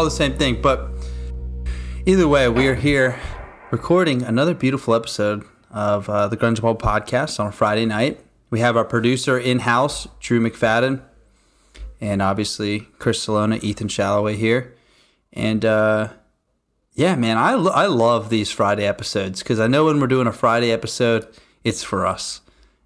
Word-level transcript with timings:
all 0.00 0.04
the 0.04 0.10
same 0.10 0.32
thing. 0.32 0.62
But 0.62 0.88
either 2.06 2.26
way, 2.26 2.48
we 2.48 2.66
are 2.68 2.74
here 2.74 3.20
recording 3.70 4.22
another 4.22 4.54
beautiful 4.54 4.94
episode 4.94 5.44
of 5.70 6.08
uh, 6.08 6.26
the 6.26 6.38
Grunge 6.38 6.62
Bible 6.62 6.76
podcast 6.76 7.38
on 7.38 7.48
a 7.48 7.52
Friday 7.52 7.84
night. 7.84 8.18
We 8.48 8.60
have 8.60 8.78
our 8.78 8.84
producer 8.86 9.38
in 9.38 9.58
house, 9.58 10.08
Drew 10.18 10.40
McFadyen, 10.40 11.02
and 12.00 12.22
obviously 12.22 12.88
Chris 12.98 13.22
Salona, 13.22 13.58
Ethan 13.60 13.88
Shalloway 13.88 14.36
here. 14.36 14.74
And 15.34 15.66
uh, 15.66 16.14
yeah, 16.94 17.14
man, 17.14 17.36
I, 17.36 17.52
lo- 17.56 17.72
I 17.72 17.84
love 17.84 18.30
these 18.30 18.50
Friday 18.50 18.86
episodes 18.86 19.40
because 19.40 19.60
I 19.60 19.66
know 19.66 19.84
when 19.84 20.00
we're 20.00 20.06
doing 20.06 20.26
a 20.26 20.32
Friday 20.32 20.72
episode, 20.72 21.28
it's 21.62 21.82
for 21.82 22.06
us. 22.06 22.40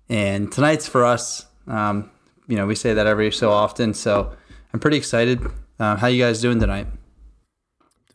And 0.08 0.50
tonight's 0.50 0.88
for 0.88 1.04
us. 1.04 1.46
Um, 1.68 2.10
you 2.48 2.56
know, 2.56 2.66
we 2.66 2.74
say 2.74 2.92
that 2.92 3.06
every 3.06 3.30
so 3.30 3.52
often. 3.52 3.94
So 3.94 4.34
I'm 4.72 4.80
pretty 4.80 4.96
excited. 4.96 5.40
Uh, 5.78 5.94
how 5.94 6.08
you 6.08 6.20
guys 6.20 6.40
doing 6.40 6.58
tonight? 6.58 6.88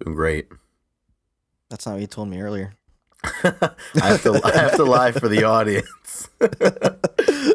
Doing 0.03 0.15
great. 0.15 0.47
That's 1.69 1.85
not 1.85 1.93
what 1.93 2.01
you 2.01 2.07
told 2.07 2.29
me 2.29 2.41
earlier. 2.41 2.73
I 3.23 3.71
have 3.95 4.23
to 4.23 4.39
I 4.43 4.57
have 4.57 4.75
to 4.77 4.85
lie 4.85 5.11
for 5.11 5.27
the 5.27 5.43
audience. 5.43 6.29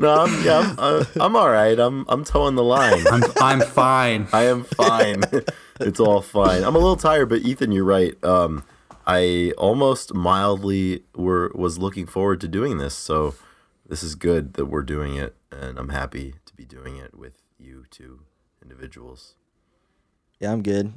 no, 0.01 0.15
I'm 0.15 0.45
yeah, 0.45 0.75
I'm, 0.79 1.07
I'm 1.19 1.37
all 1.37 1.51
right. 1.51 1.79
I'm 1.79 2.05
I'm 2.09 2.23
towing 2.23 2.55
the 2.55 2.63
line. 2.63 3.07
I'm 3.11 3.23
I'm 3.41 3.61
fine. 3.63 4.29
I 4.33 4.45
am 4.45 4.65
fine. 4.65 5.23
it's 5.81 6.01
all 6.01 6.21
fine. 6.21 6.63
I'm 6.63 6.77
a 6.77 6.79
little 6.79 6.97
tired, 6.97 7.31
but 7.31 7.43
Ethan, 7.43 7.73
you're 7.73 7.85
right. 7.85 8.23
Um, 8.23 8.65
I 9.07 9.53
almost 9.57 10.13
mildly 10.13 11.05
were 11.15 11.51
was 11.55 11.79
looking 11.79 12.07
forward 12.07 12.43
to 12.43 12.49
doing 12.49 12.77
this. 12.77 12.95
So 12.95 13.35
this 13.89 14.03
is 14.03 14.15
good 14.15 14.55
that 14.55 14.67
we're 14.67 14.83
doing 14.83 15.17
it, 15.17 15.35
and 15.51 15.79
I'm 15.79 15.89
happy 15.89 16.35
to 16.45 16.55
be 16.55 16.67
doing 16.67 16.97
it 16.99 17.17
with 17.17 17.43
you 17.59 17.85
two 17.91 18.21
individuals. 18.63 19.35
Yeah, 20.41 20.53
I'm 20.53 20.63
good. 20.63 20.93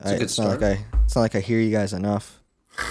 A 0.00 0.08
I, 0.08 0.12
good 0.12 0.22
it's 0.22 0.38
not 0.38 0.60
like. 0.60 0.62
I. 0.62 0.84
It's 1.04 1.14
not 1.14 1.22
like 1.22 1.34
I 1.34 1.40
hear 1.40 1.58
you 1.60 1.70
guys 1.70 1.92
enough. 1.92 2.40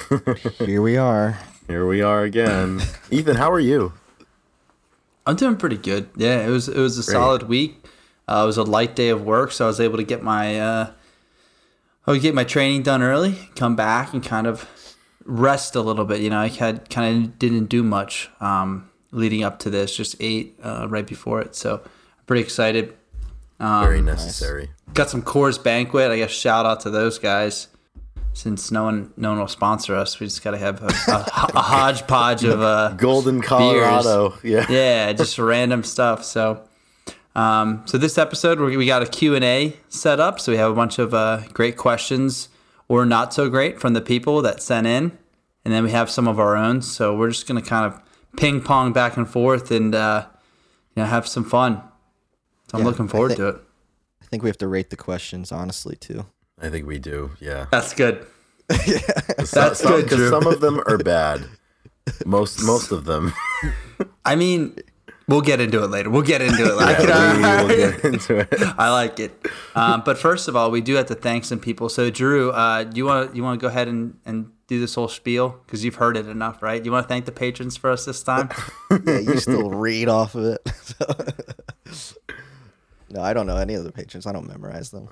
Here 0.59 0.81
we 0.81 0.97
are. 0.97 1.39
Here 1.67 1.86
we 1.86 2.02
are 2.02 2.23
again. 2.23 2.81
Ethan, 3.11 3.36
how 3.36 3.52
are 3.52 3.59
you? 3.59 3.94
I'm 5.25 5.36
doing 5.36 5.58
pretty 5.58 5.77
good. 5.77 6.09
Yeah, 6.16 6.45
it 6.45 6.49
was 6.49 6.67
it 6.69 6.77
was 6.77 6.97
a 6.97 7.03
Great. 7.03 7.14
solid 7.14 7.44
week. 7.44 7.86
Uh, 8.27 8.41
it 8.44 8.45
was 8.45 8.58
a 8.58 8.64
light 8.64 8.95
day 8.95 9.09
of 9.09 9.23
work, 9.23 9.52
so 9.52 9.66
I 9.66 9.67
was 9.67 9.80
able 9.80 9.97
to 9.97 10.03
get 10.03 10.23
my 10.23 10.59
uh, 10.59 10.91
I 12.05 12.11
would 12.11 12.22
get 12.22 12.33
my 12.33 12.44
training 12.44 12.83
done 12.83 13.02
early, 13.03 13.36
come 13.55 13.75
back, 13.75 14.14
and 14.14 14.23
kind 14.23 14.47
of 14.47 14.67
rest 15.25 15.75
a 15.75 15.81
little 15.81 16.05
bit. 16.05 16.21
You 16.21 16.30
know, 16.30 16.39
I 16.39 16.47
had 16.47 16.89
kind 16.89 17.25
of 17.25 17.39
didn't 17.39 17.66
do 17.66 17.83
much 17.83 18.30
um, 18.39 18.89
leading 19.11 19.44
up 19.44 19.59
to 19.59 19.69
this, 19.69 19.95
just 19.95 20.16
ate 20.19 20.58
uh, 20.64 20.88
right 20.89 21.05
before 21.05 21.42
it. 21.42 21.55
So 21.55 21.81
I'm 21.83 22.25
pretty 22.25 22.42
excited. 22.42 22.97
Um, 23.59 23.83
Very 23.83 24.02
necessary. 24.02 24.69
got 24.94 25.09
some 25.09 25.22
Coors 25.22 25.61
Banquet. 25.61 26.11
I 26.11 26.17
guess 26.17 26.31
shout 26.31 26.66
out 26.66 26.81
to 26.81 26.89
those 26.89 27.17
guys. 27.19 27.67
Since 28.33 28.69
no 28.72 28.83
one 28.83 29.11
no 29.17 29.30
one 29.31 29.39
will 29.39 29.47
sponsor 29.47 29.95
us, 29.95 30.19
we 30.19 30.27
just 30.27 30.44
got 30.44 30.52
to 30.52 30.59
have 30.59 30.83
a, 30.83 30.86
a, 31.11 31.49
a 31.55 31.61
hodgepodge 31.61 32.44
of 32.44 32.61
uh, 32.61 32.89
Golden 32.95 33.41
Colorado. 33.41 34.36
Yeah. 34.44 34.67
yeah, 34.69 35.11
just 35.14 35.39
random 35.39 35.81
stuff. 35.83 36.23
So, 36.23 36.64
um, 37.36 37.81
so 37.86 37.97
this 37.97 38.19
episode 38.19 38.59
we 38.59 38.77
we 38.77 38.86
got 38.86 39.02
a 39.02 39.08
Q 39.08 39.33
and 39.33 39.44
A 39.44 39.75
set 39.89 40.19
up. 40.19 40.39
So 40.39 40.52
we 40.52 40.59
have 40.59 40.69
a 40.69 40.75
bunch 40.75 40.99
of 40.99 41.16
uh, 41.16 41.42
great 41.52 41.77
questions 41.77 42.49
or 42.87 43.08
not 43.08 43.33
so 43.33 43.49
great 43.49 43.80
from 43.82 43.93
the 43.93 44.02
people 44.02 44.43
that 44.43 44.61
sent 44.61 44.86
in, 44.86 45.17
and 45.65 45.73
then 45.73 45.83
we 45.83 45.89
have 45.89 46.08
some 46.11 46.27
of 46.27 46.39
our 46.39 46.55
own. 46.55 46.83
So 46.83 47.17
we're 47.17 47.30
just 47.30 47.48
gonna 47.48 47.64
kind 47.64 47.92
of 47.92 47.99
ping 48.37 48.61
pong 48.61 48.93
back 48.93 49.17
and 49.17 49.27
forth 49.27 49.71
and 49.71 49.95
uh, 49.95 50.27
you 50.95 51.02
know 51.02 51.09
have 51.09 51.27
some 51.27 51.43
fun. 51.43 51.82
So 52.70 52.78
I'm 52.78 52.83
Yeah, 52.83 52.89
looking 52.89 53.08
forward 53.08 53.30
thi- 53.32 53.36
to 53.38 53.48
it. 53.50 53.55
I 54.22 54.26
think 54.26 54.44
we 54.44 54.50
have 54.50 54.58
to 54.58 54.67
rate 54.67 54.89
the 54.89 54.98
questions 54.98 55.52
honestly 55.52 55.95
too. 55.95 56.26
I 56.61 56.70
think 56.70 56.86
we 56.88 57.00
do. 57.00 57.32
Yeah. 57.39 57.67
That's 57.72 57.94
good. 57.94 58.26
That's 58.67 59.52
That's 59.52 59.82
good, 59.82 60.04
Because 60.04 60.17
Drew. 60.17 60.30
some 60.30 60.48
of 60.48 60.60
them 60.60 60.82
are 60.86 60.98
bad. 61.16 61.45
Most 62.26 62.61
most 62.64 62.92
of 62.92 63.06
them. 63.06 63.33
I 64.26 64.36
mean, 64.36 64.76
we'll 65.27 65.42
get 65.42 65.60
into 65.61 65.83
it 65.83 65.88
later. 65.88 66.10
We'll 66.10 66.22
get 66.22 66.42
into 66.42 66.64
it. 66.66 66.76
Later. 66.76 67.04
Yeah, 67.04 67.06
can- 67.06 67.67
we 67.67 67.76
will 67.76 67.92
get 67.92 68.06
into 68.06 68.38
it. 68.39 68.48
I 68.77 68.89
like 68.92 69.20
it. 69.20 69.32
Um, 69.76 70.02
but 70.06 70.17
first 70.17 70.48
of 70.48 70.56
all, 70.56 70.72
we 70.72 70.82
do 70.82 70.95
have 70.95 71.06
to 71.08 71.16
thank 71.16 71.45
some 71.45 71.60
people. 71.60 71.89
So, 71.89 72.10
Drew, 72.10 72.52
uh, 72.52 72.83
do 72.86 72.98
you 72.98 73.06
want 73.06 73.32
to 73.32 73.38
you 73.38 73.44
want 73.44 73.60
to 73.60 73.61
go 73.61 73.67
ahead 73.67 73.88
and, 73.88 74.17
and 74.26 74.52
do 74.67 74.80
this 74.80 74.95
whole 74.95 75.08
spiel 75.10 75.61
because 75.66 75.83
you've 75.86 75.95
heard 75.95 76.17
it 76.17 76.27
enough, 76.27 76.61
right? 76.61 76.83
You 76.83 76.92
want 76.92 77.06
to 77.06 77.08
thank 77.08 77.26
the 77.26 77.32
patrons 77.32 77.77
for 77.77 77.89
us 77.92 78.04
this 78.06 78.23
time? 78.23 78.50
yeah, 79.06 79.20
you 79.20 79.38
still 79.38 79.70
read 79.72 80.10
off 80.10 80.36
of 80.36 80.45
it. 80.45 81.67
No, 83.10 83.22
I 83.22 83.34
don't 83.34 83.48
know 83.48 83.58
any 83.58 83.73
of 83.73 83.84
the 83.84 83.92
patrons. 83.92 84.26
I 84.28 84.34
don't 84.34 84.48
memorize 84.48 84.92
them. 84.92 85.08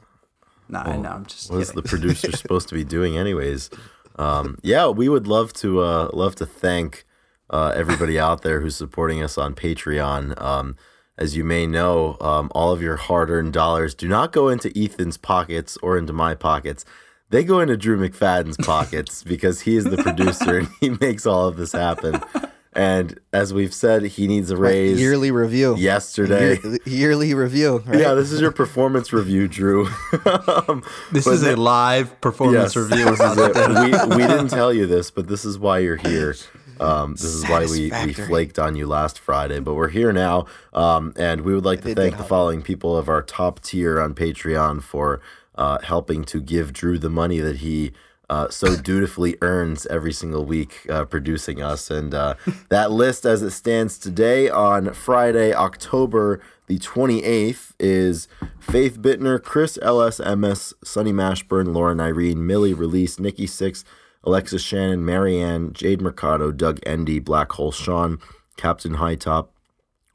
no, 0.69 0.79
I 0.79 0.97
know. 0.97 1.09
I'm 1.09 1.25
just 1.25 1.49
What 1.51 1.61
is 1.61 1.69
kidding. 1.69 1.83
the 1.83 1.89
producer 1.89 2.31
supposed 2.35 2.67
to 2.69 2.75
be 2.75 2.83
doing, 2.83 3.17
anyways? 3.17 3.69
Um, 4.17 4.57
yeah, 4.63 4.87
we 4.87 5.09
would 5.09 5.27
love 5.27 5.53
to 5.53 5.81
uh, 5.81 6.09
love 6.13 6.35
to 6.35 6.45
thank 6.45 7.05
uh, 7.49 7.73
everybody 7.75 8.19
out 8.19 8.41
there 8.41 8.61
who's 8.61 8.75
supporting 8.75 9.21
us 9.21 9.37
on 9.37 9.55
Patreon. 9.55 10.41
Um, 10.41 10.75
as 11.17 11.35
you 11.37 11.43
may 11.45 11.65
know, 11.65 12.17
um, 12.19 12.51
all 12.53 12.71
of 12.73 12.81
your 12.81 12.97
hard-earned 12.97 13.53
dollars 13.53 13.95
do 13.95 14.07
not 14.07 14.31
go 14.33 14.49
into 14.49 14.71
Ethan's 14.77 15.17
pockets 15.17 15.77
or 15.81 15.97
into 15.97 16.11
my 16.11 16.35
pockets. 16.35 16.83
They 17.29 17.43
go 17.43 17.59
into 17.61 17.77
Drew 17.77 17.97
McFadyen's 17.97 18.57
pockets 18.57 19.23
because 19.33 19.61
he 19.61 19.77
is 19.77 19.85
the 19.85 19.97
producer 19.97 20.57
and 20.59 20.67
he 20.81 20.89
makes 20.89 21.25
all 21.25 21.47
of 21.47 21.55
this 21.57 21.71
happen. 21.71 22.21
And 22.75 23.17
as 23.31 23.53
we've 23.53 23.73
said, 23.73 24.03
he 24.03 24.27
needs 24.27 24.51
a 24.51 24.57
raise 24.57 24.99
Yearly 24.99 25.31
review. 25.31 25.75
yesterday. 25.77 26.59
Year- 26.61 26.77
yearly 26.85 27.33
review. 27.33 27.81
Right? 27.85 27.99
Yeah, 28.01 28.13
this 28.15 28.31
is 28.33 28.41
your 28.41 28.51
performance 28.51 29.13
review, 29.13 29.47
Drew. 29.47 29.85
um, 30.67 30.83
this 31.11 31.23
but 31.25 31.35
is 31.35 31.43
a 31.43 31.55
live 31.55 32.19
performance 32.19 32.75
Yes, 32.75 32.89
review. 32.89 33.05
this 33.05 33.19
is 33.21 33.37
it. 33.37 34.09
we, 34.09 34.15
we 34.17 34.27
didn't 34.27 34.49
tell 34.49 34.73
you 34.73 34.85
this, 34.85 35.09
but 35.09 35.27
this 35.27 35.45
is 35.45 35.57
why 35.57 35.79
you're 35.79 35.95
here. 35.95 36.35
Um, 36.81 37.13
this 37.13 37.23
is 37.23 37.47
why 37.47 37.65
we, 37.65 37.89
we 38.05 38.11
flaked 38.11 38.59
on 38.59 38.75
you 38.75 38.85
last 38.87 39.17
Friday, 39.19 39.61
but 39.61 39.75
we're 39.75 39.87
here 39.87 40.11
now. 40.11 40.45
Um, 40.73 41.13
and 41.15 41.41
we 41.41 41.53
would 41.55 41.63
like 41.63 41.79
to 41.81 41.87
did 41.87 41.97
thank 41.97 42.11
the 42.17 42.23
hot. 42.23 42.27
following 42.27 42.61
people 42.61 42.97
of 42.97 43.07
our 43.07 43.21
top 43.21 43.61
tier 43.61 44.01
on 44.01 44.13
Patreon 44.13 44.81
for 44.83 45.21
uh, 45.55 45.79
helping 45.81 46.25
to 46.25 46.41
give 46.41 46.73
Drew 46.73 46.99
the 46.99 47.09
money 47.09 47.39
that 47.39 47.57
he 47.57 47.93
uh, 48.29 48.49
so 48.49 48.75
dutifully 48.75 49.37
earns 49.41 49.85
every 49.87 50.13
single 50.13 50.45
week 50.45 50.85
uh, 50.89 51.05
producing 51.05 51.61
us. 51.61 51.91
And 51.91 52.13
uh, 52.13 52.35
that 52.69 52.91
list, 52.91 53.25
as 53.25 53.41
it 53.41 53.51
stands 53.51 53.97
today 53.97 54.49
on 54.49 54.93
Friday, 54.93 55.53
October 55.53 56.41
the 56.67 56.79
28th, 56.79 57.73
is 57.79 58.27
Faith 58.59 58.99
Bittner, 58.99 59.41
Chris 59.41 59.77
LSMS, 59.81 60.73
Sunny 60.83 61.13
Mashburn, 61.13 61.73
Lauren 61.73 61.99
Irene, 61.99 62.45
Millie 62.45 62.73
Release, 62.73 63.19
Nikki 63.19 63.45
Six, 63.45 63.85
Alexis 64.23 64.63
Shannon, 64.63 65.05
Marianne, 65.05 65.71
Jade 65.73 66.01
Mercado, 66.01 66.51
Doug 66.51 66.79
Endy, 66.85 67.19
Black 67.19 67.51
Hole 67.53 67.71
Sean, 67.71 68.19
Captain 68.57 68.95
Hightop, 68.95 69.49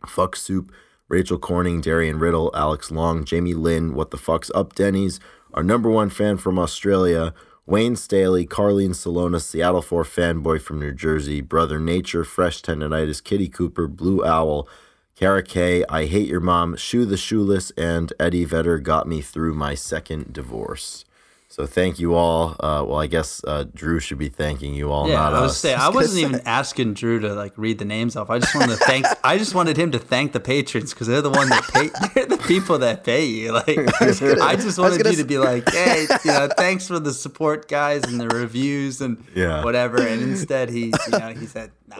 Fuck 0.04 0.34
Soup, 0.34 0.72
Rachel 1.09 1.38
Corning, 1.38 1.81
Darian 1.81 2.19
Riddle, 2.19 2.50
Alex 2.54 2.91
Long, 2.91 3.25
Jamie 3.25 3.54
Lynn, 3.54 3.94
What 3.94 4.10
the 4.10 4.16
Fuck's 4.16 4.50
Up 4.54 4.75
Denny's, 4.75 5.20
our 5.54 5.62
number 5.62 5.91
one 5.91 6.10
fan 6.10 6.37
from 6.37 6.59
Australia, 6.59 7.34
Wayne 7.70 7.94
Staley, 7.94 8.48
Carlene 8.48 8.97
Salona, 8.97 9.38
Seattle 9.38 9.81
4 9.81 10.03
fanboy 10.03 10.60
from 10.60 10.81
New 10.81 10.92
Jersey, 10.92 11.41
Brother 11.41 11.78
Nature, 11.78 12.25
Fresh 12.25 12.62
Tendonitis, 12.62 13.22
Kitty 13.22 13.48
Cooper, 13.48 13.86
Blue 13.86 14.25
Owl, 14.25 14.69
Kara 15.14 15.44
I 15.88 16.06
Hate 16.06 16.26
Your 16.26 16.40
Mom, 16.40 16.75
Shoe 16.75 17.05
the 17.05 17.17
Shoeless, 17.17 17.70
and 17.78 18.12
Eddie 18.19 18.44
Vedder 18.44 18.81
got 18.81 19.06
me 19.06 19.20
through 19.20 19.55
my 19.55 19.76
second 19.76 20.32
divorce. 20.32 21.05
So 21.52 21.67
thank 21.67 21.99
you 21.99 22.14
all. 22.14 22.50
Uh, 22.61 22.85
well, 22.87 23.00
I 23.00 23.08
guess 23.08 23.43
uh, 23.44 23.64
Drew 23.75 23.99
should 23.99 24.19
be 24.19 24.29
thanking 24.29 24.73
you 24.73 24.93
all, 24.93 25.08
Yeah, 25.08 25.17
not 25.17 25.35
I 25.35 25.41
was 25.41 25.50
us. 25.50 25.58
saying 25.58 25.76
I 25.79 25.81
gonna 25.87 25.94
wasn't 25.97 26.20
even 26.25 26.41
asking 26.47 26.94
Drew 26.94 27.19
to 27.19 27.35
like 27.35 27.52
read 27.56 27.79
the 27.81 27.85
names 27.85 28.14
off. 28.14 28.31
I 28.31 28.38
just 28.38 28.55
wanted 28.55 28.79
to 28.79 28.85
thank. 28.85 29.05
I 29.25 29.37
just 29.37 29.52
wanted 29.52 29.76
him 29.76 29.91
to 29.91 29.99
thank 29.99 30.32
the 30.32 30.38
patrons 30.38 30.94
because 30.94 31.08
they're 31.08 31.20
the 31.23 31.29
one 31.31 31.49
that 31.49 31.64
pay. 31.73 31.91
They're 32.14 32.26
the 32.26 32.38
people 32.38 32.79
that 32.79 33.02
pay 33.02 33.25
you. 33.26 33.50
Like 33.52 33.67
I, 33.69 34.55
just 34.55 34.79
wanted 34.79 35.02
gonna 35.02 35.11
you 35.11 35.17
to 35.23 35.25
be 35.25 35.38
like, 35.38 35.69
hey, 35.70 36.06
you 36.25 36.31
know, 36.31 36.49
thanks 36.56 36.87
for 36.87 37.00
the 37.00 37.12
support, 37.12 37.67
guys, 37.69 38.05
and 38.05 38.20
the 38.20 38.29
reviews 38.29 39.00
and 39.00 39.23
Yeah. 39.35 39.64
whatever. 39.64 40.00
And 40.00 40.23
instead, 40.23 40.69
he, 40.70 40.87
you 40.87 41.19
know, 41.19 41.29
he 41.37 41.47
said, 41.47 41.73
nah. 41.88 41.97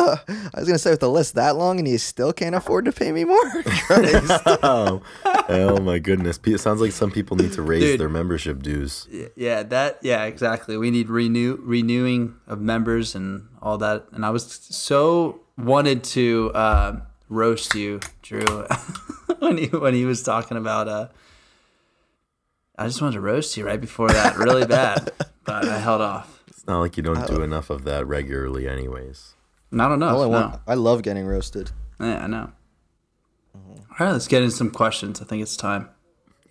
I 0.28 0.50
was 0.56 0.66
gonna 0.66 0.78
say 0.78 0.90
with 0.90 1.00
the 1.00 1.10
list 1.10 1.34
that 1.34 1.56
long 1.56 1.78
and 1.78 1.86
you 1.86 1.98
still 1.98 2.32
can't 2.32 2.54
afford 2.54 2.86
to 2.86 2.92
pay 2.92 3.12
me 3.12 3.24
more. 3.24 3.38
Oh, 4.62 5.02
oh 5.24 5.80
my 5.82 5.98
goodness! 5.98 6.38
It 6.44 6.58
sounds 6.58 6.80
like 6.80 6.92
some 6.92 7.10
people 7.10 7.36
need 7.36 7.52
to 7.52 7.62
raise 7.62 7.82
Dude. 7.82 8.00
their 8.00 8.08
membership 8.08 8.62
dues. 8.62 9.06
Yeah, 9.10 9.26
yeah, 9.36 9.62
that 9.64 9.98
yeah, 10.02 10.24
exactly. 10.24 10.76
We 10.76 10.90
need 10.90 11.08
renew 11.08 11.58
renewing 11.62 12.36
of 12.46 12.60
members 12.60 13.14
and 13.14 13.48
all 13.60 13.78
that. 13.78 14.06
And 14.12 14.24
I 14.24 14.30
was 14.30 14.44
so 14.44 15.40
wanted 15.58 16.04
to 16.04 16.50
uh, 16.54 17.00
roast 17.28 17.74
you, 17.74 18.00
Drew, 18.22 18.66
when 19.38 19.58
he 19.58 19.66
when 19.66 19.94
he 19.94 20.04
was 20.04 20.22
talking 20.22 20.56
about. 20.56 20.88
Uh, 20.88 21.08
I 22.78 22.86
just 22.86 23.02
wanted 23.02 23.14
to 23.14 23.20
roast 23.20 23.56
you 23.56 23.66
right 23.66 23.80
before 23.80 24.08
that, 24.08 24.36
really 24.36 24.66
bad, 24.66 25.12
but 25.44 25.68
I 25.68 25.78
held 25.78 26.00
off. 26.00 26.42
It's 26.46 26.66
not 26.66 26.80
like 26.80 26.96
you 26.96 27.02
don't 27.02 27.26
do 27.26 27.42
enough 27.42 27.68
of 27.68 27.84
that 27.84 28.06
regularly, 28.06 28.66
anyways. 28.66 29.34
Not 29.70 29.92
enough. 29.92 30.16
All 30.16 30.22
I 30.22 30.24
no. 30.24 30.30
want, 30.30 30.60
I 30.66 30.74
love 30.74 31.02
getting 31.02 31.26
roasted. 31.26 31.70
Yeah, 32.00 32.24
I 32.24 32.26
know. 32.26 32.50
All 33.54 34.06
right, 34.06 34.12
let's 34.12 34.28
get 34.28 34.42
into 34.42 34.54
some 34.54 34.70
questions. 34.70 35.20
I 35.20 35.24
think 35.24 35.42
it's 35.42 35.56
time. 35.56 35.88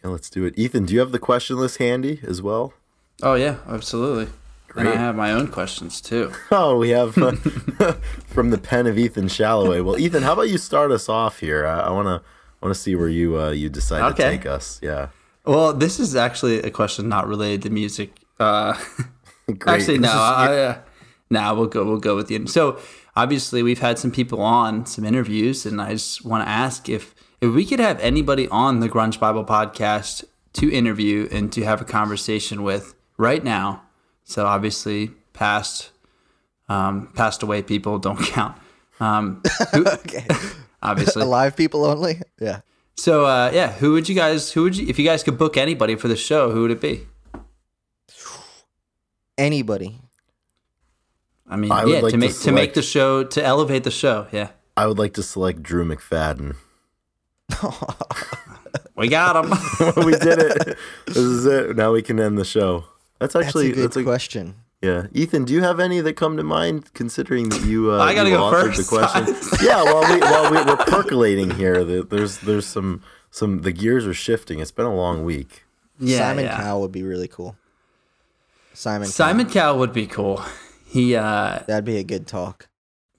Yeah, 0.03 0.11
let's 0.11 0.29
do 0.29 0.45
it. 0.45 0.53
Ethan, 0.57 0.85
do 0.85 0.93
you 0.93 0.99
have 0.99 1.11
the 1.11 1.19
question 1.19 1.57
list 1.57 1.77
handy 1.77 2.19
as 2.25 2.41
well? 2.41 2.73
Oh 3.21 3.33
yeah, 3.35 3.57
absolutely. 3.67 4.27
And 4.75 4.87
I 4.87 4.95
have 4.95 5.15
my 5.15 5.31
own 5.31 5.47
questions 5.47 5.99
too. 5.99 6.31
Oh, 6.51 6.77
we 6.77 6.89
have 6.89 7.17
uh, 7.17 7.31
from 8.27 8.51
the 8.51 8.57
pen 8.57 8.85
of 8.87 8.97
Ethan 8.97 9.27
Shalloway. 9.27 9.81
Well, 9.81 9.97
Ethan, 9.99 10.23
how 10.23 10.33
about 10.33 10.49
you 10.49 10.57
start 10.57 10.91
us 10.91 11.09
off 11.09 11.39
here? 11.39 11.65
I, 11.65 11.81
I 11.81 11.89
wanna 11.89 12.21
wanna 12.61 12.75
see 12.75 12.95
where 12.95 13.09
you 13.09 13.37
uh, 13.39 13.49
you 13.49 13.67
decide 13.69 14.15
to 14.15 14.21
take 14.21 14.45
us. 14.45 14.79
Yeah, 14.81 15.07
Well, 15.45 15.73
this 15.73 15.99
is 15.99 16.15
actually 16.15 16.61
a 16.61 16.69
question 16.69 17.09
not 17.09 17.27
related 17.27 17.63
to 17.63 17.69
music. 17.71 18.13
Uh, 18.39 18.73
great. 19.47 19.67
actually, 19.81 19.97
no. 19.97 20.07
This 20.07 20.13
is- 20.13 20.19
I, 20.21 20.57
uh, 20.63 20.77
no, 21.31 21.55
we'll 21.55 21.67
go. 21.67 21.83
We'll 21.83 21.99
go 21.99 22.15
with 22.15 22.31
you. 22.31 22.47
So, 22.47 22.79
obviously, 23.19 23.61
we've 23.61 23.79
had 23.79 23.99
some 23.99 24.11
people 24.11 24.41
on 24.41 24.85
some 24.85 25.03
interviews, 25.03 25.65
and 25.65 25.81
I 25.81 25.91
just 25.91 26.23
want 26.23 26.45
to 26.45 26.49
ask 26.49 26.87
if 26.87 27.13
if 27.41 27.53
we 27.53 27.65
could 27.65 27.79
have 27.79 27.99
anybody 27.99 28.47
on 28.49 28.79
the 28.79 28.89
Grunge 28.89 29.19
Bible 29.19 29.45
podcast 29.45 30.23
to 30.53 30.71
interview 30.71 31.27
and 31.31 31.51
to 31.53 31.63
have 31.63 31.81
a 31.81 31.85
conversation 31.85 32.63
with 32.63 32.95
right 33.17 33.43
now. 33.43 33.83
So, 34.23 34.45
obviously, 34.45 35.11
past 35.33 35.91
um, 36.69 37.11
passed 37.15 37.43
away 37.43 37.61
people 37.61 37.99
don't 38.07 38.19
count. 38.19 38.57
Um, 38.99 39.41
who, 39.73 39.85
Okay. 39.99 40.25
obviously. 40.81 41.21
Alive 41.23 41.55
people 41.55 41.85
only. 41.85 42.21
Yeah. 42.39 42.61
So, 42.97 43.25
uh, 43.25 43.51
yeah, 43.53 43.71
who 43.73 43.93
would 43.93 44.09
you 44.09 44.15
guys? 44.15 44.51
Who 44.51 44.63
would 44.63 44.77
you? 44.77 44.87
If 44.87 44.99
you 44.99 45.05
guys 45.05 45.23
could 45.23 45.37
book 45.37 45.57
anybody 45.57 45.95
for 45.95 46.07
the 46.07 46.17
show, 46.17 46.51
who 46.51 46.61
would 46.63 46.71
it 46.71 46.81
be? 46.81 47.07
Anybody. 49.37 50.01
I 51.49 51.55
mean, 51.55 51.71
I 51.71 51.83
yeah, 51.85 51.99
like 51.99 52.11
to 52.11 52.11
to 52.11 52.17
make 52.17 52.39
to 52.39 52.51
make 52.51 52.73
the 52.75 52.81
show 52.81 53.23
to 53.23 53.43
elevate 53.43 53.83
the 53.83 53.91
show. 53.91 54.27
Yeah, 54.31 54.49
I 54.77 54.87
would 54.87 54.99
like 54.99 55.13
to 55.15 55.23
select 55.23 55.63
Drew 55.63 55.83
McFadyen. 55.85 56.55
we 58.95 59.07
got 59.07 59.35
him. 59.43 59.49
we 60.05 60.11
did 60.13 60.39
it. 60.39 60.77
This 61.07 61.17
is 61.17 61.45
it. 61.45 61.75
Now 61.75 61.91
we 61.93 62.01
can 62.01 62.19
end 62.19 62.37
the 62.37 62.45
show. 62.45 62.85
That's 63.19 63.33
That's 63.33 63.47
actually 63.47 63.71
a 63.71 63.73
good 63.73 63.83
that's 63.85 63.97
a 63.97 64.03
question. 64.03 64.55
yeah. 64.81 65.07
Ethan, 65.13 65.45
do 65.45 65.53
you 65.53 65.61
have 65.61 65.79
any 65.79 65.99
that 66.01 66.13
come 66.13 66.37
to 66.37 66.43
mind? 66.43 66.93
Considering 66.93 67.49
that 67.49 67.65
you, 67.65 67.91
uh, 67.91 67.97
I 68.01 68.13
gotta 68.13 68.29
you 68.29 68.37
go 68.37 68.43
authored 68.43 68.75
first. 68.75 68.89
The 68.89 68.97
question. 68.97 69.35
yeah, 69.65 69.83
while 69.83 70.01
we 70.13 70.19
while 70.21 70.51
we, 70.51 70.57
we're 70.63 70.77
percolating 70.85 71.51
here, 71.51 71.83
the- 71.83 72.03
there's 72.03 72.37
there's 72.39 72.65
some 72.67 73.01
some 73.31 73.61
the 73.63 73.71
gears 73.71 74.05
are 74.05 74.13
shifting. 74.13 74.59
It's 74.59 74.71
been 74.71 74.85
a 74.85 74.95
long 74.95 75.25
week. 75.25 75.63
yeah, 75.99 76.19
Simon 76.19 76.45
yeah. 76.45 76.57
Cowell 76.61 76.81
would 76.81 76.91
be 76.91 77.03
really 77.03 77.27
cool. 77.27 77.55
Simon. 78.73 79.07
Simon 79.07 79.47
Cowell. 79.47 79.53
Cowell 79.53 79.79
would 79.79 79.93
be 79.93 80.07
cool. 80.07 80.41
He, 80.89 81.15
uh, 81.15 81.59
That'd 81.67 81.85
be 81.85 81.97
a 81.97 82.03
good 82.03 82.25
talk. 82.25 82.67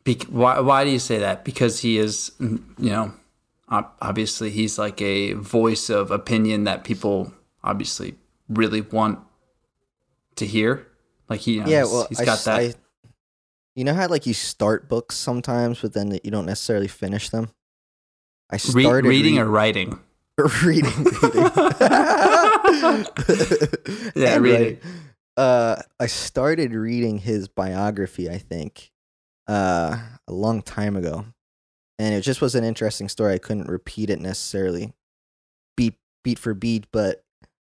bec- 0.04 0.24
why, 0.24 0.58
why 0.60 0.82
do 0.84 0.90
you 0.90 0.98
say 0.98 1.18
that? 1.18 1.44
Because 1.44 1.80
he 1.80 1.98
is, 1.98 2.32
mm, 2.40 2.60
you 2.78 2.90
know, 2.90 3.12
obviously 3.68 4.50
he's 4.50 4.76
like 4.78 5.00
a 5.00 5.34
voice 5.34 5.88
of 5.88 6.10
opinion 6.10 6.64
that 6.64 6.82
people 6.82 7.32
obviously 7.62 8.16
really 8.48 8.80
want 8.80 9.20
to 10.36 10.46
hear. 10.46 10.88
Like 11.28 11.40
he, 11.40 11.54
you 11.54 11.60
know, 11.60 11.66
yeah. 11.68 11.78
he's- 11.82 11.92
Well, 11.92 12.06
he's 12.08 12.20
I 12.20 12.24
got 12.24 12.32
s- 12.38 12.44
that. 12.46 12.58
I- 12.60 12.74
you 13.76 13.84
know 13.84 13.94
how 13.94 14.08
like 14.08 14.26
you 14.26 14.34
start 14.34 14.88
books 14.88 15.14
sometimes, 15.16 15.80
but 15.80 15.92
then 15.92 16.18
you 16.24 16.30
don't 16.32 16.46
necessarily 16.46 16.88
finish 16.88 17.28
them. 17.30 17.50
I 18.50 18.56
Re- 18.74 18.82
started 18.82 19.08
reading 19.08 19.36
re- 19.36 19.42
or 19.42 19.46
writing. 19.46 19.98
reading. 20.64 20.90
reading. 21.22 21.50
Yeah, 24.16 24.34
And 24.34 24.42
reading. 24.42 24.60
writing. 24.60 24.78
Uh, 25.36 25.76
I 25.98 26.06
started 26.06 26.74
reading 26.74 27.18
his 27.18 27.48
biography. 27.48 28.28
I 28.28 28.38
think 28.38 28.90
uh, 29.48 29.98
a 30.28 30.32
long 30.32 30.62
time 30.62 30.96
ago, 30.96 31.24
and 31.98 32.14
it 32.14 32.22
just 32.22 32.40
was 32.40 32.54
an 32.54 32.64
interesting 32.64 33.08
story. 33.08 33.34
I 33.34 33.38
couldn't 33.38 33.68
repeat 33.68 34.10
it 34.10 34.20
necessarily, 34.20 34.92
beat 35.76 35.94
beat 36.24 36.38
for 36.38 36.54
beat, 36.54 36.86
but 36.92 37.22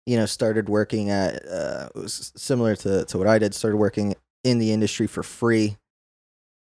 you 0.07 0.17
know, 0.17 0.27
started 0.27 0.69
working 0.69 1.11
at 1.11 1.47
uh, 1.47 1.89
it 1.95 1.99
was 1.99 2.33
similar 2.37 2.77
to 2.77 3.05
to 3.05 3.19
what 3.19 3.27
I 3.27 3.39
did. 3.39 3.55
Started 3.55 3.77
working 3.77 4.15
in 4.45 4.59
the 4.59 4.73
industry 4.73 5.07
for 5.07 5.23
free, 5.23 5.77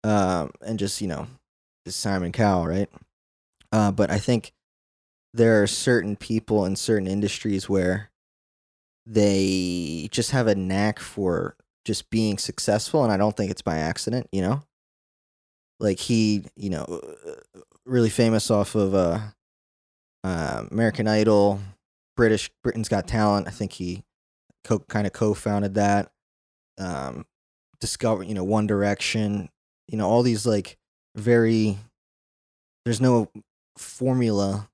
um, 0.04 0.50
and 0.64 0.78
just 0.78 1.00
you 1.00 1.08
know, 1.08 1.26
Simon 1.86 2.32
Cowell, 2.32 2.66
right? 2.66 2.88
Uh, 3.72 3.90
but 3.92 4.10
I 4.10 4.18
think 4.18 4.52
there 5.34 5.62
are 5.62 5.66
certain 5.66 6.16
people 6.16 6.64
in 6.64 6.76
certain 6.76 7.06
industries 7.06 7.68
where 7.68 8.10
they 9.06 10.08
just 10.10 10.32
have 10.32 10.46
a 10.46 10.54
knack 10.54 10.98
for 10.98 11.56
just 11.84 12.10
being 12.10 12.36
successful 12.38 13.04
and 13.04 13.12
i 13.12 13.16
don't 13.16 13.36
think 13.36 13.50
it's 13.50 13.62
by 13.62 13.78
accident 13.78 14.26
you 14.32 14.42
know? 14.42 14.62
Like 15.78 15.98
he 16.00 16.44
you 16.56 16.70
know 16.70 16.84
uh, 16.84 17.60
really 17.84 18.08
famous 18.10 18.50
off 18.50 18.74
of 18.74 18.94
uh, 18.94 19.20
uh 20.24 20.64
american 20.70 21.06
idol 21.06 21.60
british 22.16 22.50
britain's 22.62 22.88
got 22.88 23.06
talent. 23.06 23.46
I 23.46 23.50
think 23.50 23.72
he 23.72 24.02
co- 24.64 24.80
kind 24.80 25.06
of 25.06 25.12
co-founded 25.12 25.74
that. 25.74 26.10
Um 26.78 27.26
discover 27.80 28.22
you 28.22 28.34
know 28.34 28.44
one 28.44 28.66
direction 28.66 29.48
you 29.88 29.98
know 29.98 30.08
all 30.08 30.22
these 30.22 30.46
like 30.46 30.78
very 31.14 31.78
there's 32.84 33.00
no 33.00 33.30
formula 33.76 34.68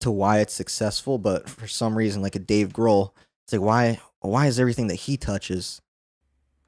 to 0.00 0.10
why 0.10 0.40
it's 0.40 0.52
successful 0.52 1.18
but 1.18 1.48
for 1.48 1.66
some 1.66 1.96
reason 1.96 2.20
like 2.20 2.36
a 2.36 2.40
dave 2.40 2.70
grohl 2.72 3.12
it's 3.44 3.52
like 3.52 3.62
why 3.62 4.00
why 4.20 4.46
is 4.46 4.58
everything 4.58 4.88
that 4.88 4.96
he 4.96 5.16
touches 5.16 5.80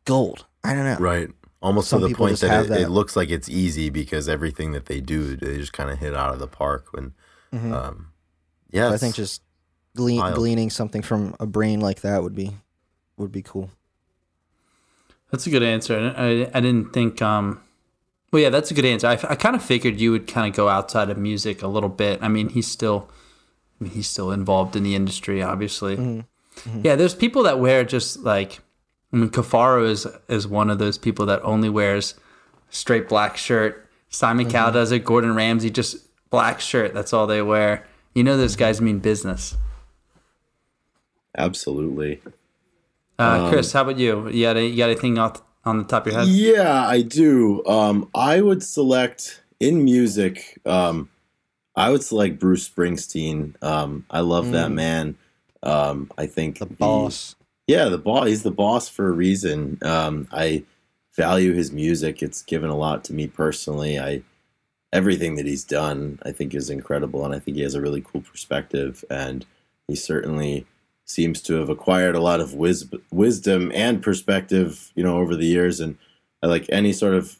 gold 0.04 0.46
i 0.62 0.72
don't 0.72 0.84
know 0.84 0.96
Right. 0.98 1.28
Almost 1.62 1.88
Some 1.88 2.02
to 2.02 2.08
the 2.08 2.14
point 2.14 2.38
that, 2.40 2.50
have 2.50 2.70
it, 2.70 2.82
it 2.82 2.88
looks 2.90 3.16
like 3.16 3.30
it's 3.30 3.48
easy 3.48 3.88
because 3.90 4.28
everything 4.28 4.70
that 4.72 4.86
they 4.86 5.00
do, 5.00 5.34
they 5.36 5.56
just 5.56 5.72
kind 5.72 5.90
of 5.90 5.98
hit 5.98 6.14
out 6.14 6.32
of 6.32 6.38
the 6.38 6.46
park. 6.46 6.88
When, 6.92 7.14
Mhm. 7.52 7.72
um, 7.72 8.08
yeah, 8.70 8.90
i 8.90 8.98
think 8.98 9.14
just 9.16 9.42
glean, 9.96 10.20
gleaning 10.34 10.68
something 10.70 11.00
from 11.02 11.34
a 11.40 11.46
brain 11.46 11.80
like 11.80 12.02
that 12.02 12.22
would 12.22 12.34
be 12.36 12.58
would 13.16 13.32
be 13.32 13.42
cool 13.42 13.70
That's 15.30 15.46
a 15.46 15.50
good 15.50 15.62
answer. 15.62 16.14
I, 16.16 16.22
I, 16.44 16.50
I 16.54 16.60
didn't 16.60 16.92
think. 16.92 17.20
Um, 17.22 17.60
well, 18.32 18.42
yeah, 18.42 18.50
that's 18.50 18.70
a 18.70 18.74
good 18.74 18.84
answer. 18.84 19.06
I, 19.08 19.12
I 19.28 19.34
kind 19.34 19.56
of 19.56 19.62
figured 19.62 19.98
you 20.00 20.12
would 20.12 20.26
kind 20.28 20.48
of 20.48 20.54
go 20.54 20.68
outside 20.68 21.10
of 21.10 21.16
music 21.18 21.62
a 21.62 21.68
little 21.68 21.88
bit. 21.88 22.20
I 22.22 22.28
mean, 22.28 22.50
he's 22.50 22.68
still, 22.68 23.08
I 23.80 23.84
mean, 23.84 23.92
he's 23.94 24.08
still 24.08 24.30
involved 24.30 24.76
in 24.76 24.82
the 24.82 24.94
industry, 24.94 25.42
obviously. 25.42 25.96
Mm-hmm. 25.96 26.20
Yeah, 26.82 26.96
there's 26.96 27.14
people 27.14 27.42
that 27.44 27.60
wear 27.60 27.84
just 27.84 28.20
like, 28.20 28.60
I 29.12 29.16
mean, 29.16 29.30
Cafaro 29.30 29.88
is 29.88 30.06
is 30.28 30.48
one 30.48 30.70
of 30.70 30.78
those 30.78 30.98
people 30.98 31.26
that 31.26 31.42
only 31.42 31.68
wears 31.68 32.14
straight 32.70 33.08
black 33.08 33.36
shirt. 33.36 33.88
Simon 34.08 34.46
Mm-hmm. 34.46 34.52
Cowell 34.52 34.72
does 34.72 34.92
it. 34.92 35.04
Gordon 35.04 35.34
Ramsay 35.34 35.70
just 35.70 35.96
black 36.30 36.60
shirt. 36.60 36.94
That's 36.94 37.12
all 37.12 37.26
they 37.26 37.42
wear. 37.42 37.86
You 38.14 38.24
know, 38.24 38.36
those 38.36 38.56
guys 38.56 38.80
mean 38.80 38.98
business. 38.98 39.56
Absolutely. 41.36 42.20
Uh, 43.18 43.48
Chris, 43.50 43.72
how 43.72 43.82
about 43.82 43.98
you? 43.98 44.28
You 44.28 44.42
got, 44.44 44.56
a, 44.56 44.64
you 44.66 44.76
got 44.76 44.90
anything 44.90 45.18
off 45.18 45.42
on 45.64 45.78
the 45.78 45.84
top 45.84 46.06
of 46.06 46.12
your 46.12 46.20
head? 46.20 46.28
Yeah, 46.28 46.86
I 46.86 47.02
do. 47.02 47.64
Um, 47.66 48.08
I 48.14 48.40
would 48.40 48.62
select 48.62 49.42
in 49.60 49.84
music. 49.84 50.58
Um, 50.66 51.08
I 51.74 51.90
would 51.90 52.02
select 52.02 52.38
Bruce 52.38 52.68
Springsteen. 52.68 53.60
Um, 53.62 54.06
I 54.10 54.20
love 54.20 54.50
that 54.52 54.70
Mm. 54.70 54.74
man. 54.74 55.18
Um, 55.62 56.10
I 56.18 56.26
think 56.26 56.58
the 56.58 56.66
he- 56.66 56.74
boss 56.74 57.36
yeah, 57.66 57.86
the 57.86 57.98
boss. 57.98 58.28
He's 58.28 58.42
the 58.42 58.50
boss 58.50 58.88
for 58.88 59.08
a 59.08 59.12
reason. 59.12 59.78
Um, 59.82 60.28
I 60.30 60.64
value 61.16 61.52
his 61.52 61.72
music. 61.72 62.22
It's 62.22 62.42
given 62.42 62.70
a 62.70 62.76
lot 62.76 63.04
to 63.04 63.12
me 63.12 63.26
personally. 63.26 63.98
I 63.98 64.22
everything 64.92 65.34
that 65.34 65.46
he's 65.46 65.64
done, 65.64 66.18
I 66.24 66.30
think, 66.32 66.54
is 66.54 66.70
incredible, 66.70 67.24
and 67.24 67.34
I 67.34 67.38
think 67.38 67.56
he 67.56 67.62
has 67.64 67.74
a 67.74 67.80
really 67.80 68.00
cool 68.00 68.20
perspective. 68.20 69.04
And 69.10 69.44
he 69.88 69.96
certainly 69.96 70.66
seems 71.04 71.42
to 71.42 71.54
have 71.54 71.68
acquired 71.68 72.14
a 72.14 72.20
lot 72.20 72.40
of 72.40 72.54
wis- 72.54 72.88
wisdom 73.10 73.70
and 73.74 74.02
perspective, 74.02 74.92
you 74.94 75.02
know, 75.02 75.18
over 75.18 75.36
the 75.36 75.46
years. 75.46 75.80
And 75.80 75.96
I 76.42 76.46
like 76.46 76.66
any 76.68 76.92
sort 76.92 77.14
of 77.14 77.36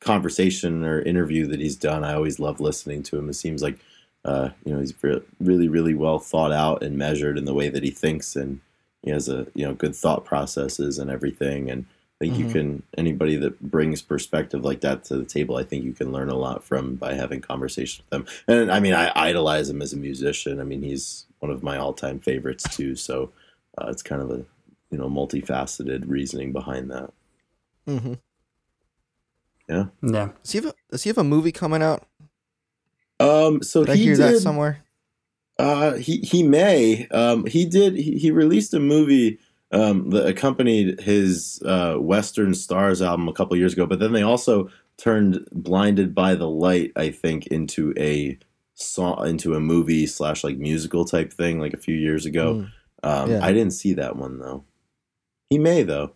conversation 0.00 0.84
or 0.84 1.00
interview 1.02 1.46
that 1.48 1.60
he's 1.60 1.76
done. 1.76 2.04
I 2.04 2.14
always 2.14 2.38
love 2.38 2.60
listening 2.60 3.02
to 3.04 3.18
him. 3.18 3.28
It 3.28 3.34
seems 3.34 3.62
like, 3.62 3.78
uh, 4.24 4.50
you 4.64 4.72
know, 4.72 4.80
he's 4.80 4.94
re- 5.02 5.22
really, 5.40 5.68
really 5.68 5.94
well 5.94 6.18
thought 6.18 6.52
out 6.52 6.82
and 6.82 6.96
measured 6.98 7.38
in 7.38 7.44
the 7.46 7.54
way 7.54 7.68
that 7.68 7.82
he 7.82 7.90
thinks 7.90 8.36
and 8.36 8.60
he 9.02 9.10
has 9.10 9.28
a 9.30 9.46
you 9.54 9.64
know 9.66 9.72
good 9.74 9.96
thought 9.96 10.24
processes 10.24 10.98
and 10.98 11.10
everything. 11.10 11.70
And 11.70 11.86
i 12.20 12.26
think 12.26 12.36
you 12.38 12.44
Mhm. 12.46 12.52
can 12.52 12.82
anybody 12.98 13.36
that 13.36 13.58
brings 13.70 14.02
perspective 14.02 14.62
like 14.62 14.82
that 14.82 15.04
to 15.04 15.16
the 15.16 15.24
table 15.24 15.56
i 15.56 15.64
think 15.64 15.84
you 15.84 15.94
can 15.94 16.12
learn 16.12 16.28
a 16.28 16.36
lot 16.36 16.62
from 16.62 16.96
by 16.96 17.14
having 17.14 17.40
conversations 17.40 18.00
with 18.04 18.10
them. 18.10 18.26
And 18.46 18.70
i 18.70 18.78
mean 18.78 18.92
i 18.92 19.10
idolize 19.16 19.70
him 19.70 19.80
as 19.80 19.94
a 19.94 19.96
musician. 19.96 20.60
I 20.60 20.64
mean 20.64 20.82
he's 20.82 21.24
one 21.38 21.50
of 21.50 21.62
my 21.62 21.78
all-time 21.78 22.18
favorites 22.20 22.64
too. 22.76 22.94
So 22.94 23.32
uh, 23.78 23.86
it's 23.88 24.02
kind 24.02 24.20
of 24.20 24.30
a 24.30 24.44
you 24.90 24.98
know 24.98 25.08
multifaceted 25.08 26.04
reasoning 26.06 26.52
behind 26.52 26.90
that. 26.90 27.10
Mm-hmm. 27.88 28.14
Yeah. 29.68 29.86
does 30.42 30.52
he 30.52 30.58
have 30.58 30.66
a, 30.66 30.74
does 30.90 31.02
he 31.04 31.08
have 31.08 31.18
a 31.18 31.24
movie 31.24 31.52
coming 31.52 31.80
out 31.82 32.06
um 33.20 33.62
so 33.62 33.84
did 33.84 33.92
i 33.92 33.96
he 33.96 34.02
hear 34.04 34.14
did 34.16 34.34
that 34.34 34.40
somewhere 34.40 34.82
Uh, 35.58 35.94
he 35.96 36.18
he 36.20 36.42
may. 36.42 37.06
Um, 37.08 37.44
he 37.44 37.66
did. 37.66 37.94
He, 37.94 38.16
he 38.16 38.30
released 38.30 38.72
a 38.72 38.80
movie 38.80 39.38
um, 39.72 40.08
that 40.08 40.26
accompanied 40.26 40.98
his 41.02 41.60
uh, 41.66 41.96
Western 41.96 42.54
Stars 42.54 43.02
album 43.02 43.28
a 43.28 43.32
couple 43.34 43.54
years 43.58 43.74
ago, 43.74 43.84
but 43.84 43.98
then 43.98 44.12
they 44.14 44.22
also 44.22 44.70
turned 44.96 45.46
"Blinded 45.52 46.14
by 46.14 46.34
the 46.34 46.48
Light," 46.48 46.92
I 46.96 47.10
think, 47.10 47.46
into 47.48 47.92
a 47.98 48.38
song 48.74 49.28
into 49.28 49.52
a 49.54 49.60
movie 49.60 50.06
slash 50.06 50.42
like 50.44 50.56
musical 50.56 51.04
type 51.04 51.30
thing 51.30 51.60
like 51.60 51.74
a 51.74 51.82
few 51.86 51.94
years 51.94 52.24
ago. 52.24 52.54
Mm. 52.54 52.70
Um, 53.02 53.30
Yeah. 53.30 53.44
I 53.44 53.52
didn't 53.52 53.74
see 53.74 53.92
that 53.94 54.16
one 54.16 54.38
though. 54.38 54.64
He 55.50 55.58
may 55.58 55.82
though. 55.82 56.14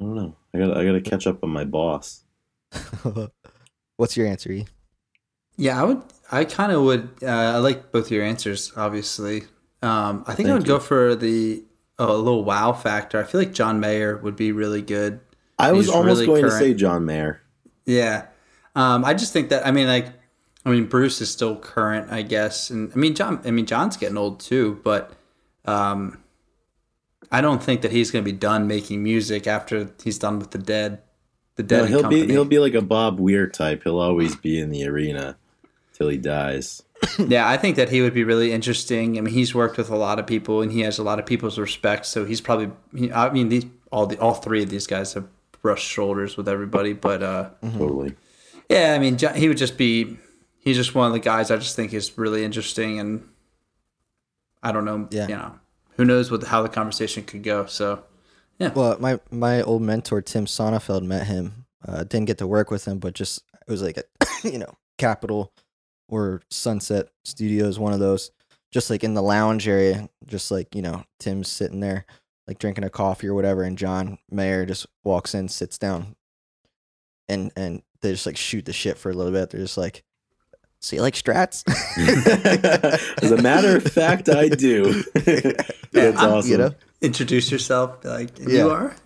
I 0.00 0.04
don't 0.04 0.14
know. 0.14 0.36
I 0.54 0.58
got 0.58 0.76
I 0.76 0.84
got 0.84 0.92
to 0.92 1.00
catch 1.00 1.26
up 1.26 1.42
on 1.42 1.50
my 1.50 1.64
boss. 1.64 2.22
What's 3.96 4.16
your 4.16 4.28
answer? 4.28 4.52
E? 4.52 4.66
Yeah, 5.58 5.78
I 5.78 5.84
would. 5.84 6.02
I 6.30 6.44
kind 6.44 6.72
of 6.72 6.82
would. 6.84 7.10
Uh, 7.22 7.26
I 7.26 7.56
like 7.58 7.90
both 7.90 8.10
your 8.10 8.24
answers. 8.24 8.72
Obviously, 8.76 9.42
um, 9.82 10.24
I 10.26 10.34
think 10.34 10.48
I 10.48 10.52
Thank 10.52 10.60
would 10.60 10.66
go 10.66 10.78
for 10.78 11.16
the 11.16 11.64
oh, 11.98 12.14
a 12.14 12.16
little 12.16 12.44
wow 12.44 12.72
factor. 12.72 13.20
I 13.20 13.24
feel 13.24 13.40
like 13.40 13.52
John 13.52 13.80
Mayer 13.80 14.16
would 14.18 14.36
be 14.36 14.52
really 14.52 14.82
good. 14.82 15.20
I 15.58 15.72
was 15.72 15.86
He's 15.86 15.94
almost 15.94 16.20
really 16.20 16.26
going 16.26 16.44
to 16.44 16.50
say 16.52 16.74
John 16.74 17.04
Mayer. 17.04 17.42
Yeah, 17.86 18.26
um, 18.76 19.04
I 19.04 19.14
just 19.14 19.32
think 19.32 19.48
that. 19.48 19.66
I 19.66 19.72
mean, 19.72 19.88
like, 19.88 20.06
I 20.64 20.70
mean, 20.70 20.86
Bruce 20.86 21.20
is 21.20 21.30
still 21.30 21.56
current, 21.56 22.12
I 22.12 22.22
guess, 22.22 22.70
and 22.70 22.92
I 22.92 22.96
mean, 22.96 23.16
John. 23.16 23.40
I 23.44 23.50
mean, 23.50 23.66
John's 23.66 23.96
getting 23.96 24.16
old 24.16 24.38
too, 24.38 24.80
but 24.84 25.12
um, 25.64 26.22
I 27.32 27.40
don't 27.40 27.62
think 27.62 27.82
that 27.82 27.90
he's 27.90 28.12
going 28.12 28.24
to 28.24 28.30
be 28.30 28.36
done 28.36 28.68
making 28.68 29.02
music 29.02 29.48
after 29.48 29.90
he's 30.04 30.18
done 30.18 30.38
with 30.38 30.52
the 30.52 30.58
Dead. 30.58 31.02
The 31.56 31.64
Dead 31.64 31.80
No, 31.80 31.86
he'll 31.86 32.02
Company. 32.02 32.26
be 32.26 32.32
he'll 32.32 32.44
be 32.44 32.60
like 32.60 32.74
a 32.74 32.82
Bob 32.82 33.18
Weir 33.18 33.48
type. 33.48 33.82
He'll 33.82 33.98
always 33.98 34.36
be 34.36 34.60
in 34.60 34.70
the 34.70 34.86
arena 34.86 35.36
till 35.98 36.08
he 36.08 36.16
dies. 36.16 36.82
Yeah, 37.28 37.48
I 37.48 37.56
think 37.56 37.76
that 37.76 37.90
he 37.90 38.00
would 38.00 38.14
be 38.14 38.24
really 38.24 38.52
interesting. 38.52 39.18
I 39.18 39.20
mean, 39.20 39.32
he's 39.34 39.54
worked 39.54 39.76
with 39.76 39.88
a 39.90 39.96
lot 39.96 40.18
of 40.18 40.26
people, 40.26 40.62
and 40.62 40.70
he 40.72 40.80
has 40.80 40.98
a 40.98 41.02
lot 41.02 41.18
of 41.18 41.26
people's 41.26 41.58
respect. 41.58 42.06
So 42.06 42.24
he's 42.24 42.40
probably. 42.40 42.70
He, 42.94 43.12
I 43.12 43.30
mean, 43.30 43.48
these 43.48 43.66
all 43.92 44.06
the 44.06 44.18
all 44.18 44.34
three 44.34 44.62
of 44.62 44.70
these 44.70 44.86
guys 44.86 45.14
have 45.14 45.26
brushed 45.62 45.86
shoulders 45.86 46.36
with 46.36 46.48
everybody. 46.48 46.92
But 46.92 47.22
uh, 47.22 47.50
Totally. 47.62 48.14
yeah, 48.68 48.94
I 48.94 48.98
mean, 48.98 49.16
he 49.36 49.48
would 49.48 49.58
just 49.58 49.76
be. 49.78 50.16
He's 50.58 50.76
just 50.76 50.94
one 50.94 51.06
of 51.06 51.12
the 51.12 51.20
guys 51.20 51.50
I 51.50 51.56
just 51.56 51.76
think 51.76 51.92
is 51.92 52.18
really 52.18 52.44
interesting, 52.44 52.98
and 52.98 53.28
I 54.62 54.72
don't 54.72 54.84
know. 54.84 55.08
Yeah. 55.10 55.28
you 55.28 55.36
know, 55.36 55.54
who 55.96 56.04
knows 56.04 56.30
what 56.30 56.42
how 56.44 56.62
the 56.62 56.68
conversation 56.68 57.24
could 57.24 57.42
go. 57.44 57.66
So 57.66 58.02
yeah. 58.58 58.72
Well, 58.72 58.96
my 58.98 59.20
my 59.30 59.62
old 59.62 59.82
mentor 59.82 60.20
Tim 60.20 60.46
Sonnefeld 60.46 61.02
met 61.02 61.26
him. 61.26 61.66
Uh, 61.86 62.02
didn't 62.02 62.26
get 62.26 62.38
to 62.38 62.46
work 62.46 62.70
with 62.70 62.86
him, 62.86 62.98
but 62.98 63.14
just 63.14 63.42
it 63.66 63.70
was 63.70 63.82
like 63.82 63.98
a 63.98 64.04
you 64.48 64.58
know 64.58 64.74
Capitol 64.98 65.52
or 66.08 66.42
Sunset 66.50 67.08
Studios, 67.24 67.78
one 67.78 67.92
of 67.92 68.00
those. 68.00 68.30
Just 68.70 68.90
like 68.90 69.02
in 69.02 69.14
the 69.14 69.22
lounge 69.22 69.66
area, 69.66 70.08
just 70.26 70.50
like 70.50 70.74
you 70.74 70.82
know 70.82 71.04
Tim's 71.18 71.48
sitting 71.48 71.80
there, 71.80 72.04
like 72.46 72.58
drinking 72.58 72.84
a 72.84 72.90
coffee 72.90 73.26
or 73.26 73.34
whatever, 73.34 73.62
and 73.62 73.78
John 73.78 74.18
Mayer 74.30 74.66
just 74.66 74.86
walks 75.04 75.34
in, 75.34 75.48
sits 75.48 75.78
down, 75.78 76.16
and 77.28 77.50
and 77.56 77.82
they 78.02 78.12
just 78.12 78.26
like 78.26 78.36
shoot 78.36 78.64
the 78.66 78.72
shit 78.74 78.98
for 78.98 79.10
a 79.10 79.14
little 79.14 79.32
bit. 79.32 79.48
They're 79.50 79.60
just 79.62 79.78
like, 79.78 80.04
"So 80.80 80.96
you 80.96 81.02
like 81.02 81.14
Strats?" 81.14 81.64
As 83.22 83.30
a 83.30 83.40
matter 83.40 83.76
of 83.76 83.84
fact, 83.84 84.28
I 84.28 84.48
do. 84.48 85.02
That's 85.14 86.18
I'm- 86.18 86.32
awesome. 86.32 86.50
you 86.50 86.58
know. 86.58 86.74
introduce 87.00 87.50
yourself. 87.50 88.04
Like 88.04 88.38
Yeah. 88.38 88.46
you 88.48 88.70
are. 88.70 88.96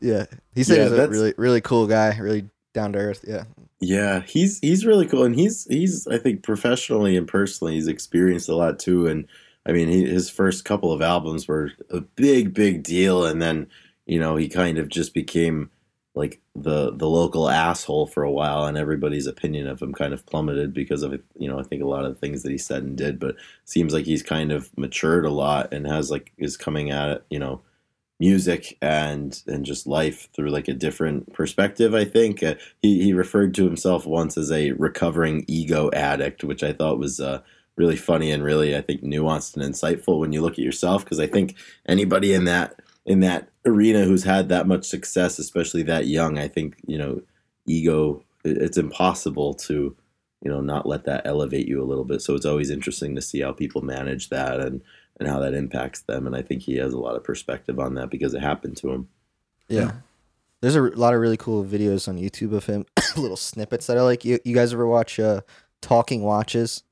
Yeah, 0.00 0.26
he 0.54 0.64
said 0.64 0.78
Yeah, 0.78 0.82
he's 0.84 0.92
a 0.98 1.08
really 1.08 1.34
really 1.38 1.60
cool 1.60 1.86
guy, 1.86 2.18
really 2.18 2.48
down 2.74 2.92
to 2.92 2.98
earth. 2.98 3.24
Yeah. 3.26 3.44
Yeah, 3.80 4.20
he's 4.22 4.58
he's 4.60 4.86
really 4.86 5.06
cool, 5.06 5.24
and 5.24 5.34
he's 5.34 5.64
he's 5.66 6.06
I 6.06 6.18
think 6.18 6.42
professionally 6.42 7.16
and 7.16 7.26
personally 7.28 7.74
he's 7.74 7.88
experienced 7.88 8.48
a 8.48 8.56
lot 8.56 8.78
too. 8.78 9.06
And 9.06 9.26
I 9.66 9.72
mean, 9.72 9.88
he, 9.88 10.04
his 10.06 10.30
first 10.30 10.64
couple 10.64 10.92
of 10.92 11.02
albums 11.02 11.48
were 11.48 11.72
a 11.90 12.00
big 12.00 12.54
big 12.54 12.82
deal, 12.82 13.24
and 13.24 13.40
then 13.40 13.68
you 14.06 14.18
know 14.18 14.36
he 14.36 14.48
kind 14.48 14.78
of 14.78 14.88
just 14.88 15.14
became 15.14 15.70
like 16.14 16.40
the 16.54 16.92
the 16.96 17.08
local 17.08 17.50
asshole 17.50 18.06
for 18.06 18.22
a 18.22 18.30
while, 18.30 18.64
and 18.64 18.78
everybody's 18.78 19.26
opinion 19.26 19.66
of 19.66 19.82
him 19.82 19.92
kind 19.92 20.14
of 20.14 20.24
plummeted 20.26 20.72
because 20.72 21.02
of. 21.02 21.12
You 21.38 21.48
know, 21.48 21.58
I 21.58 21.62
think 21.62 21.82
a 21.82 21.86
lot 21.86 22.04
of 22.04 22.14
the 22.14 22.20
things 22.20 22.42
that 22.42 22.52
he 22.52 22.58
said 22.58 22.82
and 22.84 22.96
did, 22.96 23.18
but 23.18 23.36
seems 23.64 23.92
like 23.92 24.06
he's 24.06 24.22
kind 24.22 24.52
of 24.52 24.70
matured 24.78 25.26
a 25.26 25.30
lot 25.30 25.74
and 25.74 25.86
has 25.86 26.10
like 26.10 26.32
is 26.38 26.56
coming 26.56 26.90
at 26.90 27.10
it. 27.10 27.24
You 27.30 27.38
know, 27.38 27.62
music 28.24 28.76
and 28.80 29.42
and 29.46 29.64
just 29.64 29.86
life 29.86 30.28
through 30.34 30.50
like 30.50 30.68
a 30.68 30.72
different 30.72 31.32
perspective 31.32 31.94
i 31.94 32.04
think. 32.04 32.42
Uh, 32.42 32.54
he 32.82 33.02
he 33.02 33.12
referred 33.12 33.54
to 33.54 33.64
himself 33.64 34.06
once 34.06 34.38
as 34.38 34.50
a 34.50 34.72
recovering 34.72 35.44
ego 35.46 35.90
addict 35.92 36.42
which 36.42 36.62
i 36.62 36.72
thought 36.72 36.98
was 36.98 37.20
uh 37.20 37.40
really 37.76 37.96
funny 37.96 38.30
and 38.30 38.42
really 38.42 38.76
i 38.76 38.80
think 38.80 39.02
nuanced 39.02 39.56
and 39.56 39.64
insightful 39.64 40.20
when 40.20 40.32
you 40.32 40.40
look 40.40 40.54
at 40.54 40.68
yourself 40.70 41.04
because 41.04 41.20
i 41.20 41.26
think 41.26 41.54
anybody 41.86 42.32
in 42.32 42.44
that 42.44 42.80
in 43.04 43.20
that 43.20 43.48
arena 43.66 44.04
who's 44.04 44.24
had 44.24 44.48
that 44.48 44.66
much 44.66 44.84
success 44.84 45.38
especially 45.38 45.82
that 45.82 46.06
young 46.06 46.38
i 46.38 46.48
think 46.48 46.76
you 46.86 46.96
know 46.96 47.20
ego 47.66 48.22
it's 48.44 48.78
impossible 48.78 49.54
to 49.54 49.96
you 50.44 50.50
know 50.50 50.60
not 50.60 50.86
let 50.86 51.04
that 51.04 51.22
elevate 51.24 51.66
you 51.66 51.82
a 51.82 51.88
little 51.90 52.04
bit. 52.04 52.20
So 52.20 52.34
it's 52.34 52.46
always 52.46 52.70
interesting 52.70 53.16
to 53.16 53.22
see 53.22 53.40
how 53.40 53.52
people 53.52 53.82
manage 53.82 54.28
that 54.28 54.60
and 54.60 54.82
and 55.18 55.28
how 55.28 55.38
that 55.40 55.54
impacts 55.54 56.02
them. 56.02 56.26
And 56.26 56.34
I 56.36 56.42
think 56.42 56.62
he 56.62 56.76
has 56.76 56.92
a 56.92 56.98
lot 56.98 57.16
of 57.16 57.24
perspective 57.24 57.78
on 57.78 57.94
that 57.94 58.10
because 58.10 58.34
it 58.34 58.40
happened 58.42 58.76
to 58.78 58.90
him. 58.90 59.08
Yeah. 59.68 59.92
There's 60.60 60.76
a 60.76 60.80
r- 60.80 60.90
lot 60.92 61.14
of 61.14 61.20
really 61.20 61.36
cool 61.36 61.64
videos 61.64 62.08
on 62.08 62.16
YouTube 62.18 62.52
of 62.52 62.66
him, 62.66 62.86
little 63.16 63.36
snippets 63.36 63.86
that 63.86 63.98
I 63.98 64.02
like. 64.02 64.24
You, 64.24 64.38
you 64.44 64.54
guys 64.54 64.72
ever 64.72 64.86
watch 64.86 65.20
uh, 65.20 65.42
Talking 65.82 66.22
Watches? 66.22 66.82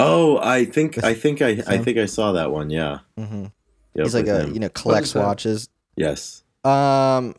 Oh, 0.00 0.38
I 0.38 0.64
think 0.64 1.02
I 1.04 1.14
think 1.14 1.40
I 1.40 1.62
I 1.68 1.78
think 1.78 1.98
I 1.98 2.06
saw 2.06 2.32
that 2.32 2.50
one. 2.50 2.68
Yeah, 2.70 2.98
Mm-hmm. 3.16 3.44
Yep, 3.94 4.04
He's 4.06 4.14
like 4.14 4.26
a 4.26 4.40
him. 4.42 4.54
you 4.54 4.58
know 4.58 4.68
collects 4.70 5.14
watches. 5.14 5.68
yes. 5.96 6.42
Um, 6.64 7.36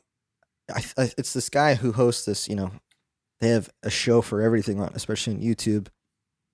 I, 0.74 0.82
I 0.98 1.12
it's 1.18 1.34
this 1.34 1.50
guy 1.50 1.76
who 1.76 1.92
hosts 1.92 2.24
this. 2.26 2.48
You 2.48 2.56
know, 2.56 2.72
they 3.42 3.50
have 3.50 3.70
a 3.84 3.90
show 3.90 4.22
for 4.22 4.42
everything 4.42 4.80
on, 4.80 4.92
especially 4.96 5.36
on 5.36 5.42
YouTube, 5.42 5.88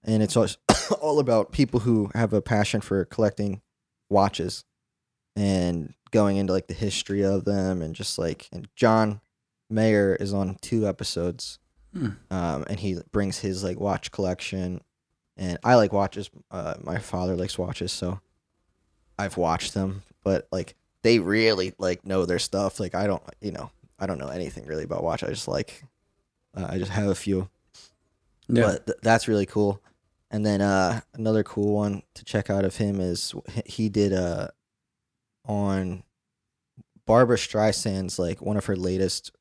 and 0.03 0.21
it's 0.23 0.35
all 0.37 0.47
all 1.01 1.19
about 1.19 1.51
people 1.51 1.81
who 1.81 2.09
have 2.13 2.33
a 2.33 2.41
passion 2.41 2.81
for 2.81 3.05
collecting 3.05 3.61
watches 4.09 4.63
and 5.35 5.93
going 6.11 6.37
into 6.37 6.51
like 6.53 6.67
the 6.67 6.73
history 6.73 7.23
of 7.23 7.45
them 7.45 7.81
and 7.81 7.95
just 7.95 8.17
like 8.19 8.49
and 8.51 8.67
John 8.75 9.21
Mayer 9.69 10.15
is 10.19 10.33
on 10.33 10.57
two 10.61 10.87
episodes, 10.87 11.57
Hmm. 11.93 12.09
um, 12.29 12.65
and 12.69 12.79
he 12.79 12.97
brings 13.11 13.39
his 13.39 13.63
like 13.63 13.79
watch 13.79 14.11
collection, 14.11 14.81
and 15.37 15.57
I 15.63 15.75
like 15.75 15.91
watches. 15.93 16.29
Uh, 16.49 16.75
my 16.81 16.99
father 16.99 17.35
likes 17.35 17.57
watches, 17.57 17.91
so 17.91 18.19
I've 19.17 19.37
watched 19.37 19.73
them, 19.73 20.03
but 20.23 20.47
like 20.51 20.75
they 21.03 21.19
really 21.19 21.73
like 21.77 22.05
know 22.05 22.25
their 22.25 22.39
stuff. 22.39 22.79
Like 22.79 22.95
I 22.95 23.07
don't, 23.07 23.23
you 23.41 23.51
know, 23.51 23.71
I 23.99 24.07
don't 24.07 24.19
know 24.19 24.27
anything 24.29 24.65
really 24.65 24.83
about 24.83 25.03
watch. 25.03 25.23
I 25.23 25.27
just 25.27 25.47
like, 25.47 25.83
uh, 26.55 26.65
I 26.69 26.77
just 26.77 26.91
have 26.91 27.07
a 27.07 27.15
few, 27.15 27.49
Yeah. 28.47 28.63
but 28.63 28.85
th- 28.87 28.97
that's 29.01 29.27
really 29.27 29.45
cool. 29.45 29.81
And 30.31 30.45
then 30.45 30.61
uh, 30.61 31.01
another 31.13 31.43
cool 31.43 31.73
one 31.73 32.03
to 32.15 32.23
check 32.23 32.49
out 32.49 32.63
of 32.63 32.77
him 32.77 33.01
is 33.01 33.35
he 33.65 33.89
did 33.89 34.13
uh, 34.13 34.47
on 35.45 36.03
Barbra 37.05 37.35
Streisand's 37.35 38.17
like 38.17 38.41
one 38.41 38.55
of 38.55 38.65
her 38.65 38.77
latest, 38.77 39.31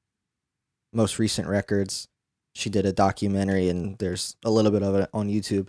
most 0.93 1.21
recent 1.21 1.47
records. 1.47 2.09
She 2.57 2.69
did 2.69 2.85
a 2.85 2.93
documentary, 2.93 3.69
and 3.69 3.97
there's 3.99 4.37
a 4.45 4.51
little 4.51 4.73
bit 4.73 4.83
of 4.83 4.97
it 4.97 5.09
on 5.15 5.29
YouTube. 5.29 5.69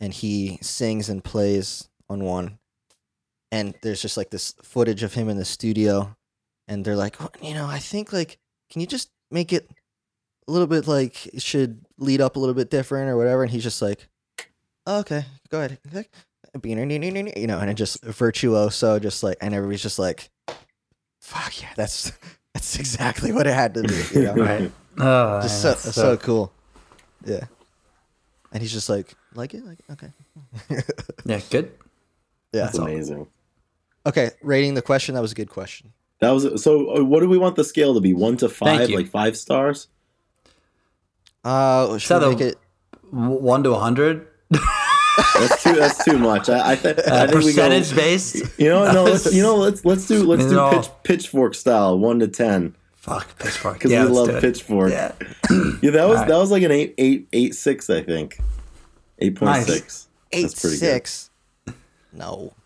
And 0.00 0.14
he 0.14 0.58
sings 0.62 1.08
and 1.08 1.24
plays 1.24 1.88
on 2.08 2.22
one, 2.22 2.58
and 3.50 3.74
there's 3.82 4.02
just 4.02 4.16
like 4.16 4.30
this 4.30 4.54
footage 4.62 5.02
of 5.02 5.14
him 5.14 5.28
in 5.28 5.36
the 5.36 5.44
studio, 5.44 6.14
and 6.68 6.84
they're 6.84 6.96
like, 6.96 7.20
"Oh, 7.20 7.30
you 7.42 7.54
know, 7.54 7.66
I 7.66 7.78
think 7.78 8.12
like, 8.12 8.38
can 8.70 8.80
you 8.80 8.86
just 8.86 9.10
make 9.30 9.52
it 9.52 9.68
a 10.46 10.52
little 10.52 10.66
bit 10.68 10.86
like 10.86 11.26
it 11.28 11.42
should 11.42 11.84
lead 11.98 12.20
up 12.20 12.36
a 12.36 12.38
little 12.38 12.54
bit 12.54 12.70
different 12.70 13.08
or 13.08 13.16
whatever? 13.16 13.42
And 13.42 13.50
he's 13.50 13.62
just 13.62 13.80
like, 13.82 14.08
"Oh, 14.86 15.00
okay, 15.00 15.24
go 15.50 15.58
ahead, 15.58 15.78
Okay. 15.94 16.06
you 16.68 17.46
know, 17.46 17.58
and 17.58 17.70
it 17.70 17.74
just 17.74 18.02
virtuoso, 18.04 18.98
just 18.98 19.22
like, 19.22 19.36
and 19.40 19.54
everybody's 19.54 19.82
just 19.82 19.98
like, 19.98 20.30
fuck 21.20 21.60
yeah, 21.60 21.68
that's 21.76 22.12
that's 22.54 22.78
exactly 22.78 23.32
what 23.32 23.46
it 23.46 23.54
had 23.54 23.74
to 23.74 23.82
be, 23.82 24.02
you 24.14 24.22
know, 24.26 24.34
Right. 24.34 24.72
Oh, 24.96 25.40
just 25.42 25.64
man, 25.64 25.74
so, 25.76 25.90
so 25.90 26.16
cool, 26.16 26.52
yeah. 27.24 27.46
And 28.52 28.62
he's 28.62 28.72
just 28.72 28.88
like, 28.88 29.12
like 29.34 29.52
it, 29.54 29.64
like 29.66 29.78
okay, 29.90 30.12
yeah, 31.24 31.40
good. 31.50 31.72
yeah. 32.52 32.66
That's 32.66 32.78
amazing. 32.78 33.26
Okay, 34.06 34.30
rating 34.42 34.74
the 34.74 34.82
question. 34.82 35.16
That 35.16 35.22
was 35.22 35.32
a 35.32 35.34
good 35.34 35.50
question. 35.50 35.92
That 36.20 36.30
was 36.30 36.62
so. 36.62 36.96
uh, 36.98 37.02
What 37.02 37.20
do 37.20 37.28
we 37.28 37.38
want 37.38 37.56
the 37.56 37.64
scale 37.64 37.92
to 37.94 38.00
be? 38.00 38.14
One 38.14 38.36
to 38.36 38.48
five, 38.48 38.88
like 38.90 39.08
five 39.08 39.36
stars. 39.36 39.88
Uh, 41.42 41.98
should 41.98 42.06
So 42.08 42.18
we 42.18 42.24
the- 42.24 42.30
make 42.30 42.40
it? 42.52 42.58
One 43.10 43.62
to 43.64 43.70
a 43.70 43.78
hundred. 43.80 44.28
That's 45.38 45.62
too. 45.62 45.72
That's 45.74 46.04
too 46.04 46.18
much. 46.18 46.48
I, 46.48 46.72
I, 46.72 46.76
th- 46.76 46.98
I 46.98 47.00
Uh, 47.02 47.26
think 47.28 47.44
we 47.44 47.52
go. 47.54 47.68
percentage 47.68 47.94
based. 47.94 48.36
You 48.58 48.68
know, 48.68 48.90
no. 48.92 49.04
Let's. 49.04 49.32
You 49.32 49.42
know, 49.42 49.56
let's 49.56 49.84
let's 49.84 50.06
do 50.06 50.22
let's 50.24 50.44
do 50.46 50.54
No. 50.56 50.70
pitch, 50.70 50.90
pitchfork 51.04 51.54
style, 51.54 51.98
one 51.98 52.18
to 52.20 52.28
ten, 52.28 52.74
Fuck 52.94 53.38
pitchfork. 53.38 53.74
because 53.74 53.90
Yeah, 53.92 54.04
we 54.04 54.10
love 54.10 54.40
pitchfork. 54.40 54.90
Yeah. 54.90 55.12
Yeah, 55.82 55.90
that 55.92 56.04
was 56.08 56.14
Alright. 56.16 56.28
that 56.28 56.38
was 56.38 56.50
like 56.50 56.62
an 56.62 56.72
eight 56.72 56.94
eight 56.98 57.28
eight 57.32 57.54
six, 57.54 57.88
I 57.90 58.02
think. 58.02 58.38
Eight 59.20 59.36
point 59.36 59.52
Nice. 59.52 59.66
six. 59.66 60.08
Eight 60.32 60.42
That's 60.42 60.60
pretty 60.60 60.76
good. 60.78 60.86
six. 60.86 61.30
No, 62.12 62.26
Wasn't 62.36 62.52
that 62.52 62.63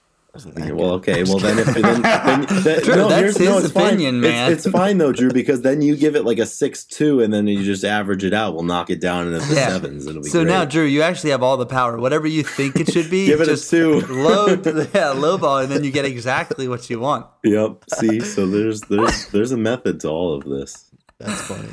Yeah, 0.56 0.72
well, 0.72 0.90
okay. 0.92 1.22
Well, 1.24 1.38
then 1.38 1.58
if 1.58 1.66
then, 1.66 2.02
then, 2.02 2.02
then 2.62 2.82
Drew, 2.82 2.96
no, 2.96 3.08
that's 3.08 3.36
his 3.36 3.48
no, 3.48 3.58
it's 3.58 3.70
opinion, 3.70 4.16
fine. 4.16 4.20
man. 4.20 4.52
It's, 4.52 4.66
it's 4.66 4.72
fine 4.72 4.98
though, 4.98 5.12
Drew, 5.12 5.30
because 5.30 5.62
then 5.62 5.82
you 5.82 5.96
give 5.96 6.16
it 6.16 6.24
like 6.24 6.38
a 6.38 6.46
six 6.46 6.84
two, 6.84 7.20
and 7.20 7.32
then 7.32 7.46
you 7.46 7.62
just 7.64 7.84
average 7.84 8.24
it 8.24 8.32
out. 8.34 8.54
We'll 8.54 8.62
knock 8.64 8.90
it 8.90 9.00
down 9.00 9.26
into 9.32 9.38
the 9.46 9.54
Yeah. 9.54 9.68
sevens. 9.68 10.06
It'll 10.06 10.22
be 10.22 10.28
So 10.28 10.42
great. 10.44 10.52
now, 10.52 10.64
Drew, 10.64 10.84
you 10.84 11.02
actually 11.02 11.30
have 11.30 11.42
all 11.42 11.56
the 11.56 11.66
power. 11.66 11.98
Whatever 11.98 12.26
you 12.26 12.42
think 12.42 12.76
it 12.76 12.92
should 12.92 13.10
be, 13.10 13.26
Give 13.26 13.40
it 13.40 13.48
a 13.48 13.56
two. 13.56 14.00
low, 14.00 14.46
yeah, 14.94 15.10
low 15.10 15.38
ball, 15.38 15.58
and 15.58 15.70
then 15.70 15.84
you 15.84 15.90
get 15.90 16.04
exactly 16.04 16.68
what 16.68 16.88
you 16.90 17.00
want. 17.00 17.26
Yep. 17.44 17.84
See, 17.98 18.20
so 18.20 18.46
there's 18.46 18.80
there's 18.82 19.26
there's 19.28 19.52
a 19.52 19.56
method 19.56 20.00
to 20.00 20.08
all 20.08 20.34
of 20.34 20.44
this. 20.44 20.90
That's 21.18 21.40
funny. 21.42 21.68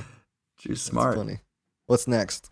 Drew's 0.59 0.79
That's 0.79 0.81
smart. 0.91 1.15
funny. 1.17 1.39
What's 1.87 2.07
next? 2.07 2.49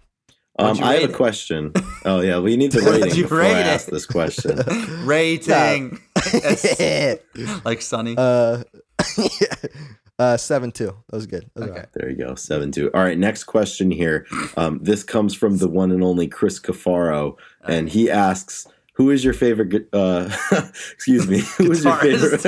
Um, 0.60 0.84
I 0.84 0.96
have 0.96 1.10
a 1.10 1.14
question. 1.14 1.72
Oh 2.06 2.20
yeah, 2.20 2.40
we 2.40 2.58
need 2.58 2.74
the 2.74 2.82
rating 2.92 3.16
you 3.16 3.24
before 3.24 3.38
rate 3.40 3.54
I 3.56 3.62
it? 3.62 3.66
ask 3.66 3.88
this 3.88 4.06
question. 4.06 4.58
Rating, 5.06 6.00
like 7.64 7.82
Sunny. 7.82 8.14
uh, 8.18 8.64
uh, 10.20 10.36
seven 10.38 10.72
two. 10.74 10.88
That 11.10 11.16
was 11.16 11.28
good. 11.28 11.50
That 11.56 11.62
was 11.62 11.64
Okay. 11.70 11.72
alright. 11.72 11.90
There 11.94 12.10
you 12.10 12.18
go, 12.18 12.36
seven 12.36 12.72
two. 12.74 12.92
All 12.94 13.02
right, 13.02 13.18
next 13.18 13.46
question 13.46 13.90
here. 13.90 14.26
Um, 14.58 14.80
this 14.84 15.02
comes 15.04 15.34
from 15.34 15.58
the 15.60 15.70
one 15.70 15.92
and 15.92 16.04
only 16.04 16.28
Chris 16.28 16.60
Cafaro, 16.60 17.38
and 17.66 17.88
he 17.90 18.12
asks, 18.12 18.68
"Who 18.96 19.10
is 19.12 19.24
your 19.24 19.34
favorite? 19.34 19.70
gu- 19.70 19.88
Uh, 19.94 20.30
excuse 20.92 21.26
me. 21.28 21.40
Who 21.58 21.72
is 21.72 21.84
your 21.86 21.96
favorite? 21.96 22.42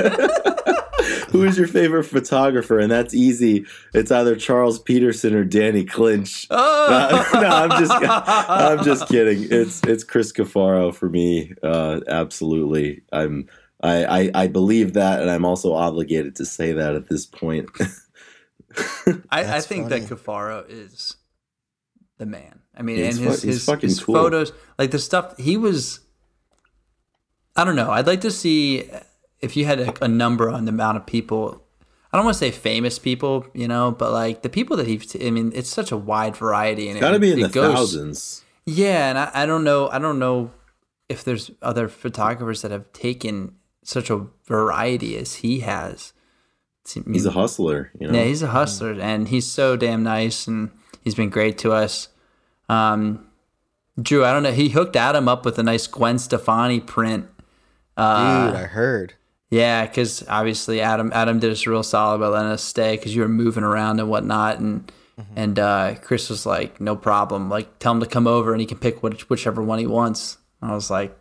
Who 1.36 1.44
is 1.44 1.58
your 1.58 1.68
favorite 1.68 2.04
photographer? 2.04 2.78
And 2.78 2.90
that's 2.90 3.14
easy. 3.14 3.66
It's 3.94 4.10
either 4.10 4.36
Charles 4.36 4.78
Peterson 4.78 5.34
or 5.34 5.44
Danny 5.44 5.84
Clinch. 5.84 6.46
oh! 6.50 7.30
no, 7.34 7.40
I'm 7.46 7.70
just 7.70 7.92
I'm 8.02 8.84
just 8.84 9.08
kidding. 9.08 9.46
It's 9.50 9.82
it's 9.84 10.04
Chris 10.04 10.32
Cafaro 10.32 10.94
for 10.94 11.08
me. 11.08 11.52
Uh, 11.62 12.00
absolutely. 12.08 13.02
I'm 13.12 13.48
I, 13.82 14.04
I 14.04 14.30
I 14.34 14.46
believe 14.46 14.94
that, 14.94 15.20
and 15.20 15.30
I'm 15.30 15.44
also 15.44 15.72
obligated 15.72 16.36
to 16.36 16.46
say 16.46 16.72
that 16.72 16.94
at 16.94 17.08
this 17.08 17.26
point. 17.26 17.68
I, 19.30 19.56
I 19.56 19.60
think 19.60 19.88
funny. 19.88 20.00
that 20.00 20.08
Cafaro 20.08 20.64
is 20.68 21.16
the 22.18 22.26
man. 22.26 22.60
I 22.74 22.82
mean, 22.82 22.96
He's 22.96 23.18
and 23.18 23.26
his 23.26 23.40
fu- 23.40 23.48
his, 23.48 23.82
his 23.82 24.04
cool. 24.04 24.14
photos, 24.14 24.52
like 24.78 24.90
the 24.90 24.98
stuff 24.98 25.36
he 25.38 25.56
was. 25.56 26.00
I 27.54 27.64
don't 27.64 27.76
know. 27.76 27.90
I'd 27.90 28.06
like 28.06 28.20
to 28.20 28.30
see 28.30 28.90
if 29.40 29.56
you 29.56 29.64
had 29.66 29.80
a, 29.80 30.04
a 30.04 30.08
number 30.08 30.48
on 30.50 30.64
the 30.64 30.70
amount 30.70 30.96
of 30.96 31.06
people. 31.06 31.62
I 32.12 32.16
don't 32.16 32.24
want 32.24 32.34
to 32.36 32.38
say 32.38 32.50
famous 32.50 32.98
people, 32.98 33.46
you 33.52 33.68
know, 33.68 33.90
but 33.90 34.10
like 34.12 34.42
the 34.42 34.48
people 34.48 34.76
that 34.78 34.86
he. 34.86 35.00
I 35.26 35.30
mean, 35.30 35.52
it's 35.54 35.68
such 35.68 35.92
a 35.92 35.96
wide 35.96 36.36
variety, 36.36 36.88
and 36.88 36.96
it's 36.96 37.02
Got 37.02 37.10
to 37.10 37.16
it, 37.16 37.20
be 37.20 37.32
in 37.32 37.40
the 37.40 37.48
goes- 37.48 37.74
thousands. 37.74 38.42
Yeah, 38.64 39.08
and 39.10 39.18
I, 39.18 39.30
I 39.34 39.46
don't 39.46 39.64
know. 39.64 39.88
I 39.90 39.98
don't 39.98 40.18
know 40.18 40.50
if 41.08 41.22
there's 41.22 41.50
other 41.62 41.88
photographers 41.88 42.62
that 42.62 42.70
have 42.70 42.92
taken 42.92 43.54
such 43.84 44.08
a 44.10 44.26
variety 44.46 45.16
as 45.16 45.36
he 45.36 45.60
has. 45.60 46.12
It's- 46.84 46.96
I 47.06 47.10
He's 47.12 47.26
a 47.26 47.32
hustler. 47.32 47.90
You 48.00 48.08
know. 48.08 48.18
yeah, 48.18 48.24
he's 48.24 48.42
a 48.42 48.48
hustler, 48.48 48.92
and 48.98 49.28
he's 49.28 49.46
so 49.46 49.76
damn 49.76 50.02
nice, 50.02 50.46
and 50.46 50.70
he's 51.02 51.14
been 51.14 51.30
great 51.30 51.58
to 51.58 51.72
us. 51.72 52.08
Um, 52.68 53.26
Drew, 54.00 54.24
I 54.24 54.32
don't 54.32 54.42
know. 54.42 54.52
He 54.52 54.70
hooked 54.70 54.96
Adam 54.96 55.28
up 55.28 55.44
with 55.44 55.58
a 55.58 55.62
nice 55.62 55.86
Gwen 55.86 56.18
Stefani 56.18 56.80
print. 56.80 57.26
Uh, 57.96 58.46
Dude, 58.46 58.56
I 58.56 58.64
heard. 58.64 59.14
Yeah, 59.50 59.86
because 59.86 60.24
obviously 60.28 60.80
Adam 60.80 61.10
Adam 61.14 61.38
did 61.38 61.52
us 61.52 61.66
real 61.66 61.82
solid 61.82 62.18
by 62.18 62.28
letting 62.28 62.50
us 62.50 62.62
stay 62.64 62.96
because 62.96 63.14
you 63.14 63.22
were 63.22 63.28
moving 63.28 63.64
around 63.64 64.00
and 64.00 64.08
whatnot, 64.10 64.58
and 64.58 64.90
Mm-hmm. 65.18 65.32
and 65.38 65.58
uh, 65.58 65.94
Chris 66.02 66.28
was 66.28 66.44
like, 66.44 66.78
no 66.78 66.94
problem. 66.94 67.48
Like, 67.48 67.78
tell 67.78 67.92
him 67.92 68.00
to 68.00 68.06
come 68.06 68.26
over 68.26 68.52
and 68.52 68.60
he 68.60 68.66
can 68.66 68.76
pick 68.76 69.02
which, 69.02 69.30
whichever 69.30 69.62
one 69.62 69.78
he 69.78 69.86
wants. 69.86 70.36
I 70.60 70.74
was 70.74 70.90
like, 70.90 71.16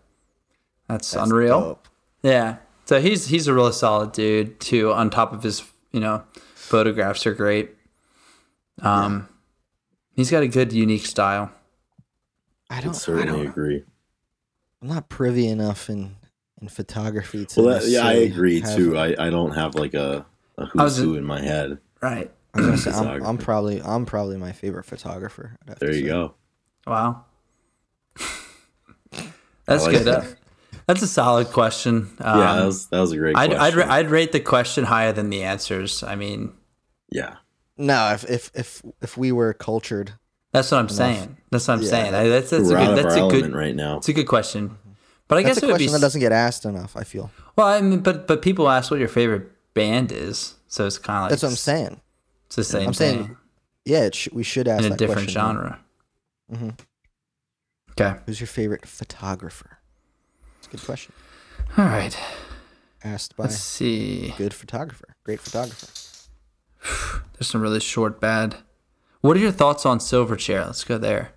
that's, 0.89 1.11
That's 1.11 1.29
unreal. 1.31 1.61
dope. 1.61 1.87
Yeah. 2.21 2.57
So 2.87 2.99
he's 2.99 3.27
he's 3.27 3.47
a 3.47 3.53
really 3.53 3.71
solid 3.71 4.11
dude 4.11 4.59
too. 4.59 4.91
On 4.91 5.09
top 5.09 5.31
of 5.31 5.43
his, 5.43 5.63
you 5.93 6.01
know, 6.01 6.23
photographs 6.55 7.25
are 7.25 7.33
great. 7.33 7.71
Um, 8.81 9.29
he's 10.13 10.29
got 10.29 10.43
a 10.43 10.47
good, 10.49 10.73
unique 10.73 11.05
style. 11.05 11.53
I 12.69 12.79
I 12.79 12.81
don't. 12.81 12.89
I 12.95 12.97
certainly 12.97 13.43
don't. 13.43 13.47
agree. 13.47 13.85
I'm 14.81 14.89
not 14.89 15.07
privy 15.07 15.47
enough 15.47 15.89
in 15.89 16.17
in 16.61 16.67
photography 16.67 17.45
to. 17.45 17.61
Well, 17.61 17.79
that, 17.79 17.87
yeah, 17.87 18.05
I 18.05 18.13
agree 18.13 18.61
have- 18.61 18.75
too. 18.75 18.97
I, 18.97 19.15
I 19.27 19.29
don't 19.29 19.51
have 19.51 19.75
like 19.75 19.93
a 19.93 20.25
who's 20.73 20.97
who 20.97 21.15
in 21.15 21.23
my 21.23 21.41
head. 21.41 21.79
Right. 22.01 22.31
I 22.53 22.59
was 22.59 22.65
gonna 22.67 22.77
say, 22.77 22.91
I'm, 22.91 23.25
I'm 23.25 23.37
probably 23.37 23.81
I'm 23.81 24.05
probably 24.05 24.37
my 24.37 24.51
favorite 24.53 24.85
photographer. 24.85 25.57
I'd 25.63 25.69
have 25.69 25.79
to 25.79 25.85
There 25.85 25.93
you 25.95 26.05
go. 26.07 26.35
Wow. 26.87 27.25
That's 29.65 29.83
like 29.83 29.91
good. 29.93 30.05
that. 30.05 30.35
That's 30.87 31.01
a 31.01 31.07
solid 31.07 31.47
question. 31.47 32.09
Um, 32.19 32.39
yeah, 32.39 32.55
that 32.57 32.65
was 32.65 32.87
that 32.87 32.99
was 32.99 33.11
a 33.11 33.17
great 33.17 33.35
I'd, 33.35 33.49
question. 33.51 33.81
I'd, 33.81 33.89
I'd 34.05 34.11
rate 34.11 34.31
the 34.31 34.39
question 34.39 34.83
higher 34.83 35.11
than 35.11 35.29
the 35.31 35.43
answers. 35.43 36.03
I 36.03 36.15
mean, 36.15 36.53
yeah. 37.09 37.37
No, 37.77 38.11
if 38.13 38.23
if 38.29 38.51
if 38.53 38.81
if 39.01 39.17
we 39.17 39.31
were 39.31 39.53
cultured, 39.53 40.13
that's 40.53 40.71
what 40.71 40.77
I'm 40.77 40.89
saying. 40.89 41.37
That's 41.51 41.67
what 41.67 41.75
I'm 41.75 41.81
Yeah. 41.81 41.89
saying. 41.89 42.11
That's 42.11 42.49
that's 42.51 42.69
We're 42.69 42.77
a 42.77 42.85
good. 42.85 42.97
of 42.99 43.03
That's 43.03 43.15
a 43.15 43.27
good. 43.27 43.53
right 43.53 43.75
now. 43.75 43.97
It's 43.97 44.09
a 44.09 44.13
good 44.13 44.27
question. 44.27 44.77
But 45.27 45.37
I 45.39 45.43
that's 45.43 45.55
guess 45.55 45.63
a 45.63 45.65
it 45.65 45.71
would 45.71 45.77
be 45.79 45.85
question 45.85 45.93
that 45.93 46.05
doesn't 46.05 46.21
get 46.21 46.31
asked 46.31 46.65
enough. 46.65 46.95
I 46.95 47.03
feel 47.03 47.31
well. 47.55 47.67
I 47.67 47.81
mean, 47.81 47.99
but 47.99 48.27
but 48.27 48.41
people 48.41 48.69
ask 48.69 48.91
what 48.91 48.99
your 48.99 49.09
favorite 49.09 49.51
band 49.73 50.11
is, 50.11 50.55
so 50.67 50.85
it's 50.85 50.97
kind 50.97 51.17
of 51.17 51.21
like 51.23 51.29
that's 51.31 51.43
what 51.43 51.49
I'm 51.49 51.55
saying. 51.55 52.01
It's 52.47 52.55
the 52.57 52.63
same 52.63 52.87
I'm 52.89 52.93
thing 52.93 53.15
saying 53.23 53.37
Yeah, 53.85 54.03
it 54.03 54.15
sh- 54.15 54.27
we 54.31 54.43
should 54.43 54.67
ask 54.67 54.83
in 54.85 54.93
a 54.93 54.97
different 54.97 55.27
question 55.27 55.33
genre. 55.41 55.79
Mhm. 56.53 56.79
Okay. 57.91 58.19
Who's 58.25 58.39
your 58.39 58.47
favorite 58.47 58.85
photographer? 58.85 59.79
It's 60.59 60.67
a 60.67 60.69
good 60.71 60.83
question. 60.85 61.13
All 61.77 61.85
right. 61.85 62.15
Asked 63.03 63.35
by 63.37 63.45
Let's 63.45 63.57
see. 63.59 64.33
good 64.37 64.53
photographer, 64.53 65.15
great 65.23 65.39
photographer. 65.39 65.87
There's 67.33 67.47
some 67.47 67.61
really 67.61 67.79
short 67.79 68.19
bad. 68.19 68.57
What 69.21 69.37
are 69.37 69.39
your 69.39 69.51
thoughts 69.51 69.85
on 69.85 69.99
Silverchair? 69.99 70.65
Let's 70.65 70.83
go 70.83 70.97
there. 70.97 71.31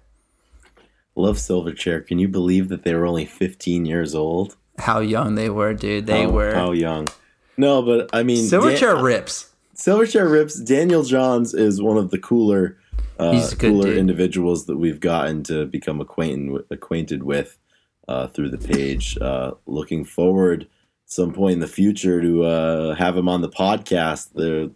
Love 1.18 1.36
Silverchair. 1.36 2.06
Can 2.06 2.18
you 2.18 2.28
believe 2.28 2.68
that 2.68 2.84
they 2.84 2.94
were 2.94 3.04
only 3.06 3.26
15 3.26 3.84
years 3.84 4.14
old? 4.14 4.56
How 4.78 5.00
young 5.00 5.34
they 5.34 5.50
were, 5.50 5.74
dude. 5.74 6.06
They 6.06 6.22
how, 6.22 6.30
were. 6.30 6.54
how 6.54 6.70
young. 6.70 7.08
No, 7.56 7.82
but 7.82 8.08
I 8.12 8.22
mean, 8.22 8.44
Silverchair 8.44 8.94
Dan- 8.94 9.02
rips. 9.04 9.50
Silverchair 9.74 10.30
rips. 10.30 10.54
Daniel 10.60 11.02
Johns 11.02 11.54
is 11.54 11.82
one 11.82 11.96
of 11.96 12.10
the 12.10 12.18
cooler, 12.18 12.78
uh, 13.18 13.48
cooler 13.58 13.88
dude. 13.88 13.98
individuals 13.98 14.66
that 14.66 14.76
we've 14.76 15.00
gotten 15.00 15.42
to 15.44 15.66
become 15.66 16.00
acquainted 16.00 16.50
with, 16.52 16.70
acquainted 16.70 17.24
with 17.24 17.58
uh, 18.06 18.28
through 18.28 18.50
the 18.50 18.58
page. 18.58 19.18
Uh, 19.20 19.52
looking 19.66 20.04
forward 20.04 20.68
some 21.06 21.32
point 21.32 21.54
in 21.54 21.60
the 21.60 21.66
future 21.66 22.20
to 22.20 22.44
uh, 22.44 22.94
have 22.94 23.16
him 23.16 23.28
on 23.28 23.40
the 23.40 23.48
podcast. 23.48 24.30
There, 24.34 24.68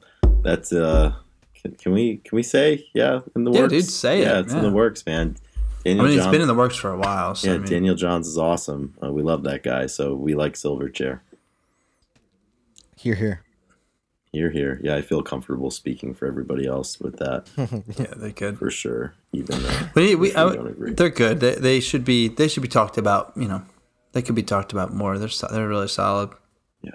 that's 0.43 0.73
uh, 0.73 1.15
can, 1.61 1.77
can 1.77 1.93
we 1.93 2.17
can 2.17 2.35
we 2.35 2.43
say 2.43 2.89
yeah 2.95 3.21
in 3.37 3.45
the 3.45 3.53
Yeah, 3.53 3.61
works? 3.61 3.73
dude, 3.73 3.85
say 3.85 4.23
it, 4.23 4.25
Yeah, 4.25 4.41
it's 4.41 4.53
in 4.53 4.63
the 4.63 4.73
works, 4.73 5.07
man. 5.07 5.37
I 5.85 5.89
Daniel 5.89 6.05
mean, 6.07 6.15
it's 6.15 6.25
Johns- 6.25 6.33
been 6.33 6.41
in 6.43 6.49
the 6.49 6.55
works 6.55 6.77
for 6.77 6.91
a 6.93 6.99
while. 6.99 7.35
So 7.35 7.49
yeah, 7.49 7.55
I 7.55 7.59
mean, 7.59 7.69
Daniel 7.69 7.95
Johns 7.95 8.27
is 8.29 8.39
awesome. 8.39 8.95
Uh, 9.03 9.13
we 9.13 9.23
love 9.23 9.43
that 9.45 9.63
guy, 9.63 9.87
so 9.87 10.15
we 10.15 10.35
like 10.35 10.55
Silverchair. 10.55 11.21
Here, 12.97 13.15
here. 13.17 13.43
Here, 14.33 14.51
here. 14.51 14.81
Yeah, 14.83 14.95
I 14.97 15.03
feel 15.03 15.23
comfortable 15.23 15.71
speaking 15.71 16.15
for 16.15 16.27
everybody 16.27 16.67
else 16.67 16.99
with 17.01 17.19
that 17.19 17.49
yeah, 17.99 18.15
they're 18.17 18.31
good. 18.31 18.59
for 18.59 18.71
sure. 18.71 19.15
Even 19.33 19.63
though 19.63 19.89
We, 19.95 20.15
we, 20.15 20.35
I, 20.35 20.55
don't 20.55 20.69
agree. 20.69 20.93
they're 20.95 21.11
good. 21.11 21.41
They, 21.41 21.55
they 21.57 21.81
should 21.81 22.05
be. 22.05 22.29
They 22.29 22.49
should 22.49 22.63
be 22.63 22.69
talked 22.69 22.97
about. 22.97 23.33
You 23.37 23.49
know, 23.49 23.63
they 24.13 24.23
could 24.23 24.35
be 24.35 24.43
talked 24.43 24.73
about 24.73 24.95
more. 24.95 25.19
They're 25.19 25.29
so- 25.29 25.49
they're 25.53 25.69
really 25.69 25.89
solid. 25.89 26.31
Yeah, 26.81 26.93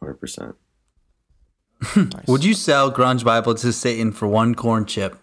hundred 0.00 0.14
percent. 0.14 0.56
Nice. 1.94 2.08
Would 2.26 2.44
you 2.44 2.54
sell 2.54 2.90
Grunge 2.90 3.22
Bible 3.24 3.54
to 3.56 3.72
Satan 3.72 4.10
for 4.10 4.26
one 4.26 4.54
corn 4.54 4.86
chip? 4.86 5.16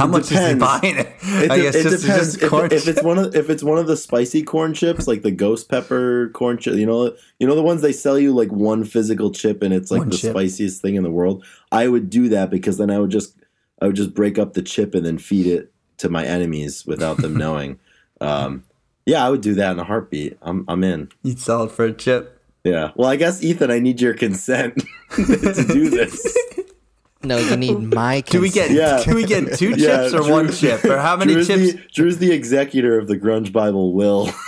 How 0.00 0.06
It 0.06 0.10
much 0.12 0.22
is 0.22 0.28
he 0.30 0.34
depends. 0.36 0.60
buying 0.64 0.96
it? 0.96 1.14
It, 1.22 1.50
I 1.50 1.58
guess 1.60 1.74
it 1.74 1.82
just, 1.82 2.02
depends 2.02 2.36
just 2.36 2.52
if, 2.52 2.72
if 2.72 2.88
it's 2.88 3.02
one 3.02 3.18
of 3.18 3.34
if 3.36 3.50
it's 3.50 3.62
one 3.62 3.78
of 3.78 3.86
the 3.86 3.96
spicy 3.96 4.42
corn 4.42 4.72
chips, 4.74 5.06
like 5.06 5.22
the 5.22 5.30
ghost 5.30 5.68
pepper 5.68 6.30
corn 6.32 6.56
chip. 6.58 6.74
You 6.74 6.86
know, 6.86 7.14
you 7.38 7.46
know 7.46 7.54
the 7.54 7.62
ones 7.62 7.82
they 7.82 7.92
sell 7.92 8.18
you 8.18 8.32
like 8.32 8.50
one 8.50 8.84
physical 8.84 9.30
chip, 9.30 9.62
and 9.62 9.74
it's 9.74 9.90
like 9.90 9.98
One 10.00 10.08
the 10.10 10.16
chip. 10.16 10.30
spiciest 10.32 10.80
thing 10.80 10.94
in 10.94 11.02
the 11.02 11.10
world. 11.10 11.44
I 11.70 11.86
would 11.88 12.08
do 12.10 12.28
that 12.30 12.50
because 12.50 12.78
then 12.78 12.90
I 12.90 12.98
would 12.98 13.10
just 13.10 13.36
I 13.82 13.86
would 13.86 13.96
just 13.96 14.14
break 14.14 14.38
up 14.38 14.54
the 14.54 14.62
chip 14.62 14.94
and 14.94 15.04
then 15.04 15.18
feed 15.18 15.46
it 15.46 15.72
to 15.98 16.08
my 16.08 16.24
enemies 16.24 16.86
without 16.86 17.18
them 17.18 17.36
knowing. 17.44 17.78
Um, 18.22 18.64
yeah, 19.06 19.24
I 19.24 19.28
would 19.30 19.40
do 19.42 19.54
that 19.54 19.72
in 19.72 19.78
a 19.78 19.84
heartbeat. 19.84 20.38
I'm 20.42 20.64
I'm 20.68 20.82
in. 20.82 21.10
You'd 21.22 21.38
sell 21.40 21.64
it 21.64 21.72
for 21.72 21.84
a 21.84 21.92
chip. 21.92 22.40
Yeah. 22.64 22.90
Well, 22.94 23.08
I 23.08 23.16
guess 23.16 23.42
Ethan, 23.42 23.70
I 23.70 23.78
need 23.78 24.00
your 24.00 24.12
consent 24.14 24.82
to 25.16 25.64
do 25.66 25.88
this. 25.90 26.36
No, 27.22 27.36
you 27.38 27.56
need 27.56 27.78
my. 27.94 28.22
Do 28.22 28.40
we 28.40 28.48
get? 28.50 28.70
Yeah. 28.70 29.02
Do 29.04 29.14
we 29.14 29.24
get 29.24 29.58
two 29.58 29.70
Yeah, 29.76 30.02
chips 30.02 30.14
or 30.14 30.22
Drew- 30.22 30.30
one 30.32 30.52
chip? 30.52 30.84
Or 30.84 30.96
how 30.98 31.16
many 31.16 31.34
Drew's 31.34 31.46
chips? 31.48 31.72
The, 31.72 31.80
Drew's 31.92 32.18
the 32.18 32.32
executor 32.32 32.98
of 32.98 33.08
the 33.08 33.16
Grunge 33.18 33.52
Bible 33.52 33.92
will. 33.92 34.30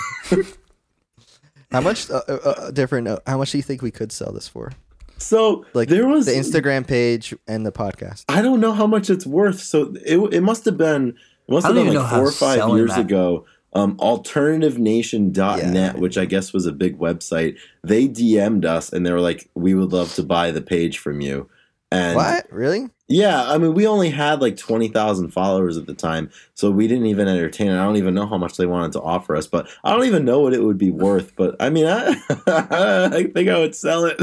How 1.70 1.80
much 1.80 2.10
uh, 2.10 2.20
uh, 2.28 2.32
uh, 2.32 2.70
different? 2.70 3.08
Uh, 3.08 3.18
how 3.26 3.38
much 3.38 3.52
do 3.52 3.56
you 3.58 3.62
think 3.62 3.80
we 3.80 3.90
could 3.90 4.12
sell 4.12 4.30
this 4.32 4.46
for? 4.46 4.72
So 5.16 5.64
Like 5.72 5.88
there 5.88 6.06
was 6.06 6.26
the 6.26 6.32
Instagram 6.32 6.86
page 6.86 7.34
and 7.48 7.64
the 7.64 7.72
podcast. 7.72 8.24
I 8.28 8.42
don't 8.42 8.60
know 8.60 8.72
how 8.72 8.86
much 8.86 9.08
it's 9.08 9.24
worth. 9.26 9.60
So 9.60 9.94
it 10.04 10.18
it 10.34 10.40
must 10.42 10.66
have 10.66 10.76
been 10.76 11.16
it 11.48 11.50
must 11.52 11.64
have 11.66 11.74
been 11.74 11.94
like 11.94 12.10
four 12.10 12.26
or 12.28 12.32
five 12.32 12.68
years 12.76 12.90
that- 12.90 13.00
ago 13.00 13.46
um, 13.74 13.96
alternativenation.net, 13.96 15.62
Yeah. 15.64 15.92
which 15.94 16.18
I 16.18 16.26
guess 16.26 16.52
was 16.52 16.66
a 16.66 16.72
big 16.72 16.98
website, 16.98 17.56
they 17.82 18.06
DM'd 18.06 18.66
us 18.66 18.92
and 18.92 19.06
they 19.06 19.12
were 19.12 19.20
like, 19.20 19.48
we 19.54 19.72
would 19.72 19.92
love 19.94 20.14
to 20.16 20.22
buy 20.22 20.50
the 20.50 20.60
page 20.60 20.98
from 20.98 21.22
you. 21.22 21.48
And 21.92 22.16
What? 22.16 22.46
Really? 22.50 22.88
yeah, 23.08 23.50
I 23.50 23.58
mean, 23.58 23.74
we 23.74 23.86
only 23.86 24.08
had 24.10 24.40
like 24.40 24.56
20,000 24.56 25.28
followers 25.30 25.76
at 25.76 25.86
the 25.86 25.94
time, 25.94 26.30
so 26.54 26.70
we 26.70 26.88
didn't 26.88 27.06
even 27.06 27.28
entertain 27.28 27.68
it. 27.68 27.74
I 27.74 27.84
don't 27.84 27.96
even 27.96 28.14
know 28.14 28.26
how 28.26 28.38
much 28.38 28.56
they 28.56 28.66
wanted 28.66 28.92
to 28.92 29.00
offer 29.02 29.36
us, 29.36 29.46
but 29.46 29.68
I 29.84 29.92
don't 29.94 30.06
even 30.06 30.24
know 30.24 30.40
what 30.40 30.54
it 30.54 30.62
would 30.62 30.78
be 30.78 30.90
worth. 30.90 31.34
But 31.36 31.56
I 31.60 31.68
mean, 31.70 31.86
I, 31.86 32.14
I 32.46 33.24
think 33.34 33.48
I 33.48 33.58
would 33.58 33.74
sell 33.74 34.04
it. 34.06 34.18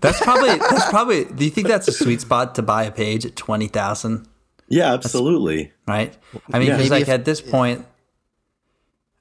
That's 0.00 0.20
probably 0.22 0.48
that's 0.70 0.88
probably. 0.90 1.24
Do 1.24 1.44
you 1.44 1.50
think 1.50 1.68
that's 1.68 1.88
a 1.88 1.92
sweet 1.92 2.20
spot 2.20 2.54
to 2.56 2.62
buy 2.62 2.84
a 2.84 2.90
page 2.92 3.24
at 3.24 3.36
twenty 3.36 3.68
thousand? 3.68 4.26
Yeah, 4.68 4.92
absolutely. 4.94 5.72
Right. 5.86 6.16
I 6.52 6.58
mean, 6.58 6.68
Yeah. 6.68 6.76
because 6.76 6.90
Maybe 6.90 6.90
like 6.90 7.02
if- 7.02 7.08
at 7.08 7.24
this 7.24 7.40
point, 7.40 7.86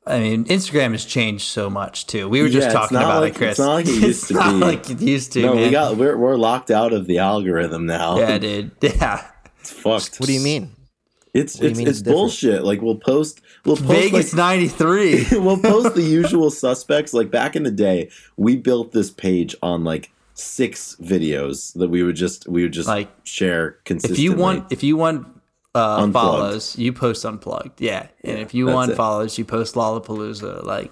I 0.08 0.20
mean, 0.20 0.46
Instagram 0.46 0.92
has 0.92 1.04
changed 1.04 1.46
so 1.48 1.70
much 1.70 2.06
too. 2.08 2.30
We 2.30 2.42
were 2.42 2.50
just 2.50 2.68
Yeah, 2.68 2.74
talking 2.74 2.98
about 2.98 3.22
like- 3.22 3.34
it, 3.34 3.38
Chris. 3.38 3.50
it's 3.52 3.60
not 3.60 3.74
like 3.74 3.88
it 3.88 3.92
used 4.02 4.04
It's 4.04 4.28
to 4.28 4.34
not 4.36 4.52
be. 4.54 4.60
like 4.60 4.90
it 4.90 5.02
used 5.02 5.32
to. 5.34 5.42
no, 5.42 5.54
man. 5.56 5.64
we 5.64 5.70
got 5.72 5.98
we're 5.98 6.16
we're 6.18 6.36
locked 6.38 6.70
out 6.72 6.94
of 6.94 7.08
the 7.08 7.18
algorithm 7.20 7.86
now. 7.86 8.18
Yeah, 8.20 8.38
dude. 8.38 8.72
Yeah. 8.82 9.26
it's 9.60 9.72
fucked. 9.72 10.18
What 10.20 10.28
do 10.28 10.34
you 10.34 10.42
mean? 10.42 10.72
It's 11.34 11.58
What 11.60 11.66
it's 11.72 11.78
mean 11.80 11.88
it's 11.88 12.00
it's 12.02 12.08
bullshit. 12.10 12.64
Like 12.64 12.82
we'll 12.82 12.96
post 12.98 13.42
we'll 13.66 13.76
post 13.78 13.88
Vegas 13.90 14.34
like, 14.34 14.38
ninety 14.38 14.68
three. 14.68 15.26
we'll 15.32 15.58
post 15.58 15.96
the 15.96 16.04
usual 16.04 16.50
suspects. 16.52 17.14
Like 17.14 17.32
back 17.32 17.56
in 17.56 17.64
the 17.64 17.72
day, 17.72 18.10
we 18.38 18.56
built 18.58 18.92
this 18.92 19.10
page 19.10 19.56
on 19.64 19.84
like 19.84 20.12
six 20.36 20.96
videos 21.02 21.74
that 21.74 21.90
we 21.90 22.04
would 22.04 22.16
just 22.16 22.48
we 22.48 22.62
would 22.62 22.74
just 22.74 22.88
Like, 22.88 23.10
share 23.24 23.80
If 23.90 24.20
you 24.20 24.34
want, 24.34 24.72
if 24.72 24.84
you 24.84 24.98
want 24.98 25.28
uh, 25.76 25.98
Unplugged. 25.98 26.14
follows, 26.14 26.78
you 26.78 26.94
post 26.94 27.26
unplugged. 27.26 27.80
Yeah, 27.82 28.08
and 28.24 28.40
if 28.40 28.54
you 28.54 28.66
want 28.68 28.92
it. 28.92 28.96
follows, 28.96 29.38
you 29.38 29.46
post 29.46 29.76
Lollapalooza, 29.76 30.64
like 30.64 30.92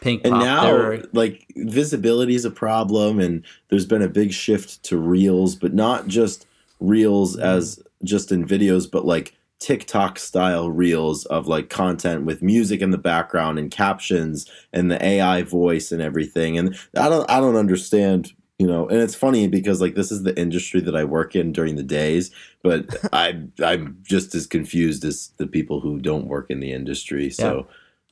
Pink 0.00 0.22
and 0.24 0.32
Pop. 0.34 0.42
now 0.42 0.64
There- 0.64 1.04
like 1.12 1.46
visibility 1.56 2.34
is 2.34 2.44
a 2.44 2.50
problem 2.50 3.20
and 3.20 3.42
there's 3.70 3.86
been 3.86 4.02
a 4.02 4.08
big 4.08 4.32
shift 4.32 4.82
to 4.84 4.98
reels 4.98 5.54
but 5.56 5.72
not 5.72 6.08
just 6.08 6.46
reels 6.80 7.38
as 7.38 7.82
just 8.02 8.30
in 8.30 8.44
videos 8.46 8.90
but 8.90 9.06
like 9.06 9.34
tiktok 9.60 10.18
style 10.18 10.68
reels 10.68 11.24
of 11.26 11.46
like 11.46 11.70
content 11.70 12.26
with 12.26 12.42
music 12.42 12.82
in 12.82 12.90
the 12.90 12.98
background 12.98 13.58
and 13.58 13.70
captions 13.70 14.44
and 14.74 14.90
the 14.90 15.02
ai 15.02 15.40
voice 15.42 15.90
and 15.90 16.02
everything 16.02 16.58
and 16.58 16.76
i 16.98 17.08
don't 17.08 17.30
i 17.30 17.40
don't 17.40 17.56
understand 17.56 18.32
you 18.58 18.66
know 18.66 18.88
and 18.88 19.00
it's 19.00 19.14
funny 19.14 19.48
because 19.48 19.80
like 19.80 19.94
this 19.94 20.12
is 20.12 20.22
the 20.22 20.38
industry 20.38 20.80
that 20.80 20.94
i 20.94 21.02
work 21.02 21.34
in 21.34 21.52
during 21.52 21.74
the 21.74 21.82
days 21.82 22.30
but 22.62 22.86
i 23.12 23.40
i'm 23.64 23.98
just 24.02 24.34
as 24.34 24.46
confused 24.46 25.04
as 25.04 25.32
the 25.38 25.46
people 25.46 25.80
who 25.80 25.98
don't 25.98 26.26
work 26.26 26.50
in 26.50 26.60
the 26.60 26.72
industry 26.72 27.30
so 27.30 27.66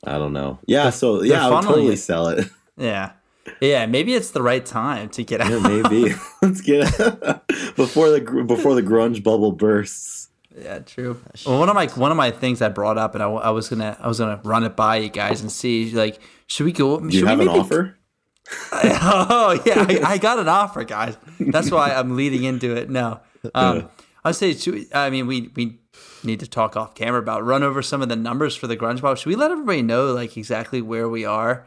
I 0.05 0.17
don't 0.17 0.33
know. 0.33 0.59
Yeah, 0.65 0.89
so 0.89 1.19
they're 1.19 1.27
yeah, 1.27 1.47
I 1.47 1.49
would 1.49 1.63
totally 1.63 1.95
sell 1.95 2.27
it. 2.27 2.47
yeah, 2.77 3.13
yeah. 3.61 3.85
Maybe 3.85 4.13
it's 4.13 4.31
the 4.31 4.41
right 4.41 4.65
time 4.65 5.09
to 5.09 5.23
get 5.23 5.41
out. 5.41 5.49
Yeah, 5.49 5.59
maybe. 5.59 6.13
Let's 6.41 6.61
get 6.61 6.99
out 6.99 7.47
before 7.75 8.09
the 8.09 8.43
before 8.45 8.75
the 8.75 8.83
grunge 8.83 9.23
bubble 9.23 9.51
bursts. 9.51 10.29
Yeah, 10.55 10.79
true. 10.79 11.19
Well, 11.45 11.57
one 11.59 11.69
of 11.69 11.75
my 11.75 11.87
one 11.87 12.11
of 12.11 12.17
my 12.17 12.31
things 12.31 12.61
I 12.61 12.69
brought 12.69 12.97
up, 12.97 13.15
and 13.15 13.23
I, 13.23 13.27
I 13.27 13.49
was 13.51 13.69
gonna 13.69 13.97
I 13.99 14.07
was 14.07 14.19
gonna 14.19 14.41
run 14.43 14.63
it 14.63 14.75
by 14.75 14.97
you 14.97 15.09
guys 15.09 15.41
and 15.41 15.51
see 15.51 15.91
like 15.91 16.19
should 16.47 16.65
we 16.65 16.73
go? 16.73 16.99
Do 16.99 17.09
should 17.09 17.21
you 17.21 17.25
have 17.25 17.39
we 17.39 17.45
an 17.45 17.49
offer? 17.49 17.97
Oh 18.71 19.59
yeah, 19.65 19.85
I, 19.87 20.13
I 20.13 20.17
got 20.17 20.39
an 20.39 20.47
offer, 20.47 20.83
guys. 20.83 21.17
That's 21.39 21.71
why 21.71 21.93
I'm 21.93 22.15
leading 22.15 22.43
into 22.43 22.75
it. 22.75 22.89
No, 22.89 23.19
um, 23.55 23.89
I 24.23 24.31
say, 24.31 24.55
we, 24.67 24.87
I 24.93 25.09
mean, 25.09 25.27
we 25.27 25.49
we 25.55 25.79
need 26.23 26.39
to 26.41 26.47
talk 26.47 26.75
off 26.75 26.95
camera 26.95 27.19
about 27.19 27.43
run 27.45 27.63
over 27.63 27.81
some 27.81 28.01
of 28.01 28.09
the 28.09 28.15
numbers 28.15 28.55
for 28.55 28.67
the 28.67 28.75
grunge 28.77 29.01
bible. 29.01 29.15
Should 29.15 29.29
we 29.29 29.35
let 29.35 29.51
everybody 29.51 29.81
know 29.81 30.13
like 30.13 30.35
exactly 30.37 30.81
where 30.81 31.07
we 31.07 31.25
are? 31.25 31.65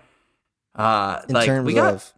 Uh, 0.74 1.22
In 1.28 1.34
like 1.34 1.46
terms 1.46 1.66
we 1.66 1.74
got, 1.74 1.94
of 1.94 2.12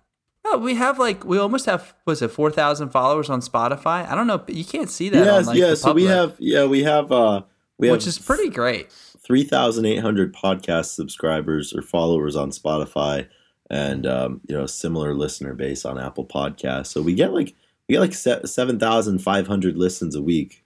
oh, 0.44 0.58
we 0.58 0.74
have 0.74 0.98
like 0.98 1.24
we 1.24 1.38
almost 1.38 1.66
have 1.66 1.94
was 2.04 2.20
it 2.22 2.30
four 2.32 2.50
thousand 2.50 2.90
followers 2.90 3.30
on 3.30 3.40
Spotify? 3.40 4.08
I 4.08 4.14
don't 4.14 4.26
know, 4.26 4.42
you 4.48 4.64
can't 4.64 4.90
see 4.90 5.08
that. 5.10 5.24
Yes, 5.24 5.38
on, 5.40 5.46
like, 5.46 5.58
yeah. 5.58 5.70
the 5.70 5.76
So 5.76 5.92
we 5.92 6.04
have 6.04 6.34
yeah 6.40 6.64
we 6.64 6.82
have 6.82 7.12
uh 7.12 7.42
we 7.78 7.90
which 7.90 8.02
have 8.04 8.08
is 8.08 8.18
pretty 8.18 8.50
great. 8.50 8.90
three 8.92 9.44
thousand 9.44 9.86
eight 9.86 10.00
hundred 10.00 10.34
podcast 10.34 10.86
subscribers 10.86 11.72
or 11.72 11.82
followers 11.82 12.34
on 12.34 12.50
Spotify, 12.50 13.28
and 13.70 14.06
um, 14.06 14.40
you 14.48 14.56
know 14.56 14.66
similar 14.66 15.14
listener 15.14 15.54
base 15.54 15.84
on 15.84 15.98
Apple 15.98 16.24
Podcasts. 16.24 16.88
So 16.88 17.02
we 17.02 17.14
get 17.14 17.32
like 17.32 17.54
we 17.88 17.94
get 17.94 18.00
like 18.00 18.14
se- 18.14 18.42
seven 18.44 18.78
thousand 18.78 19.20
five 19.20 19.46
hundred 19.46 19.76
listens 19.76 20.14
a 20.14 20.22
week. 20.22 20.64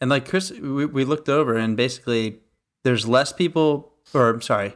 And 0.00 0.10
like 0.10 0.28
Chris, 0.28 0.50
we, 0.50 0.86
we 0.86 1.04
looked 1.04 1.28
over 1.28 1.56
and 1.56 1.76
basically 1.76 2.40
there's 2.84 3.08
less 3.08 3.32
people, 3.32 3.92
or 4.12 4.28
I'm 4.28 4.42
sorry, 4.42 4.74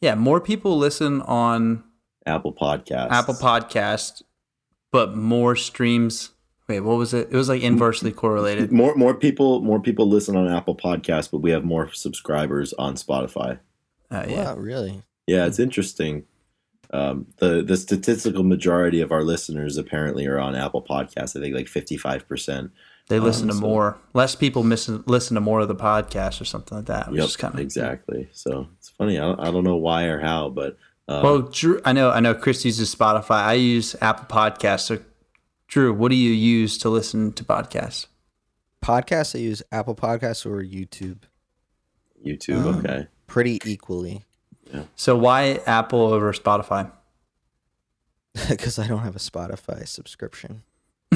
yeah, 0.00 0.14
more 0.14 0.40
people 0.40 0.78
listen 0.78 1.20
on 1.22 1.84
Apple 2.26 2.52
Podcasts. 2.52 3.10
Apple 3.10 3.34
Podcast, 3.34 4.22
but 4.90 5.16
more 5.16 5.54
streams. 5.56 6.30
Wait, 6.68 6.80
what 6.80 6.96
was 6.96 7.12
it? 7.12 7.28
It 7.30 7.36
was 7.36 7.48
like 7.48 7.62
inversely 7.62 8.12
correlated. 8.12 8.70
More 8.80 8.94
more 8.94 9.12
people 9.14 9.60
more 9.60 9.80
people 9.80 10.08
listen 10.08 10.36
on 10.36 10.46
Apple 10.46 10.76
Podcasts, 10.76 11.28
but 11.28 11.38
we 11.38 11.50
have 11.50 11.64
more 11.64 11.90
subscribers 11.92 12.72
on 12.74 12.94
Spotify. 12.94 13.58
Uh, 14.08 14.24
yeah, 14.28 14.44
wow, 14.44 14.56
really? 14.56 15.02
Yeah, 15.26 15.46
it's 15.46 15.58
interesting. 15.58 16.26
Um, 16.92 17.26
the 17.38 17.62
the 17.62 17.76
statistical 17.76 18.42
majority 18.42 19.00
of 19.00 19.12
our 19.12 19.22
listeners 19.22 19.76
apparently 19.76 20.26
are 20.26 20.38
on 20.38 20.56
Apple 20.56 20.82
Podcasts. 20.82 21.36
I 21.36 21.40
think 21.40 21.54
like 21.54 21.68
fifty 21.68 21.96
five 21.96 22.26
percent. 22.26 22.72
they 23.08 23.20
listen 23.20 23.46
to 23.48 23.54
so- 23.54 23.60
more. 23.60 23.98
Less 24.12 24.34
people 24.34 24.64
miss, 24.64 24.88
listen 24.88 25.34
to 25.36 25.40
more 25.40 25.60
of 25.60 25.68
the 25.68 25.74
podcast 25.76 26.40
or 26.40 26.44
something 26.44 26.78
like 26.78 26.86
that, 26.86 27.10
which 27.10 27.18
Yep, 27.20 27.26
is 27.28 27.36
kind 27.36 27.54
of 27.54 27.60
exactly. 27.60 28.28
So 28.32 28.66
it's 28.78 28.88
funny. 28.88 29.18
I 29.18 29.22
don't, 29.22 29.40
I 29.40 29.50
don't 29.52 29.64
know 29.64 29.76
why 29.76 30.04
or 30.04 30.18
how, 30.20 30.48
but 30.48 30.76
uh, 31.08 31.20
Well, 31.22 31.42
Drew, 31.42 31.80
I 31.84 31.92
know, 31.92 32.10
I 32.10 32.18
know. 32.20 32.34
Chris 32.34 32.64
uses 32.64 32.92
Spotify. 32.94 33.30
I 33.44 33.52
use 33.54 33.94
Apple 34.00 34.26
Podcasts. 34.26 34.80
So, 34.82 34.98
Drew, 35.68 35.92
what 35.94 36.08
do 36.10 36.16
you 36.16 36.32
use 36.32 36.76
to 36.78 36.88
listen 36.88 37.32
to 37.34 37.44
podcasts? 37.44 38.06
Podcasts, 38.84 39.36
I 39.36 39.38
use 39.40 39.62
Apple 39.70 39.94
Podcasts 39.94 40.44
or 40.46 40.62
YouTube 40.64 41.18
YouTube. 42.26 42.64
Oh. 42.64 42.78
Okay. 42.78 43.06
pretty 43.26 43.58
equally 43.64 44.24
So, 44.96 45.16
why 45.16 45.60
Apple 45.66 46.00
over 46.12 46.32
Spotify? 46.32 46.90
because 48.48 48.78
I 48.78 48.86
don't 48.86 49.00
have 49.00 49.16
a 49.16 49.20
Spotify 49.20 49.86
subscription. 49.86 50.62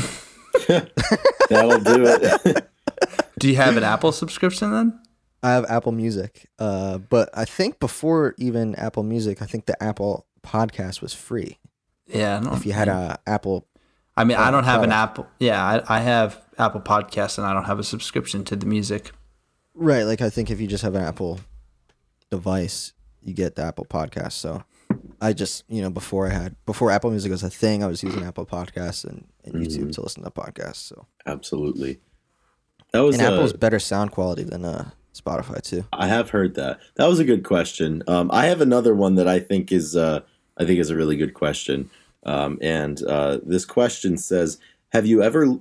That'll 0.68 1.80
do 1.80 2.04
it. 2.06 2.68
Do 3.38 3.48
you 3.48 3.56
have 3.56 3.76
an 3.76 3.84
Apple 3.84 4.12
subscription 4.12 4.72
then? 4.72 5.00
I 5.42 5.50
have 5.50 5.66
Apple 5.68 5.92
Music, 5.92 6.46
uh, 6.58 6.96
but 6.98 7.28
I 7.34 7.44
think 7.44 7.78
before 7.78 8.34
even 8.38 8.74
Apple 8.76 9.02
Music, 9.02 9.42
I 9.42 9.44
think 9.46 9.66
the 9.66 9.80
Apple 9.82 10.24
Podcast 10.42 11.02
was 11.02 11.12
free 11.12 11.58
Yeah, 12.06 12.40
if 12.56 12.64
you 12.64 12.72
had 12.72 12.88
a 12.88 13.18
Apple. 13.26 13.66
I 14.16 14.24
mean, 14.24 14.38
I 14.38 14.48
Oh, 14.48 14.52
don't 14.52 14.64
have 14.64 14.82
an. 14.82 14.92
Apple. 14.92 15.26
Yeah, 15.38 15.62
I, 15.62 15.96
I 15.96 16.00
have 16.00 16.40
Apple 16.58 16.80
Podcasts, 16.80 17.36
and 17.36 17.46
I 17.46 17.52
don't 17.52 17.64
have 17.64 17.78
a 17.78 17.84
subscription 17.84 18.42
to 18.44 18.56
the 18.56 18.64
music. 18.64 19.12
Right, 19.74 20.04
like 20.04 20.22
I 20.22 20.30
think 20.30 20.50
if 20.50 20.60
you 20.60 20.66
just 20.66 20.82
have 20.84 20.94
an 20.94 21.02
Apple 21.04 21.40
device, 22.30 22.93
you 23.24 23.34
get 23.34 23.56
the 23.56 23.62
Apple 23.62 23.86
Podcast. 23.86 24.32
So 24.32 24.62
I 25.20 25.32
just, 25.32 25.64
you 25.68 25.82
know, 25.82 25.90
before 25.90 26.26
I 26.26 26.30
had 26.30 26.56
before 26.66 26.90
Apple 26.90 27.10
Music 27.10 27.30
was 27.30 27.42
a 27.42 27.50
thing, 27.50 27.82
I 27.82 27.86
was 27.86 28.02
using 28.02 28.24
Apple 28.24 28.46
Podcasts 28.46 29.04
and, 29.04 29.26
and 29.44 29.54
YouTube 29.54 29.92
to 29.94 30.02
listen 30.02 30.22
to 30.22 30.30
podcasts. 30.30 30.76
So 30.76 31.06
Absolutely. 31.26 32.00
That 32.92 33.00
was 33.00 33.18
and 33.18 33.26
uh, 33.26 33.34
Apple's 33.34 33.52
better 33.52 33.80
sound 33.80 34.12
quality 34.12 34.44
than 34.44 34.64
uh, 34.64 34.90
Spotify 35.14 35.60
too. 35.62 35.84
I 35.92 36.06
have 36.06 36.30
heard 36.30 36.54
that. 36.54 36.78
That 36.96 37.06
was 37.06 37.18
a 37.18 37.24
good 37.24 37.44
question. 37.44 38.02
Um, 38.06 38.30
I 38.32 38.46
have 38.46 38.60
another 38.60 38.94
one 38.94 39.14
that 39.16 39.26
I 39.26 39.40
think 39.40 39.72
is 39.72 39.96
uh, 39.96 40.20
I 40.58 40.64
think 40.64 40.78
is 40.78 40.90
a 40.90 40.96
really 40.96 41.16
good 41.16 41.34
question. 41.34 41.90
Um, 42.24 42.58
and 42.62 43.02
uh, 43.04 43.38
this 43.42 43.64
question 43.64 44.16
says, 44.16 44.58
"Have 44.92 45.06
you 45.06 45.22
ever 45.22 45.58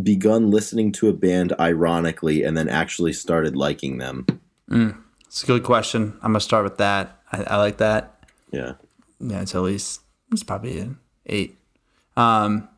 begun 0.00 0.50
listening 0.50 0.92
to 0.92 1.08
a 1.08 1.12
band 1.12 1.52
ironically 1.58 2.44
and 2.44 2.56
then 2.56 2.68
actually 2.68 3.12
started 3.12 3.56
liking 3.56 3.98
them?" 3.98 4.26
It's 5.30 5.44
a 5.44 5.46
good 5.46 5.62
question. 5.62 6.14
I'm 6.22 6.32
gonna 6.32 6.40
start 6.40 6.64
with 6.64 6.78
that. 6.78 7.22
I, 7.30 7.44
I 7.44 7.56
like 7.58 7.76
that. 7.76 8.26
Yeah. 8.50 8.72
Yeah, 9.20 9.42
it's 9.42 9.54
at 9.54 9.62
least 9.62 10.00
it's 10.32 10.42
probably 10.42 10.80
an 10.80 10.98
eight. 11.26 11.56
Um, 12.16 12.68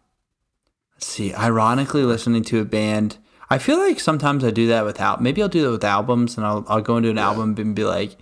let's 0.94 1.06
see. 1.06 1.32
Ironically, 1.32 2.02
listening 2.02 2.42
to 2.44 2.60
a 2.60 2.66
band, 2.66 3.16
I 3.48 3.56
feel 3.56 3.78
like 3.78 3.98
sometimes 4.00 4.44
I 4.44 4.50
do 4.50 4.66
that 4.66 4.84
without. 4.84 5.22
Maybe 5.22 5.40
I'll 5.42 5.48
do 5.48 5.62
that 5.62 5.70
with 5.70 5.82
albums, 5.82 6.36
and 6.36 6.44
I'll 6.44 6.62
I'll 6.68 6.82
go 6.82 6.98
into 6.98 7.08
an 7.08 7.16
album 7.16 7.54
and 7.56 7.74
be 7.74 7.84
like, 7.84 8.18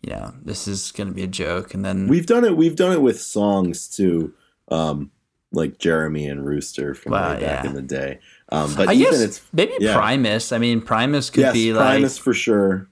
you 0.00 0.12
know, 0.12 0.32
this 0.42 0.66
is 0.66 0.90
gonna 0.90 1.12
be 1.12 1.22
a 1.22 1.28
joke, 1.28 1.74
and 1.74 1.84
then 1.84 2.08
We've 2.08 2.26
done 2.26 2.46
it. 2.46 2.56
We've 2.56 2.76
done 2.76 2.92
it 2.92 3.02
with 3.02 3.20
songs 3.20 3.86
too, 3.86 4.32
um, 4.68 5.10
like 5.52 5.76
Jeremy 5.76 6.26
and 6.26 6.42
Rooster 6.42 6.94
from 6.94 7.12
Wow, 7.12 7.34
way 7.34 7.42
back 7.42 7.64
yeah. 7.64 7.68
in 7.68 7.76
the 7.76 7.82
day. 7.82 8.20
Um, 8.48 8.74
but 8.74 8.88
I 8.88 8.94
even 8.94 9.12
guess 9.12 9.20
it's 9.20 9.42
maybe 9.52 9.74
yeah. 9.78 9.94
Primus. 9.94 10.52
I 10.52 10.58
mean, 10.58 10.80
Primus 10.80 11.28
could 11.28 11.42
yes, 11.42 11.52
be 11.52 11.66
Primus 11.66 11.78
like, 11.78 11.92
Primus 11.92 12.18
for 12.18 12.32
sure. 12.32 12.88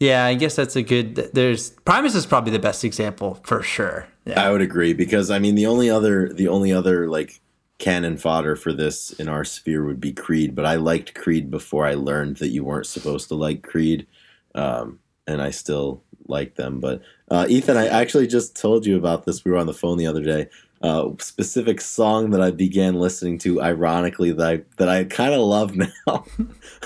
Yeah, 0.00 0.24
I 0.24 0.34
guess 0.34 0.56
that's 0.56 0.74
a 0.74 0.82
good. 0.82 1.14
There's 1.14 1.70
Primus 1.70 2.14
is 2.14 2.26
probably 2.26 2.52
the 2.52 2.58
best 2.58 2.84
example 2.84 3.38
for 3.44 3.62
sure. 3.62 4.08
Yeah, 4.24 4.42
I 4.42 4.50
would 4.50 4.62
agree 4.62 4.94
because 4.94 5.30
I 5.30 5.38
mean 5.38 5.54
the 5.54 5.66
only 5.66 5.88
other 5.88 6.32
the 6.32 6.48
only 6.48 6.72
other 6.72 7.08
like 7.08 7.40
cannon 7.78 8.16
fodder 8.16 8.56
for 8.56 8.72
this 8.72 9.12
in 9.12 9.28
our 9.28 9.44
sphere 9.44 9.84
would 9.84 10.00
be 10.00 10.12
Creed, 10.12 10.54
but 10.54 10.66
I 10.66 10.76
liked 10.76 11.14
Creed 11.14 11.50
before 11.50 11.86
I 11.86 11.94
learned 11.94 12.38
that 12.38 12.48
you 12.48 12.64
weren't 12.64 12.86
supposed 12.86 13.28
to 13.28 13.34
like 13.34 13.62
Creed. 13.62 14.06
Um, 14.54 14.98
and 15.26 15.40
I 15.40 15.50
still 15.50 16.02
like 16.26 16.56
them. 16.56 16.80
But 16.80 17.02
uh, 17.30 17.46
Ethan, 17.48 17.76
I 17.76 17.86
actually 17.86 18.26
just 18.26 18.56
told 18.56 18.86
you 18.86 18.96
about 18.96 19.24
this. 19.24 19.44
We 19.44 19.50
were 19.50 19.58
on 19.58 19.66
the 19.66 19.74
phone 19.74 19.98
the 19.98 20.06
other 20.06 20.22
day. 20.22 20.48
Uh, 20.82 21.10
specific 21.18 21.80
song 21.80 22.30
that 22.30 22.40
I 22.40 22.50
began 22.50 22.94
listening 22.94 23.38
to, 23.40 23.60
ironically, 23.60 24.32
that 24.32 24.46
I 24.46 24.62
that 24.78 24.88
I 24.88 25.04
kind 25.04 25.34
of 25.34 25.40
love 25.40 25.76
now, 26.06 26.24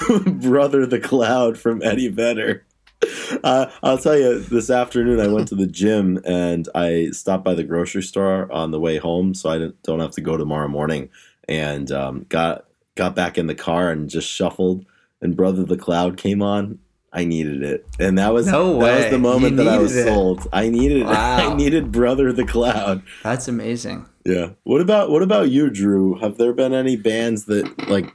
"Brother 0.26 0.84
the 0.84 1.00
Cloud" 1.00 1.56
from 1.56 1.82
Eddie 1.82 2.08
Vedder. 2.08 2.64
Uh, 3.42 3.70
I'll 3.82 3.98
tell 3.98 4.16
you, 4.16 4.38
this 4.38 4.70
afternoon 4.70 5.20
I 5.20 5.26
went 5.26 5.48
to 5.48 5.54
the 5.54 5.66
gym 5.66 6.18
and 6.24 6.66
I 6.74 7.10
stopped 7.10 7.44
by 7.44 7.52
the 7.54 7.64
grocery 7.64 8.02
store 8.02 8.50
on 8.50 8.70
the 8.70 8.80
way 8.80 8.96
home, 8.96 9.34
so 9.34 9.50
I 9.50 9.58
didn't, 9.58 9.82
don't 9.82 10.00
have 10.00 10.12
to 10.12 10.20
go 10.22 10.36
tomorrow 10.38 10.68
morning. 10.68 11.10
And 11.46 11.90
um, 11.92 12.24
got 12.28 12.64
got 12.94 13.14
back 13.14 13.36
in 13.36 13.46
the 13.46 13.54
car 13.54 13.90
and 13.90 14.08
just 14.08 14.28
shuffled, 14.30 14.86
and 15.20 15.36
"Brother 15.36 15.64
the 15.64 15.76
Cloud" 15.76 16.16
came 16.16 16.40
on. 16.42 16.78
I 17.12 17.24
needed 17.24 17.62
it, 17.62 17.86
and 17.98 18.18
that 18.18 18.32
was 18.32 18.46
No 18.46 18.78
that 18.80 18.96
was 19.02 19.10
the 19.10 19.18
moment 19.18 19.56
that 19.58 19.68
I 19.68 19.78
was 19.78 19.94
it. 19.94 20.06
sold. 20.06 20.48
I 20.52 20.68
needed 20.70 21.04
Wow. 21.06 21.52
I 21.52 21.54
needed 21.54 21.92
"Brother 21.92 22.32
the 22.32 22.46
Cloud." 22.46 23.02
That's 23.22 23.46
amazing. 23.46 24.06
Yeah. 24.24 24.50
What 24.62 24.80
about 24.80 25.10
what 25.10 25.22
about 25.22 25.50
you, 25.50 25.68
Drew? 25.70 26.14
Have 26.20 26.38
there 26.38 26.54
been 26.54 26.72
any 26.72 26.96
bands 26.96 27.44
that 27.46 27.88
like 27.88 28.10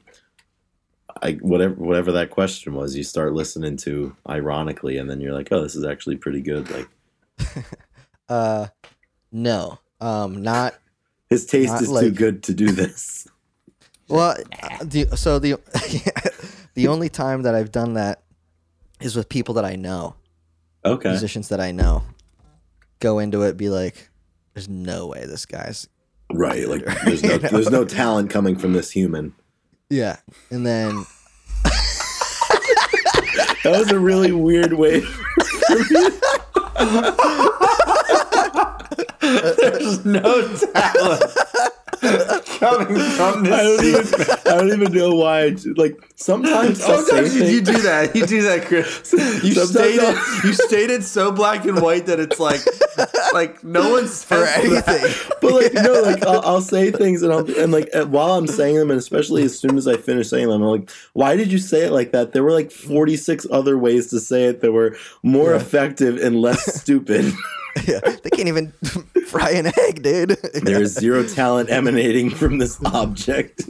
I 1.22 1.34
whatever 1.34 1.74
whatever 1.76 2.12
that 2.14 2.30
question 2.30 2.74
was, 2.74 2.96
you 2.96 3.04
start 3.04 3.34
listening 3.34 3.78
to 3.78 4.16
ironically 4.28 4.98
and 4.98 5.10
then 5.10 5.22
you're 5.22 5.34
like, 5.34 5.50
"Oh, 5.52 5.62
this 5.62 5.76
is 5.76 5.84
actually 5.84 6.18
pretty 6.18 6.42
good." 6.42 6.70
Like 6.70 6.88
Uh, 8.30 8.68
no, 9.32 9.80
um, 10.00 10.42
not 10.42 10.76
his 11.30 11.46
taste 11.46 11.74
Not 11.74 11.82
is 11.82 11.90
too 11.90 12.12
good 12.12 12.44
to 12.44 12.54
do 12.54 12.72
this. 12.72 13.28
well. 14.08 14.36
The, 14.84 15.08
so 15.18 15.40
the 15.40 15.56
the 16.76 16.88
only 16.88 17.10
time 17.10 17.42
that 17.44 17.56
I've 17.56 17.72
done 17.72 17.96
that 17.96 18.24
is 19.02 19.16
with 19.16 19.30
people 19.30 19.56
that 19.56 19.66
I 19.66 19.76
know, 19.76 20.16
Okay. 20.86 21.10
musicians 21.10 21.50
that 21.50 21.60
I 21.60 21.72
know. 21.72 22.04
Go 23.00 23.20
into 23.20 23.44
it, 23.44 23.56
be 23.58 23.70
like, 23.70 24.10
"There's 24.54 24.70
no 24.70 25.08
way 25.08 25.26
this 25.26 25.46
guy's 25.46 25.88
Right, 26.32 26.68
like 26.68 26.86
there's 27.06 27.24
no 27.24 27.38
there's 27.40 27.72
no 27.72 27.86
talent 27.86 28.30
coming 28.30 28.56
from 28.56 28.74
this 28.74 28.92
human. 28.92 29.34
Yeah," 29.90 30.18
and 30.52 30.66
then 30.66 31.06
That 33.64 33.78
was 33.78 33.92
a 33.92 34.00
really 34.00 34.32
weird 34.32 34.74
way. 34.74 35.02
There's 39.20 40.06
no 40.06 40.56
talent 40.58 41.24
coming 42.60 42.88
from 42.88 43.46
I 43.46 43.64
don't 43.64 43.84
even 43.86 44.06
I 44.46 44.56
don't 44.58 44.68
even 44.82 44.94
know 44.94 45.16
why. 45.16 45.46
I, 45.46 45.56
like 45.76 45.98
sometimes 46.16 46.84
Sometimes 46.84 47.36
you, 47.36 47.46
you 47.46 47.62
do 47.62 47.78
that. 47.82 48.16
You 48.16 48.26
do 48.26 48.42
that, 48.44 48.66
Chris. 48.66 49.14
You 49.44 49.54
Sometimes 49.54 49.70
state 49.72 50.00
it. 50.02 50.44
You 50.44 50.54
state 50.54 50.90
it 50.90 51.04
so 51.04 51.32
black 51.32 51.66
and 51.66 51.82
white 51.82 52.06
that 52.08 52.20
it's 52.20 52.40
like, 52.40 52.60
like 53.34 53.64
no 53.64 53.90
one's 53.92 54.24
for 54.30 54.44
anything, 54.44 55.14
but 55.42 55.54
like 55.54 55.74
no, 55.74 56.02
like 56.02 56.24
I'll, 56.26 56.42
I'll 56.42 56.62
say 56.62 56.92
things 56.92 57.24
and 57.24 57.32
I'll 57.32 57.50
and 57.60 57.72
like 57.72 57.90
while 58.08 58.34
I'm 58.34 58.48
saying 58.48 58.76
them, 58.76 58.92
and 58.92 59.00
especially 59.00 59.44
as 59.44 59.58
soon 59.58 59.78
as 59.78 59.88
I 59.88 59.96
finish 59.98 60.30
saying 60.30 60.48
them, 60.50 60.62
I'm 60.62 60.68
like, 60.82 60.90
why 61.14 61.36
did 61.38 61.52
you 61.52 61.58
say 61.58 61.86
it 61.86 61.92
like 61.92 62.12
that? 62.12 62.34
There 62.34 62.44
were 62.44 62.52
like 62.52 62.72
46 62.72 63.48
other 63.52 63.78
ways 63.78 64.08
to 64.10 64.20
say 64.20 64.46
it 64.46 64.62
that 64.62 64.72
were 64.72 64.98
more 65.24 65.52
Yeah. 65.52 65.58
effective 65.58 66.18
and 66.18 66.42
less 66.42 66.82
stupid. 66.82 67.34
yeah, 67.88 68.00
they 68.24 68.30
can't 68.30 68.48
even 68.48 68.72
fry 69.28 69.52
an 69.52 69.68
egg, 69.68 70.02
dude. 70.04 70.30
there 70.64 70.82
is 70.82 70.94
zero 70.94 71.24
talent 71.28 71.70
emanating 71.70 72.30
from 72.30 72.58
this 72.58 72.80
object. 72.86 73.64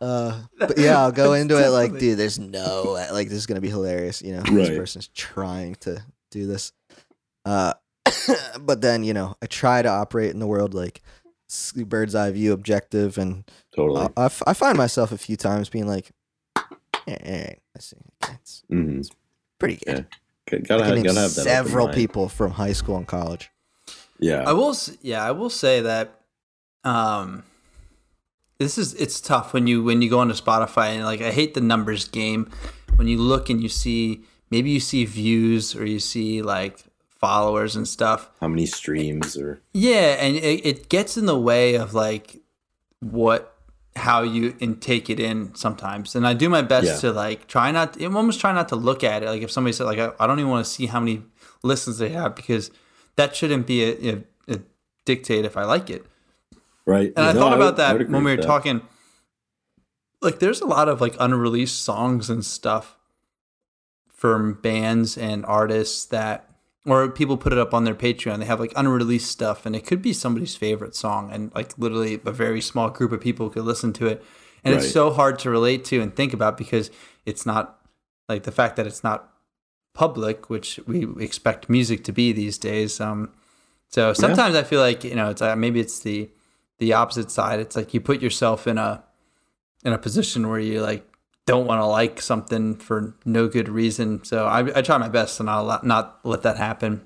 Uh, 0.00 0.40
but 0.58 0.78
yeah, 0.78 0.98
I'll 0.98 1.12
go 1.12 1.34
into 1.34 1.62
it 1.62 1.68
like, 1.68 1.98
dude, 1.98 2.18
there's 2.18 2.38
no 2.38 2.92
like 3.12 3.28
this 3.28 3.36
is 3.38 3.46
gonna 3.46 3.60
be 3.60 3.68
hilarious. 3.68 4.22
You 4.22 4.32
know, 4.34 4.42
Right. 4.42 4.68
this 4.68 4.70
person's 4.70 5.08
trying 5.08 5.74
to 5.76 6.02
do 6.30 6.46
this. 6.46 6.72
Uh, 7.44 7.74
but 8.60 8.80
then 8.80 9.04
you 9.04 9.12
know, 9.12 9.36
I 9.42 9.46
try 9.46 9.82
to 9.82 9.88
operate 9.88 10.30
in 10.30 10.38
the 10.38 10.46
world 10.46 10.72
like 10.74 11.02
bird's 11.86 12.14
eye 12.14 12.30
view, 12.30 12.52
objective, 12.52 13.18
and 13.18 13.44
Totally. 13.74 14.08
I, 14.16 14.22
I 14.22 14.24
f- 14.26 14.42
I 14.46 14.54
find 14.54 14.78
myself 14.78 15.12
a 15.12 15.18
few 15.18 15.36
times 15.36 15.68
being 15.68 15.86
like, 15.86 16.10
eh, 17.06 17.16
eh, 17.20 17.54
I 17.76 17.80
see, 17.80 17.96
okay, 18.22 18.34
it's 18.40 18.62
hmm 18.70 19.00
pretty 19.58 19.78
good. 19.84 20.06
Gotta, 20.50 20.84
I 20.84 20.86
can 20.86 20.86
have, 20.86 20.94
name 20.94 21.04
gotta 21.04 21.20
have 21.20 21.34
that. 21.34 21.44
several 21.44 21.88
people 21.88 22.28
from 22.28 22.52
high 22.52 22.72
school 22.72 22.96
and 22.96 23.06
college. 23.06 23.50
Yeah. 24.18 24.44
I 24.46 24.52
will, 24.52 24.76
yeah, 25.00 25.24
I 25.24 25.30
will 25.30 25.50
say 25.50 25.80
that. 25.80 26.20
Um, 26.84 27.44
this 28.60 28.76
is 28.76 28.92
it's 28.94 29.20
tough 29.20 29.54
when 29.54 29.66
you 29.66 29.82
when 29.82 30.02
you 30.02 30.10
go 30.10 30.18
onto 30.20 30.34
Spotify 30.34 30.94
and 30.94 31.04
like 31.04 31.22
I 31.22 31.30
hate 31.30 31.54
the 31.54 31.62
numbers 31.62 32.06
game. 32.06 32.50
When 32.96 33.08
you 33.08 33.16
look 33.16 33.48
and 33.48 33.62
you 33.62 33.70
see 33.70 34.24
maybe 34.50 34.70
you 34.70 34.80
see 34.80 35.06
views 35.06 35.74
or 35.74 35.86
you 35.86 35.98
see 35.98 36.42
like 36.42 36.84
followers 37.08 37.74
and 37.74 37.88
stuff. 37.88 38.30
How 38.40 38.48
many 38.48 38.66
streams 38.66 39.36
or 39.36 39.62
Yeah, 39.72 40.16
and 40.20 40.36
it, 40.36 40.66
it 40.66 40.88
gets 40.90 41.16
in 41.16 41.24
the 41.24 41.38
way 41.38 41.74
of 41.74 41.94
like 41.94 42.36
what 43.00 43.56
how 43.96 44.22
you 44.22 44.56
and 44.60 44.80
take 44.80 45.10
it 45.10 45.18
in 45.20 45.54
sometimes. 45.54 46.14
And 46.14 46.26
I 46.26 46.32
do 46.34 46.48
my 46.48 46.62
best 46.62 46.86
Yeah. 46.86 46.96
to 47.10 47.12
like 47.12 47.46
try 47.48 47.70
not. 47.72 48.00
I 48.00 48.06
almost 48.06 48.40
try 48.40 48.52
not 48.52 48.68
to 48.68 48.76
look 48.76 49.02
at 49.04 49.22
it. 49.22 49.26
Like 49.26 49.42
if 49.42 49.50
somebody 49.50 49.72
said 49.72 49.84
like 49.84 49.98
I, 49.98 50.12
I 50.18 50.26
don't 50.26 50.38
even 50.38 50.50
want 50.50 50.64
to 50.64 50.70
see 50.70 50.86
how 50.86 51.00
many 51.00 51.22
listens 51.62 51.98
they 51.98 52.10
have 52.10 52.34
because 52.36 52.70
that 53.16 53.34
shouldn't 53.36 53.66
be 53.66 53.82
a, 53.84 54.14
a, 54.14 54.24
a 54.54 54.60
dictate 55.04 55.44
if 55.44 55.56
I 55.56 55.64
like 55.64 55.90
it. 55.90 56.06
right? 56.86 57.12
And 57.16 57.26
I 57.26 57.32
thought 57.32 57.52
about 57.52 57.76
that 57.76 57.92
would 57.92 58.02
agree 58.02 58.14
when 58.14 58.24
we 58.24 58.30
were 58.30 58.36
that. 58.36 58.46
talking. 58.46 58.82
Like, 60.22 60.38
there's 60.38 60.60
a 60.60 60.66
lot 60.66 60.88
of 60.88 61.00
like 61.00 61.16
unreleased 61.18 61.82
songs 61.82 62.28
and 62.30 62.44
stuff 62.44 62.96
from 64.12 64.54
bands 64.54 65.16
and 65.16 65.46
artists 65.46 66.04
that, 66.06 66.49
or 66.86 67.08
people 67.08 67.36
put 67.36 67.52
it 67.52 67.58
up 67.58 67.74
on 67.74 67.84
their 67.84 67.94
Patreon. 67.94 68.38
They 68.38 68.46
have 68.46 68.60
like 68.60 68.72
unreleased 68.76 69.30
stuff, 69.30 69.66
and 69.66 69.76
it 69.76 69.86
could 69.86 70.02
be 70.02 70.12
somebody's 70.12 70.56
favorite 70.56 70.94
song, 70.94 71.30
and 71.32 71.52
like 71.54 71.76
literally 71.78 72.20
a 72.24 72.32
very 72.32 72.60
small 72.60 72.90
group 72.90 73.12
of 73.12 73.20
people 73.20 73.50
could 73.50 73.64
listen 73.64 73.92
to 73.94 74.06
it. 74.06 74.24
And 74.62 74.74
it's 74.74 74.92
so 74.92 75.10
hard 75.10 75.38
to 75.40 75.50
relate 75.50 75.86
to 75.86 76.02
and 76.02 76.14
think 76.14 76.34
about 76.34 76.58
because 76.58 76.90
it's 77.24 77.46
not 77.46 77.80
like 78.28 78.42
the 78.42 78.52
fact 78.52 78.76
that 78.76 78.86
it's 78.86 79.02
not 79.02 79.32
public, 79.94 80.50
which 80.50 80.78
we 80.86 81.06
expect 81.18 81.70
music 81.70 82.04
to 82.04 82.12
be 82.12 82.32
these 82.32 82.58
days. 82.58 83.00
Um, 83.00 83.32
so 83.88 84.12
sometimes 84.12 84.54
I 84.54 84.62
feel 84.62 84.80
like 84.80 85.02
you 85.02 85.14
know, 85.14 85.30
it's 85.30 85.42
uh, 85.42 85.56
maybe 85.56 85.80
it's 85.80 86.00
the 86.00 86.30
the 86.78 86.92
opposite 86.92 87.30
side. 87.30 87.60
It's 87.60 87.76
like 87.76 87.94
you 87.94 88.00
put 88.00 88.22
yourself 88.22 88.66
in 88.66 88.78
a 88.78 89.02
in 89.84 89.92
a 89.92 89.98
position 89.98 90.48
where 90.48 90.60
you 90.60 90.80
like 90.80 91.09
don't 91.50 91.66
want 91.66 91.80
to 91.80 91.86
like 91.86 92.20
something 92.22 92.76
for 92.76 93.14
no 93.24 93.48
good 93.48 93.68
reason. 93.68 94.22
So 94.24 94.46
I, 94.46 94.60
I 94.78 94.82
try 94.82 94.96
my 94.98 95.08
best 95.08 95.36
to 95.38 95.42
not 95.42 95.62
let, 95.66 95.84
not 95.84 96.20
let 96.24 96.42
that 96.42 96.56
happen. 96.56 97.02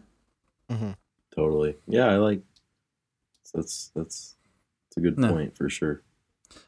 Totally. 1.34 1.76
Yeah, 1.86 2.06
I 2.06 2.16
like. 2.16 2.42
That's 3.54 3.90
that's 3.94 4.36
that's 4.86 4.96
a 4.96 5.00
good 5.00 5.18
No. 5.18 5.32
point 5.32 5.56
for 5.56 5.68
sure. 5.68 6.02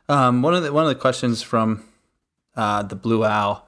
Um, 0.09 0.43
one 0.43 0.55
of 0.55 0.63
the 0.63 0.73
one 0.73 0.85
of 0.85 0.89
the 0.89 0.95
questions 1.01 1.43
from 1.43 1.85
uh, 2.57 2.83
the 2.83 2.97
Blue 2.97 3.25
Owl. 3.25 3.67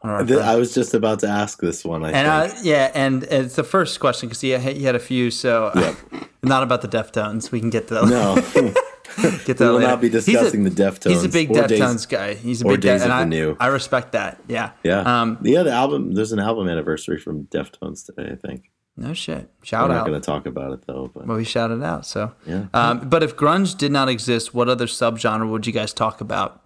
one 0.00 0.12
of 0.12 0.20
our 0.20 0.26
Th- 0.26 0.38
friends- 0.38 0.48
I 0.52 0.56
was 0.56 0.74
just 0.74 0.94
about 0.94 1.20
to 1.20 1.28
ask 1.28 1.60
this 1.60 1.84
one. 1.84 2.04
I 2.04 2.10
and 2.12 2.50
think. 2.50 2.58
uh, 2.58 2.62
yeah, 2.64 2.90
and 2.94 3.22
it's 3.24 3.56
the 3.56 3.64
first 3.64 4.00
question 4.00 4.28
because 4.28 4.40
he, 4.40 4.50
had- 4.50 4.76
he 4.76 4.84
had 4.84 4.94
a 4.96 5.00
few. 5.00 5.30
So 5.30 5.70
Yep. 5.74 5.96
not 6.42 6.62
about 6.62 6.82
the 6.82 6.88
Deftones. 6.88 7.50
We 7.52 7.60
can 7.60 7.70
get 7.70 7.88
to 7.88 7.94
that. 7.94 8.06
no, 8.06 8.72
get 9.44 9.58
to 9.58 9.64
we 9.64 9.66
will 9.66 9.74
later. 9.76 9.88
not 9.88 10.00
be 10.00 10.08
He's 10.08 10.28
a- 10.28 10.32
discussing 10.32 10.64
the 10.64 10.70
Deftones. 10.70 11.10
He's 11.10 11.24
a 11.24 11.28
big 11.28 11.48
Deftones 11.50 12.08
guy. 12.08 12.34
He's 12.34 12.60
a 12.62 12.64
big 12.66 12.80
Days 12.80 13.02
Def- 13.02 13.10
and 13.10 13.34
of 13.34 13.56
I. 13.60 13.64
I 13.64 13.68
respect 13.68 14.12
that. 14.12 14.40
Yeah. 14.48 14.72
Yeah, 14.82 15.00
Um. 15.22 15.38
yeah. 15.42 15.62
The 15.62 15.72
album. 15.72 16.14
There's 16.14 16.32
an 16.32 16.38
album 16.40 16.68
anniversary 16.68 17.18
from 17.18 17.44
Deftones 17.44 18.04
today. 18.06 18.30
I 18.32 18.36
think. 18.36 18.70
No 18.98 19.12
shit. 19.12 19.50
Shout 19.62 19.90
not 19.90 20.06
going 20.06 20.18
to 20.18 20.24
talk 20.24 20.46
about 20.46 20.72
it 20.72 20.86
though. 20.86 21.10
But 21.14 21.26
Well, 21.26 21.36
we 21.36 21.44
shouted 21.44 21.82
out. 21.82 22.06
So. 22.06 22.32
yeah, 22.46 22.66
Um, 22.72 23.08
but 23.10 23.22
if 23.22 23.36
grunge 23.36 23.76
did 23.76 23.92
not 23.92 24.08
exist, 24.08 24.54
what 24.54 24.68
other 24.70 24.86
subgenre 24.86 25.50
would 25.50 25.66
you 25.66 25.72
guys 25.74 25.92
talk 25.92 26.20
about? 26.22 26.62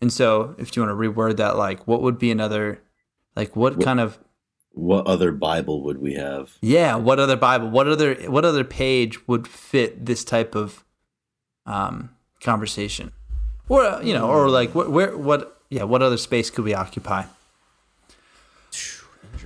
And 0.00 0.10
so, 0.12 0.54
if 0.58 0.74
you 0.76 0.82
want 0.82 0.92
to 0.92 0.94
reword 0.96 1.36
that, 1.38 1.56
like, 1.58 1.86
what 1.86 2.00
would 2.02 2.18
be 2.18 2.30
another, 2.30 2.80
like, 3.36 3.54
what 3.56 3.82
kind 3.82 4.00
of, 4.00 4.18
what 4.70 5.06
other 5.08 5.32
Bible 5.32 5.82
would 5.82 5.98
we 6.00 6.14
have? 6.14 6.52
yeah, 6.62 6.94
what 6.94 7.18
other 7.18 7.36
Bible, 7.36 7.68
what 7.68 7.88
other, 7.88 8.14
what 8.30 8.44
other 8.44 8.62
page 8.64 9.26
would 9.28 9.46
fit 9.48 10.06
this 10.06 10.22
type 10.24 10.54
of, 10.54 10.84
um, 11.68 12.10
conversation, 12.40 13.12
or 13.68 14.00
you 14.02 14.14
know, 14.14 14.28
or 14.28 14.48
like, 14.48 14.74
where, 14.74 14.88
where, 14.88 15.16
what, 15.16 15.60
yeah, 15.68 15.84
what 15.84 16.02
other 16.02 16.16
space 16.16 16.50
could 16.50 16.64
we 16.64 16.74
occupy? 16.74 17.24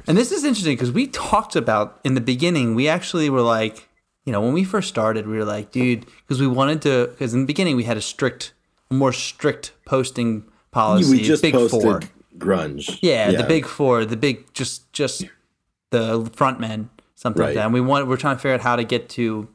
And 0.06 0.16
this 0.16 0.32
is 0.32 0.42
interesting 0.44 0.74
because 0.74 0.90
we 0.90 1.06
talked 1.06 1.54
about 1.54 2.00
in 2.02 2.14
the 2.14 2.20
beginning, 2.20 2.74
we 2.74 2.88
actually 2.88 3.28
were 3.28 3.42
like, 3.42 3.88
you 4.24 4.32
know, 4.32 4.40
when 4.40 4.52
we 4.52 4.64
first 4.64 4.88
started, 4.88 5.26
we 5.26 5.37
were 5.37 5.44
like, 5.44 5.70
dude, 5.70 6.06
because 6.06 6.40
we 6.40 6.46
wanted 6.46 6.82
to, 6.82 7.08
because 7.08 7.35
in 7.35 7.40
the 7.40 7.46
beginning 7.46 7.76
we 7.76 7.85
had 7.85 7.96
a 7.96 8.00
strict, 8.00 8.52
more 8.90 9.12
strict 9.12 9.72
posting 9.85 10.44
policy. 10.70 11.11
we 11.11 11.22
just 11.22 11.42
big 11.42 11.54
posted 11.54 11.82
four. 11.82 12.00
grunge. 12.38 12.98
Yeah, 13.00 13.32
the 13.32 13.44
big 13.44 13.66
four, 13.66 14.04
the 14.04 14.16
big, 14.16 14.52
just, 14.54 14.92
just 14.92 15.24
the 15.90 16.28
front 16.35 16.58
men, 16.58 16.90
something 17.14 17.42
like 17.42 17.54
that. 17.54 17.64
And 17.66 17.74
we 17.74 17.80
want, 17.80 18.06
we're 18.08 18.16
trying 18.16 18.37
to 18.37 18.42
figure 18.42 18.54
out 18.54 18.61
how 18.61 18.76
to 18.76 18.85
get 18.85 19.08
to 19.11 19.48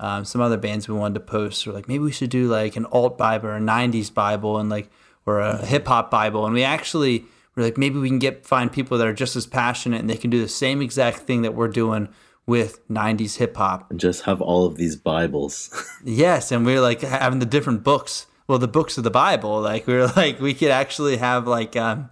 um, 0.00 0.24
some 0.24 0.40
other 0.40 0.56
bands 0.56 0.88
we 0.88 0.94
wanted 0.94 1.14
to 1.14 1.20
post, 1.20 1.66
or 1.66 1.72
like 1.72 1.88
maybe 1.88 2.04
we 2.04 2.12
should 2.12 2.30
do 2.30 2.48
like 2.48 2.76
an 2.76 2.86
alt 2.86 3.16
Bible 3.16 3.48
or 3.48 3.56
a 3.56 3.60
'90s 3.60 4.12
Bible, 4.12 4.58
and 4.58 4.68
like 4.68 4.90
or 5.26 5.40
a 5.40 5.64
hip 5.64 5.86
hop 5.86 6.10
Bible. 6.10 6.44
And 6.44 6.54
we 6.54 6.62
actually 6.62 7.24
we're 7.54 7.64
like 7.64 7.78
maybe 7.78 7.98
we 7.98 8.08
can 8.08 8.18
get 8.18 8.44
find 8.44 8.72
people 8.72 8.98
that 8.98 9.06
are 9.06 9.14
just 9.14 9.36
as 9.36 9.46
passionate 9.46 10.00
and 10.00 10.10
they 10.10 10.16
can 10.16 10.30
do 10.30 10.40
the 10.40 10.48
same 10.48 10.82
exact 10.82 11.18
thing 11.18 11.42
that 11.42 11.54
we're 11.54 11.68
doing 11.68 12.08
with 12.46 12.86
90s 12.88 13.36
hip 13.38 13.56
hop. 13.56 13.90
And 13.90 13.98
just 13.98 14.24
have 14.24 14.42
all 14.42 14.66
of 14.66 14.76
these 14.76 14.96
Bibles. 14.96 15.70
Yes, 16.06 16.52
and 16.52 16.66
we 16.66 16.76
are 16.76 16.82
like 16.82 17.00
having 17.00 17.38
the 17.38 17.46
different 17.46 17.82
books. 17.82 18.26
Well, 18.46 18.58
the 18.58 18.68
books 18.68 18.98
of 18.98 19.04
the 19.04 19.10
Bible. 19.10 19.62
Like 19.62 19.86
we 19.86 19.94
were 19.94 20.06
like 20.16 20.38
we 20.38 20.52
could 20.52 20.70
actually 20.70 21.16
have 21.16 21.46
like 21.46 21.76
um, 21.76 22.10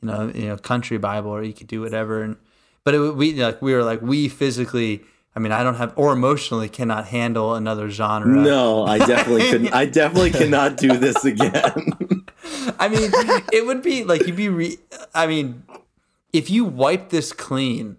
you 0.00 0.08
know 0.08 0.32
you 0.34 0.46
know 0.48 0.56
country 0.56 0.96
Bible 0.96 1.30
or 1.30 1.42
you 1.42 1.52
could 1.52 1.66
do 1.66 1.82
whatever. 1.82 2.22
And 2.22 2.36
but 2.84 2.94
it, 2.94 3.16
we 3.16 3.34
like 3.34 3.60
we 3.60 3.74
were 3.74 3.84
like 3.84 4.00
we 4.00 4.28
physically. 4.28 5.02
I 5.36 5.38
mean, 5.38 5.52
I 5.52 5.62
don't 5.62 5.74
have 5.74 5.92
or 5.96 6.14
emotionally 6.14 6.70
cannot 6.70 7.08
handle 7.08 7.54
another 7.54 7.90
genre. 7.90 8.26
no, 8.42 8.86
I 8.86 8.96
definitely 8.98 9.50
couldn't. 9.50 9.74
I 9.74 9.84
definitely 10.00 10.30
cannot 10.30 10.78
do 10.78 10.96
this 10.96 11.24
again. 11.26 11.52
I 12.78 12.88
mean, 12.88 13.10
it 13.52 13.66
would 13.66 13.82
be 13.82 14.02
like 14.04 14.26
you'd 14.26 14.36
be. 14.36 14.48
Re- 14.48 14.78
I 15.14 15.26
mean, 15.26 15.62
if 16.32 16.48
you 16.48 16.64
wipe 16.64 17.10
this 17.10 17.32
clean, 17.32 17.98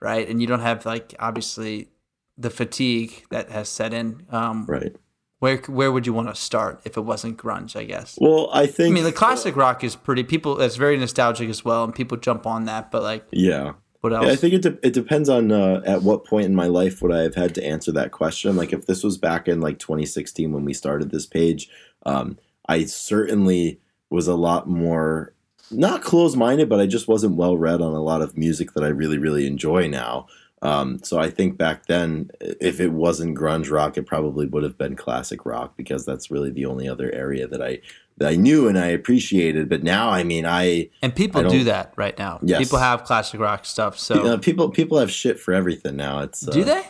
right, 0.00 0.28
and 0.28 0.40
you 0.40 0.48
don't 0.48 0.60
have 0.60 0.84
like 0.84 1.14
obviously 1.20 1.88
the 2.36 2.50
fatigue 2.50 3.24
that 3.30 3.50
has 3.50 3.68
set 3.68 3.94
in. 3.94 4.26
Um, 4.30 4.66
right. 4.66 4.96
Where 5.38 5.56
where 5.68 5.92
would 5.92 6.04
you 6.06 6.12
want 6.12 6.28
to 6.28 6.34
start 6.34 6.80
if 6.84 6.96
it 6.96 7.02
wasn't 7.02 7.38
grunge? 7.38 7.76
I 7.76 7.84
guess. 7.84 8.18
Well, 8.20 8.50
I 8.52 8.66
think. 8.66 8.90
I 8.90 8.94
mean, 8.94 9.04
the 9.04 9.12
classic 9.12 9.54
rock 9.56 9.84
is 9.84 9.94
pretty. 9.94 10.24
People, 10.24 10.60
it's 10.60 10.76
very 10.76 10.96
nostalgic 10.96 11.48
as 11.48 11.64
well, 11.64 11.84
and 11.84 11.94
people 11.94 12.16
jump 12.18 12.44
on 12.46 12.64
that. 12.64 12.90
But 12.90 13.02
like, 13.02 13.24
Yeah. 13.30 13.74
What 14.00 14.12
else? 14.12 14.26
Yeah, 14.26 14.32
I 14.32 14.36
think 14.36 14.54
it, 14.54 14.62
de- 14.62 14.86
it 14.86 14.92
depends 14.92 15.28
on 15.28 15.52
uh, 15.52 15.82
at 15.84 16.02
what 16.02 16.24
point 16.24 16.46
in 16.46 16.54
my 16.54 16.66
life 16.66 17.02
would 17.02 17.12
I 17.12 17.20
have 17.20 17.34
had 17.34 17.54
to 17.56 17.64
answer 17.64 17.92
that 17.92 18.12
question. 18.12 18.56
Like 18.56 18.72
if 18.72 18.86
this 18.86 19.04
was 19.04 19.18
back 19.18 19.46
in 19.46 19.60
like 19.60 19.78
2016 19.78 20.52
when 20.52 20.64
we 20.64 20.72
started 20.72 21.10
this 21.10 21.26
page, 21.26 21.68
um, 22.06 22.38
I 22.66 22.84
certainly 22.84 23.80
was 24.08 24.26
a 24.26 24.34
lot 24.34 24.68
more 24.68 25.34
not 25.70 26.02
close 26.02 26.34
minded, 26.34 26.68
but 26.68 26.80
I 26.80 26.86
just 26.86 27.08
wasn't 27.08 27.36
well 27.36 27.56
read 27.56 27.80
on 27.80 27.94
a 27.94 28.02
lot 28.02 28.22
of 28.22 28.36
music 28.36 28.72
that 28.72 28.84
I 28.84 28.88
really 28.88 29.18
really 29.18 29.46
enjoy 29.46 29.86
now. 29.86 30.26
Um, 30.62 31.00
so 31.02 31.18
I 31.18 31.30
think 31.30 31.56
back 31.56 31.86
then, 31.86 32.30
if 32.40 32.80
it 32.80 32.92
wasn't 32.92 33.36
grunge 33.38 33.70
rock, 33.70 33.96
it 33.96 34.06
probably 34.06 34.46
would 34.46 34.62
have 34.62 34.76
been 34.76 34.94
classic 34.94 35.46
rock 35.46 35.74
because 35.76 36.04
that's 36.04 36.30
really 36.30 36.50
the 36.50 36.66
only 36.66 36.88
other 36.88 37.10
area 37.12 37.46
that 37.46 37.62
I 37.62 37.80
that 38.18 38.28
I 38.28 38.36
knew 38.36 38.68
and 38.68 38.78
I 38.78 38.88
appreciated. 38.88 39.70
But 39.70 39.82
now, 39.82 40.10
I 40.10 40.22
mean, 40.22 40.44
I 40.44 40.90
and 41.00 41.14
people 41.14 41.40
I 41.40 41.44
don't- 41.44 41.64
that 41.64 41.94
right 41.96 42.18
now. 42.18 42.38
Yes. 42.42 42.58
People 42.58 42.78
have 42.78 43.04
classic 43.04 43.40
rock 43.40 43.64
stuff. 43.64 43.98
So 43.98 44.34
uh, 44.34 44.38
people 44.38 44.68
people 44.68 44.98
have 44.98 45.10
shit 45.10 45.40
for 45.40 45.54
everything 45.54 45.96
now. 45.96 46.20
It's 46.20 46.46
uh, 46.46 46.50
do 46.50 46.64
they? 46.64 46.82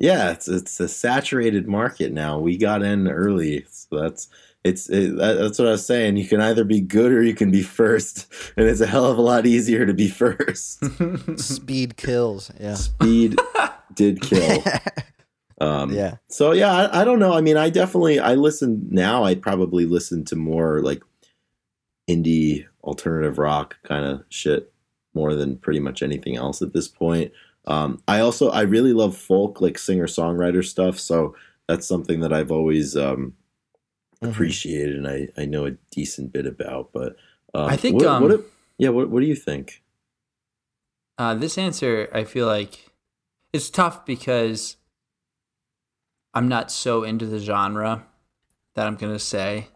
Yeah, 0.00 0.32
it's 0.32 0.48
it's 0.48 0.80
a 0.80 0.88
saturated 0.88 1.68
market 1.68 2.12
now. 2.12 2.40
We 2.40 2.56
got 2.56 2.82
in 2.82 3.06
early, 3.06 3.64
so 3.70 4.00
that's 4.00 4.28
it's 4.64 4.88
it, 4.88 5.16
that, 5.16 5.34
that's 5.34 5.58
what 5.58 5.68
I 5.68 5.72
was 5.72 5.84
saying. 5.86 6.16
You 6.16 6.26
can 6.26 6.40
either 6.40 6.64
be 6.64 6.80
good 6.80 7.12
or 7.12 7.22
you 7.22 7.34
can 7.34 7.50
be 7.50 7.62
first, 7.62 8.32
and 8.56 8.68
it's 8.68 8.80
a 8.80 8.86
hell 8.86 9.06
of 9.06 9.18
a 9.18 9.22
lot 9.22 9.46
easier 9.46 9.86
to 9.86 9.94
be 9.94 10.08
first. 10.08 10.82
Speed 11.38 11.96
kills. 11.96 12.50
Yeah. 12.60 12.74
Speed 12.74 13.38
did 13.94 14.22
kill. 14.22 14.62
Um, 15.60 15.92
Yeah. 15.92 16.16
So 16.28 16.52
yeah, 16.52 16.72
I, 16.72 17.02
I 17.02 17.04
don't 17.04 17.18
know. 17.18 17.32
I 17.32 17.40
mean, 17.40 17.56
I 17.56 17.70
definitely 17.70 18.18
I 18.20 18.34
listen 18.34 18.86
now. 18.90 19.24
I 19.24 19.34
probably 19.34 19.86
listen 19.86 20.24
to 20.26 20.36
more 20.36 20.80
like 20.80 21.02
indie 22.08 22.66
alternative 22.84 23.38
rock 23.38 23.78
kind 23.84 24.04
of 24.04 24.24
shit 24.28 24.72
more 25.14 25.34
than 25.34 25.56
pretty 25.56 25.78
much 25.78 26.02
anything 26.02 26.36
else 26.36 26.62
at 26.62 26.72
this 26.72 26.88
point. 26.88 27.32
Um, 27.66 28.02
I 28.08 28.20
also 28.20 28.50
I 28.50 28.62
really 28.62 28.92
love 28.92 29.16
folk 29.16 29.60
like 29.60 29.78
singer 29.78 30.06
songwriter 30.06 30.64
stuff. 30.64 30.98
So 30.98 31.36
that's 31.68 31.86
something 31.86 32.20
that 32.20 32.32
I've 32.32 32.50
always 32.50 32.96
um, 32.96 33.34
Mhm. 34.22 34.30
appreciated 34.30 34.96
and 34.96 35.08
I, 35.08 35.28
I 35.36 35.44
know 35.44 35.66
a 35.66 35.72
decent 35.90 36.32
bit 36.32 36.46
about. 36.46 36.92
But 36.92 37.16
um, 37.54 37.66
I 37.68 37.76
think, 37.76 37.96
what, 37.96 38.06
um, 38.06 38.22
what 38.22 38.40
yeah. 38.78 38.90
What 38.90 39.10
what 39.10 39.20
do 39.20 39.26
you 39.26 39.34
think? 39.36 39.82
Uh, 41.18 41.34
this 41.34 41.58
answer, 41.58 42.08
I 42.12 42.24
feel 42.24 42.46
like, 42.46 42.90
it's 43.52 43.68
tough 43.70 44.06
because 44.06 44.76
I'm 46.34 46.48
not 46.48 46.70
so 46.70 47.04
into 47.04 47.26
the 47.26 47.38
genre 47.38 48.06
that 48.74 48.86
I'm 48.86 48.96
gonna 48.96 49.18
say, 49.18 49.68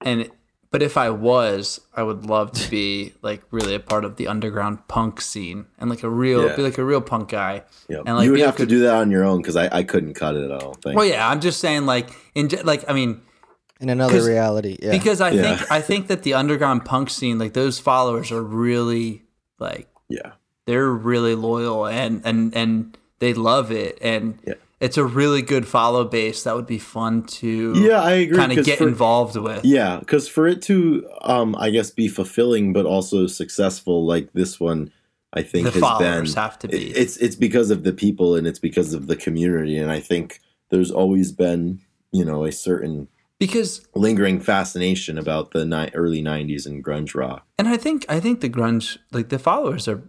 and 0.00 0.30
but 0.70 0.82
if 0.82 0.96
I 0.96 1.10
was, 1.10 1.80
I 1.94 2.02
would 2.02 2.24
love 2.26 2.50
to 2.52 2.70
be 2.70 3.12
like 3.22 3.42
really 3.50 3.74
a 3.74 3.80
part 3.80 4.04
of 4.04 4.16
the 4.16 4.26
underground 4.26 4.88
punk 4.88 5.20
scene 5.20 5.66
and 5.78 5.90
like 5.90 6.02
a 6.02 6.08
real, 6.10 6.46
Yeah. 6.46 6.56
be 6.56 6.62
like 6.62 6.78
a 6.78 6.84
real 6.84 7.00
punk 7.02 7.28
guy. 7.28 7.62
Yeah, 7.88 7.98
and, 8.06 8.16
like, 8.16 8.24
you 8.24 8.30
would 8.32 8.40
have 8.40 8.48
able 8.56 8.58
to 8.58 8.66
do 8.66 8.80
that 8.80 8.94
on 8.96 9.10
your 9.10 9.24
own 9.24 9.42
because 9.42 9.56
I, 9.56 9.68
I 9.70 9.82
couldn't 9.84 10.14
cut 10.14 10.34
it. 10.34 10.50
I 10.50 10.58
don't 10.58 10.82
think. 10.82 10.96
Well, 10.96 11.04
yeah, 11.04 11.28
I'm 11.28 11.40
just 11.40 11.60
saying, 11.60 11.84
like 11.86 12.10
in 12.34 12.48
like 12.64 12.88
I 12.88 12.94
mean, 12.94 13.20
In 13.80 13.88
another 13.90 14.22
reality. 14.24 14.78
Yeah. 14.80 14.92
because 14.92 15.20
I 15.20 15.30
Yeah. 15.30 15.56
think 15.56 15.70
I 15.72 15.80
think 15.80 16.06
that 16.06 16.22
the 16.22 16.34
underground 16.34 16.84
punk 16.84 17.10
scene, 17.10 17.38
like 17.38 17.52
those 17.54 17.78
followers, 17.78 18.30
are 18.32 18.42
really 18.42 19.22
like 19.58 19.88
yeah. 20.08 20.32
they're 20.66 20.90
really 20.90 21.34
loyal 21.34 21.86
and 21.86 22.22
and 22.24 22.54
and 22.56 22.96
they 23.18 23.34
love 23.34 23.70
it 23.72 23.98
and 24.00 24.38
Yeah. 24.46 24.54
it's 24.80 24.96
a 24.96 25.04
really 25.04 25.42
good 25.42 25.66
follow 25.66 26.04
base 26.04 26.44
that 26.44 26.54
would 26.54 26.66
be 26.66 26.78
fun 26.78 27.24
to 27.40 27.72
Yeah, 27.76 28.00
I 28.02 28.12
agree. 28.12 28.36
kind 28.36 28.52
of 28.56 28.64
get 28.64 28.78
for- 28.78 28.88
involved 28.88 29.36
with. 29.36 29.64
Yeah, 29.64 29.98
because 29.98 30.28
for 30.28 30.46
it 30.46 30.62
to, 30.62 31.06
um, 31.22 31.56
I 31.58 31.70
guess, 31.70 31.90
be 31.90 32.06
fulfilling 32.08 32.72
but 32.72 32.86
also 32.86 33.26
successful, 33.26 34.04
like 34.06 34.32
this 34.34 34.60
one, 34.60 34.90
I 35.32 35.42
think 35.42 35.64
the 35.66 35.72
has 35.72 35.80
followers 35.80 36.34
been. 36.34 36.42
have 36.42 36.58
to 36.60 36.68
be. 36.68 36.90
it- 36.90 36.96
It's 36.96 37.16
it's 37.16 37.36
because 37.36 37.70
of 37.70 37.82
the 37.82 37.92
people 37.92 38.36
and 38.36 38.46
it's 38.46 38.60
because 38.60 38.94
of 38.94 39.08
the 39.08 39.16
community, 39.16 39.76
and 39.78 39.90
I 39.90 39.98
think 40.00 40.40
there's 40.70 40.90
always 40.92 41.32
been, 41.32 41.80
you 42.12 42.24
know, 42.24 42.44
a 42.44 42.52
certain 42.52 43.08
because 43.38 43.86
lingering 43.94 44.40
fascination 44.40 45.18
about 45.18 45.50
the 45.52 45.64
ni- 45.64 45.90
early 45.94 46.22
'90s 46.22 46.66
and 46.66 46.84
grunge 46.84 47.14
rock. 47.14 47.46
and 47.58 47.68
I 47.68 47.76
think 47.76 48.04
I 48.08 48.20
think 48.20 48.40
the 48.40 48.48
grunge 48.50 48.98
like 49.12 49.28
the 49.28 49.38
followers 49.38 49.88
are 49.88 50.02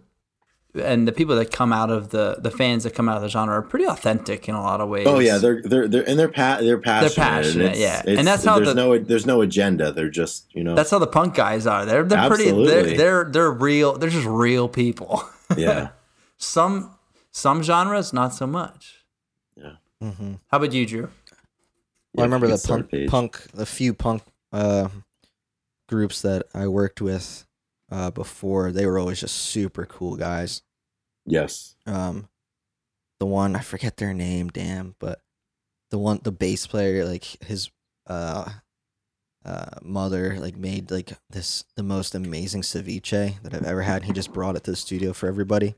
and 0.74 1.08
the 1.08 1.12
people 1.12 1.34
that 1.36 1.50
come 1.50 1.72
out 1.72 1.90
of 1.90 2.10
the 2.10 2.36
the 2.38 2.50
fans 2.50 2.84
that 2.84 2.94
come 2.94 3.08
out 3.08 3.16
of 3.16 3.22
the 3.22 3.28
genre 3.30 3.54
are 3.54 3.62
pretty 3.62 3.86
authentic 3.86 4.46
in 4.46 4.54
a 4.54 4.60
lot 4.60 4.80
of 4.82 4.88
ways. 4.90 5.06
Oh 5.06 5.18
yeah, 5.20 5.38
they're 5.38 5.62
they're 5.62 5.88
they're 5.88 6.06
and 6.08 6.18
they're 6.18 6.28
pa- 6.28 6.58
they're 6.60 6.76
passionate. 6.78 7.14
passionate, 7.16 7.54
and 7.54 7.74
it's- 7.74 7.80
yeah. 7.80 8.00
it's- 8.00 8.18
And 8.18 8.26
that's 8.28 8.44
how 8.44 8.56
there's 8.56 8.68
the- 8.68 8.74
no 8.74 8.98
there's 8.98 9.24
no 9.26 9.40
agenda. 9.40 9.90
They're 9.90 10.10
just 10.10 10.54
you 10.54 10.62
know 10.62 10.74
that's 10.74 10.90
how 10.90 10.98
the 10.98 11.06
punk 11.06 11.34
guys 11.34 11.66
are. 11.66 11.86
They're 11.86 12.04
they're 12.04 12.28
pretty 12.28 12.50
they're, 12.52 12.96
they're 12.96 13.24
they're 13.24 13.50
real. 13.50 13.96
They're 13.96 14.10
just 14.10 14.26
real 14.26 14.68
people. 14.68 15.24
yeah. 15.56 15.88
some 16.36 16.94
some 17.32 17.62
genres 17.62 18.12
not 18.12 18.34
so 18.34 18.46
much. 18.46 19.04
Yeah. 19.56 19.76
Mm-hmm. 20.02 20.34
How 20.50 20.58
about 20.58 20.72
you, 20.74 20.84
Drew? 20.84 21.08
Well, 22.16 22.24
I 22.24 22.26
remember 22.26 22.46
the 22.48 22.62
punk, 22.66 22.90
page. 22.90 23.08
punk, 23.08 23.40
the 23.52 23.66
few 23.66 23.94
punk 23.94 24.22
uh, 24.52 24.88
groups 25.88 26.22
that 26.22 26.46
I 26.54 26.66
worked 26.68 27.00
with 27.00 27.46
uh, 27.90 28.10
before. 28.10 28.72
They 28.72 28.86
were 28.86 28.98
always 28.98 29.20
just 29.20 29.36
super 29.36 29.86
cool 29.86 30.16
guys. 30.16 30.62
Yes. 31.24 31.74
Um, 31.86 32.28
the 33.18 33.26
one 33.26 33.56
I 33.56 33.60
forget 33.60 33.96
their 33.96 34.14
name, 34.14 34.48
damn, 34.48 34.94
but 34.98 35.20
the 35.90 35.98
one, 35.98 36.20
the 36.22 36.32
bass 36.32 36.66
player, 36.66 37.04
like 37.04 37.24
his 37.44 37.70
uh, 38.06 38.50
uh, 39.44 39.66
mother, 39.82 40.36
like 40.38 40.56
made 40.56 40.90
like 40.90 41.12
this 41.30 41.64
the 41.76 41.82
most 41.82 42.14
amazing 42.14 42.62
ceviche 42.62 43.42
that 43.42 43.54
I've 43.54 43.64
ever 43.64 43.82
had. 43.82 44.04
He 44.04 44.12
just 44.12 44.32
brought 44.32 44.56
it 44.56 44.64
to 44.64 44.70
the 44.72 44.76
studio 44.76 45.12
for 45.12 45.28
everybody. 45.28 45.68
It 45.68 45.76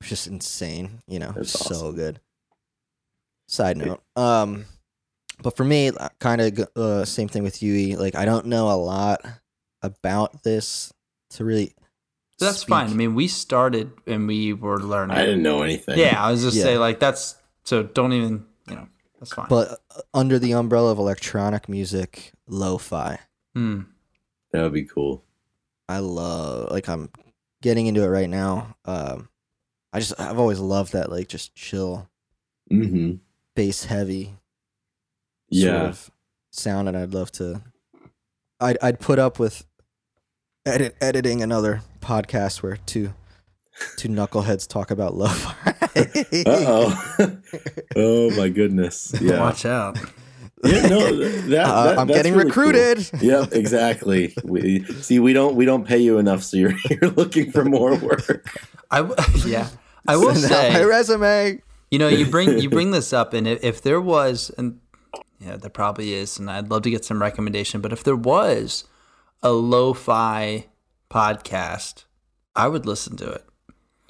was 0.00 0.08
just 0.08 0.26
insane, 0.26 1.02
you 1.06 1.18
know, 1.18 1.32
That's 1.32 1.52
so 1.52 1.74
awesome. 1.74 1.94
good. 1.96 2.20
Side 3.48 3.76
note, 3.76 4.02
um, 4.16 4.64
but 5.42 5.56
for 5.56 5.64
me, 5.64 5.90
kind 6.18 6.40
of 6.40 6.68
uh, 6.76 7.04
same 7.04 7.28
thing 7.28 7.42
with 7.42 7.62
Yui. 7.62 7.96
Like 7.96 8.14
I 8.14 8.24
don't 8.24 8.46
know 8.46 8.70
a 8.70 8.76
lot 8.76 9.24
about 9.82 10.42
this 10.42 10.92
to 11.30 11.44
really. 11.44 11.74
That's 12.38 12.58
speak. 12.58 12.68
fine. 12.68 12.90
I 12.90 12.94
mean, 12.94 13.14
we 13.14 13.28
started 13.28 13.92
and 14.06 14.26
we 14.26 14.52
were 14.52 14.78
learning. 14.78 15.16
I 15.16 15.24
didn't 15.24 15.42
know 15.42 15.62
anything. 15.62 15.98
Yeah, 15.98 16.22
I 16.22 16.30
was 16.30 16.42
just 16.42 16.56
Yeah. 16.56 16.64
say 16.64 16.78
like 16.78 17.00
that's 17.00 17.36
so 17.64 17.82
don't 17.82 18.12
even 18.12 18.44
you 18.68 18.74
know 18.76 18.88
that's 19.18 19.32
fine. 19.32 19.46
but 19.48 19.80
uh, 19.96 20.00
under 20.12 20.38
the 20.38 20.52
umbrella 20.52 20.92
of 20.92 20.98
electronic 20.98 21.68
music, 21.68 22.32
lo-fi. 22.46 23.18
Hmm. 23.54 23.80
that 24.52 24.62
would 24.62 24.74
be 24.74 24.84
cool. 24.84 25.24
I 25.88 26.00
love 26.00 26.70
like 26.72 26.88
I'm 26.90 27.08
getting 27.62 27.86
into 27.86 28.02
it 28.02 28.08
right 28.08 28.28
now. 28.28 28.76
Um, 28.84 29.28
I 29.94 30.00
just 30.00 30.18
I've 30.20 30.38
always 30.38 30.58
loved 30.58 30.92
that 30.92 31.10
like 31.10 31.28
just 31.28 31.54
chill 31.54 32.08
Mm-hmm. 32.70 33.14
bass 33.54 33.84
heavy 33.84 34.34
Yeah. 35.48 35.70
sort 35.78 35.88
of 35.90 36.10
sound, 36.50 36.88
and 36.88 36.96
I'd 36.96 37.14
love 37.14 37.30
to. 37.32 37.62
I'd 38.60 38.78
I'd 38.82 39.00
put 39.00 39.18
up 39.18 39.38
with 39.38 39.64
edit 40.64 40.96
editing 41.00 41.42
another 41.42 41.82
podcast 42.00 42.62
where 42.62 42.76
two 42.86 43.12
two 43.98 44.08
knuckleheads 44.08 44.66
talk 44.66 44.90
about 44.90 45.14
lo-fi. 45.14 45.74
Uh 46.46 46.64
oh. 46.66 47.38
oh 47.96 48.30
my 48.36 48.48
goodness. 48.48 49.14
Yeah. 49.20 49.40
Watch 49.40 49.64
out. 49.66 49.98
Yeah. 50.64 50.86
No. 50.86 51.14
That, 51.48 51.66
Uh, 51.68 51.94
I'm 51.98 52.06
that's 52.06 52.18
getting 52.18 52.34
really 52.34 52.50
cool. 52.50 52.64
recruited. 52.64 53.10
Yep. 53.22 53.52
Exactly. 53.52 54.34
We 54.42 54.84
see. 54.84 55.18
We 55.18 55.32
don't. 55.34 55.54
We 55.54 55.64
don't 55.66 55.86
pay 55.86 55.98
you 55.98 56.18
enough, 56.18 56.42
so 56.42 56.56
you're 56.56 56.74
you're 56.90 57.10
looking 57.10 57.52
for 57.52 57.64
more 57.64 57.94
work. 57.96 58.46
I 58.90 59.02
w- 59.02 59.14
yeah. 59.46 59.68
I 60.08 60.16
will 60.16 60.34
Send 60.34 60.52
out 60.52 60.72
my 60.72 60.78
say 60.78 60.84
resume. 60.84 61.62
you 61.90 61.98
know 61.98 62.08
you 62.08 62.26
bring 62.26 62.58
you 62.58 62.70
bring 62.70 62.90
this 62.92 63.12
up 63.12 63.34
and 63.34 63.46
if, 63.46 63.62
if 63.64 63.82
there 63.82 64.00
was 64.00 64.50
and 64.56 64.78
yeah 65.38 65.56
there 65.56 65.70
probably 65.70 66.12
is 66.12 66.38
and 66.38 66.50
I'd 66.50 66.70
love 66.70 66.82
to 66.82 66.90
get 66.90 67.04
some 67.04 67.20
recommendation 67.20 67.80
but 67.80 67.92
if 67.92 68.04
there 68.04 68.16
was 68.16 68.84
a 69.42 69.52
lo-fi 69.52 70.66
podcast, 71.10 72.04
I 72.54 72.68
would 72.68 72.86
listen 72.86 73.16
to 73.18 73.30
it. 73.30 73.44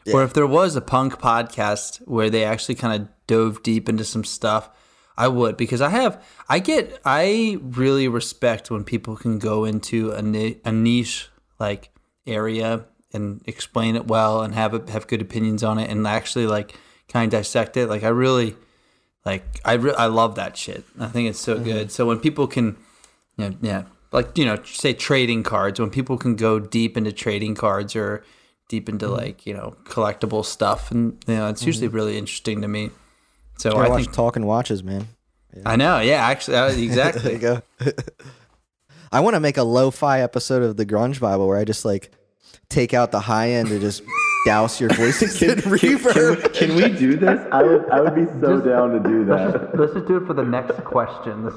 Yeah. 0.05 0.15
Or 0.15 0.23
if 0.23 0.35
there 0.35 0.47
was 0.47 0.77
a 0.77 0.81
punk 0.81 1.19
podcast 1.19 1.99
where 2.07 2.31
they 2.31 2.45
actually 2.45 2.77
kind 2.77 3.03
of 3.03 3.09
dove 3.27 3.63
deep 3.63 3.89
into 3.89 4.05
some 4.05 4.25
stuff, 4.25 4.71
I 5.19 5.29
would 5.29 5.57
because 5.57 5.81
I 5.81 5.89
have 5.89 6.23
I 6.49 6.59
get 6.59 7.01
I 7.05 7.59
really 7.61 8.07
respect 8.07 8.71
when 8.71 8.85
people 8.85 9.17
can 9.17 9.39
go 9.39 9.65
into 9.65 10.13
a, 10.13 10.23
ni- 10.23 10.61
a 10.65 10.71
niche 10.71 11.29
like 11.59 11.91
area 12.27 12.85
and 13.13 13.43
explain 13.47 13.97
it 13.97 14.07
well 14.07 14.43
and 14.43 14.55
have 14.55 14.75
a, 14.75 14.91
have 14.93 15.07
good 15.07 15.23
opinions 15.23 15.65
on 15.65 15.79
it 15.79 15.91
and 15.91 16.07
actually 16.07 16.47
like 16.47 16.79
kind 17.09 17.33
of 17.33 17.39
dissect 17.39 17.77
it. 17.77 17.89
Like 17.89 18.05
I 18.05 18.09
really 18.09 18.57
like 19.27 19.61
I 19.65 19.73
re- 19.73 19.95
I 19.99 20.07
love 20.07 20.37
that 20.37 20.57
shit. 20.57 20.85
I 21.01 21.09
think 21.09 21.29
it's 21.29 21.41
so 21.41 21.59
good. 21.59 21.91
So 21.91 22.07
when 22.07 22.21
people 22.21 22.47
can, 22.47 22.77
you 23.37 23.51
know, 23.51 23.57
yeah, 23.61 23.83
like 24.13 24.39
you 24.39 24.45
know, 24.45 24.63
say 24.65 24.93
trading 24.93 25.43
cards. 25.43 25.81
When 25.81 25.91
people 25.91 26.17
can 26.17 26.37
go 26.37 26.61
deep 26.61 26.97
into 26.97 27.11
trading 27.11 27.57
cards 27.57 27.97
or 27.97 28.25
deep 28.69 28.89
into 28.89 29.09
like 29.09 29.45
you 29.45 29.53
know 29.53 29.77
collectible 29.85 30.45
stuff, 30.45 30.93
and 30.93 31.23
you 31.27 31.35
know, 31.35 31.49
it's 31.49 31.67
usually 31.67 31.89
really 31.89 32.17
interesting 32.17 32.63
to 32.63 32.69
me. 32.69 32.91
So 33.59 33.73
I 33.73 33.93
I 33.93 33.97
think 33.97 34.13
Talking 34.13 34.47
Watches, 34.47 34.85
man. 34.85 35.09
I 35.65 35.75
know, 35.75 36.01
yeah, 36.01 36.25
actually, 36.25 36.57
uh, 36.57 36.69
there 36.69 36.79
you 36.79 36.87
exactly. 36.87 37.39
go. 37.39 37.63
I 39.13 39.21
want 39.21 39.35
to 39.35 39.41
make 39.41 39.57
a 39.57 39.63
lo-fi 39.63 40.21
episode 40.21 40.63
of 40.63 40.77
the 40.77 40.87
Grunge 40.87 41.19
Bible 41.19 41.49
where 41.49 41.57
I 41.59 41.65
just 41.65 41.85
like 41.85 42.13
take 42.69 42.95
out 42.95 43.11
the 43.11 43.21
high 43.21 43.51
end 43.51 43.71
and 43.71 43.81
just 43.81 44.03
douse 44.47 44.81
your 44.81 44.89
voices 44.91 45.43
in 45.49 45.59
reverb. 45.59 46.55
Can 46.59 46.75
we 46.77 46.89
do 46.97 47.17
this? 47.17 47.41
I 47.53 47.63
would 47.63 47.91
I 47.91 48.01
would 48.01 48.15
be 48.15 48.25
so 48.41 48.61
down 48.61 48.93
to 48.93 49.01
do 49.01 49.25
that. 49.27 49.79
Let's 49.79 49.93
just 49.93 50.07
do 50.07 50.17
it 50.17 50.27
for 50.27 50.33
the 50.35 50.45
next 50.45 50.83
question. 50.85 51.45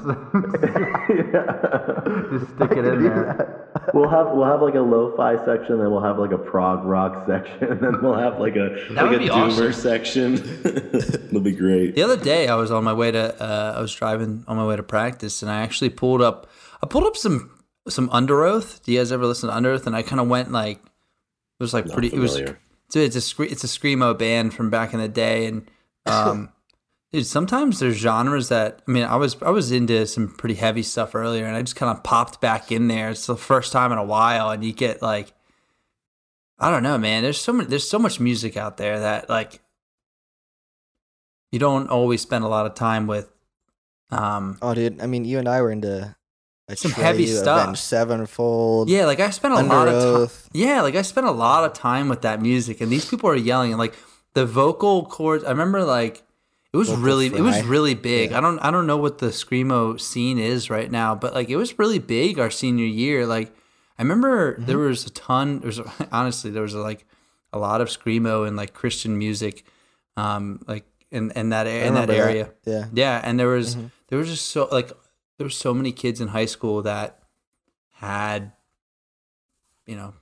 This 2.30 2.42
is 2.42 2.48
just 2.48 2.54
stick 2.56 2.72
it 2.72 2.84
in 2.84 3.02
there. 3.04 3.68
We'll 3.94 4.08
have 4.08 4.28
we'll 4.32 4.44
have 4.46 4.62
like 4.62 4.74
a 4.74 4.80
lo-fi 4.80 5.36
section, 5.44 5.78
then 5.78 5.90
we'll 5.90 6.02
have 6.02 6.18
like 6.18 6.32
a 6.32 6.38
prog 6.38 6.84
rock 6.84 7.26
section, 7.26 7.78
then 7.80 8.02
we'll 8.02 8.14
have 8.16 8.38
like 8.38 8.56
a 8.56 8.68
That 8.94 9.02
like 9.04 9.10
would 9.10 9.14
a 9.14 9.18
be 9.24 9.28
doomer 9.28 9.70
awesome. 9.70 9.72
section. 9.72 10.34
It'll 10.64 11.40
be 11.40 11.52
great. 11.52 11.94
The 11.94 12.02
other 12.02 12.16
day, 12.16 12.48
I 12.48 12.54
was 12.56 12.70
on 12.70 12.84
my 12.84 12.92
way 12.92 13.10
to 13.12 13.42
uh, 13.42 13.74
I 13.76 13.80
was 13.80 13.94
driving 13.94 14.44
on 14.48 14.56
my 14.56 14.66
way 14.66 14.76
to 14.76 14.82
practice, 14.82 15.42
and 15.42 15.50
I 15.50 15.60
actually 15.62 15.90
pulled 15.90 16.22
up 16.22 16.48
I 16.82 16.86
pulled 16.86 17.04
up 17.04 17.16
some 17.16 17.50
some 17.88 18.08
Underoath. 18.10 18.82
Do 18.84 18.92
you 18.92 18.98
guys 18.98 19.12
ever 19.12 19.26
listen 19.26 19.48
to 19.48 19.54
Underoath? 19.54 19.86
And 19.86 19.96
I 19.96 20.02
kind 20.02 20.20
of 20.20 20.28
went 20.28 20.52
like 20.52 20.78
it 20.78 21.62
was 21.62 21.72
like 21.74 21.86
Not 21.86 21.94
pretty. 21.94 22.08
It 22.08 22.18
was 22.18 22.32
familiar. 22.36 22.58
Dude, 22.90 23.14
it's 23.14 23.38
a 23.38 23.42
it's 23.42 23.64
a 23.64 23.66
screamo 23.66 24.16
band 24.16 24.54
from 24.54 24.70
back 24.70 24.92
in 24.92 25.00
the 25.00 25.08
day, 25.08 25.46
and 25.46 25.70
um, 26.06 26.52
dude, 27.12 27.26
sometimes 27.26 27.78
there's 27.78 27.96
genres 27.96 28.48
that 28.48 28.82
I 28.86 28.90
mean, 28.90 29.04
I 29.04 29.16
was 29.16 29.40
I 29.42 29.50
was 29.50 29.72
into 29.72 30.06
some 30.06 30.28
pretty 30.28 30.56
heavy 30.56 30.82
stuff 30.82 31.14
earlier, 31.14 31.46
and 31.46 31.56
I 31.56 31.62
just 31.62 31.76
kind 31.76 31.96
of 31.96 32.02
popped 32.04 32.40
back 32.40 32.70
in 32.70 32.88
there. 32.88 33.10
It's 33.10 33.26
the 33.26 33.36
first 33.36 33.72
time 33.72 33.92
in 33.92 33.98
a 33.98 34.04
while, 34.04 34.50
and 34.50 34.64
you 34.64 34.72
get 34.72 35.02
like. 35.02 35.32
I 36.62 36.70
don't 36.70 36.82
know, 36.82 36.98
man. 36.98 37.22
There's 37.22 37.40
so 37.40 37.54
many, 37.54 37.70
there's 37.70 37.88
so 37.88 37.98
much 37.98 38.20
music 38.20 38.54
out 38.54 38.76
there 38.76 39.00
that 39.00 39.30
like 39.30 39.62
you 41.52 41.58
don't 41.58 41.88
always 41.88 42.20
spend 42.20 42.44
a 42.44 42.48
lot 42.48 42.66
of 42.66 42.74
time 42.74 43.06
with. 43.06 43.32
Um, 44.10 44.58
Oh, 44.60 44.74
dude. 44.74 45.00
I 45.00 45.06
mean, 45.06 45.24
you 45.24 45.38
and 45.38 45.48
I 45.48 45.62
were 45.62 45.70
into 45.70 46.14
Some 46.78 46.90
heavy 46.92 47.26
stuff. 47.26 47.62
Avenged 47.62 47.80
Sevenfold. 47.80 48.88
yeah, 48.90 49.06
like 49.06 49.20
I 49.20 49.30
spent 49.30 49.54
a 49.54 49.58
Under 49.58 49.74
lot 49.74 49.88
of 49.88 50.28
time. 50.30 50.36
Yeah, 50.52 50.82
like 50.82 50.94
I 50.94 51.02
spent 51.02 51.26
a 51.26 51.30
lot 51.32 51.64
of 51.64 51.72
time 51.72 52.08
with 52.08 52.22
that 52.22 52.40
music, 52.40 52.80
and 52.80 52.90
these 52.90 53.04
people 53.08 53.28
are 53.30 53.36
yelling, 53.36 53.70
and 53.72 53.78
like 53.78 53.94
the 54.34 54.46
vocal 54.46 55.04
cords. 55.06 55.44
I 55.44 55.50
remember 55.50 55.82
like 55.84 56.22
it 56.72 56.76
was 56.76 56.88
Vocal 56.88 57.02
really, 57.04 57.26
it 57.26 57.40
was 57.40 57.62
really 57.64 57.94
big. 57.94 58.30
Yeah. 58.30 58.38
I 58.38 58.40
don't, 58.40 58.58
I 58.60 58.70
don't 58.70 58.86
know 58.86 58.96
what 58.96 59.18
the 59.18 59.26
screamo 59.28 60.00
scene 60.00 60.38
is 60.38 60.70
right 60.70 60.88
now, 60.90 61.14
but 61.16 61.34
like 61.34 61.48
it 61.50 61.56
was 61.56 61.78
really 61.78 61.98
big 61.98 62.38
our 62.38 62.50
senior 62.50 62.86
year. 62.86 63.26
Like 63.26 63.52
I 63.98 64.02
remember 64.02 64.54
Mm-hmm. 64.54 64.66
there 64.66 64.78
was 64.78 65.04
a 65.06 65.10
ton. 65.10 65.58
There 65.60 65.66
was 65.66 65.80
honestly 66.12 66.50
there 66.52 66.62
was 66.62 66.74
like 66.74 67.04
a 67.52 67.58
lot 67.58 67.80
of 67.80 67.88
screamo 67.88 68.46
and 68.46 68.56
like 68.56 68.72
Christian 68.72 69.18
music, 69.18 69.64
um, 70.16 70.60
like 70.68 70.84
in 71.10 71.32
in 71.32 71.48
that 71.50 71.66
in 71.66 71.94
that 71.94 72.08
area. 72.10 72.50
Yeah. 72.64 72.86
Yeah, 72.92 73.20
and 73.24 73.38
there 73.40 73.48
was 73.48 73.74
Mhm. 73.74 73.90
there 74.08 74.18
was 74.20 74.28
just 74.28 74.46
so 74.52 74.68
like 74.70 74.92
there 75.40 75.46
were 75.46 75.50
so 75.50 75.72
many 75.72 75.90
kids 75.90 76.20
in 76.20 76.28
high 76.28 76.44
school 76.44 76.82
that 76.82 77.18
had, 77.92 78.52
you 79.86 79.96
know, 79.96 80.12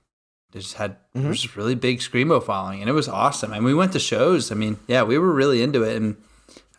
they 0.53 0.61
just 0.61 0.75
had 0.75 0.95
there 1.13 1.23
Mhm. 1.23 1.27
was 1.27 1.41
just 1.41 1.57
really 1.57 1.75
big 1.75 1.99
screamo 1.99 2.41
following, 2.41 2.79
and 2.79 2.89
it 2.89 2.93
was 2.93 3.09
awesome. 3.09 3.51
And 3.51 3.65
we 3.65 3.73
went 3.73 3.91
to 3.91 3.99
shows. 3.99 4.49
I 4.49 4.55
mean, 4.55 4.79
yeah, 4.87 5.03
we 5.03 5.17
were 5.17 5.33
really 5.33 5.61
into 5.61 5.83
it, 5.83 5.97
and 5.97 6.15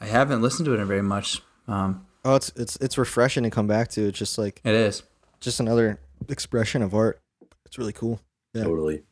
I 0.00 0.06
haven't 0.06 0.40
listened 0.40 0.64
to 0.64 0.72
it 0.72 0.82
very 0.86 1.02
much. 1.02 1.42
Um, 1.68 2.06
Oh, 2.24 2.34
it's 2.34 2.50
it's 2.56 2.76
it's 2.76 2.96
refreshing 2.96 3.42
to 3.42 3.50
come 3.50 3.66
back 3.66 3.88
to. 3.90 4.06
It's 4.08 4.18
just 4.18 4.38
like 4.38 4.62
it 4.64 4.74
is. 4.74 5.02
just 5.40 5.60
another 5.60 6.00
expression 6.30 6.80
of 6.82 6.94
art. 6.94 7.20
It's 7.66 7.76
really 7.76 7.92
cool. 7.92 8.20
Yeah. 8.54 8.64
Totally. 8.64 9.02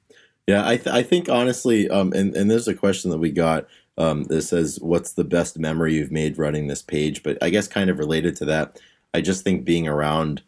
Yeah, 0.46 0.66
I 0.66 0.76
th- 0.78 0.88
I 0.94 1.02
think 1.02 1.28
honestly, 1.28 1.86
um, 1.90 2.14
and 2.14 2.34
and 2.34 2.50
there's 2.50 2.66
a 2.68 2.74
question 2.74 3.10
that 3.10 3.18
we 3.18 3.30
got 3.30 3.66
um 3.98 4.24
that 4.24 4.42
says, 4.42 4.78
"What's 4.80 5.12
the 5.12 5.24
best 5.24 5.58
memory 5.58 5.94
you've 5.94 6.10
made 6.10 6.38
running 6.38 6.66
this 6.68 6.80
page?" 6.82 7.22
But 7.22 7.36
I 7.42 7.50
guess 7.50 7.68
kind 7.68 7.90
of 7.90 7.98
related 7.98 8.34
to 8.36 8.44
that, 8.46 8.80
I 9.14 9.20
just 9.20 9.44
think 9.44 9.64
being 9.64 9.88
around 9.88 10.42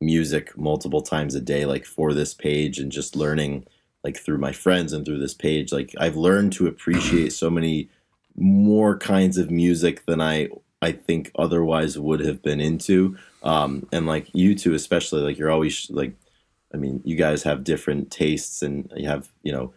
music 0.00 0.56
multiple 0.56 1.02
times 1.02 1.34
a 1.34 1.40
day, 1.40 1.64
like 1.64 1.84
for 1.84 2.12
this 2.12 2.34
page, 2.34 2.78
and 2.78 2.92
just 2.92 3.16
learning, 3.16 3.66
like 4.02 4.18
through 4.18 4.38
my 4.38 4.52
friends 4.52 4.92
and 4.92 5.04
through 5.04 5.18
this 5.18 5.34
page, 5.34 5.72
like 5.72 5.94
I've 5.98 6.16
learned 6.16 6.52
to 6.54 6.66
appreciate 6.66 7.32
so 7.32 7.50
many 7.50 7.88
more 8.36 8.96
kinds 8.98 9.38
of 9.38 9.50
music 9.50 10.04
than 10.06 10.20
I 10.20 10.48
I 10.82 10.92
think 10.92 11.30
otherwise 11.38 11.98
would 11.98 12.20
have 12.20 12.42
been 12.42 12.60
into. 12.60 13.16
Um, 13.42 13.86
and 13.92 14.06
like 14.06 14.28
you 14.34 14.54
two, 14.54 14.74
especially, 14.74 15.22
like 15.22 15.38
you're 15.38 15.50
always 15.50 15.90
like 15.90 16.14
I 16.74 16.76
mean, 16.76 17.00
you 17.04 17.16
guys 17.16 17.44
have 17.44 17.64
different 17.64 18.10
tastes 18.10 18.60
and 18.60 18.92
you 18.96 19.08
have, 19.08 19.30
you 19.42 19.52
know, 19.52 19.72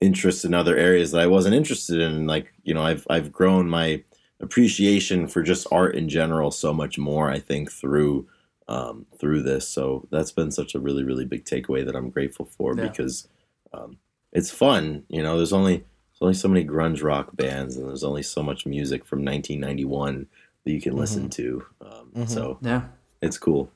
interests 0.00 0.44
in 0.44 0.52
other 0.52 0.76
areas 0.76 1.10
that 1.12 1.20
I 1.22 1.26
wasn't 1.26 1.54
interested 1.54 1.98
in. 1.98 2.26
Like, 2.26 2.52
you 2.62 2.74
know, 2.74 2.82
I've 2.82 3.06
I've 3.08 3.32
grown 3.32 3.68
my 3.68 4.02
appreciation 4.42 5.26
for 5.28 5.42
just 5.42 5.66
art 5.72 5.94
in 5.94 6.08
general 6.08 6.50
so 6.50 6.74
much 6.74 6.98
more, 6.98 7.30
I 7.30 7.38
think, 7.38 7.70
through 7.72 8.26
um, 8.68 9.06
through 9.18 9.42
this. 9.42 9.68
So 9.68 10.06
that's 10.10 10.30
been 10.32 10.50
such 10.50 10.74
a 10.74 10.80
really, 10.80 11.02
really 11.04 11.24
big 11.24 11.44
takeaway 11.44 11.84
that 11.84 11.96
I'm 11.96 12.10
grateful 12.10 12.46
for 12.46 12.74
Yeah. 12.76 12.82
because 12.88 13.28
um, 13.72 13.98
it's 14.32 14.50
fun. 14.50 15.04
You 15.08 15.22
know, 15.22 15.36
there's 15.36 15.52
only 15.52 15.78
there's 15.78 16.20
only 16.22 16.34
so 16.34 16.48
many 16.48 16.64
grunge 16.64 17.02
rock 17.02 17.34
bands 17.34 17.76
and 17.76 17.88
there's 17.88 18.04
only 18.04 18.22
so 18.22 18.42
much 18.42 18.64
music 18.66 19.04
from 19.04 19.24
1991 19.24 20.26
that 20.64 20.70
you 20.72 20.80
can 20.80 20.96
listen 20.96 21.28
to. 21.30 21.66
Um, 21.80 22.12
Mhm. 22.14 22.28
So 22.28 22.58
Yeah. 22.62 22.88
it's 23.20 23.38
cool. 23.38 23.70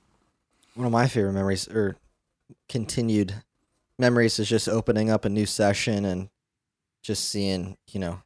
One 0.75 0.87
of 0.87 0.93
my 0.93 1.09
favorite 1.09 1.33
memories 1.33 1.67
or 1.69 1.97
continued 2.69 3.43
memories 3.99 4.39
is 4.39 4.49
just 4.49 4.69
opening 4.69 5.11
up 5.11 5.25
a 5.25 5.29
new 5.29 5.47
session 5.47 6.05
and 6.05 6.29
just 7.03 7.25
seeing, 7.29 7.77
you 7.89 7.99
know, 8.01 8.11
w- 8.11 8.23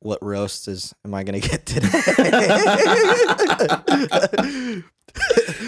what 0.00 0.22
roast 0.22 0.68
is 0.68 0.94
am 1.04 1.14
I 1.14 1.24
gonna 1.24 1.40
get 1.40 1.66
today? 1.66 1.88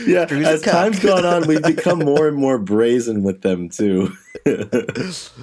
Yeah, 0.06 0.24
Drew's 0.24 0.46
as 0.46 0.62
time's 0.62 0.98
gone 1.00 1.24
on, 1.24 1.46
we've 1.46 1.62
become 1.62 1.98
more 1.98 2.28
and 2.28 2.36
more 2.36 2.58
brazen 2.58 3.22
with 3.22 3.42
them 3.42 3.68
too. 3.68 4.12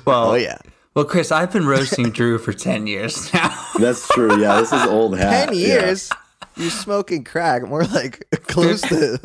Well, 0.05 0.31
oh 0.31 0.35
yeah, 0.35 0.57
well, 0.95 1.05
Chris, 1.05 1.31
I've 1.31 1.51
been 1.51 1.65
roasting 1.65 2.11
Drew 2.11 2.37
for 2.37 2.53
ten 2.53 2.87
years 2.87 3.33
now. 3.33 3.55
That's 3.79 4.07
true. 4.09 4.39
Yeah, 4.39 4.59
this 4.59 4.71
is 4.71 4.83
old 4.85 5.17
hat. 5.17 5.47
ten 5.49 5.57
Yeah. 5.57 5.67
years. 5.67 6.09
You're 6.57 6.69
smoking 6.69 7.23
crack. 7.23 7.63
More 7.67 7.83
like 7.85 8.25
close 8.47 8.81
to 8.81 9.17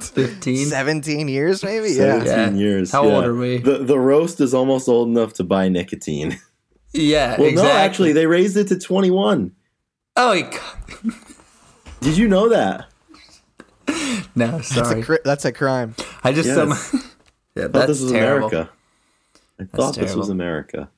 Fifteen. 0.00 0.66
seventeen 0.66 1.28
years, 1.28 1.62
maybe. 1.62 1.90
Yeah. 1.90 2.22
17 2.24 2.56
Yeah. 2.56 2.62
years. 2.62 2.92
How 2.92 3.06
yeah. 3.06 3.14
old 3.14 3.24
are 3.24 3.34
we? 3.34 3.58
The 3.58 3.78
the 3.78 3.98
roast 3.98 4.40
is 4.40 4.52
almost 4.52 4.88
old 4.88 5.08
enough 5.08 5.32
to 5.34 5.44
buy 5.44 5.68
nicotine. 5.68 6.38
Yeah. 6.96 7.36
Well, 7.38 7.48
exactly. 7.48 7.72
no, 7.72 7.76
actually, 7.78 8.12
they 8.12 8.26
raised 8.26 8.56
it 8.56 8.68
to 8.68 8.78
21. 8.78 9.52
Oh 10.16 10.32
he- 10.32 10.42
God. 10.42 11.14
Did 12.00 12.16
you 12.16 12.28
know 12.28 12.48
that? 12.50 12.86
no, 14.34 14.46
That's 14.58 14.68
sorry. 14.74 15.00
a 15.00 15.04
cri- 15.04 15.18
that's 15.24 15.44
a 15.44 15.52
crime. 15.52 15.94
I 16.22 16.32
just 16.32 16.46
Yes. 16.48 16.56
some. 16.56 16.70
yeah, 17.56 17.62
thought 17.64 17.72
that's 17.72 17.86
this 17.88 18.02
was 18.02 18.12
terrible. 18.12 18.48
America. 18.48 18.70
I 19.60 19.64
thought 19.64 19.94
this 19.94 20.14
was. 20.14 20.28
America. 20.28 20.90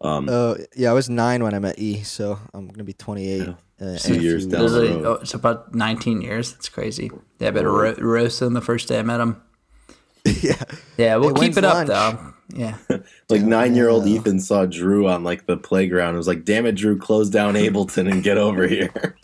Um, 0.00 0.28
Oh 0.28 0.56
yeah, 0.76 0.90
I 0.90 0.92
was 0.92 1.08
nine 1.10 1.42
when 1.42 1.54
I 1.54 1.58
met 1.58 1.78
E, 1.78 2.02
so 2.02 2.38
I'm 2.52 2.68
gonna 2.68 2.84
be 2.84 2.92
28. 2.92 3.38
Yeah. 3.46 3.54
Uh, 3.80 3.96
Two 3.98 4.20
years 4.20 4.46
down 4.46 4.66
the 4.66 4.78
are- 4.78 4.94
road. 4.94 5.04
oh, 5.06 5.12
it's 5.14 5.34
about 5.34 5.74
19 5.74 6.20
years. 6.22 6.52
That's 6.52 6.68
crazy. 6.68 7.10
Yeah, 7.40 7.50
but 7.50 7.64
Whoa. 7.64 7.70
ro- 7.72 7.94
roasted 7.98 8.46
him 8.46 8.52
the 8.54 8.60
first 8.60 8.86
day 8.88 8.98
I 9.00 9.02
met 9.02 9.20
him. 9.20 9.42
yeah. 10.24 10.62
Yeah, 10.96 11.16
we'll 11.16 11.30
Hey, 11.30 11.34
keep 11.34 11.40
when's 11.40 11.56
it 11.58 11.64
up 11.64 11.86
though. 11.86 12.33
Yeah. 12.52 12.76
like 13.28 13.42
nine 13.42 13.74
year 13.74 13.88
old 13.88 14.06
Ethan 14.06 14.38
saw 14.40 14.66
Drew 14.66 15.08
on 15.08 15.24
like 15.24 15.46
the 15.46 15.56
playground. 15.56 16.14
It 16.14 16.18
was 16.18 16.28
like, 16.28 16.44
damn 16.44 16.66
it, 16.66 16.72
Drew, 16.74 16.98
close 16.98 17.30
down 17.30 17.54
Ableton 17.54 18.10
and 18.10 18.22
get 18.22 18.36
over 18.38 18.66
here. 18.66 19.16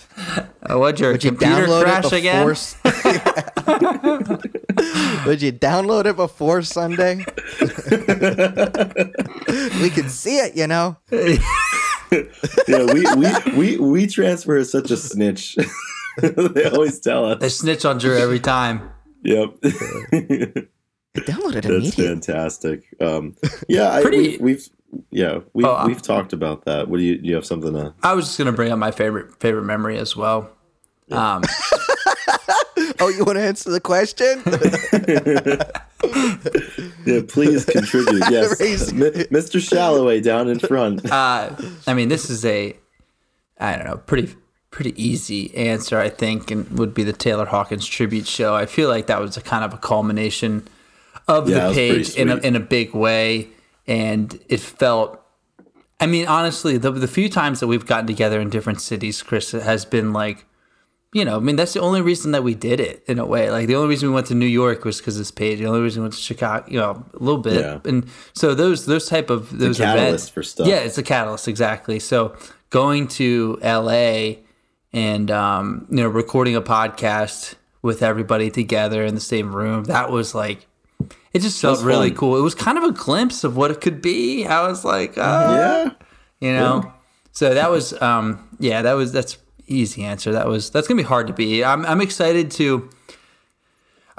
Oh, 0.68 0.78
what'd 0.78 1.00
your 1.00 1.12
Would 1.12 1.24
you 1.24 1.30
computer 1.32 1.66
download 1.66 1.82
crash 1.82 2.04
it 2.06 2.12
again? 2.14 2.46
before? 2.46 2.52
s- 2.52 2.76
Would 5.26 5.42
you 5.42 5.52
download 5.52 6.06
it 6.06 6.16
before 6.16 6.62
Sunday? 6.62 7.16
we 9.82 9.90
could 9.90 10.10
see 10.10 10.38
it, 10.38 10.56
you 10.56 10.66
know. 10.66 10.96
yeah, 11.10 11.36
we, 12.92 13.04
we, 13.16 13.28
we, 13.56 13.76
we 13.78 14.06
transfer 14.06 14.56
is 14.56 14.70
such 14.72 14.90
a 14.90 14.96
snitch. 14.96 15.56
they 16.18 16.64
always 16.64 16.98
tell 17.00 17.26
us. 17.26 17.38
They 17.40 17.48
snitch 17.50 17.84
on 17.84 17.98
Drew 17.98 18.16
every 18.16 18.40
time. 18.40 18.90
Yep. 19.22 19.58
I 21.16 21.20
downloaded 21.20 21.64
it 21.64 21.82
That's 21.82 21.94
fantastic. 21.94 22.84
Um, 23.00 23.34
yeah, 23.68 23.90
I, 23.90 24.02
Pretty- 24.02 24.36
we, 24.36 24.38
we've 24.38 24.68
yeah 25.10 25.40
we've 25.52 25.66
Oh, 25.66 25.86
we've 25.86 26.02
talked 26.02 26.32
about 26.32 26.64
that. 26.66 26.88
What 26.88 26.98
do 26.98 27.02
you 27.02 27.18
do? 27.18 27.28
You 27.28 27.34
have 27.36 27.46
something 27.46 27.72
to? 27.72 27.94
I 28.02 28.14
was 28.14 28.26
just 28.26 28.38
gonna 28.38 28.52
bring 28.52 28.70
up 28.72 28.78
my 28.78 28.90
favorite 28.92 29.38
favorite 29.40 29.64
memory 29.64 29.98
as 29.98 30.14
well. 30.16 30.50
Um, 31.10 31.42
Oh, 33.02 33.08
you 33.08 33.24
want 33.24 33.36
to 33.38 33.42
answer 33.42 33.70
the 33.70 33.80
question? 33.80 34.42
Yeah, 37.06 37.22
please 37.28 37.64
contribute. 37.64 38.22
Yes, 38.30 38.60
Raise- 38.60 38.92
M- 38.92 39.00
Mr. 39.30 39.60
Shalloway 39.60 40.20
down 40.20 40.48
in 40.48 40.58
front. 40.58 41.10
uh, 41.10 41.54
I 41.86 41.94
mean, 41.94 42.08
this 42.08 42.30
is 42.30 42.44
a, 42.44 42.76
I 43.58 43.76
don't 43.76 43.84
know, 43.86 43.96
pretty 43.96 44.34
pretty 44.70 44.94
easy 45.02 45.54
answer, 45.56 45.98
I 45.98 46.08
think, 46.08 46.50
and 46.50 46.78
would 46.78 46.94
be 46.94 47.02
the 47.02 47.12
Taylor 47.12 47.46
Hawkins 47.46 47.86
tribute 47.86 48.26
show. 48.26 48.54
I 48.54 48.66
feel 48.66 48.88
like 48.88 49.06
that 49.08 49.20
was 49.20 49.36
a 49.36 49.40
kind 49.40 49.64
of 49.64 49.74
a 49.74 49.78
culmination 49.78 50.68
of 51.30 51.48
Yeah, 51.48 51.68
the 51.68 51.74
page 51.74 52.14
in 52.16 52.28
a, 52.28 52.36
in 52.36 52.56
a 52.56 52.60
big 52.60 52.94
way, 52.94 53.48
and 53.86 54.38
it 54.48 54.60
felt. 54.60 55.18
I 55.98 56.06
mean, 56.06 56.26
honestly, 56.26 56.78
the 56.78 56.90
the 56.90 57.08
few 57.08 57.28
times 57.28 57.60
that 57.60 57.66
we've 57.66 57.86
gotten 57.86 58.06
together 58.06 58.40
in 58.40 58.50
different 58.50 58.80
cities, 58.80 59.22
Chris, 59.22 59.52
has 59.52 59.84
been 59.84 60.12
like, 60.12 60.46
you 61.12 61.24
know, 61.24 61.36
I 61.36 61.40
mean, 61.40 61.56
that's 61.56 61.72
the 61.72 61.80
only 61.80 62.00
reason 62.00 62.32
that 62.32 62.42
we 62.42 62.54
did 62.54 62.80
it 62.80 63.02
in 63.06 63.18
a 63.18 63.26
way. 63.26 63.50
Like 63.50 63.66
the 63.66 63.74
only 63.74 63.88
reason 63.88 64.08
we 64.08 64.14
went 64.14 64.28
to 64.28 64.34
New 64.34 64.46
York 64.46 64.84
was 64.84 64.98
because 64.98 65.18
this 65.18 65.30
page. 65.30 65.58
The 65.58 65.66
only 65.66 65.80
reason 65.80 66.02
we 66.02 66.04
went 66.04 66.14
to 66.14 66.20
Chicago, 66.20 66.64
you 66.68 66.78
know, 66.78 67.04
a 67.12 67.18
little 67.18 67.40
bit. 67.40 67.60
Yeah. 67.60 67.80
And 67.84 68.08
so 68.32 68.54
those 68.54 68.86
those 68.86 69.08
type 69.08 69.28
of 69.28 69.56
those 69.56 69.78
catalyst 69.78 70.08
events 70.08 70.28
for 70.28 70.42
stuff. 70.42 70.66
Yeah, 70.66 70.76
it's 70.76 70.98
a 70.98 71.02
catalyst 71.02 71.48
exactly. 71.48 71.98
So 71.98 72.36
going 72.70 73.08
to 73.08 73.58
LA 73.62 74.36
and 74.92 75.30
um, 75.30 75.86
you 75.90 75.96
know 75.96 76.08
recording 76.08 76.56
a 76.56 76.62
podcast 76.62 77.56
with 77.82 78.02
everybody 78.02 78.50
together 78.50 79.04
in 79.04 79.14
the 79.14 79.20
same 79.20 79.54
room, 79.54 79.84
that 79.84 80.10
was 80.10 80.34
like. 80.34 80.66
It 81.32 81.42
just 81.42 81.60
felt 81.60 81.82
really 81.82 82.08
fun. 82.08 82.18
cool. 82.18 82.36
It 82.36 82.42
was 82.42 82.54
kind 82.54 82.76
of 82.76 82.84
a 82.84 82.92
glimpse 82.92 83.44
of 83.44 83.56
what 83.56 83.70
it 83.70 83.80
could 83.80 84.02
be. 84.02 84.46
I 84.46 84.66
was 84.66 84.84
like, 84.84 85.14
oh, 85.16 85.54
yeah, 85.54 85.90
you 86.40 86.52
know 86.52 86.92
so 87.32 87.54
that 87.54 87.70
was 87.70 88.00
um 88.02 88.48
yeah 88.58 88.82
that 88.82 88.94
was 88.94 89.12
that's 89.12 89.38
easy 89.66 90.04
answer 90.04 90.32
that 90.32 90.46
was 90.46 90.70
that's 90.70 90.88
gonna 90.88 91.00
be 91.00 91.06
hard 91.06 91.26
to 91.26 91.32
beat 91.32 91.64
i'm, 91.64 91.86
I'm 91.86 92.00
excited 92.00 92.50
to 92.52 92.90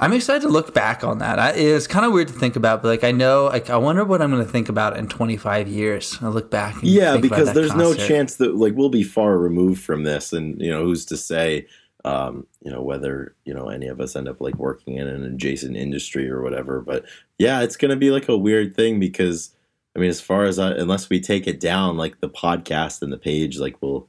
i'm 0.00 0.12
excited 0.12 0.42
to 0.42 0.48
look 0.48 0.72
back 0.72 1.04
on 1.04 1.18
that 1.18 1.38
I, 1.38 1.50
it's 1.50 1.86
kind 1.86 2.06
of 2.06 2.12
weird 2.12 2.28
to 2.28 2.34
think 2.34 2.56
about 2.56 2.82
but 2.82 2.88
like 2.88 3.04
i 3.04 3.12
know 3.12 3.46
like 3.46 3.68
i 3.68 3.76
wonder 3.76 4.04
what 4.04 4.22
i'm 4.22 4.30
gonna 4.30 4.44
think 4.44 4.68
about 4.68 4.96
in 4.96 5.08
25 5.08 5.68
years 5.68 6.18
i 6.22 6.28
look 6.28 6.50
back 6.50 6.74
and 6.76 6.84
yeah. 6.84 7.12
think 7.12 7.26
about 7.26 7.36
Because 7.36 7.54
there's 7.54 7.74
no 7.74 7.94
chance 7.94 8.36
that 8.36 8.56
like 8.56 8.74
we'll 8.74 8.88
be 8.88 9.02
far 9.02 9.38
removed 9.38 9.82
from 9.82 10.04
this, 10.04 10.32
and 10.32 10.60
you 10.60 10.70
know 10.70 10.82
who's 10.82 11.04
to 11.06 11.16
say, 11.16 11.66
um, 12.04 12.46
you 12.62 12.70
know 12.70 12.82
whether 12.82 13.34
you 13.44 13.54
know 13.54 13.68
any 13.68 13.86
of 13.86 14.00
us 14.00 14.16
end 14.16 14.28
up 14.28 14.40
like 14.40 14.56
working 14.56 14.96
in 14.96 15.06
an 15.06 15.24
adjacent 15.24 15.76
industry 15.76 16.30
or 16.30 16.42
whatever. 16.42 16.80
But 16.80 17.04
yeah, 17.38 17.62
it's 17.62 17.76
gonna 17.76 17.96
be 17.96 18.10
like 18.10 18.28
a 18.28 18.36
weird 18.36 18.74
thing 18.74 19.00
because 19.00 19.54
I 19.94 19.98
mean, 19.98 20.10
as 20.10 20.20
far 20.20 20.44
as 20.44 20.58
I, 20.58 20.70
unless 20.70 21.10
we 21.10 21.20
take 21.20 21.46
it 21.46 21.60
down, 21.60 21.96
like 21.96 22.20
the 22.20 22.28
podcast 22.28 23.02
and 23.02 23.12
the 23.12 23.18
page, 23.18 23.58
like 23.58 23.80
will 23.82 24.08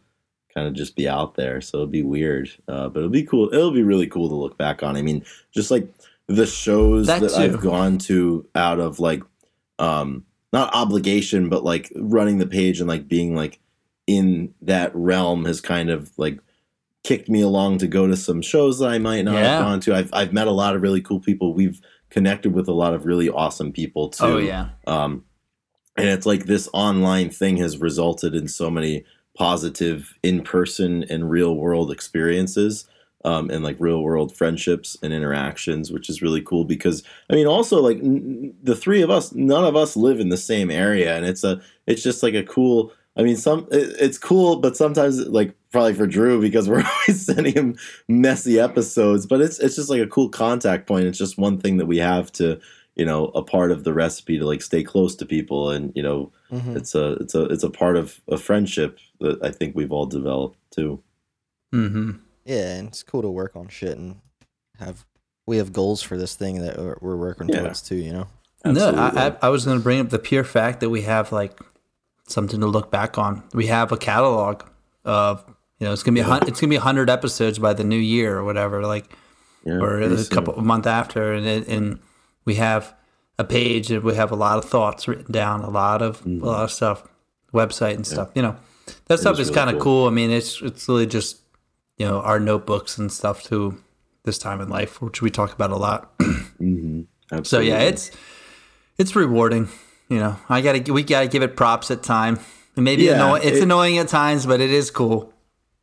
kind 0.54 0.68
of 0.68 0.74
just 0.74 0.96
be 0.96 1.10
out 1.10 1.36
there. 1.36 1.62
So 1.62 1.80
it'll 1.80 1.88
be 1.88 2.04
weird, 2.04 2.50
uh, 2.68 2.90
but 2.90 3.00
it'll 3.00 3.10
be 3.10 3.24
cool. 3.24 3.54
It'll 3.54 3.72
be 3.72 3.84
really 3.84 4.08
cool 4.08 4.30
to 4.30 4.36
look 4.36 4.58
back 4.58 4.82
on. 4.82 4.96
I 4.96 5.02
mean, 5.02 5.26
just 5.54 5.72
like 5.72 5.92
the 6.28 6.46
shows 6.46 7.08
That 7.08 7.22
that. 7.22 7.34
I've 7.34 7.62
gone 7.62 7.98
to 8.00 8.48
out 8.56 8.80
of 8.80 9.00
like, 9.00 9.24
um, 9.80 10.26
not 10.54 10.74
obligation, 10.74 11.50
but 11.50 11.64
like 11.64 11.92
running 11.96 12.38
the 12.38 12.48
page 12.48 12.80
and 12.80 12.88
like 12.88 13.08
being 13.08 13.36
like 13.36 13.60
in 14.08 14.54
that 14.62 14.92
realm 14.96 15.46
has 15.46 15.60
kind 15.60 15.90
of 15.90 16.12
like 16.18 16.40
kicked 17.04 17.28
me 17.30 17.42
along 17.42 17.78
to 17.80 17.88
go 17.88 18.08
to 18.08 18.16
some 18.16 18.42
shows 18.42 18.80
that 18.80 18.90
I 18.90 18.98
might 18.98 19.24
not 19.26 19.36
Yeah. 19.36 19.58
have 19.58 19.64
gone 19.64 19.80
to. 19.82 19.96
I've 19.96 20.10
I've 20.14 20.34
met 20.34 20.48
a 20.48 20.52
lot 20.52 20.76
of 20.76 20.82
really 20.82 21.02
cool 21.02 21.20
people. 21.20 21.54
We've 21.54 21.80
connected 22.10 22.54
with 22.54 22.68
a 22.68 22.74
lot 22.74 22.94
of 22.94 23.06
really 23.06 23.30
awesome 23.30 23.72
people 23.72 24.10
too. 24.10 24.24
oh 24.26 24.38
yeah 24.38 24.70
Um, 24.88 25.24
and 25.98 26.08
it's 26.08 26.26
like 26.26 26.46
this 26.46 26.70
online 26.74 27.30
thing 27.30 27.58
has 27.58 27.78
resulted 27.80 28.36
in 28.36 28.48
so 28.48 28.70
many 28.70 29.04
positive 29.38 30.14
in 30.24 30.44
person 30.44 31.04
and 31.10 31.30
real 31.30 31.56
world 31.56 31.92
experiences 31.92 32.86
um, 33.26 33.50
and 33.50 33.64
like 33.64 33.78
real 33.80 34.02
world 34.04 34.36
friendships 34.36 34.98
and 35.02 35.12
interactions, 35.14 35.92
which 35.92 36.10
is 36.10 36.22
really 36.22 36.42
cool 36.42 36.66
because 36.66 37.04
I 37.30 37.34
mean, 37.36 37.48
also 37.48 37.82
like 37.82 37.98
n- 37.98 38.54
the 38.62 38.76
three 38.76 39.02
of 39.02 39.10
us, 39.10 39.34
none 39.34 39.64
of 39.66 39.76
us 39.76 39.96
live 39.96 40.20
in 40.20 40.30
the 40.30 40.38
same 40.38 40.70
area, 40.70 41.16
and 41.16 41.26
it's 41.26 41.44
a, 41.44 41.62
it's 41.88 42.04
just 42.04 42.22
like 42.22 42.34
a 42.36 42.44
cool. 42.44 42.92
I 43.16 43.24
mean, 43.24 43.38
some 43.38 43.68
it, 43.72 43.96
it's 44.00 44.18
cool, 44.18 44.58
but 44.58 44.76
sometimes 44.76 45.20
like 45.28 45.54
probably 45.72 45.94
for 45.94 46.08
Drew 46.08 46.42
because 46.42 46.68
we're 46.70 46.84
always 47.08 47.26
sending 47.26 47.54
him 47.54 47.76
messy 48.08 48.60
episodes, 48.60 49.26
but 49.28 49.42
it's 49.42 49.60
it's 49.60 49.76
just 49.76 49.90
like 49.90 50.02
a 50.02 50.08
cool 50.08 50.30
contact 50.30 50.88
point. 50.88 51.06
It's 51.06 51.18
just 51.18 51.38
one 51.38 51.58
thing 51.60 51.78
that 51.78 51.86
we 51.86 51.98
have 51.98 52.32
to 52.34 52.60
you 52.96 53.06
know 53.06 53.26
a 53.30 53.44
part 53.44 53.72
of 53.72 53.84
the 53.84 53.94
recipe 53.94 54.38
to 54.40 54.46
like 54.46 54.62
stay 54.62 54.84
close 54.84 55.16
to 55.16 55.26
people 55.26 55.70
and 55.72 55.92
you 55.96 56.04
know 56.04 56.32
Mhm. 56.52 56.76
it's 56.76 56.94
a 56.94 57.14
it's 57.14 57.34
a 57.34 57.46
it's 57.46 57.64
a 57.64 57.70
part 57.70 57.98
of 57.98 58.22
a 58.28 58.38
friendship 58.38 59.00
that 59.20 59.44
I 59.44 59.50
think 59.52 59.76
we've 59.76 59.92
all 59.92 60.06
developed 60.06 60.60
too. 60.72 61.02
mm-hmm 61.74 62.12
Yeah, 62.46 62.76
and 62.78 62.88
it's 62.90 63.02
cool 63.04 63.22
to 63.24 63.30
work 63.30 63.56
on 63.56 63.68
shit 63.70 63.98
and 63.98 64.18
have 64.80 65.06
we 65.48 65.58
have 65.58 65.74
goals 65.74 66.02
for 66.02 66.18
this 66.18 66.36
thing 66.36 66.62
that 66.62 66.78
we're, 66.78 66.98
we're 67.02 67.16
working 67.18 67.50
Yeah. 67.50 67.62
towards 67.62 67.82
too. 67.82 67.96
You 67.96 68.14
know. 68.14 68.28
No, 68.66 68.92
I, 68.92 69.28
I, 69.28 69.36
I 69.44 69.50
was 69.50 69.66
going 69.66 69.78
to 69.78 69.84
bring 69.84 70.00
up 70.00 70.10
the 70.10 70.20
pure 70.20 70.44
fact 70.46 70.80
that 70.80 70.90
we 70.90 71.02
have 71.02 71.32
like 71.34 71.60
something 72.28 72.60
to 72.62 72.68
look 72.68 72.92
back 72.92 73.18
on. 73.18 73.44
We 73.54 73.68
have 73.68 73.92
a 73.92 73.98
catalog 73.98 74.64
of 75.06 75.44
you 75.80 75.88
know 75.88 75.94
it's 75.94 76.04
gonna 76.04 76.16
be 76.16 76.22
a 76.22 76.36
it's 76.48 76.60
gonna 76.62 76.70
be 76.70 76.78
hundred 76.78 77.10
episodes 77.10 77.60
by 77.60 77.74
the 77.74 77.84
new 77.84 77.98
year 77.98 78.38
or 78.38 78.44
whatever, 78.44 78.86
like 78.86 79.12
Yeah, 79.66 79.76
or 79.76 80.00
a 80.00 80.18
soon. 80.18 80.26
couple 80.36 80.56
a 80.56 80.62
month 80.62 80.88
after, 80.88 81.34
and 81.34 81.46
it, 81.46 81.68
and 81.68 82.00
we 82.46 82.56
have 82.56 82.94
a 83.40 83.44
page 83.44 83.92
and 83.92 84.04
we 84.04 84.16
have 84.16 84.32
a 84.32 84.36
lot 84.36 84.58
of 84.58 84.66
thoughts 84.66 85.08
written 85.08 85.32
down, 85.32 85.62
a 85.62 85.70
lot 85.70 86.02
of 86.02 86.26
a 86.26 86.30
lot 86.30 86.64
of 86.64 86.72
stuff, 86.72 87.04
website 87.54 87.96
and 87.96 88.06
stuff. 88.08 88.30
You 88.36 88.42
know, 88.44 88.56
that 89.08 89.20
stuff 89.20 89.40
is 89.40 89.48
really 89.50 89.56
kind 89.56 89.70
of 89.70 89.76
cool. 89.82 90.04
cool. 90.04 90.08
I 90.08 90.12
mean, 90.12 90.32
it's 90.32 90.62
it's 90.62 90.88
really 90.88 91.08
just 91.08 91.38
you 91.98 92.06
know 92.06 92.20
our 92.22 92.40
notebooks 92.40 92.98
and 92.98 93.12
stuff 93.12 93.44
to 93.46 93.78
This 94.24 94.38
time 94.38 94.62
in 94.62 94.70
life, 94.70 95.02
which 95.02 95.22
we 95.22 95.30
talk 95.30 95.52
about 95.54 95.72
a 95.72 95.76
lot. 95.78 96.14
Mhm. 96.62 97.08
So 97.44 97.60
yeah, 97.60 97.80
it's 97.80 98.12
it's 98.98 99.16
rewarding. 99.16 99.68
You 100.14 100.20
know, 100.20 100.38
I 100.48 100.62
gotta 100.62 100.94
we 100.94 101.02
gotta 101.04 101.28
give 101.28 101.42
it 101.42 101.56
props 101.56 101.90
at 101.90 102.04
time. 102.04 102.40
Maybe 102.76 103.04
Yeah, 103.06 103.16
annoying. 103.16 103.42
It's 103.46 103.58
it- 103.58 103.64
annoying 103.64 103.98
at 103.98 104.08
times, 104.08 104.46
but 104.46 104.62
it 104.62 104.70
is 104.70 104.92
cool. 104.92 105.34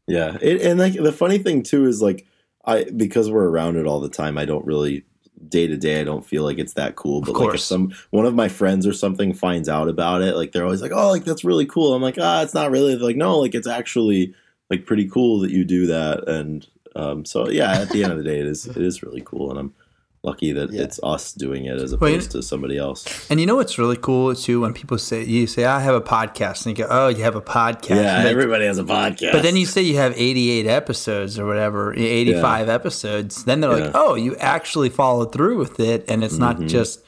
Yeah, 0.07 0.37
it, 0.41 0.63
and 0.63 0.79
like 0.79 0.95
the 0.95 1.13
funny 1.13 1.39
thing 1.39 1.63
too 1.65 1.87
is 1.87 2.01
like 2.01 2.27
I 2.65 2.85
because 2.85 3.31
we're 3.31 3.49
around 3.49 3.77
it 3.77 3.87
all 3.87 3.99
the 4.01 4.09
time. 4.09 4.39
I 4.39 4.45
don't 4.45 4.65
really 4.65 5.05
day 5.49 5.67
to 5.67 5.77
day. 5.77 6.01
I 6.01 6.05
don't 6.05 6.25
feel 6.25 6.45
like 6.45 6.59
it's 6.59 6.75
that 6.75 6.95
cool. 6.95 7.23
But 7.23 7.35
like 7.35 7.55
if 7.55 7.61
some 7.61 7.93
one 8.11 8.25
of 8.27 8.35
my 8.35 8.49
friends 8.49 8.87
or 8.87 8.93
something 8.93 9.33
finds 9.35 9.69
out 9.69 9.89
about 9.89 10.23
it, 10.23 10.37
like 10.37 10.53
they're 10.53 10.65
always 10.65 10.83
like, 10.83 10.93
"Oh, 10.95 11.11
like 11.11 11.25
that's 11.25 11.45
really 11.45 11.67
cool." 11.67 11.93
I'm 11.95 12.03
like, 12.03 12.19
"Ah, 12.21 12.43
it's 12.43 12.55
not 12.55 12.71
really." 12.71 12.95
They're 12.95 13.05
like, 13.05 13.17
"No, 13.17 13.39
like 13.39 13.55
it's 13.57 13.67
actually 13.67 14.35
like 14.71 14.87
pretty 14.87 15.09
cool 15.09 15.41
that 15.41 15.51
you 15.51 15.65
do 15.65 15.87
that." 15.89 16.29
And 16.29 16.67
um, 16.95 17.25
so 17.25 17.49
yeah, 17.49 17.73
at 17.81 17.91
the 17.91 18.03
end 18.05 18.13
of 18.13 18.19
the 18.19 18.25
day, 18.25 18.39
it 18.41 18.47
is 18.47 18.67
it 18.67 18.77
is 18.77 19.03
really 19.03 19.23
cool, 19.25 19.51
and 19.51 19.59
I'm 19.59 19.75
lucky 20.23 20.53
that 20.53 20.71
Yeah. 20.71 20.83
it's 20.83 21.01
us 21.03 21.33
doing 21.33 21.65
it 21.65 21.77
as 21.81 21.97
Well, 21.97 22.11
you- 22.11 22.17
opposed 22.17 22.33
to 22.33 22.43
somebody 22.43 22.77
else. 22.77 23.07
And 23.31 23.41
you 23.41 23.47
know 23.47 23.57
what's 23.57 23.79
really 23.79 23.97
cool 23.97 24.35
too 24.35 24.61
when 24.61 24.75
people 24.75 24.99
say 24.99 25.25
you 25.25 25.47
say 25.47 25.65
I 25.65 25.81
have 25.81 25.95
a 25.95 26.01
podcast 26.01 26.67
and 26.67 26.77
you 26.77 26.85
go 26.85 26.91
oh 26.91 27.09
you 27.09 27.23
have 27.23 27.37
a 27.37 27.41
podcast 27.41 27.97
Yeah, 27.97 28.23
but, 28.23 28.31
everybody 28.31 28.67
has 28.67 28.79
a 28.79 28.85
podcast. 28.85 29.33
but 29.33 29.43
then 29.43 29.57
you 29.57 29.65
say 29.65 29.81
you 29.81 29.97
have 29.97 30.13
88 30.17 30.67
episodes 30.67 31.39
or 31.39 31.47
whatever 31.47 31.95
85 31.95 32.69
episodes 32.69 33.45
then 33.45 33.61
they're 33.61 33.71
like 33.79 33.93
oh 33.95 34.15
you 34.15 34.37
actually 34.37 34.91
followed 34.91 35.33
through 35.33 35.57
with 35.57 35.81
it 35.81 36.05
and 36.09 36.23
it's 36.23 36.37
not 36.37 36.59
Mhm. 36.59 36.69
just 36.69 37.01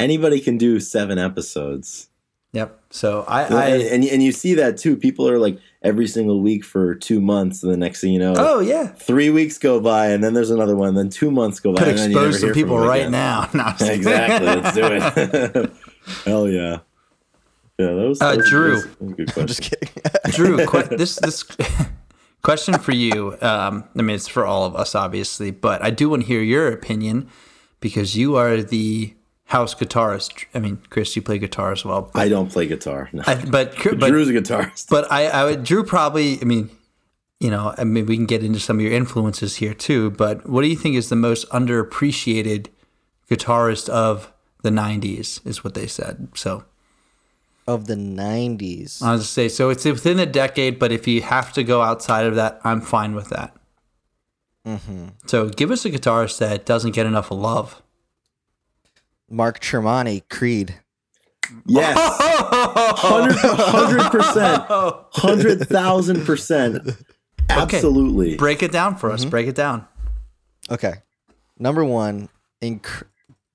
anybody 0.00 0.40
can 0.40 0.58
do 0.58 0.80
seven 0.80 1.18
episodes. 1.18 2.08
Yep 2.56 2.80
so 2.90 3.24
I, 3.28 3.42
and, 3.42 3.54
I 3.54 3.68
and 3.94 4.04
and 4.04 4.22
you 4.22 4.32
see 4.32 4.54
that 4.54 4.78
too. 4.78 4.96
People 4.96 5.28
are 5.28 5.38
like 5.38 5.58
every 5.82 6.06
single 6.06 6.40
week 6.40 6.64
for 6.64 6.94
two 6.94 7.20
months, 7.20 7.62
and 7.62 7.70
the 7.72 7.76
next 7.76 8.00
thing 8.00 8.12
you 8.12 8.18
know, 8.18 8.34
oh 8.36 8.60
yeah 8.60 8.86
three 8.86 9.28
weeks 9.30 9.58
go 9.58 9.80
by, 9.80 10.06
and 10.08 10.22
then 10.24 10.32
there's 10.34 10.50
another 10.50 10.76
one, 10.76 10.94
then 10.94 11.10
two 11.10 11.30
months 11.30 11.60
go 11.60 11.72
by. 11.74 11.80
could 11.80 11.88
and 11.88 11.98
then 11.98 12.10
you 12.10 12.16
never 12.16 12.28
expose 12.28 12.40
some 12.40 12.48
hear 12.48 12.54
people 12.54 12.78
right 12.78 13.02
again. 13.08 13.12
now 13.12 13.50
No, 13.54 13.86
exactly. 13.86 14.46
Let's 14.46 14.74
do 14.74 14.84
it. 14.86 15.72
Hell 16.24 16.48
yeah. 16.48 16.78
Yeah, 17.78 17.88
that 17.92 18.08
was, 18.08 18.22
Uh, 18.22 18.30
that 18.30 18.36
was, 18.38 18.48
Drew. 18.50 18.76
that 18.76 18.76
was- 18.76 18.86
that 18.86 19.00
was 19.02 19.10
a 19.10 19.14
good 19.16 19.26
question. 19.26 19.42
I'm 19.42 19.46
just 19.48 19.62
kidding. 19.62 19.88
Drew, 20.56 20.66
que- 20.66 20.96
this 20.96 21.16
this 21.16 21.44
question 22.42 22.78
for 22.78 22.92
you. 22.92 23.36
Um, 23.42 23.84
I 23.98 24.02
mean, 24.02 24.14
it's 24.16 24.28
for 24.28 24.46
all 24.46 24.64
of 24.64 24.74
us, 24.76 24.94
obviously, 24.94 25.50
but 25.50 25.82
I 25.84 25.90
do 25.90 26.08
want 26.08 26.22
to 26.22 26.26
hear 26.28 26.40
your 26.40 26.68
opinion 26.72 27.28
because 27.80 28.16
you 28.16 28.36
are 28.36 28.62
the 28.62 29.14
house 29.46 29.74
guitarist. 29.74 30.44
I 30.54 30.58
mean, 30.58 30.78
Chris, 30.90 31.14
you 31.16 31.22
play 31.22 31.38
guitar 31.38 31.72
as 31.72 31.84
well, 31.84 32.10
but 32.12 32.20
I 32.20 32.28
don't 32.28 32.50
play 32.50 32.66
guitar. 32.66 33.08
No. 33.12 33.22
I, 33.26 33.36
but, 33.44 33.74
But 33.82 33.98
but 34.00 34.08
Drew's 34.10 34.28
a 34.28 34.32
guitarist. 34.32 34.88
but 34.88 35.10
I, 35.10 35.26
I 35.28 35.44
would 35.44 35.64
Drew 35.64 35.84
probably. 35.84 36.40
I 36.40 36.44
mean, 36.44 36.70
you 37.40 37.50
know, 37.50 37.74
I 37.78 37.84
mean, 37.84 38.06
we 38.06 38.16
can 38.16 38.26
get 38.26 38.42
into 38.42 38.58
some 38.60 38.76
of 38.78 38.82
your 38.82 38.92
influences 38.92 39.56
here 39.56 39.74
too. 39.74 40.10
But 40.10 40.48
what 40.48 40.62
do 40.62 40.68
you 40.68 40.76
think 40.76 40.96
is 40.96 41.08
the 41.08 41.16
most 41.16 41.48
underappreciated 41.50 42.68
guitarist 43.30 43.88
of 43.88 44.32
the 44.62 44.70
'90s? 44.70 45.46
Is 45.46 45.62
what 45.62 45.74
they 45.74 45.86
said. 45.86 46.28
So. 46.34 46.64
of 47.68 47.86
the 47.86 47.94
'90s. 47.94 49.02
I 49.02 49.12
was 49.12 49.22
to 49.22 49.28
say, 49.28 49.48
so 49.48 49.70
it's 49.70 49.84
within 49.84 50.18
a 50.18 50.26
decade, 50.26 50.78
but 50.78 50.90
if 50.92 51.06
you 51.06 51.22
have 51.22 51.52
to 51.54 51.62
go 51.64 51.82
outside 51.82 52.26
of 52.26 52.34
that, 52.36 52.60
I'm 52.64 52.80
fine 52.80 53.14
with 53.14 53.28
that. 53.30 53.54
hmm 54.64 55.08
So 55.26 55.48
give 55.48 55.70
us 55.70 55.84
a 55.84 55.90
guitarist 55.90 56.38
that 56.38 56.64
doesn't 56.66 56.92
get 56.92 57.06
enough 57.06 57.30
love. 57.30 57.82
Mark 59.30 59.60
Tremonti, 59.60 60.22
Creed. 60.28 60.74
Yes, 61.66 61.96
hundred 62.98 64.10
percent, 64.10 64.64
hundred 65.12 65.60
thousand 65.68 66.24
percent, 66.26 66.88
absolutely. 67.48 68.36
Break 68.36 68.62
it 68.64 68.72
down 68.72 68.96
for 68.96 69.10
us. 69.12 69.20
Mm-hmm. 69.20 69.30
Break 69.30 69.46
it 69.46 69.54
down. 69.54 69.86
Okay. 70.70 70.94
Number 71.58 71.84
one, 71.84 72.28
inc- 72.60 73.04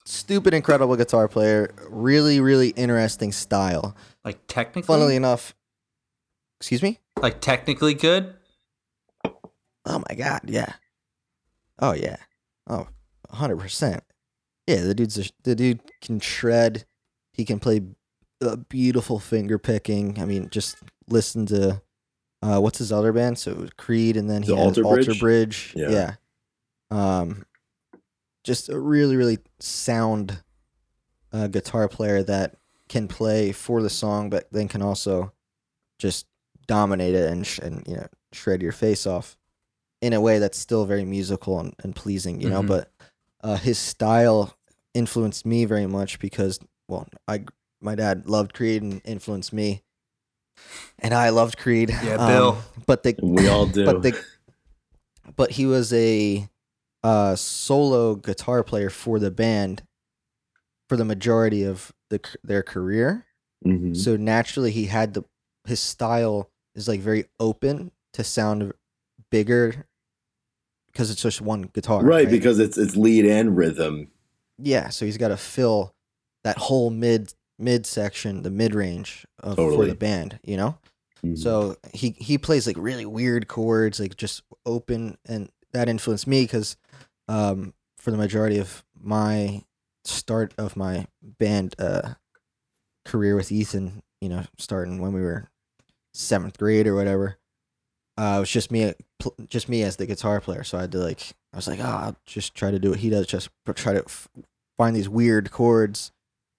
stupid, 0.05 0.53
incredible 0.53 0.95
guitar 0.95 1.27
player. 1.27 1.73
Really, 1.89 2.39
really 2.39 2.69
interesting 2.69 3.33
style. 3.33 3.95
Like 4.23 4.39
technically, 4.47 4.87
Funnily 4.87 5.15
enough, 5.17 5.53
excuse 6.59 6.81
me? 6.81 6.99
like 7.21 7.41
technically 7.41 7.93
good. 7.93 8.33
Oh 9.85 10.03
my 10.09 10.15
God. 10.15 10.41
Yeah. 10.45 10.73
Oh, 11.79 11.93
yeah. 11.93 12.17
Oh, 12.67 12.87
100%. 13.33 13.99
Yeah, 14.71 14.81
the 14.83 14.95
dude's 14.95 15.17
a, 15.17 15.23
the 15.43 15.55
dude 15.55 15.79
can 16.01 16.19
shred. 16.19 16.85
He 17.33 17.45
can 17.45 17.59
play 17.59 17.81
uh, 18.41 18.55
beautiful 18.55 19.19
finger 19.19 19.57
picking. 19.57 20.19
I 20.19 20.25
mean, 20.25 20.49
just 20.49 20.77
listen 21.09 21.45
to 21.47 21.81
uh, 22.41 22.59
what's 22.59 22.79
his 22.79 22.91
other 22.91 23.11
band? 23.13 23.37
So 23.39 23.51
it 23.51 23.57
was 23.57 23.69
Creed, 23.77 24.17
and 24.17 24.29
then 24.29 24.43
he 24.43 24.49
The 24.49 24.55
has 24.57 24.65
Alter 24.77 24.83
Alter 24.85 25.03
Bridge? 25.05 25.19
Bridge. 25.19 25.73
Yeah. 25.75 25.89
Yeah. 25.89 26.13
Um, 26.89 27.45
just 28.43 28.69
a 28.69 28.79
really, 28.79 29.15
really 29.15 29.39
sound 29.59 30.41
uh, 31.31 31.47
guitar 31.47 31.87
player 31.87 32.23
that 32.23 32.55
can 32.89 33.07
play 33.07 33.51
for 33.51 33.81
the 33.81 33.89
song, 33.89 34.29
but 34.29 34.51
then 34.51 34.67
can 34.67 34.81
also 34.81 35.31
just 35.99 36.25
dominate 36.67 37.13
it 37.15 37.29
and 37.31 37.45
sh- 37.45 37.59
and 37.59 37.83
you 37.87 37.95
know 37.95 38.07
shred 38.33 38.61
your 38.61 38.71
face 38.71 39.05
off 39.05 39.37
in 40.01 40.13
a 40.13 40.21
way 40.21 40.39
that's 40.39 40.57
still 40.57 40.85
very 40.85 41.05
musical 41.05 41.59
and, 41.59 41.73
and 41.83 41.95
pleasing. 41.95 42.41
You 42.41 42.49
know, 42.49 42.61
Mhm. 42.63 42.67
but 42.67 42.91
uh, 43.43 43.55
his 43.57 43.77
style 43.77 44.55
influenced 44.93 45.45
me 45.45 45.65
very 45.65 45.87
much 45.87 46.19
because 46.19 46.59
well, 46.87 47.07
I 47.27 47.45
my 47.81 47.95
dad 47.95 48.27
loved 48.27 48.53
Creed 48.53 48.81
and 48.81 49.01
influenced 49.05 49.53
me, 49.53 49.81
and 50.99 51.13
I 51.13 51.29
loved 51.29 51.57
Creed. 51.57 51.91
Um, 51.91 52.05
Yeah, 52.05 52.17
Bill. 52.27 52.57
But 52.85 53.03
the 53.03 53.15
We 53.21 53.47
all 53.47 53.65
do. 53.77 53.85
but 53.85 54.01
the 54.01 54.21
but 55.35 55.51
he 55.51 55.65
was 55.65 55.93
a 55.93 56.47
uh, 57.03 57.35
solo 57.35 58.15
guitar 58.15 58.63
player 58.63 58.89
for 58.89 59.17
the 59.19 59.31
band 59.31 59.83
for 60.89 60.97
the 60.97 61.05
majority 61.05 61.63
of 61.63 61.91
the 62.09 62.19
their 62.43 62.63
career. 62.63 63.25
Mhm. 63.65 63.95
So 63.95 64.17
naturally, 64.17 64.71
he 64.71 64.85
had 64.87 65.13
the 65.13 65.23
his 65.65 65.79
style 65.79 66.49
is 66.75 66.87
like 66.87 66.99
very 66.99 67.25
open 67.39 67.91
to 68.13 68.23
sound 68.23 68.73
bigger 69.29 69.85
because 70.91 71.09
it's 71.09 71.21
just 71.21 71.39
one 71.41 71.63
guitar, 71.73 72.03
right, 72.03 72.29
because 72.29 72.59
it's 72.59 72.77
it's 72.77 72.95
lead 72.97 73.25
and 73.25 73.55
rhythm. 73.55 74.09
Yeah. 74.61 74.89
So 74.89 75.05
he's 75.05 75.17
got 75.17 75.29
to 75.29 75.37
fill 75.37 75.93
that 76.43 76.57
whole 76.57 76.89
mid 76.89 77.33
mid 77.59 77.85
section, 77.85 78.43
the 78.43 78.49
mid 78.51 78.73
range 78.73 79.25
of 79.39 79.57
for 79.75 79.85
the 79.85 79.95
band, 79.95 80.39
you 80.43 80.57
know. 80.57 80.77
Mhm. 81.23 81.37
So 81.37 81.77
he 81.93 82.11
he 82.11 82.37
plays 82.37 82.65
like 82.67 82.77
really 82.79 83.05
weird 83.05 83.47
chords, 83.47 83.99
like 83.99 84.15
just 84.17 84.41
open, 84.65 85.17
and 85.25 85.49
that 85.73 85.87
influenced 85.89 86.27
me 86.27 86.43
because 86.43 86.77
um, 87.27 87.73
for 87.97 88.11
the 88.11 88.17
majority 88.17 88.57
of 88.57 88.83
my 88.99 89.63
start 90.03 90.53
of 90.57 90.75
my 90.75 91.07
band 91.21 91.75
uh, 91.79 92.13
career 93.05 93.35
with 93.35 93.51
Ethan, 93.51 94.01
you 94.19 94.29
know, 94.29 94.43
starting 94.57 94.99
when 94.99 95.13
we 95.13 95.21
were 95.21 95.49
seventh 96.13 96.57
grade 96.57 96.87
or 96.87 96.95
whatever, 96.95 97.37
uh, 98.17 98.35
it 98.37 98.39
was 98.41 98.49
just 98.49 98.71
me, 98.71 98.93
just 99.47 99.69
me 99.69 99.83
as 99.83 99.95
the 99.95 100.05
guitar 100.05 100.41
player. 100.41 100.63
So 100.63 100.77
I 100.77 100.81
had 100.81 100.91
to 100.93 100.97
like, 100.97 101.21
I 101.53 101.57
was 101.57 101.67
like, 101.67 101.79
oh, 101.79 101.83
I'll 101.83 102.17
just 102.25 102.53
try 102.55 102.71
to 102.71 102.79
do 102.79 102.89
what 102.89 102.99
he 102.99 103.09
does, 103.09 103.27
just 103.27 103.49
try 103.75 103.93
to 103.93 104.03
f- 104.03 104.27
find 104.81 104.95
these 104.95 105.07
weird 105.07 105.51
chords 105.51 106.11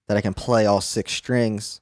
that 0.07 0.17
I 0.17 0.21
can 0.21 0.33
play 0.33 0.65
all 0.65 0.81
six 0.81 1.13
strings. 1.13 1.81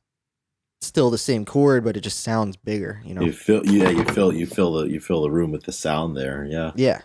Still 0.80 1.10
the 1.10 1.18
same 1.18 1.44
chord, 1.44 1.84
but 1.84 1.98
it 1.98 2.00
just 2.00 2.20
sounds 2.20 2.56
bigger, 2.56 3.02
you 3.04 3.12
know. 3.12 3.20
You 3.20 3.32
feel 3.32 3.66
yeah, 3.66 3.90
you 3.90 4.04
feel 4.06 4.32
you 4.32 4.46
feel 4.46 4.72
the, 4.72 4.88
you 4.88 5.00
fill 5.00 5.20
the 5.20 5.30
room 5.30 5.52
with 5.52 5.64
the 5.64 5.72
sound 5.72 6.16
there. 6.16 6.46
Yeah, 6.48 6.72
Yeah. 6.74 7.02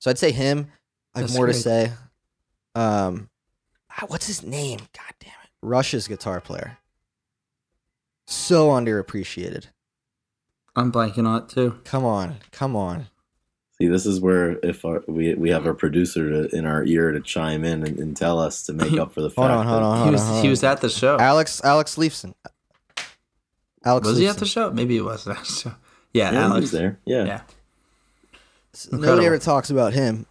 So 0.00 0.10
I'd 0.10 0.18
say 0.18 0.32
him. 0.32 0.72
I 1.14 1.20
have 1.20 1.28
That's 1.28 1.38
more 1.38 1.46
to 1.46 1.54
say. 1.54 1.92
Um, 2.74 3.30
ah, 3.92 4.06
what's 4.08 4.26
his 4.26 4.42
name? 4.42 4.78
God 4.78 5.14
damn 5.20 5.30
it! 5.44 5.50
Rush's 5.62 6.08
guitar 6.08 6.40
player. 6.40 6.78
So 8.26 8.70
underappreciated. 8.70 9.66
I'm 10.74 10.90
blanking 10.90 11.28
on 11.28 11.42
it 11.42 11.48
too. 11.50 11.78
Come 11.84 12.04
on, 12.04 12.38
come 12.50 12.74
on. 12.74 13.06
See, 13.82 13.88
this 13.88 14.06
is 14.06 14.20
where 14.20 14.60
if 14.62 14.84
our, 14.84 15.02
we 15.08 15.34
we 15.34 15.50
have 15.50 15.66
our 15.66 15.74
producer 15.74 16.46
to, 16.46 16.56
in 16.56 16.66
our 16.66 16.84
ear 16.84 17.10
to 17.10 17.20
chime 17.20 17.64
in 17.64 17.82
and, 17.84 17.98
and 17.98 18.16
tell 18.16 18.38
us 18.38 18.62
to 18.66 18.72
make 18.72 18.92
up 18.92 19.12
for 19.12 19.22
the 19.22 19.28
fact. 19.36 19.38
Hold 19.38 19.50
on, 19.50 19.66
hold 19.66 19.82
that- 19.82 19.86
on, 19.86 19.96
He 19.96 20.02
hold 20.04 20.12
was 20.12 20.20
on. 20.22 20.26
hold 20.28 20.44
he 20.44 20.50
was 20.50 20.62
at 20.62 20.80
the 20.80 20.88
show. 20.88 21.18
Alex 21.18 21.60
Alex 21.64 21.96
Lifeson. 21.96 22.34
Alex 23.84 24.06
was 24.06 24.18
he 24.18 24.28
at 24.28 24.36
Lifeson. 24.36 24.38
the 24.38 24.46
show? 24.46 24.70
Maybe 24.70 24.94
he 24.94 25.00
was 25.00 25.26
at 25.26 25.36
the 25.38 25.44
show. 25.44 25.74
Yeah, 26.12 26.30
Yeah, 26.30 26.44
Alex. 26.44 26.60
was 26.60 26.70
there. 26.70 27.00
Yeah. 27.04 27.24
Yeah. 27.24 27.40
Nobody 28.92 29.26
ever 29.26 29.38
talks 29.38 29.68
about 29.70 29.94
him. 29.94 30.26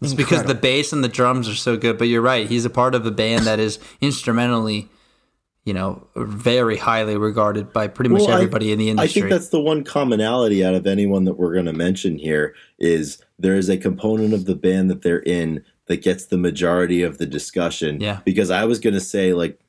It's 0.00 0.14
because 0.14 0.44
the 0.44 0.54
bass 0.54 0.92
and 0.94 1.04
the 1.04 1.08
drums 1.08 1.46
are 1.46 1.54
so 1.54 1.76
good. 1.76 1.98
But 1.98 2.08
you're 2.08 2.22
right. 2.22 2.48
He's 2.48 2.64
a 2.64 2.70
part 2.70 2.94
of 2.94 3.04
a 3.04 3.10
band 3.10 3.44
that 3.44 3.58
is 3.60 3.78
instrumentally, 4.00 4.88
you 5.68 5.74
know, 5.74 6.02
very 6.16 6.78
highly 6.78 7.18
regarded 7.18 7.74
by 7.74 7.88
pretty 7.88 8.08
much 8.08 8.22
Well, 8.22 8.30
I- 8.30 8.34
everybody 8.36 8.72
in 8.72 8.78
the 8.78 8.88
industry. 8.88 9.20
I 9.20 9.22
think 9.24 9.30
that's 9.30 9.50
the 9.50 9.60
one 9.60 9.84
commonality 9.84 10.64
out 10.64 10.74
of 10.74 10.86
anyone 10.86 11.24
that 11.24 11.34
we're 11.34 11.52
going 11.52 11.66
to 11.66 11.74
mention 11.74 12.16
here 12.16 12.54
is 12.78 13.18
there 13.38 13.54
is 13.54 13.68
a 13.68 13.76
component 13.76 14.32
of 14.32 14.46
the 14.46 14.54
band 14.54 14.88
that 14.90 15.02
they're 15.02 15.20
in 15.20 15.62
that 15.84 16.02
gets 16.02 16.24
the 16.24 16.38
majority 16.38 17.02
of 17.02 17.18
the 17.18 17.26
discussion. 17.26 18.00
Yeah. 18.00 18.20
Because 18.24 18.50
I 18.50 18.64
was 18.64 18.78
going 18.78 18.94
to 18.94 19.00
say 19.00 19.34
like 19.34 19.60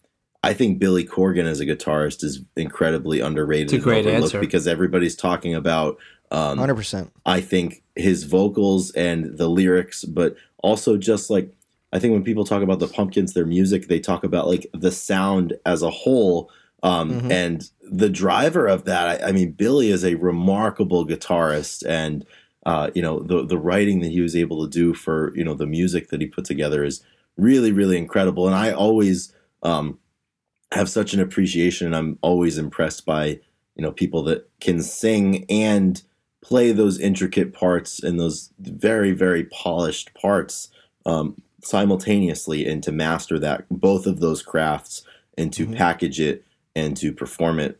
I 0.42 0.54
think 0.54 0.80
Billy 0.80 1.04
Corgan 1.04 1.44
as 1.44 1.60
a 1.60 1.66
guitarist 1.66 2.24
is 2.24 2.40
incredibly 2.56 3.20
underrated. 3.20 3.74
It's 3.74 3.74
a 3.74 3.80
great 3.84 4.08
answer. 4.08 4.40
because 4.40 4.68
everybody's 4.68 5.18
talking 5.18 5.54
about 5.54 5.98
um, 6.32 6.60
Hundred 6.60 6.76
percent. 6.76 7.12
I 7.26 7.42
think 7.42 7.84
his 7.98 8.24
vocals 8.24 8.92
and 8.92 9.38
the 9.38 9.50
lyrics, 9.50 10.06
but 10.06 10.38
also 10.64 10.96
just 10.96 11.30
like 11.30 11.52
I 11.92 12.00
think 12.00 12.14
when 12.14 12.24
people 12.24 12.46
talk 12.46 12.62
about 12.62 12.80
the 12.80 12.88
Pumpkins, 12.88 13.34
their 13.34 13.46
music, 13.46 13.88
they 13.88 14.00
talk 14.00 14.24
about 14.24 14.48
like 14.48 14.68
the 14.74 14.92
sound 14.92 15.54
as 15.66 15.82
a 15.82 15.90
whole. 15.90 16.52
Um, 16.84 17.22
Mhm. 17.22 17.32
And 17.32 17.70
the 17.92 18.10
driver 18.10 18.68
of 18.68 18.86
that, 18.86 19.22
I, 19.24 19.30
I 19.30 19.32
mean, 19.32 19.52
Billy 19.52 19.90
is 19.92 20.06
a 20.06 20.16
remarkable 20.16 21.06
guitarist, 21.06 21.86
and 21.88 22.26
uh, 22.66 22.92
you 22.94 23.02
know 23.02 23.20
the 23.20 23.46
the 23.46 23.58
writing 23.58 24.00
that 24.02 24.12
he 24.12 24.22
was 24.22 24.36
able 24.36 24.64
to 24.64 24.70
do 24.70 24.94
for 24.94 25.34
you 25.36 25.44
know 25.44 25.54
the 25.56 25.66
music 25.66 26.10
that 26.10 26.22
he 26.22 26.28
put 26.28 26.46
together 26.46 26.84
is 26.84 27.02
really 27.38 27.72
really 27.72 27.98
incredible. 27.98 28.46
And 28.48 28.56
I 28.56 28.72
always 28.72 29.34
um, 29.64 29.98
have 30.72 30.90
such 30.90 31.14
an 31.14 31.20
appreciation, 31.20 31.88
and 31.88 31.96
I'm 31.96 32.18
always 32.22 32.58
impressed 32.58 33.06
by 33.06 33.40
you 33.76 33.82
know 33.84 33.92
people 33.92 34.24
that 34.24 34.50
can 34.62 34.82
sing 34.82 35.46
and 35.50 36.02
play 36.42 36.72
those 36.72 37.00
intricate 37.00 37.54
parts 37.54 38.02
and 38.02 38.20
those 38.20 38.52
very 38.60 39.12
very 39.12 39.44
polished 39.46 40.14
parts 40.14 40.70
um, 41.06 41.42
simultaneously 41.62 42.68
and 42.68 42.82
to 42.84 42.92
master 42.92 43.40
that 43.40 43.66
both 43.70 44.06
of 44.08 44.20
those 44.20 44.42
crafts 44.42 45.04
and 45.38 45.52
to 45.54 45.68
Mhm. 45.68 45.76
package 45.78 46.20
it 46.20 46.46
and 46.76 46.96
to 46.98 47.12
perform 47.14 47.60
it 47.60 47.80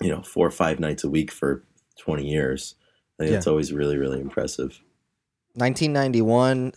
you 0.00 0.08
know 0.10 0.22
four 0.22 0.46
or 0.46 0.50
five 0.50 0.78
nights 0.80 1.04
a 1.04 1.10
week 1.10 1.30
for 1.30 1.64
20 1.98 2.28
years 2.28 2.74
I 3.18 3.22
think 3.22 3.30
Yeah. 3.32 3.38
it's 3.38 3.46
always 3.46 3.72
really 3.72 3.96
really 3.96 4.20
impressive 4.20 4.80
1991. 5.54 6.72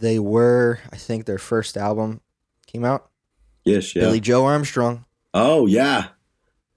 They 0.00 0.18
were, 0.18 0.78
I 0.92 0.96
think, 0.96 1.26
their 1.26 1.36
first 1.38 1.76
album 1.76 2.20
came 2.66 2.84
out. 2.84 3.10
yes 3.64 3.94
yeah 3.94 4.02
Billie 4.02 4.20
Joe 4.20 4.44
Armstrong, 4.46 5.04
oh 5.34 5.66
yeah 5.66 6.08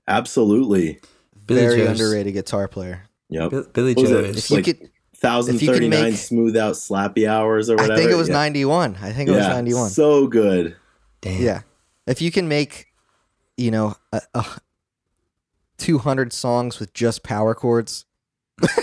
absolutely 0.07 0.99
Billie 1.45 1.61
very 1.61 1.77
Joe's- 1.77 1.89
underrated 2.01 2.33
guitar 2.33 2.67
player. 2.67 3.03
yep 3.29 3.51
Bi- 3.51 3.61
Billie 3.73 3.95
Joe 3.95 4.01
it? 4.19 4.25
is 4.25 4.37
If 4.37 4.49
you 4.49 4.55
like 4.57 4.67
you 4.67 4.73
could 4.73 4.89
1039 5.23 5.89
make- 5.89 6.15
smooth 6.15 6.55
out 6.57 6.73
slappy 6.73 7.27
hours 7.27 7.69
or 7.69 7.75
whatever 7.75 7.93
I 7.93 7.97
think 7.97 8.11
it 8.11 8.15
was 8.15 8.29
yeah. 8.29 8.35
91. 8.35 8.97
I 9.01 9.11
think 9.11 9.29
it 9.29 9.33
was 9.33 9.47
91. 9.47 9.89
so 9.89 10.27
good 10.27 10.75
damn. 11.23 11.41
Yeah. 11.41 11.61
If 12.05 12.21
you 12.21 12.31
can 12.31 12.47
make, 12.47 12.93
you 13.57 13.71
know, 13.71 13.95
a, 14.11 14.21
a 14.35 14.45
200 15.77 16.31
songs 16.33 16.79
with 16.79 16.93
just 16.93 17.23
power 17.23 17.55
chords, 17.55 18.05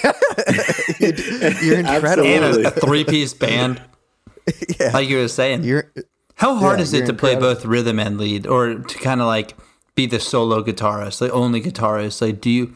you're 0.99 1.11
incredible. 1.78 2.26
And 2.26 2.45
Absolutely. 2.45 2.64
a, 2.64 2.68
a 2.68 2.70
three 2.70 3.05
piece 3.05 3.34
band, 3.34 3.80
yeah. 4.80 4.91
like 4.93 5.09
you 5.09 5.18
were 5.18 5.28
saying. 5.28 5.62
You're 5.62 5.93
How 6.34 6.57
hard 6.57 6.78
yeah, 6.78 6.82
is 6.82 6.93
it 6.93 6.99
you're 6.99 7.07
to 7.09 7.14
play 7.14 7.36
both 7.36 7.64
rhythm 7.64 8.01
and 8.01 8.18
lead, 8.18 8.47
or 8.47 8.74
to 8.74 8.99
kind 8.99 9.20
of 9.20 9.26
like 9.26 9.55
be 9.95 10.07
the 10.07 10.18
solo 10.18 10.62
guitarist, 10.64 11.20
like 11.20 11.30
only 11.32 11.61
guitarist? 11.61 12.20
Like, 12.20 12.41
do 12.41 12.51
you? 12.51 12.74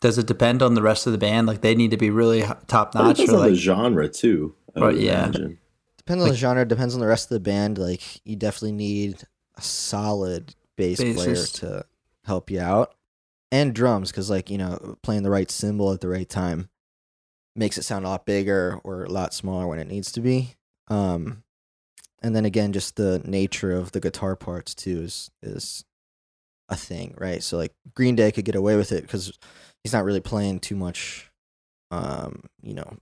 Does 0.00 0.16
it 0.18 0.26
depend 0.26 0.62
on 0.62 0.74
the 0.74 0.82
rest 0.82 1.06
of 1.06 1.12
the 1.12 1.18
band? 1.18 1.46
Like, 1.46 1.60
they 1.60 1.74
need 1.74 1.90
to 1.90 1.96
be 1.98 2.10
really 2.10 2.42
top 2.66 2.94
notch, 2.94 3.16
depends 3.16 3.32
or 3.34 3.44
on 3.44 3.50
the 3.50 3.54
genre 3.54 4.08
too 4.08 4.54
I 4.76 4.80
Right, 4.80 4.96
yeah. 4.96 5.24
imagine. 5.24 5.58
depends 5.98 6.22
on 6.24 6.28
the 6.30 6.36
genre, 6.36 6.64
depends 6.64 6.94
on 6.94 7.00
the 7.00 7.06
rest 7.06 7.26
of 7.30 7.34
the 7.34 7.40
band. 7.40 7.76
Like 7.78 8.24
you 8.26 8.36
definitely 8.36 8.72
need 8.72 9.22
a 9.56 9.62
solid 9.62 10.54
bass 10.76 10.98
player 10.98 11.34
to 11.44 11.84
help 12.24 12.50
you 12.50 12.60
out, 12.60 12.94
and 13.52 13.74
drums 13.74 14.10
because 14.10 14.30
like 14.30 14.48
you 14.48 14.56
know 14.58 14.96
playing 15.02 15.22
the 15.22 15.30
right 15.30 15.50
cymbal 15.50 15.92
at 15.92 16.00
the 16.00 16.08
right 16.08 16.28
time 16.28 16.68
makes 17.56 17.76
it 17.76 17.82
sound 17.82 18.04
a 18.06 18.08
lot 18.08 18.24
bigger 18.24 18.80
or 18.84 19.04
a 19.04 19.10
lot 19.10 19.34
smaller 19.34 19.66
when 19.66 19.78
it 19.80 19.88
needs 19.88 20.12
to 20.12 20.20
be. 20.20 20.54
Um, 20.88 21.42
and 22.22 22.34
then 22.34 22.44
again, 22.44 22.72
just 22.72 22.96
the 22.96 23.20
nature 23.24 23.72
of 23.72 23.92
the 23.92 24.00
guitar 24.00 24.36
parts 24.36 24.74
too 24.74 25.02
is 25.02 25.30
is 25.42 25.84
a 26.68 26.76
thing, 26.76 27.14
right? 27.18 27.42
So 27.42 27.56
like 27.56 27.72
Green 27.94 28.14
Day 28.14 28.30
could 28.30 28.44
get 28.44 28.54
away 28.54 28.76
with 28.76 28.92
it 28.92 29.02
because 29.02 29.36
he's 29.84 29.92
not 29.92 30.04
really 30.04 30.20
playing 30.20 30.60
too 30.60 30.76
much, 30.76 31.30
um, 31.90 32.44
you 32.62 32.74
know, 32.74 32.96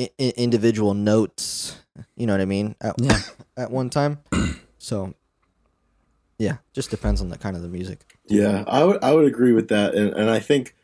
I- 0.00 0.10
I- 0.18 0.32
individual 0.36 0.94
notes. 0.94 1.76
You 2.16 2.26
know 2.26 2.32
what 2.32 2.40
I 2.40 2.46
mean? 2.46 2.74
At, 2.80 2.94
Yeah. 2.98 3.18
at 3.56 3.70
one 3.70 3.90
time. 3.90 4.18
So, 4.78 5.14
yeah, 6.40 6.56
just 6.72 6.90
depends 6.90 7.20
on 7.20 7.28
the 7.28 7.38
kind 7.38 7.54
of 7.54 7.62
the 7.62 7.68
music. 7.68 8.18
Yeah, 8.26 8.64
I 8.66 8.82
would 8.82 8.98
I 9.00 9.12
would 9.12 9.26
agree 9.26 9.52
with 9.52 9.68
that, 9.68 9.94
and 9.94 10.12
and 10.14 10.28
I 10.28 10.40
think 10.40 10.74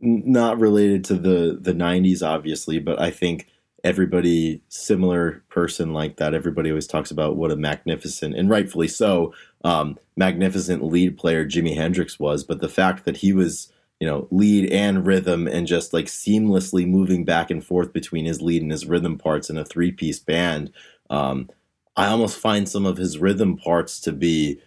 not 0.00 0.58
related 0.58 1.04
to 1.04 1.14
the 1.14 1.56
the 1.60 1.72
'90s, 1.72 2.20
obviously, 2.20 2.80
but 2.80 3.00
I 3.00 3.12
think 3.12 3.46
everybody 3.84 4.60
similar 4.68 5.44
person 5.50 5.92
like 5.92 6.16
that. 6.16 6.34
Everybody 6.34 6.70
always 6.70 6.88
talks 6.88 7.12
about 7.12 7.36
what 7.36 7.52
a 7.52 7.56
magnificent 7.56 8.34
and 8.34 8.50
rightfully 8.50 8.88
so, 8.88 9.32
um, 9.62 9.96
magnificent 10.16 10.82
lead 10.82 11.16
player 11.16 11.46
Jimi 11.46 11.76
Hendrix 11.76 12.18
was. 12.18 12.42
But 12.42 12.58
the 12.60 12.68
fact 12.68 13.04
that 13.04 13.18
he 13.18 13.32
was 13.32 13.72
you 14.02 14.08
know 14.08 14.26
lead 14.32 14.68
and 14.72 15.06
rhythm 15.06 15.46
and 15.46 15.68
just 15.68 15.92
like 15.92 16.06
seamlessly 16.06 16.84
moving 16.84 17.24
back 17.24 17.52
and 17.52 17.64
forth 17.64 17.92
between 17.92 18.24
his 18.24 18.42
lead 18.42 18.60
and 18.60 18.72
his 18.72 18.84
rhythm 18.84 19.16
parts 19.16 19.48
in 19.48 19.56
a 19.56 19.64
three 19.64 19.92
piece 19.92 20.18
band. 20.18 20.72
Um, 21.08 21.48
I 21.96 22.08
almost 22.08 22.36
find 22.36 22.68
some 22.68 22.84
of 22.84 22.96
his 22.96 23.18
rhythm 23.18 23.56
parts 23.56 24.00
to 24.00 24.10
be 24.10 24.58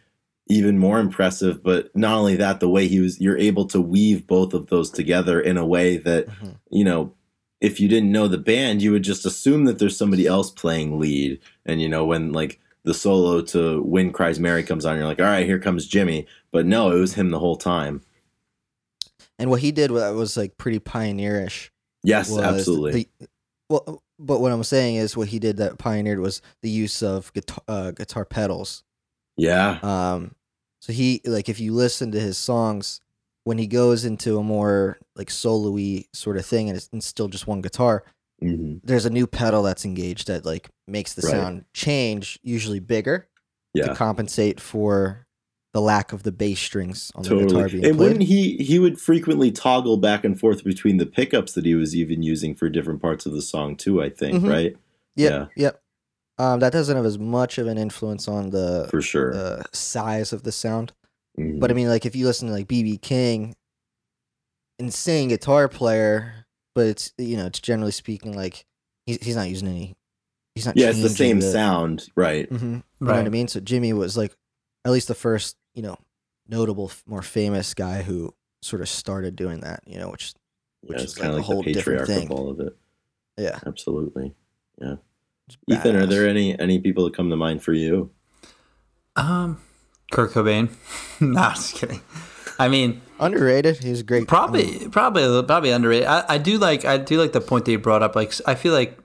even 0.47 0.77
more 0.77 0.99
impressive 0.99 1.61
but 1.61 1.93
not 1.97 2.17
only 2.17 2.37
that 2.37 2.61
the 2.61 2.69
way 2.69 2.87
he 2.87 3.01
was 3.01 3.19
you're 3.19 3.37
able 3.37 3.65
to 3.65 3.81
weave 3.81 4.25
both 4.25 4.53
of 4.53 4.67
those 4.67 4.89
together 4.89 5.41
in 5.41 5.57
a 5.57 5.65
way 5.65 5.97
that 5.97 6.27
Mhm. 6.27 6.55
you 6.69 6.85
know 6.85 7.11
if 7.59 7.79
you 7.81 7.89
didn't 7.89 8.11
know 8.13 8.29
the 8.29 8.37
band 8.37 8.81
you 8.81 8.91
would 8.93 9.03
just 9.03 9.25
assume 9.25 9.65
that 9.65 9.79
there's 9.79 9.97
somebody 9.97 10.27
else 10.27 10.49
playing 10.51 10.97
lead 10.97 11.39
and 11.65 11.81
you 11.81 11.89
know 11.89 12.05
when 12.05 12.31
like 12.31 12.59
the 12.83 12.93
solo 12.93 13.41
to 13.41 13.81
Wind 13.81 14.13
Cries 14.13 14.39
Mary 14.39 14.63
comes 14.63 14.85
on 14.85 14.95
you're 14.97 15.07
like 15.07 15.19
all 15.19 15.25
right 15.25 15.45
here 15.47 15.59
comes 15.59 15.89
Jimi 15.89 16.25
but 16.51 16.65
no 16.65 16.91
it 16.95 16.99
was 16.99 17.15
him 17.15 17.31
the 17.31 17.39
whole 17.39 17.57
time 17.57 18.01
And 19.39 19.49
what 19.49 19.61
he 19.61 19.71
did 19.71 19.91
wa- 19.91 20.11
was 20.11 20.37
like 20.37 20.57
pretty 20.57 20.79
pioneerish. 20.79 21.69
yes 22.03 22.35
absolutely 22.37 23.07
The, 23.19 23.27
well, 23.69 24.03
but 24.19 24.39
what 24.39 24.51
I'm 24.51 24.63
saying 24.63 24.95
is 24.95 25.17
what 25.17 25.27
he 25.29 25.39
did 25.39 25.57
that 25.57 25.77
pioneered 25.77 26.19
was 26.19 26.41
the 26.61 26.69
use 26.69 27.01
of 27.03 27.33
guitar 27.33 27.63
uh, 27.67 27.91
guitar 27.91 28.23
pedals. 28.25 28.83
yeah 29.37 29.79
Um, 29.81 30.35
so 30.81 30.93
he 30.93 31.21
like 31.25 31.49
if 31.49 31.59
you 31.59 31.73
listen 31.73 32.11
to 32.11 32.19
his 32.19 32.37
songs, 32.37 33.01
when 33.43 33.57
he 33.57 33.67
goes 33.67 34.05
into 34.05 34.37
a 34.37 34.43
more 34.43 34.97
like 35.15 35.29
solo-y 35.29 36.05
sort 36.13 36.37
of 36.37 36.45
thing, 36.45 36.69
and 36.69 36.77
it's, 36.77 36.89
it's 36.93 37.05
still 37.05 37.27
just 37.27 37.47
one 37.47 37.61
guitar, 37.61 38.03
hmm 38.41 38.77
there's 38.83 39.05
a 39.05 39.09
new 39.09 39.25
pedal 39.25 39.63
that's 39.63 39.83
engaged 39.85 40.27
that 40.27 40.45
like 40.45 40.69
makes 40.87 41.13
the 41.13 41.21
Right. 41.23 41.31
sound 41.31 41.65
change, 41.73 42.39
usually 42.43 42.79
bigger, 42.79 43.27
yeah 43.73 43.87
to 43.87 43.95
compensate 43.95 44.59
for 44.61 45.24
the 45.75 45.81
lack 45.81 46.13
of 46.13 46.23
the 46.23 46.31
bass 46.31 46.59
strings 46.61 47.11
on 47.15 47.23
the 47.23 47.29
guitar 47.29 47.39
Totally. 47.47 47.69
being 47.73 47.85
And 47.85 47.97
played. 47.97 48.07
wouldn't 48.07 48.23
he 48.23 48.55
he 48.57 48.79
would 48.79 48.97
frequently 48.97 49.51
toggle 49.51 49.97
back 49.97 50.23
and 50.23 50.39
forth 50.39 50.63
between 50.63 50.95
the 50.95 51.05
pickups 51.05 51.51
that 51.53 51.65
he 51.65 51.75
was 51.75 51.93
even 51.93 52.23
using 52.23 52.55
for 52.55 52.69
different 52.69 53.01
parts 53.01 53.25
of 53.25 53.33
the 53.33 53.41
song 53.41 53.75
too, 53.75 54.01
I 54.01 54.09
think, 54.09 54.41
Mhm. 54.41 54.49
right? 54.49 54.77
Yep, 55.17 55.31
yeah. 55.31 55.47
yep. 55.63 55.81
Um, 56.37 56.61
that 56.61 56.71
doesn't 56.71 56.95
have 56.95 57.05
as 57.05 57.19
much 57.19 57.57
of 57.57 57.67
an 57.67 57.77
influence 57.77 58.27
on 58.29 58.51
the 58.51 58.87
For 58.89 59.01
sure. 59.01 59.33
uh, 59.35 59.63
size 59.73 60.31
of 60.31 60.43
the 60.43 60.51
sound. 60.53 60.93
Mhm. 61.37 61.59
But 61.59 61.71
I 61.71 61.73
mean, 61.73 61.89
like 61.89 62.05
if 62.05 62.15
you 62.15 62.25
listen 62.25 62.47
to 62.47 62.53
like 62.53 62.67
BB 62.69 63.01
King, 63.01 63.53
insane 64.79 65.27
guitar 65.29 65.67
player, 65.67 66.45
but 66.73 66.87
it's 66.87 67.11
you 67.17 67.35
know, 67.37 67.47
it's 67.47 67.59
generally 67.59 67.91
speaking 67.91 68.33
like 68.33 68.65
he's 69.05 69.17
he's 69.21 69.35
not 69.35 69.49
using 69.49 69.67
any. 69.67 69.95
He's 70.55 70.65
not. 70.65 70.77
yeah, 70.77 70.87
it's 70.89 71.01
the 71.01 71.09
changing 71.09 71.41
same 71.41 71.51
sound, 71.51 72.07
right? 72.15 72.49
Mhm. 72.49 72.61
You 72.61 73.07
know 73.07 73.13
what 73.13 73.25
I 73.25 73.29
mean? 73.29 73.49
So 73.49 73.59
Jimi 73.59 73.91
was 73.91 74.15
like, 74.15 74.33
at 74.85 74.91
least 74.93 75.09
the 75.09 75.15
first, 75.15 75.57
you 75.75 75.83
know, 75.83 75.97
notable, 76.47 76.91
more 77.05 77.21
famous 77.21 77.73
guy 77.75 78.01
who 78.01 78.33
sort 78.63 78.81
of 78.81 78.89
started 78.89 79.35
doing 79.35 79.59
that. 79.59 79.81
You 79.85 79.99
know, 79.99 80.09
which 80.09 80.33
Which 80.81 80.97
yeah, 80.97 81.03
is 81.03 81.13
kind 81.13 81.29
of 81.31 81.35
like 81.35 81.45
a 81.45 81.47
like 81.47 81.53
whole 81.53 81.63
the 81.63 81.73
different 81.73 82.07
thing. 82.07 82.25
of 82.25 82.31
all 82.31 82.49
of 82.49 82.59
it. 82.59 82.75
yeah, 83.37 83.59
Absolutely. 83.65 84.33
Yeah. 84.81 84.95
Ethan, 85.67 85.95
are 85.95 86.07
there 86.07 86.27
any 86.27 86.57
any 86.59 86.79
people 86.79 87.03
that 87.03 87.15
come 87.15 87.29
to 87.29 87.35
mind 87.35 87.61
for 87.61 87.73
you? 87.73 88.09
Um, 89.15 89.61
Kurt 90.11 90.31
Cobain. 90.31 90.69
no, 91.21 91.39
I'm 91.39 91.55
just 91.55 91.75
kidding. 91.75 92.01
I 92.57 92.67
mean, 92.67 93.01
underrated? 93.19 93.77
He's 93.77 94.01
great. 94.01 94.27
Probably, 94.27 94.87
probably, 94.89 95.43
probably 95.43 95.71
underrated. 95.71 96.07
I, 96.07 96.23
I 96.29 96.37
do 96.37 96.57
like, 96.57 96.85
I 96.85 96.97
do 96.97 97.19
like 97.19 97.33
the 97.33 97.41
point 97.41 97.65
that 97.65 97.71
you 97.71 97.79
brought 97.79 98.01
up. 98.01 98.15
Like, 98.15 98.33
I 98.45 98.55
feel 98.55 98.73
like, 98.73 98.97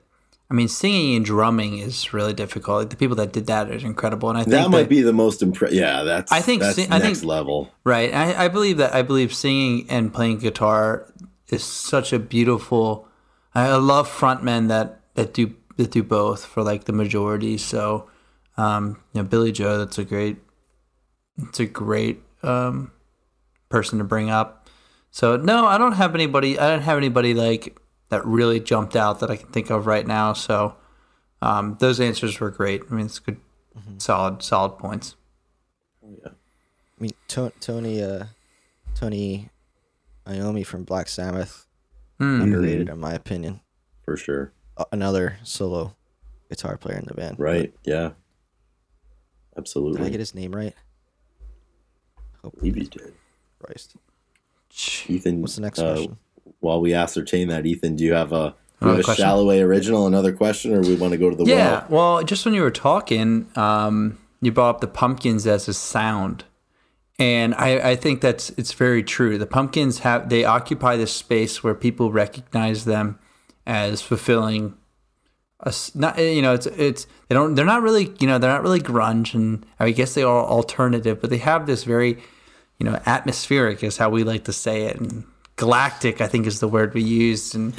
I 0.50 0.54
mean, 0.54 0.66
singing 0.66 1.14
and 1.14 1.24
drumming 1.24 1.78
is 1.78 2.12
really 2.12 2.32
difficult. 2.32 2.78
Like 2.80 2.90
the 2.90 2.96
people 2.96 3.14
that 3.16 3.32
did 3.32 3.46
that 3.46 3.70
is 3.70 3.84
incredible, 3.84 4.30
and 4.30 4.38
I 4.38 4.42
think 4.42 4.52
That 4.52 4.68
might 4.70 4.88
be 4.88 5.00
the 5.00 5.12
most 5.12 5.42
impressive. 5.42 5.76
Yeah, 5.78 6.02
that's 6.02 6.32
I 6.32 6.40
think 6.40 6.60
that's 6.62 6.74
si- 6.76 6.88
I 6.90 6.98
next 6.98 7.20
think- 7.20 7.28
level. 7.28 7.70
Right. 7.84 8.12
I, 8.12 8.46
I 8.46 8.48
believe 8.48 8.78
that. 8.78 8.92
I 8.94 9.02
believe 9.02 9.32
singing 9.32 9.86
and 9.88 10.12
playing 10.12 10.38
guitar 10.38 11.06
is 11.48 11.62
such 11.62 12.12
a 12.12 12.18
beautiful. 12.18 13.06
I 13.54 13.68
I 13.68 13.76
love 13.76 14.08
frontmen 14.10 14.68
that 14.68 15.00
that 15.14 15.32
do 15.34 15.54
that 15.76 15.92
do 15.92 16.02
both 16.02 16.44
for 16.44 16.62
like 16.64 16.84
the 16.84 16.92
majority. 16.92 17.56
So, 17.56 18.10
um, 18.56 19.00
you 19.12 19.22
know, 19.22 19.28
Billie 19.28 19.52
Joe. 19.52 19.78
That's 19.78 19.98
a 19.98 20.04
great. 20.04 20.38
It's 21.38 21.60
a 21.60 21.66
great 21.66 22.22
um, 22.42 22.90
person 23.68 23.98
to 23.98 24.04
bring 24.04 24.30
up. 24.30 24.68
So 25.12 25.36
no, 25.36 25.66
I 25.66 25.78
don't 25.78 25.92
have 25.92 26.14
anybody. 26.14 26.58
I 26.58 26.68
don't 26.70 26.82
have 26.82 26.98
anybody 26.98 27.34
like 27.34 27.76
that 28.10 28.24
really 28.26 28.60
jumped 28.60 28.94
out 28.96 29.20
that 29.20 29.30
I 29.30 29.36
can 29.36 29.48
think 29.48 29.70
of 29.70 29.86
right 29.86 30.06
now. 30.06 30.32
So, 30.34 30.76
um, 31.42 31.76
those 31.80 31.98
answers 32.00 32.38
were 32.38 32.50
great. 32.50 32.82
I 32.90 32.94
mean, 32.94 33.06
it's 33.06 33.18
good, 33.18 33.38
solid, 33.98 34.42
solid 34.42 34.78
points. 34.78 35.16
Yeah, 36.02 36.28
I 36.28 37.00
mean, 37.00 37.12
To- 37.28 37.52
Tony, 37.60 38.02
uh, 38.02 38.24
Tony 38.94 39.48
Iommi 40.26 40.66
from 40.66 40.84
Black 40.84 41.08
Sabbath, 41.08 41.66
Hmm. 42.18 42.42
underrated 42.42 42.88
in 42.88 42.98
my 43.00 43.14
opinion. 43.14 43.60
For 44.04 44.16
sure. 44.16 44.52
Uh, 44.76 44.84
another 44.92 45.38
solo 45.42 45.94
guitar 46.48 46.76
player 46.76 46.98
in 46.98 47.04
the 47.06 47.14
band. 47.14 47.38
Right. 47.38 47.72
Yeah. 47.84 48.10
Absolutely. 49.56 49.98
Did 49.98 50.06
I 50.06 50.10
get 50.10 50.20
his 50.20 50.34
name 50.34 50.54
right? 50.54 50.74
Hope 52.42 52.56
believe 52.56 52.76
you 52.76 52.84
did. 52.86 53.14
Christ. 53.62 53.96
Ethan, 55.08 55.40
What's 55.42 55.56
the 55.56 55.60
next 55.62 55.78
uh, 55.78 55.92
question? 55.94 56.18
While 56.60 56.80
we 56.80 56.94
ascertain 56.94 57.48
that, 57.48 57.66
Ethan, 57.66 57.96
do 57.96 58.04
you 58.04 58.12
have 58.12 58.32
a, 58.32 58.54
you 58.80 58.88
have 58.88 59.08
a? 59.08 59.14
Shalloway 59.14 59.60
original, 59.60 60.06
another 60.06 60.32
question, 60.32 60.74
or 60.74 60.80
we 60.80 60.94
want 60.94 61.12
to 61.12 61.18
go 61.18 61.30
to 61.30 61.36
the 61.36 61.44
Yeah, 61.44 61.86
well? 61.88 62.16
well, 62.16 62.22
just 62.22 62.44
when 62.44 62.54
you 62.54 62.62
were 62.62 62.70
talking, 62.70 63.48
um, 63.56 64.18
you 64.40 64.52
brought 64.52 64.76
up 64.76 64.80
the 64.80 64.86
pumpkins 64.86 65.46
as 65.46 65.68
a 65.68 65.74
sound, 65.74 66.44
and 67.18 67.54
I, 67.54 67.90
I 67.90 67.96
think 67.96 68.20
that's 68.20 68.50
it's 68.50 68.72
very 68.72 69.02
true. 69.02 69.36
The 69.36 69.46
pumpkins 69.46 70.00
have 70.00 70.28
they 70.28 70.44
occupy 70.44 70.96
this 70.96 71.12
space 71.12 71.62
where 71.62 71.74
people 71.74 72.12
recognize 72.12 72.84
them 72.84 73.18
as 73.66 74.00
fulfilling. 74.00 74.74
A, 75.60 75.74
not 75.94 76.18
you 76.18 76.40
know 76.40 76.54
it's 76.54 76.64
it's 76.64 77.06
they 77.28 77.34
don't 77.34 77.54
they're 77.54 77.66
not 77.66 77.82
really 77.82 78.14
you 78.18 78.26
know 78.26 78.38
they're 78.38 78.50
not 78.50 78.62
really 78.62 78.80
grunge 78.80 79.34
and 79.34 79.66
I 79.78 79.90
guess 79.90 80.14
they 80.14 80.22
are 80.22 80.42
alternative 80.42 81.20
but 81.20 81.28
they 81.28 81.36
have 81.36 81.66
this 81.66 81.84
very 81.84 82.16
you 82.78 82.86
know 82.86 82.98
atmospheric 83.04 83.84
is 83.84 83.98
how 83.98 84.08
we 84.08 84.24
like 84.24 84.44
to 84.44 84.54
say 84.54 84.84
it 84.84 84.98
and 84.98 85.24
galactic 85.60 86.20
I 86.20 86.26
think 86.26 86.46
is 86.46 86.60
the 86.60 86.68
word 86.68 86.94
we 86.94 87.02
used. 87.02 87.54
And 87.54 87.74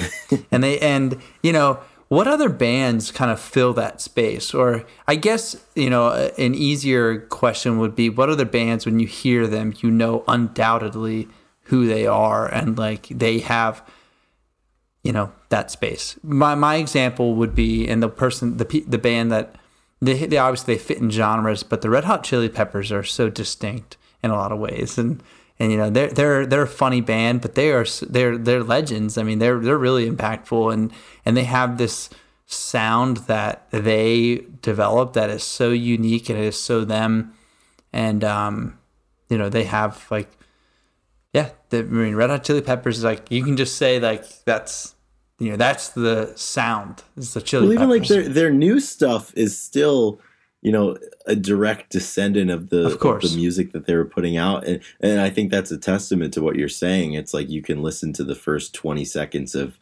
and 0.50 0.62
they 0.64 0.78
and 0.80 1.20
you 1.42 1.52
know 1.52 1.80
what 2.08 2.28
other 2.28 2.48
bands 2.48 3.10
kind 3.10 3.30
of 3.30 3.40
fill 3.40 3.72
that 3.74 4.00
space? 4.00 4.54
Or 4.54 4.84
I 5.06 5.16
guess 5.16 5.56
you 5.74 5.90
know 5.90 6.30
an 6.38 6.54
easier 6.54 7.20
question 7.20 7.78
would 7.78 7.94
be 7.94 8.08
what 8.08 8.30
other 8.30 8.44
bands 8.46 8.86
when 8.86 8.98
you 9.00 9.06
hear 9.06 9.46
them 9.46 9.74
you 9.80 9.90
know 9.90 10.24
undoubtedly 10.26 11.28
who 11.64 11.86
they 11.86 12.06
are 12.06 12.46
and 12.46 12.78
like 12.78 13.08
they 13.08 13.40
have 13.40 13.82
you 15.02 15.12
know 15.12 15.32
that 15.48 15.70
space. 15.70 16.16
My 16.22 16.54
my 16.54 16.76
example 16.76 17.34
would 17.34 17.54
be, 17.54 17.88
and 17.88 18.02
the 18.02 18.08
person, 18.08 18.56
the 18.56 18.84
the 18.86 18.98
band 18.98 19.32
that 19.32 19.56
they 20.00 20.26
they 20.26 20.38
obviously 20.38 20.74
they 20.74 20.80
fit 20.82 20.98
in 20.98 21.10
genres, 21.10 21.62
but 21.62 21.82
the 21.82 21.90
Red 21.90 22.04
Hot 22.04 22.24
Chili 22.24 22.48
Peppers 22.48 22.92
are 22.92 23.02
so 23.02 23.28
distinct 23.28 23.96
in 24.22 24.30
a 24.30 24.36
lot 24.36 24.52
of 24.52 24.58
ways, 24.58 24.98
and 24.98 25.22
and 25.62 25.70
you 25.70 25.78
know 25.78 25.90
they're 25.90 26.08
they're 26.08 26.44
they're 26.44 26.62
a 26.62 26.66
funny 26.66 27.00
band, 27.00 27.40
but 27.40 27.54
they 27.54 27.70
are 27.70 27.86
they're 28.02 28.36
they're 28.36 28.64
legends. 28.64 29.16
I 29.16 29.22
mean 29.22 29.38
they're 29.38 29.60
they're 29.60 29.78
really 29.78 30.10
impactful, 30.10 30.74
and 30.74 30.92
and 31.24 31.36
they 31.36 31.44
have 31.44 31.78
this 31.78 32.10
sound 32.46 33.18
that 33.28 33.70
they 33.70 34.44
develop 34.60 35.12
that 35.12 35.30
is 35.30 35.44
so 35.44 35.70
unique 35.70 36.28
and 36.28 36.36
it 36.36 36.44
is 36.46 36.60
so 36.60 36.84
them, 36.84 37.32
and 37.92 38.24
um, 38.24 38.76
you 39.28 39.38
know 39.38 39.48
they 39.48 39.62
have 39.62 40.04
like 40.10 40.28
yeah, 41.32 41.50
the, 41.70 41.78
I 41.78 41.82
mean, 41.82 42.16
Red 42.16 42.30
Hot 42.30 42.42
Chili 42.42 42.60
Peppers 42.60 42.98
is 42.98 43.04
like 43.04 43.30
you 43.30 43.44
can 43.44 43.56
just 43.56 43.76
say 43.76 44.00
like 44.00 44.24
that's 44.44 44.96
you 45.38 45.50
know 45.50 45.56
that's 45.56 45.90
the 45.90 46.32
sound. 46.34 47.04
It's 47.16 47.34
the 47.34 47.40
chili. 47.40 47.68
Well, 47.68 47.74
even 47.74 47.88
like 47.88 48.08
their 48.08 48.28
their 48.28 48.50
new 48.50 48.80
stuff 48.80 49.32
is 49.36 49.56
still, 49.56 50.20
you 50.62 50.70
know, 50.72 50.96
a 51.26 51.34
direct 51.36 51.90
descendant 51.90 52.50
of 52.50 52.70
the 52.70 52.86
Of 52.86 52.98
course. 53.00 53.30
the 53.30 53.36
music 53.36 53.72
that 53.72 53.86
they 53.86 53.94
were 53.96 54.04
putting 54.04 54.36
out, 54.36 54.64
and 54.66 54.80
and 55.00 55.20
I 55.20 55.28
think 55.28 55.50
that's 55.50 55.70
a 55.72 55.78
testament 55.78 56.32
to 56.34 56.40
what 56.42 56.56
you're 56.56 56.68
saying. 56.68 57.14
It's 57.14 57.34
like 57.34 57.50
you 57.50 57.62
can 57.62 57.82
listen 57.82 58.12
to 58.14 58.24
the 58.24 58.34
first 58.36 58.72
twenty 58.74 59.04
seconds 59.04 59.54
of 59.54 59.78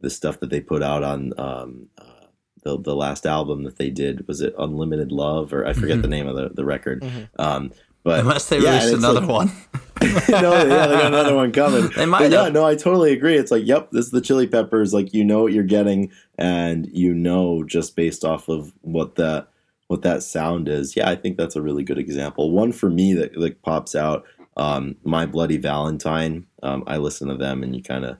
the 0.00 0.10
stuff 0.10 0.40
that 0.40 0.50
they 0.50 0.60
put 0.60 0.82
out 0.82 1.02
on 1.02 1.32
um, 1.38 1.86
uh, 1.98 2.26
the 2.64 2.78
the 2.78 2.96
last 2.96 3.26
album 3.26 3.62
that 3.64 3.76
they 3.78 3.90
did 3.90 4.26
was 4.26 4.40
it 4.40 4.54
Unlimited 4.58 5.12
Love 5.12 5.52
or 5.52 5.64
I 5.66 5.72
forget 5.72 6.02
the 6.02 6.08
name 6.08 6.26
of 6.26 6.36
the 6.36 6.48
the 6.50 6.64
record. 6.64 7.04
Um, 7.38 7.72
but 8.02 8.20
Unless 8.20 8.48
they 8.50 8.58
yeah, 8.58 8.80
release 8.80 8.98
another 8.98 9.20
like- 9.20 9.28
one. 9.30 9.52
no, 10.02 10.10
yeah, 10.52 10.64
they 10.64 10.96
got 10.96 11.06
another 11.06 11.34
one 11.34 11.52
coming. 11.52 11.88
They 11.96 12.04
might 12.04 12.18
But 12.28 12.32
yeah, 12.32 12.48
no, 12.50 12.66
I 12.66 12.74
totally 12.74 13.12
agree. 13.12 13.36
It's 13.36 13.50
like, 13.50 13.64
yep, 13.64 13.90
this 13.92 14.04
is 14.06 14.10
the 14.10 14.20
Chili 14.20 14.46
Peppers. 14.46 14.92
Like, 14.92 15.14
you 15.14 15.24
know 15.24 15.40
what 15.42 15.52
you're 15.54 15.62
getting, 15.64 16.10
and 16.36 16.86
you 16.92 17.14
know 17.14 17.62
just 17.64 17.96
based 17.96 18.22
off 18.24 18.48
of 18.48 18.72
what 18.82 19.14
that 19.14 19.48
what 19.88 20.02
that 20.02 20.22
sound 20.22 20.68
is. 20.68 20.96
Yeah, 20.96 21.08
I 21.08 21.16
think 21.16 21.36
that's 21.36 21.56
a 21.56 21.62
really 21.62 21.82
good 21.82 21.98
example. 21.98 22.50
One 22.50 22.72
for 22.72 22.90
me 22.90 23.14
that 23.14 23.36
like 23.36 23.62
pops 23.62 23.94
out. 23.94 24.24
Um, 24.56 24.96
My 25.02 25.26
Bloody 25.26 25.56
Valentine. 25.56 26.46
Um, 26.62 26.84
I 26.86 26.98
listen 26.98 27.28
to 27.28 27.36
them, 27.36 27.62
and 27.62 27.74
you 27.74 27.82
kind 27.82 28.04
of 28.04 28.18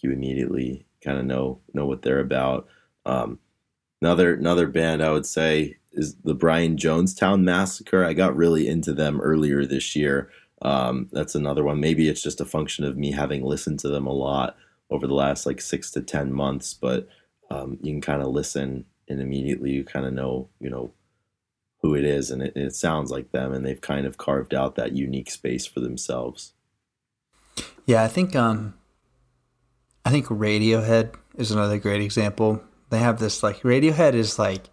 you 0.00 0.10
immediately 0.10 0.86
kind 1.04 1.18
of 1.18 1.24
know 1.24 1.60
know 1.74 1.86
what 1.86 2.02
they're 2.02 2.20
about. 2.20 2.66
Um, 3.04 3.38
another 4.00 4.34
another 4.34 4.66
band 4.68 5.02
I 5.02 5.10
would 5.10 5.26
say 5.26 5.76
is 5.92 6.16
the 6.24 6.34
Brian 6.34 6.76
Jonestown 6.76 7.42
Massacre. 7.42 8.04
I 8.04 8.12
got 8.12 8.36
really 8.36 8.66
into 8.68 8.92
them 8.92 9.20
earlier 9.20 9.66
this 9.66 9.94
year. 9.94 10.30
Um, 10.62 11.08
that's 11.12 11.34
another 11.34 11.64
one. 11.64 11.80
Maybe 11.80 12.08
it's 12.08 12.22
just 12.22 12.40
a 12.40 12.46
function 12.46 12.84
of 12.84 12.96
me 12.96 13.10
having 13.12 13.42
listened 13.42 13.80
to 13.80 13.88
them 13.88 14.06
a 14.06 14.12
lot 14.12 14.56
over 14.90 15.06
the 15.06 15.14
last 15.14 15.44
like 15.44 15.60
six 15.60 15.90
to 15.90 16.00
ten 16.00 16.32
months, 16.32 16.72
but 16.74 17.08
um, 17.50 17.78
you 17.82 17.92
can 17.92 18.00
kind 18.00 18.22
of 18.22 18.28
listen 18.28 18.84
and 19.08 19.20
immediately 19.20 19.70
you 19.70 19.84
kind 19.84 20.06
of 20.06 20.12
know, 20.12 20.48
you 20.60 20.70
know, 20.70 20.92
who 21.82 21.94
it 21.94 22.04
is, 22.04 22.30
and 22.30 22.42
it, 22.42 22.56
it 22.56 22.74
sounds 22.74 23.10
like 23.10 23.32
them, 23.32 23.52
and 23.52 23.66
they've 23.66 23.80
kind 23.80 24.06
of 24.06 24.16
carved 24.16 24.54
out 24.54 24.76
that 24.76 24.92
unique 24.92 25.30
space 25.30 25.66
for 25.66 25.80
themselves. 25.80 26.52
Yeah, 27.86 28.02
I 28.04 28.08
think 28.08 28.34
um 28.36 28.74
I 30.04 30.10
think 30.10 30.26
Radiohead 30.26 31.14
is 31.36 31.50
another 31.50 31.78
great 31.78 32.00
example. 32.00 32.62
They 32.90 32.98
have 32.98 33.18
this 33.18 33.42
like 33.42 33.62
Radiohead 33.62 34.14
is 34.14 34.38
like 34.38 34.64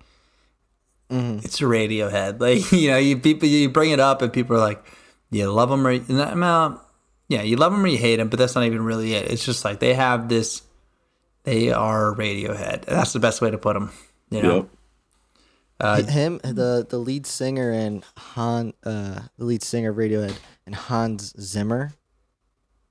Mhm. 1.09 1.43
it's 1.43 1.59
a 1.59 1.63
Radiohead. 1.65 2.39
Like 2.45 2.71
you 2.71 2.91
know, 2.91 2.97
you 2.97 3.17
people 3.17 3.47
you 3.49 3.69
bring 3.69 3.89
it 3.91 3.99
up 3.99 4.21
and 4.21 4.31
people 4.31 4.55
are 4.55 4.59
like, 4.59 4.83
you 5.31 5.49
love 5.51 5.69
them 5.69 5.85
or 5.87 5.91
you- 5.91 6.05
no, 6.07 6.33
no, 6.35 6.81
yeah, 7.27 7.41
you 7.41 7.55
love 7.57 7.71
them 7.71 7.83
or 7.83 7.87
you 7.87 7.97
hate 7.97 8.17
them, 8.17 8.29
but 8.29 8.37
that's 8.39 8.55
not 8.55 8.65
even 8.65 8.83
really 8.83 9.13
it. 9.13 9.31
It's 9.31 9.45
just 9.45 9.65
like 9.65 9.79
they 9.79 9.93
have 9.95 10.29
this. 10.29 10.61
They 11.43 11.71
are 11.71 12.13
Radiohead. 12.15 12.85
That's 12.85 13.13
the 13.13 13.19
best 13.19 13.41
way 13.41 13.49
to 13.49 13.57
put 13.57 13.73
them. 13.73 13.91
You 14.29 14.43
know, 14.43 14.55
Yep. 14.57 14.69
Uh, 15.79 16.03
him 16.03 16.39
the 16.43 16.85
the 16.89 16.97
lead 16.97 17.25
singer 17.25 17.71
and 17.71 18.03
Han 18.17 18.73
uh 18.83 19.21
the 19.37 19.45
lead 19.45 19.63
singer 19.63 19.91
of 19.91 19.97
Radiohead 19.97 20.35
and 20.65 20.75
Hans 20.75 21.33
Zimmer, 21.39 21.93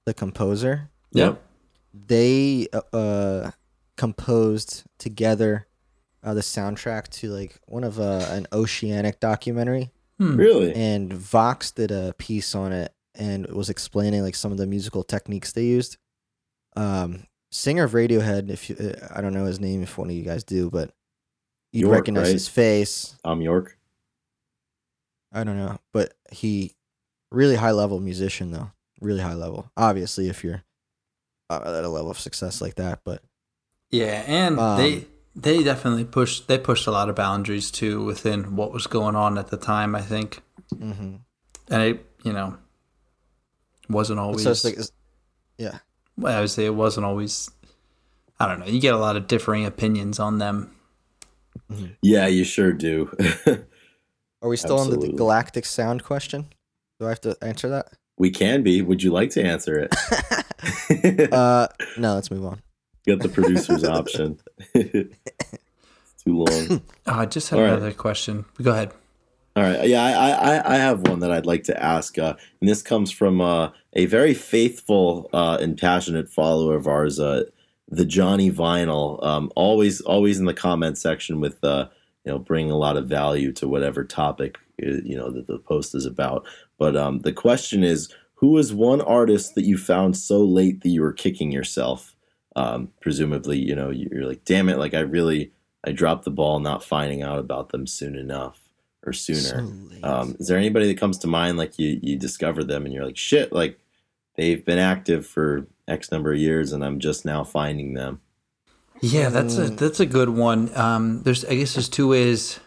the 0.04 0.14
composer, 0.14 0.90
Yep. 1.12 1.42
they 1.92 2.68
uh, 2.72 2.96
uh 2.96 3.50
composed 3.96 4.84
together 4.98 5.66
uh, 6.22 6.34
the 6.34 6.40
soundtrack 6.40 7.08
to 7.08 7.30
like 7.30 7.58
one 7.66 7.84
of 7.84 7.98
uh, 7.98 8.26
an 8.30 8.46
oceanic 8.52 9.18
documentary 9.20 9.90
Really? 10.18 10.74
and 10.74 11.12
Vox 11.12 11.70
did 11.70 11.90
a 11.90 12.12
piece 12.18 12.54
on 12.54 12.72
it 12.72 12.92
and 13.14 13.46
was 13.48 13.70
explaining 13.70 14.22
like 14.22 14.34
some 14.34 14.50
of 14.52 14.58
the 14.58 14.66
musical 14.66 15.02
techniques 15.04 15.52
they 15.52 15.64
used. 15.64 15.96
Um, 16.76 17.24
singer 17.50 17.84
of 17.84 17.92
Radiohead, 17.92 18.50
if 18.50 18.68
you, 18.70 18.76
uh, 18.76 19.08
I 19.14 19.20
don't 19.20 19.32
know 19.32 19.44
his 19.46 19.58
name, 19.60 19.82
if 19.82 19.96
one 19.98 20.10
of 20.10 20.14
you 20.16 20.22
guys 20.24 20.44
do, 20.44 20.70
but 20.70 20.92
you'd 21.72 21.82
Yorke, 21.82 21.94
recognize 21.94 22.26
right? 22.26 22.32
his 22.32 22.48
face. 22.48 23.16
Thom 23.24 23.40
Yorke. 23.42 23.76
I 25.32 25.44
don't 25.44 25.58
know, 25.58 25.78
but 25.92 26.14
he 26.32 26.74
really 27.30 27.56
high 27.56 27.72
level 27.72 28.00
musician 28.00 28.50
though, 28.50 28.70
really 29.00 29.20
high 29.20 29.34
level. 29.34 29.70
Obviously, 29.76 30.28
if 30.28 30.42
you're 30.42 30.62
uh, 31.50 31.60
at 31.64 31.84
a 31.84 31.88
level 31.88 32.10
of 32.10 32.18
success 32.18 32.60
like 32.62 32.76
that, 32.76 33.00
but 33.04 33.22
yeah, 33.90 34.24
and 34.26 34.58
Um, 34.58 34.78
they 34.78 35.06
they 35.36 35.62
definitely 35.62 36.04
pushed 36.04 36.48
they 36.48 36.58
pushed 36.58 36.86
a 36.86 36.90
lot 36.90 37.08
of 37.10 37.16
boundaries 37.16 37.70
too 37.70 38.04
within 38.04 38.56
what 38.56 38.72
was 38.72 38.86
going 38.86 39.16
on 39.16 39.36
at 39.38 39.48
the 39.48 39.56
time. 39.58 39.94
I 39.94 40.00
think, 40.00 40.40
hmm 40.72 41.16
and 41.70 41.82
it 41.82 42.06
you 42.24 42.32
know 42.32 42.56
wasn't 43.90 44.18
always. 44.18 44.60
so 44.60 44.68
like, 44.68 44.78
yeah, 45.58 45.78
well, 46.16 46.36
I 46.36 46.40
would 46.40 46.50
say 46.50 46.64
it 46.64 46.74
wasn't 46.74 47.04
always. 47.06 47.50
I 48.40 48.46
don't 48.46 48.60
know. 48.60 48.66
You 48.66 48.80
get 48.80 48.94
a 48.94 48.98
lot 48.98 49.16
of 49.16 49.26
differing 49.26 49.66
opinions 49.66 50.18
on 50.18 50.38
them. 50.38 50.74
Yeah, 52.02 52.26
you 52.26 52.44
sure 52.44 52.72
do. 52.72 53.10
are 54.42 54.48
we 54.48 54.56
still 54.56 54.78
on 54.78 54.88
the 54.88 54.94
Absolutely. 54.94 55.16
galactic 55.16 55.64
sound 55.64 56.04
question? 56.04 56.46
Do 56.98 57.06
I 57.06 57.10
have 57.10 57.20
to 57.22 57.36
answer 57.42 57.68
that? 57.68 57.92
we 58.18 58.30
can 58.30 58.62
be. 58.62 58.82
Would 58.82 59.02
you 59.02 59.12
like 59.12 59.30
to 59.30 59.42
answer 59.42 59.78
it? 59.78 59.94
Uh, 61.30 61.68
no, 61.96 62.14
let's 62.14 62.32
move 62.32 62.44
on. 62.44 62.60
Got 63.06 63.20
the 63.20 63.28
producer's 63.28 63.84
option. 63.84 64.40
Too 64.74 65.08
long. 66.26 66.82
Oh, 67.06 67.12
I 67.20 67.26
just 67.26 67.50
had 67.50 67.58
All 67.58 67.64
right. 67.64 67.72
another 67.74 67.92
question. 67.92 68.44
Go 68.60 68.72
ahead. 68.72 68.90
All 69.54 69.62
right. 69.62 69.86
Yeah, 69.86 70.02
I, 70.02 70.56
I, 70.56 70.74
I 70.74 70.76
have 70.78 71.06
one 71.06 71.20
that 71.20 71.30
I'd 71.30 71.46
like 71.46 71.62
to 71.64 71.80
ask. 71.80 72.18
Uh, 72.18 72.34
and 72.60 72.68
this 72.68 72.82
comes 72.82 73.12
from 73.12 73.40
uh, 73.40 73.70
a 73.92 74.06
very 74.06 74.34
faithful 74.34 75.30
uh, 75.32 75.58
and 75.60 75.78
passionate 75.78 76.28
follower 76.28 76.74
of 76.74 76.88
ours, 76.88 77.20
uh, 77.20 77.44
the 77.88 78.04
Johnny 78.04 78.50
Vinyl. 78.50 79.24
Um, 79.24 79.50
always, 79.56 80.00
always 80.00 80.38
in 80.38 80.44
the 80.44 80.54
comment 80.54 80.98
section 80.98 81.40
with, 81.40 81.62
uh, 81.64 81.88
you 82.24 82.32
know, 82.32 82.38
bringing 82.38 82.70
a 82.70 82.76
lot 82.76 82.96
of 82.96 83.08
value 83.08 83.52
to 83.54 83.68
whatever 83.68 84.04
topic, 84.04 84.58
uh, 84.82 85.00
you 85.04 85.16
know, 85.16 85.30
that 85.30 85.46
the 85.46 85.58
post 85.58 85.94
is 85.94 86.06
about. 86.06 86.46
But 86.78 86.96
um, 86.96 87.20
the 87.20 87.32
question 87.32 87.82
is, 87.82 88.12
who 88.34 88.56
is 88.58 88.72
one 88.72 89.00
artist 89.00 89.54
that 89.54 89.64
you 89.64 89.76
found 89.76 90.16
so 90.16 90.38
late 90.38 90.82
that 90.82 90.90
you 90.90 91.02
were 91.02 91.12
kicking 91.12 91.50
yourself? 91.50 92.14
Um, 92.54 92.92
presumably, 93.00 93.58
you 93.58 93.74
know, 93.74 93.90
you're 93.90 94.26
like, 94.26 94.44
damn 94.44 94.68
it, 94.68 94.78
like 94.78 94.94
I 94.94 95.00
really, 95.00 95.52
I 95.84 95.92
dropped 95.92 96.24
the 96.24 96.30
ball 96.30 96.58
not 96.60 96.84
finding 96.84 97.22
out 97.22 97.38
about 97.38 97.70
them 97.70 97.86
soon 97.86 98.16
enough 98.16 98.60
or 99.04 99.12
sooner. 99.12 99.40
So. 99.40 99.72
Um, 100.02 100.36
is 100.38 100.48
there 100.48 100.58
anybody 100.58 100.86
that 100.86 100.98
comes 100.98 101.18
to 101.18 101.26
mind 101.26 101.56
like 101.56 101.78
you 101.78 101.98
you 102.02 102.16
discover 102.16 102.64
them 102.64 102.84
and 102.84 102.94
you're 102.94 103.04
like 103.04 103.16
shit 103.16 103.52
like 103.52 103.78
they've 104.36 104.64
been 104.64 104.78
active 104.78 105.26
for 105.26 105.66
X 105.88 106.12
number 106.12 106.32
of 106.32 106.38
years 106.38 106.72
and 106.72 106.84
I'm 106.84 106.98
just 107.00 107.24
now 107.24 107.42
finding 107.44 107.94
them. 107.94 108.20
Yeah, 109.00 109.28
that's 109.30 109.56
a 109.58 109.66
Mm. 109.70 109.76
that's 109.78 110.00
a 110.00 110.06
good 110.06 110.28
one. 110.30 110.70
Um, 110.76 111.22
there's 111.22 111.44
I 111.44 111.54
guess 111.56 111.74
there's 111.74 111.88
two 111.88 112.08
ways. 112.08 112.60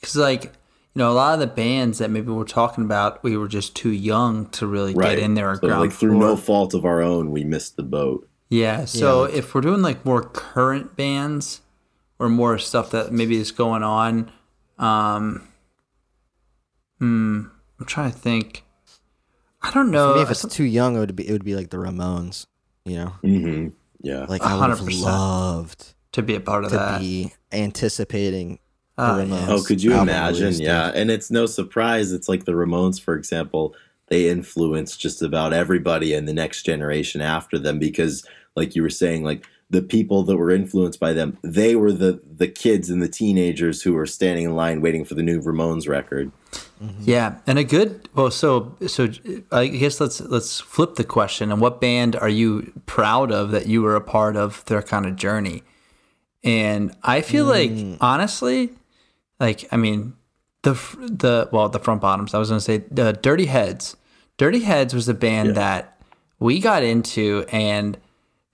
Because 0.00 0.16
like 0.16 0.44
you 0.44 1.00
know, 1.00 1.10
a 1.10 1.14
lot 1.14 1.34
of 1.34 1.40
the 1.40 1.46
bands 1.46 1.98
that 1.98 2.10
maybe 2.10 2.32
we're 2.32 2.44
talking 2.44 2.82
about, 2.84 3.22
we 3.22 3.36
were 3.36 3.48
just 3.48 3.76
too 3.76 3.90
young 3.90 4.46
to 4.50 4.66
really 4.66 4.94
Right. 4.94 5.10
get 5.16 5.18
in 5.18 5.34
there. 5.34 5.50
at 5.52 5.60
So 5.60 5.66
ground 5.68 5.82
like 5.82 5.92
through 5.92 6.12
floor. 6.12 6.30
no 6.30 6.36
fault 6.36 6.72
of 6.74 6.84
our 6.86 7.02
own, 7.02 7.30
we 7.30 7.44
missed 7.44 7.76
the 7.76 7.82
boat. 7.82 8.26
Yeah. 8.48 8.84
So 8.86 9.22
like- 9.22 9.34
if 9.34 9.54
we're 9.54 9.60
doing 9.60 9.82
like 9.82 10.04
more 10.06 10.22
current 10.22 10.96
bands 10.96 11.60
or 12.18 12.28
more 12.30 12.56
stuff 12.58 12.90
that 12.92 13.12
maybe 13.12 13.36
is 13.36 13.52
going 13.52 13.82
on, 13.82 14.30
um, 14.78 15.42
hmm, 16.98 17.42
I'm 17.78 17.86
trying 17.86 18.10
to 18.12 18.16
think. 18.18 18.64
I 19.62 19.70
don't 19.72 19.90
know. 19.90 20.12
For 20.12 20.16
me, 20.16 20.22
if 20.22 20.30
it's 20.30 20.46
too 20.54 20.64
young, 20.64 20.96
it 20.96 21.00
would 21.00 21.16
be 21.16 21.28
it 21.28 21.32
would 21.32 21.44
be 21.44 21.56
like 21.56 21.70
the 21.70 21.76
Ramones. 21.78 22.46
You 22.84 22.96
know, 22.96 23.12
Mm-hmm. 23.24 23.68
Yeah. 24.02 24.26
like 24.28 24.42
I 24.42 24.56
would 24.56 24.70
have 24.70 24.80
loved 24.82 25.94
to 26.12 26.22
be 26.22 26.36
a 26.36 26.40
part 26.40 26.64
of 26.64 26.70
to 26.70 26.76
that. 26.76 27.00
be 27.00 27.32
anticipating. 27.52 28.58
Uh, 28.98 29.24
yeah. 29.28 29.46
Oh, 29.50 29.62
could 29.62 29.82
you 29.82 29.92
imagine? 29.92 30.42
release, 30.44 30.58
dude. 30.58 30.66
Yeah, 30.68 30.90
and 30.94 31.10
it's 31.10 31.30
no 31.30 31.46
surprise. 31.46 32.12
It's 32.12 32.28
like 32.28 32.44
the 32.44 32.52
Ramones, 32.52 33.00
for 33.00 33.14
example. 33.14 33.74
They 34.08 34.28
influence 34.30 34.96
just 34.96 35.20
about 35.20 35.52
everybody 35.52 36.14
in 36.14 36.26
the 36.26 36.32
next 36.32 36.62
generation 36.62 37.20
after 37.20 37.58
them 37.58 37.78
because, 37.80 38.24
like 38.54 38.76
you 38.76 38.82
were 38.82 38.88
saying, 38.90 39.24
like 39.24 39.44
the 39.68 39.82
people 39.82 40.22
that 40.22 40.36
were 40.36 40.50
influenced 40.50 41.00
by 41.00 41.12
them, 41.12 41.38
they 41.42 41.74
were 41.74 41.92
the 41.92 42.20
the 42.24 42.48
kids 42.48 42.88
and 42.88 43.02
the 43.02 43.08
teenagers 43.08 43.82
who 43.82 43.94
were 43.94 44.06
standing 44.06 44.44
in 44.44 44.54
line 44.54 44.80
waiting 44.80 45.04
for 45.04 45.14
the 45.14 45.22
new 45.22 45.40
Ramones 45.40 45.88
record. 45.88 46.30
Mm-hmm. 46.82 47.02
Yeah, 47.02 47.38
and 47.46 47.58
a 47.58 47.64
good 47.64 48.08
well, 48.14 48.30
so 48.30 48.76
so 48.86 49.08
I 49.50 49.66
guess 49.66 50.00
let's 50.00 50.20
let's 50.20 50.60
flip 50.60 50.94
the 50.94 51.04
question. 51.04 51.50
And 51.50 51.60
what 51.60 51.80
band 51.80 52.14
are 52.14 52.28
you 52.28 52.72
proud 52.86 53.32
of 53.32 53.50
that 53.50 53.66
you 53.66 53.82
were 53.82 53.96
a 53.96 54.00
part 54.00 54.36
of 54.36 54.64
their 54.66 54.82
kind 54.82 55.04
of 55.04 55.16
journey? 55.16 55.62
And 56.44 56.94
I 57.02 57.20
feel 57.22 57.44
hmm. 57.44 57.50
like 57.50 57.98
honestly, 58.00 58.70
like 59.40 59.66
I 59.72 59.76
mean, 59.76 60.14
the 60.62 60.74
the 61.00 61.48
well 61.50 61.68
the 61.68 61.80
front 61.80 62.00
bottoms. 62.00 62.34
I 62.34 62.38
was 62.38 62.50
gonna 62.50 62.60
say 62.60 62.84
the 62.90 63.14
Dirty 63.14 63.46
Heads. 63.46 63.96
Dirty 64.36 64.60
Heads 64.60 64.94
was 64.94 65.08
a 65.08 65.14
band 65.14 65.48
Yeah. 65.48 65.54
that 65.54 66.00
we 66.38 66.60
got 66.60 66.82
into, 66.84 67.46
and 67.50 67.98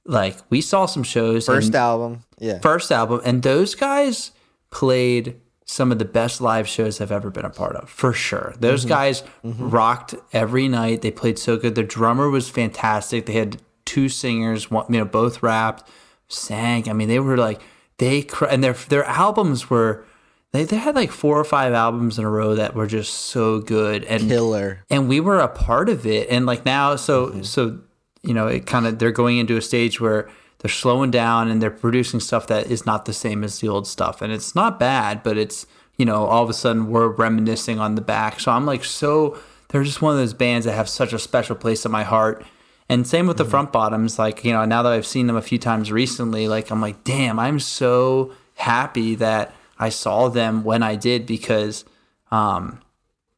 like 0.05 0.37
we 0.51 0.61
saw 0.61 0.87
some 0.87 1.03
shows. 1.03 1.47
First 1.47 1.75
album, 1.75 2.25
yeah. 2.39 2.59
first 2.61 2.91
album, 2.91 3.21
and 3.25 3.43
those 3.43 3.75
guys 3.75 4.33
played 4.71 5.37
some 5.65 5.93
of 5.93 5.99
the 5.99 6.05
best 6.05 6.41
live 6.41 6.69
shows 6.69 7.01
I've 7.01 7.13
ever 7.13 7.31
been 7.31 7.45
a 7.45 7.51
part 7.51 7.77
of, 7.77 7.89
for 7.89 8.13
sure. 8.13 8.55
Those 8.59 8.85
guys 8.85 9.23
rocked 9.43 10.15
every 10.33 10.69
night. 10.69 11.03
They 11.03 11.11
played 11.11 11.39
so 11.39 11.57
good. 11.57 11.75
Their 11.75 11.85
drummer 11.85 12.29
was 12.29 12.51
fantastic. 12.51 13.27
They 13.27 13.33
had 13.35 13.63
two 13.85 14.09
singers, 14.09 14.71
one, 14.71 14.87
you 14.93 14.99
know, 14.99 15.05
both 15.05 15.43
rapped, 15.43 15.89
sang. 16.29 16.89
I 16.89 16.93
mean, 16.93 17.09
they 17.09 17.21
were 17.21 17.37
like 17.37 17.61
they 17.99 18.23
cr- 18.23 18.47
and 18.47 18.63
their 18.63 18.73
their 18.75 19.05
albums 19.05 19.71
were. 19.71 20.05
They, 20.53 20.65
they 20.65 20.77
had 20.77 20.95
like 20.95 21.11
four 21.11 21.39
or 21.41 21.45
five 21.45 21.73
albums 21.73 22.19
in 22.19 22.27
a 22.27 22.31
row 22.31 22.55
that 22.57 22.75
were 22.75 22.87
just 22.87 23.15
so 23.15 23.61
good 23.61 24.05
and 24.05 24.29
Killer. 24.29 24.85
and 24.91 25.09
we 25.09 25.19
were 25.19 25.39
a 25.41 25.49
part 25.49 25.89
of 25.89 26.05
it 26.05 26.29
and 26.29 26.45
like 26.45 26.67
now 26.67 26.95
so 26.97 27.29
Mm-hmm. 27.29 27.43
so 27.45 27.79
you 28.23 28.35
know 28.35 28.47
it 28.47 28.67
kind 28.67 28.87
of 28.87 28.99
they're 28.99 29.13
going 29.13 29.39
into 29.39 29.57
a 29.57 29.63
stage 29.63 30.01
where 30.01 30.29
they're 30.63 30.71
slowing 30.71 31.11
down 31.11 31.49
and 31.49 31.61
they're 31.61 31.71
producing 31.71 32.21
stuff 32.21 32.47
that 32.47 32.71
is 32.71 32.87
not 32.87 33.05
the 33.05 33.13
same 33.13 33.43
as 33.43 33.59
the 33.59 33.69
old 33.69 33.87
stuff. 33.87 34.23
And 34.23 34.33
it's 34.33 34.55
not 34.55 34.79
bad, 34.79 35.25
but 35.25 35.37
it's, 35.37 35.67
you 35.97 36.05
know, 36.05 36.25
all 36.25 36.45
of 36.45 36.49
a 36.49 36.55
sudden 36.55 36.87
we're 36.87 37.09
reminiscing 37.09 37.81
on 37.81 37.97
the 37.97 38.01
back. 38.01 38.39
So 38.39 38.53
I'm 38.53 38.65
like, 38.65 38.85
so 38.85 39.37
they're 39.69 39.83
just 39.83 40.01
one 40.01 40.13
of 40.13 40.21
those 40.21 40.35
bands 40.35 40.65
that 40.65 40.75
have 40.75 40.89
such 40.89 41.13
a 41.13 41.19
special 41.19 41.57
place 41.57 41.85
in 41.85 41.91
my 41.91 42.05
heart. 42.05 42.45
And 42.89 43.07
same 43.07 43.27
with 43.27 43.39
the 43.39 43.45
front 43.45 43.73
bottoms. 43.73 44.21
Like, 44.21 44.45
you 44.45 44.53
know, 44.53 44.65
now 44.65 44.85
that 44.85 44.93
I've 44.93 45.07
seen 45.07 45.27
them 45.27 45.37
a 45.37 45.43
few 45.43 45.59
times 45.59 45.91
recently, 45.91 46.47
like, 46.47 46.71
I'm 46.71 46.81
like, 46.81 47.03
damn, 47.03 47.41
I'm 47.41 47.59
so 47.59 48.33
happy 48.55 49.17
that 49.17 49.53
I 49.81 49.89
saw 49.89 50.29
them 50.29 50.63
when 50.63 50.85
I 50.85 50.95
did 50.95 51.27
because 51.27 51.85
um, 52.31 52.81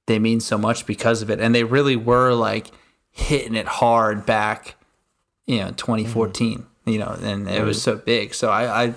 they 0.06 0.18
mean 0.18 0.40
so 0.40 0.58
much 0.58 0.84
because 0.84 1.22
of 1.22 1.30
it. 1.30 1.40
And 1.40 1.54
they 1.54 1.64
really 1.64 1.96
were 1.96 2.34
like 2.34 2.70
hitting 3.14 3.54
it 3.54 3.66
hard 3.66 4.26
back, 4.26 4.74
you 5.46 5.60
know, 5.60 5.70
2014 5.70 6.66
you 6.86 6.98
know, 6.98 7.16
and 7.22 7.48
it 7.48 7.64
was 7.64 7.80
so 7.80 7.96
big. 7.96 8.34
So 8.34 8.50
I, 8.50 8.84
I, 8.84 8.94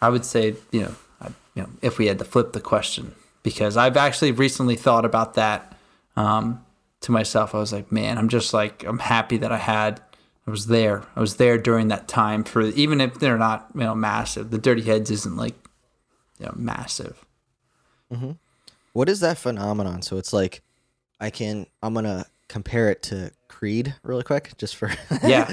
I 0.00 0.08
would 0.08 0.24
say, 0.24 0.54
you 0.70 0.82
know, 0.82 0.94
I, 1.20 1.28
you 1.54 1.62
know, 1.62 1.68
if 1.82 1.98
we 1.98 2.06
had 2.06 2.18
to 2.18 2.24
flip 2.24 2.52
the 2.52 2.60
question, 2.60 3.14
because 3.42 3.76
I've 3.76 3.96
actually 3.96 4.32
recently 4.32 4.76
thought 4.76 5.04
about 5.04 5.34
that 5.34 5.76
um, 6.16 6.64
to 7.00 7.12
myself. 7.12 7.54
I 7.54 7.58
was 7.58 7.72
like, 7.72 7.90
man, 7.90 8.18
I'm 8.18 8.28
just 8.28 8.54
like, 8.54 8.84
I'm 8.84 8.98
happy 8.98 9.36
that 9.38 9.52
I 9.52 9.58
had, 9.58 10.00
I 10.46 10.50
was 10.50 10.66
there. 10.66 11.04
I 11.16 11.20
was 11.20 11.36
there 11.36 11.58
during 11.58 11.88
that 11.88 12.08
time 12.08 12.44
for, 12.44 12.62
even 12.62 13.00
if 13.00 13.18
they're 13.18 13.38
not, 13.38 13.68
you 13.74 13.80
know, 13.80 13.94
massive. 13.94 14.50
The 14.50 14.58
Dirty 14.58 14.82
Heads 14.82 15.10
isn't 15.10 15.36
like, 15.36 15.54
you 16.38 16.46
know, 16.46 16.54
massive. 16.56 17.24
Mm-hmm. 18.12 18.32
What 18.92 19.08
is 19.08 19.20
that 19.20 19.38
phenomenon? 19.38 20.02
So 20.02 20.16
it's 20.16 20.32
like, 20.32 20.62
I 21.18 21.30
can, 21.30 21.66
I'm 21.82 21.94
gonna 21.94 22.26
compare 22.48 22.90
it 22.90 23.02
to 23.04 23.32
Creed 23.56 23.94
really 24.02 24.22
quick, 24.22 24.52
just 24.58 24.76
for 24.76 24.90
Yeah. 25.24 25.48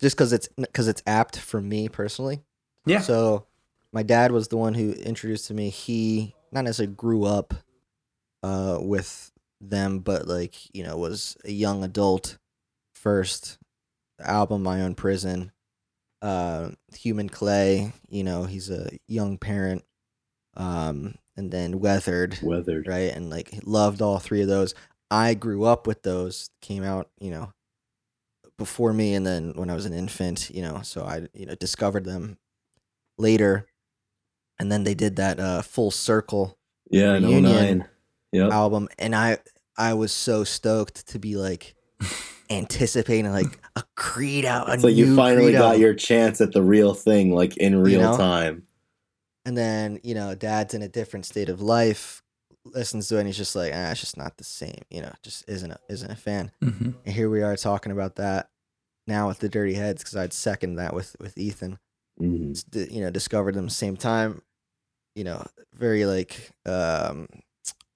just 0.00 0.16
because 0.16 0.34
it's 0.34 0.48
because 0.56 0.86
it's 0.86 1.02
apt 1.06 1.38
for 1.38 1.60
me 1.62 1.88
personally. 1.88 2.42
Yeah. 2.84 3.00
So 3.00 3.46
my 3.90 4.02
dad 4.02 4.32
was 4.32 4.48
the 4.48 4.58
one 4.58 4.74
who 4.74 4.92
introduced 4.92 5.46
to 5.48 5.54
me. 5.54 5.70
He 5.70 6.34
not 6.52 6.64
necessarily 6.64 6.94
grew 6.94 7.24
up 7.24 7.54
uh, 8.42 8.78
with 8.82 9.32
them, 9.62 10.00
but 10.00 10.28
like 10.28 10.54
you 10.74 10.84
know 10.84 10.96
was 10.98 11.36
a 11.44 11.50
young 11.50 11.82
adult 11.84 12.36
first. 12.94 13.56
Album 14.20 14.62
My 14.62 14.82
Own 14.82 14.94
Prison, 14.94 15.52
uh, 16.22 16.70
Human 16.94 17.28
Clay. 17.28 17.92
You 18.10 18.24
know 18.24 18.44
he's 18.44 18.68
a 18.70 18.90
young 19.06 19.38
parent, 19.38 19.84
um, 20.56 21.14
and 21.36 21.50
then 21.50 21.78
Weathered, 21.80 22.38
Weathered. 22.42 22.86
right? 22.88 23.12
And 23.14 23.30
like 23.30 23.54
loved 23.64 24.02
all 24.02 24.18
three 24.18 24.42
of 24.42 24.48
those. 24.48 24.74
I 25.10 25.34
grew 25.34 25.64
up 25.64 25.86
with 25.86 26.02
those. 26.02 26.50
Came 26.60 26.84
out, 26.84 27.10
you 27.18 27.30
know, 27.30 27.52
before 28.56 28.92
me 28.92 29.14
and 29.14 29.26
then 29.26 29.52
when 29.54 29.70
I 29.70 29.74
was 29.74 29.86
an 29.86 29.92
infant, 29.92 30.50
you 30.50 30.62
know, 30.62 30.80
so 30.82 31.04
I 31.04 31.28
you 31.32 31.46
know 31.46 31.54
discovered 31.54 32.04
them 32.04 32.38
later. 33.16 33.66
And 34.58 34.72
then 34.72 34.84
they 34.84 34.94
did 34.94 35.16
that 35.16 35.38
uh 35.38 35.62
full 35.62 35.90
circle 35.90 36.58
Yeah, 36.90 37.12
Reunion 37.12 37.78
09. 37.78 37.88
Yep. 38.32 38.52
album 38.52 38.88
and 38.98 39.14
I 39.14 39.38
I 39.78 39.94
was 39.94 40.12
so 40.12 40.44
stoked 40.44 41.06
to 41.08 41.18
be 41.18 41.36
like 41.36 41.74
anticipating 42.50 43.30
like 43.30 43.58
a 43.76 43.84
Creed 43.94 44.44
out. 44.44 44.68
It's 44.68 44.82
a 44.82 44.88
like 44.88 44.96
you 44.96 45.14
finally 45.14 45.52
got 45.52 45.78
your 45.78 45.94
chance 45.94 46.40
at 46.40 46.52
the 46.52 46.62
real 46.62 46.94
thing, 46.94 47.34
like 47.34 47.56
in 47.56 47.80
real 47.80 48.02
know? 48.02 48.16
time. 48.16 48.64
and 49.44 49.56
then, 49.56 50.00
you 50.02 50.14
know, 50.14 50.34
dad's 50.34 50.74
in 50.74 50.82
a 50.82 50.88
different 50.88 51.24
state 51.26 51.48
of 51.48 51.62
life, 51.62 52.22
listens 52.74 53.08
to 53.08 53.16
it 53.16 53.20
and 53.20 53.26
he's 53.28 53.36
just 53.36 53.54
like, 53.56 53.72
ah, 53.74 53.90
it's 53.90 54.00
just 54.00 54.16
not 54.16 54.36
the 54.36 54.44
same, 54.44 54.82
you 54.90 55.00
know, 55.02 55.12
just 55.22 55.44
isn't 55.48 55.70
a, 55.72 55.78
isn't 55.88 56.10
a 56.10 56.16
fan. 56.16 56.50
hmm 56.62 56.90
And 57.04 57.14
here 57.14 57.28
we 57.30 57.42
are 57.42 57.56
talking 57.56 57.92
about 57.92 58.16
that 58.16 58.48
now 59.06 59.28
with 59.28 59.38
the 59.38 59.48
Dirty 59.48 59.74
Heads 59.74 60.02
because 60.02 60.16
I'd 60.16 60.32
second 60.32 60.76
that 60.76 60.94
with 60.94 61.16
with 61.20 61.36
Ethan. 61.38 61.78
Mhm. 62.20 62.90
you 62.92 63.00
know 63.00 63.10
discovered 63.10 63.54
them 63.54 63.68
same 63.68 63.96
time 63.96 64.42
you 65.14 65.22
know 65.22 65.46
very 65.72 66.04
like 66.04 66.50
um 66.66 67.28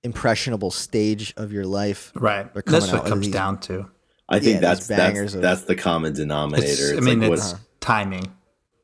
impressionable 0.04 0.70
stage 0.70 1.34
of 1.36 1.52
your 1.52 1.66
life 1.66 2.12
Right. 2.14 2.52
They're 2.54 2.62
That's 2.66 2.88
out 2.92 3.00
what 3.02 3.08
comes 3.08 3.26
these- 3.26 3.32
down 3.34 3.58
to. 3.60 3.90
I 4.28 4.38
think 4.38 4.54
Yeah, 4.54 4.60
that's 4.60 4.86
that's 4.86 5.34
of- 5.34 5.42
that's 5.42 5.62
the 5.62 5.74
common 5.74 6.12
denominator. 6.14 6.66
It's, 6.70 6.80
It's, 6.80 6.96
I 6.98 7.00
mean, 7.00 7.20
like 7.20 7.30
what, 7.30 7.38
it's 7.40 7.54
timing. 7.80 8.32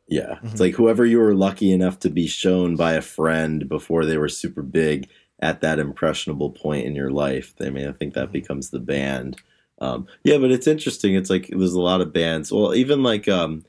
yeah. 0.09 0.39
Mhm. 0.43 0.51
It's 0.53 0.61
like 0.61 0.74
whoever 0.74 1.07
you 1.07 1.18
were 1.20 1.34
lucky 1.34 1.72
enough 1.72 2.01
to 2.01 2.11
be 2.11 2.26
shown 2.26 2.76
by 2.76 2.95
a 2.95 3.01
friend 3.03 3.68
before 3.68 4.05
they 4.05 4.18
were 4.18 4.28
super 4.28 4.62
big 4.62 5.09
at 5.41 5.61
that 5.61 5.78
impressionable 5.78 6.51
point 6.51 6.84
in 6.86 6.95
your 6.95 7.11
life. 7.11 7.55
I 7.61 7.70
mean, 7.70 7.86
I 7.89 7.93
think 7.93 8.14
that 8.14 8.28
Mhm. 8.28 8.32
becomes 8.32 8.70
the 8.70 8.80
band. 8.80 9.36
Um, 9.80 10.07
yeah, 10.24 10.39
but 10.39 10.51
it's 10.51 10.66
interesting. 10.66 11.14
It's 11.14 11.30
like 11.30 11.49
there's 11.49 11.72
a 11.74 11.80
lot 11.80 12.01
of 12.01 12.12
bands. 12.12 12.51
Well, 12.53 12.74
even 12.74 13.03
like 13.03 13.28
um, 13.28 13.64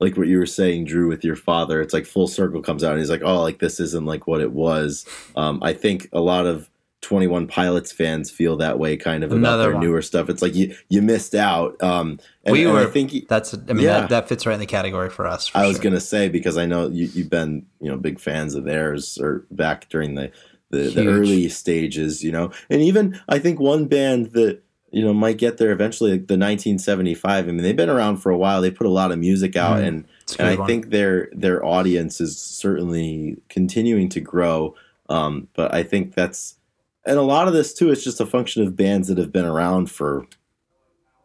like 0.00 0.16
what 0.16 0.26
you 0.26 0.38
were 0.38 0.46
saying, 0.46 0.86
Drew, 0.86 1.08
with 1.08 1.22
your 1.24 1.36
father. 1.36 1.80
It's 1.80 1.92
like 1.94 2.06
Full 2.06 2.26
Circle 2.28 2.62
comes 2.62 2.82
out 2.82 2.92
and 2.92 2.98
he's 3.00 3.10
like, 3.10 3.22
oh, 3.22 3.42
like 3.42 3.58
this 3.60 3.78
isn't 3.78 4.06
like 4.06 4.26
what 4.26 4.40
it 4.40 4.52
was. 4.52 5.04
Um, 5.36 5.62
I 5.62 5.74
think 5.74 6.08
a 6.12 6.20
lot 6.20 6.46
of 6.46 6.68
21 7.02 7.46
Pilots 7.48 7.92
fans 7.92 8.30
feel 8.30 8.56
that 8.56 8.78
way 8.78 8.96
kind 8.96 9.22
of 9.24 9.30
about 9.30 9.38
Another 9.38 9.62
their 9.64 9.72
one. 9.74 9.84
newer 9.84 10.02
stuff. 10.02 10.28
It's 10.30 10.40
like 10.42 10.54
you 10.54 10.74
you 10.88 11.02
missed 11.02 11.34
out. 11.34 11.80
Um, 11.82 12.18
and, 12.44 12.52
We 12.52 12.66
were- 12.66 12.78
I 12.78 12.86
think 12.86 13.28
That's, 13.28 13.54
I 13.54 13.72
mean, 13.74 13.84
Yeah. 13.84 14.00
that, 14.00 14.08
that 14.08 14.28
fits 14.28 14.46
right 14.46 14.54
in 14.54 14.60
the 14.60 14.66
category 14.66 15.10
for 15.10 15.26
us. 15.26 15.48
for 15.48 15.58
I 15.58 15.66
was 15.66 15.76
sure. 15.76 15.82
gonna 15.84 16.00
say 16.00 16.28
because 16.28 16.56
I 16.56 16.64
know 16.66 16.88
you 16.88 17.08
you've 17.12 17.28
been 17.30 17.66
you 17.80 17.90
know 17.90 17.96
big 17.98 18.18
fans 18.20 18.54
of 18.54 18.64
theirs 18.64 19.18
or 19.20 19.44
back 19.50 19.88
during 19.90 20.14
the 20.14 20.30
the, 20.72 20.88
the 20.90 21.06
early 21.06 21.48
stages, 21.48 22.24
you 22.24 22.32
know, 22.32 22.50
and 22.68 22.82
even 22.82 23.20
I 23.28 23.38
think 23.38 23.60
one 23.60 23.86
band 23.86 24.32
that 24.32 24.60
you 24.90 25.02
know 25.02 25.14
might 25.14 25.38
get 25.38 25.56
there 25.58 25.70
eventually, 25.70 26.10
like 26.10 26.26
the 26.26 26.34
1975. 26.36 27.48
I 27.48 27.52
mean, 27.52 27.62
they've 27.62 27.76
been 27.76 27.88
around 27.88 28.16
for 28.18 28.30
a 28.30 28.36
while. 28.36 28.60
They 28.60 28.70
put 28.70 28.86
a 28.86 28.90
lot 28.90 29.12
of 29.12 29.18
music 29.18 29.54
out, 29.56 29.78
Mhm. 29.78 29.86
and 29.88 30.04
and 30.38 30.48
I 30.48 30.56
one. 30.56 30.66
think 30.66 30.90
their 30.90 31.28
their 31.32 31.64
audience 31.64 32.20
is 32.20 32.36
certainly 32.36 33.36
continuing 33.48 34.08
to 34.10 34.20
grow. 34.20 34.74
Um, 35.08 35.48
but 35.54 35.72
I 35.74 35.82
think 35.82 36.14
that's 36.14 36.56
and 37.06 37.18
a 37.18 37.22
lot 37.22 37.48
of 37.48 37.54
this 37.54 37.72
too 37.74 37.90
is 37.90 38.02
just 38.04 38.20
a 38.20 38.26
function 38.26 38.62
of 38.62 38.76
bands 38.76 39.08
that 39.08 39.18
have 39.18 39.32
been 39.32 39.44
around 39.44 39.90
for 39.90 40.26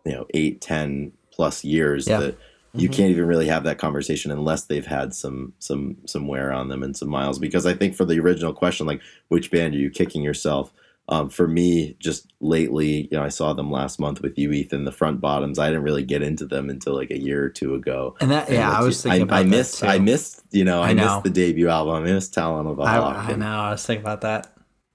you 0.05 0.13
know 0.13 0.25
eight, 0.33 0.61
ten 0.61 1.11
plus 1.31 1.63
years 1.63 2.07
Yeah. 2.07 2.19
that 2.19 2.37
you 2.77 2.89
Mhm. 2.89 2.93
can't 2.93 3.09
even 3.11 3.25
really 3.25 3.47
have 3.47 3.63
that 3.65 3.77
conversation 3.77 4.31
unless 4.31 4.63
they've 4.65 4.85
had 4.85 5.13
some 5.13 5.53
some 5.59 5.97
some 6.05 6.27
wear 6.27 6.51
on 6.51 6.69
them 6.69 6.83
and 6.83 6.95
some 6.95 7.09
miles. 7.09 7.39
Because 7.39 7.65
I 7.65 7.73
think 7.73 7.95
for 7.95 8.05
the 8.05 8.19
original 8.19 8.53
question, 8.53 8.85
like 8.87 9.01
which 9.29 9.51
band 9.51 9.73
are 9.75 9.77
you 9.79 9.89
kicking 9.89 10.21
yourself? 10.23 10.71
Um, 11.09 11.29
for 11.29 11.47
me, 11.47 11.95
just 11.99 12.33
lately, 12.41 13.03
you 13.09 13.17
know, 13.17 13.23
I 13.23 13.29
saw 13.29 13.53
them 13.53 13.71
last 13.71 13.97
month 13.97 14.21
with 14.21 14.37
you, 14.37 14.51
Ethan. 14.51 14.83
The 14.83 14.91
front 14.91 15.21
bottoms. 15.21 15.57
I 15.57 15.67
didn't 15.67 15.83
really 15.83 16.03
get 16.03 16.21
into 16.21 16.45
them 16.45 16.69
until 16.69 16.95
like 16.95 17.11
a 17.11 17.17
year 17.17 17.41
or 17.45 17.49
two 17.49 17.75
ago. 17.75 18.15
and 18.19 18.29
that, 18.31 18.47
And 18.49 18.57
yeah, 18.57 18.69
I 18.69 18.83
was 18.83 19.01
thinking 19.01 19.21
about 19.21 19.39
I 19.39 19.43
missed. 19.43 19.83
I 19.85 19.99
missed. 19.99 20.41
You 20.51 20.65
know, 20.65 20.81
I 20.81 20.89
I, 20.89 20.93
know. 20.93 21.05
missed 21.05 21.23
the 21.23 21.29
debut 21.29 21.69
album. 21.69 21.95
I 21.95 21.99
missed 22.01 22.33
Talon 22.33 22.67
of 22.67 22.75
the 22.75 22.83
I, 22.83 22.95
Hawk. 22.95 23.15
I 23.15 23.31
and- 23.31 23.39
know. 23.39 23.47
I 23.47 23.71
was 23.71 23.85
thinking 23.85 24.03
about 24.05 24.19
that. 24.21 24.53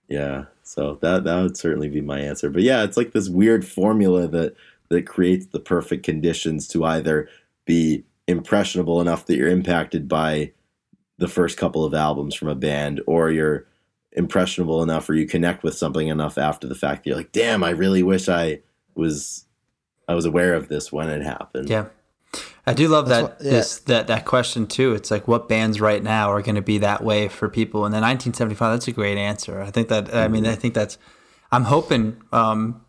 yeah, 0.08 0.44
so 0.62 0.98
that 1.00 1.24
that 1.24 1.42
would 1.42 1.56
certainly 1.56 1.88
be 1.88 2.02
my 2.02 2.20
answer. 2.20 2.50
But 2.50 2.62
yeah, 2.62 2.82
it's 2.84 2.98
like 2.98 3.12
this 3.12 3.30
weird 3.30 3.66
formula 3.66 4.28
that 4.28 4.54
that 4.90 5.06
creates 5.06 5.46
the 5.46 5.60
perfect 5.60 6.04
conditions 6.04 6.68
to 6.68 6.84
either 6.84 7.26
be 7.64 8.04
impressionable 8.26 9.00
enough 9.00 9.26
that 9.26 9.36
you're 9.36 9.48
impacted 9.48 10.08
by 10.08 10.52
the 11.18 11.28
first 11.28 11.56
couple 11.56 11.84
of 11.84 11.94
albums 11.94 12.34
from 12.34 12.48
a 12.48 12.54
band, 12.54 13.00
or 13.06 13.30
you're 13.30 13.66
impressionable 14.12 14.82
enough 14.82 15.08
or 15.08 15.14
you 15.14 15.26
connect 15.26 15.62
with 15.62 15.74
something 15.74 16.08
enough 16.08 16.36
after 16.36 16.66
the 16.66 16.74
fact 16.74 17.02
that 17.02 17.10
you're 17.10 17.16
like, 17.16 17.32
damn, 17.32 17.64
I 17.64 17.70
really 17.70 18.02
wish 18.02 18.28
I 18.28 18.60
was 18.94 19.46
I 20.08 20.14
was 20.14 20.24
aware 20.26 20.54
of 20.54 20.68
this 20.68 20.92
when 20.92 21.08
it 21.08 21.22
happened. 21.22 21.70
Yeah. 21.70 21.86
I 22.66 22.74
do 22.74 22.88
love 22.88 23.08
That's 23.08 23.22
that 23.28 23.36
what- 23.38 23.44
yeah. 23.44 23.50
this 23.50 23.78
that 23.80 24.06
that 24.08 24.24
question 24.26 24.66
too. 24.66 24.94
It's 24.94 25.10
like 25.10 25.26
what 25.28 25.48
bands 25.48 25.80
right 25.80 26.02
now 26.02 26.30
are 26.30 26.42
going 26.42 26.56
to 26.56 26.62
be 26.62 26.78
that 26.78 27.02
way 27.02 27.28
for 27.28 27.48
people 27.48 27.86
in 27.86 27.92
the 27.92 28.00
1975. 28.00 28.72
That's 28.74 28.88
a 28.88 28.92
great 28.92 29.18
answer. 29.18 29.62
I 29.62 29.70
think 29.70 29.88
that 29.88 30.14
I 30.14 30.28
mean 30.28 30.46
I 30.46 30.54
think 30.56 30.74
that's 30.74 30.98
I'm 31.50 31.64
hoping 31.64 32.20
um 32.32 32.84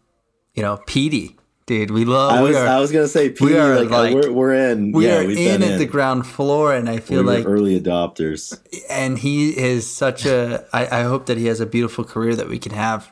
you 0.56 0.62
know 0.62 0.82
Petey 0.88 1.38
dude 1.66 1.92
we 1.92 2.06
love 2.06 2.32
I 2.34 2.42
we 2.44 2.50
was 2.50 2.58
are 2.58 2.68
I 2.68 2.80
was 2.80 2.92
gonna 2.92 3.08
say, 3.08 3.30
Pete, 3.30 3.42
we 3.42 3.58
are 3.58 3.80
like, 3.80 3.90
like- 3.90 4.14
we're 4.14 4.32
we're 4.32 4.54
in. 4.72 4.92
we 4.92 5.06
yeah, 5.08 5.20
are 5.20 5.30
in 5.32 5.64
at 5.64 5.78
the 5.80 5.86
ground 5.86 6.26
floor 6.28 6.74
and 6.76 6.90
I 6.90 6.98
feel 7.00 7.24
We're 7.24 7.34
like 7.38 7.46
early 7.46 7.80
adopters. 7.80 8.58
and 8.90 9.18
he 9.18 9.58
is 9.58 9.90
such 9.90 10.26
a 10.26 10.66
I, 10.74 11.00
I 11.00 11.04
hope 11.04 11.26
that 11.28 11.38
he 11.38 11.46
has 11.48 11.60
a 11.60 11.66
beautiful 11.66 12.04
career 12.04 12.36
that 12.36 12.50
we 12.50 12.60
can 12.60 12.74
have 12.74 13.12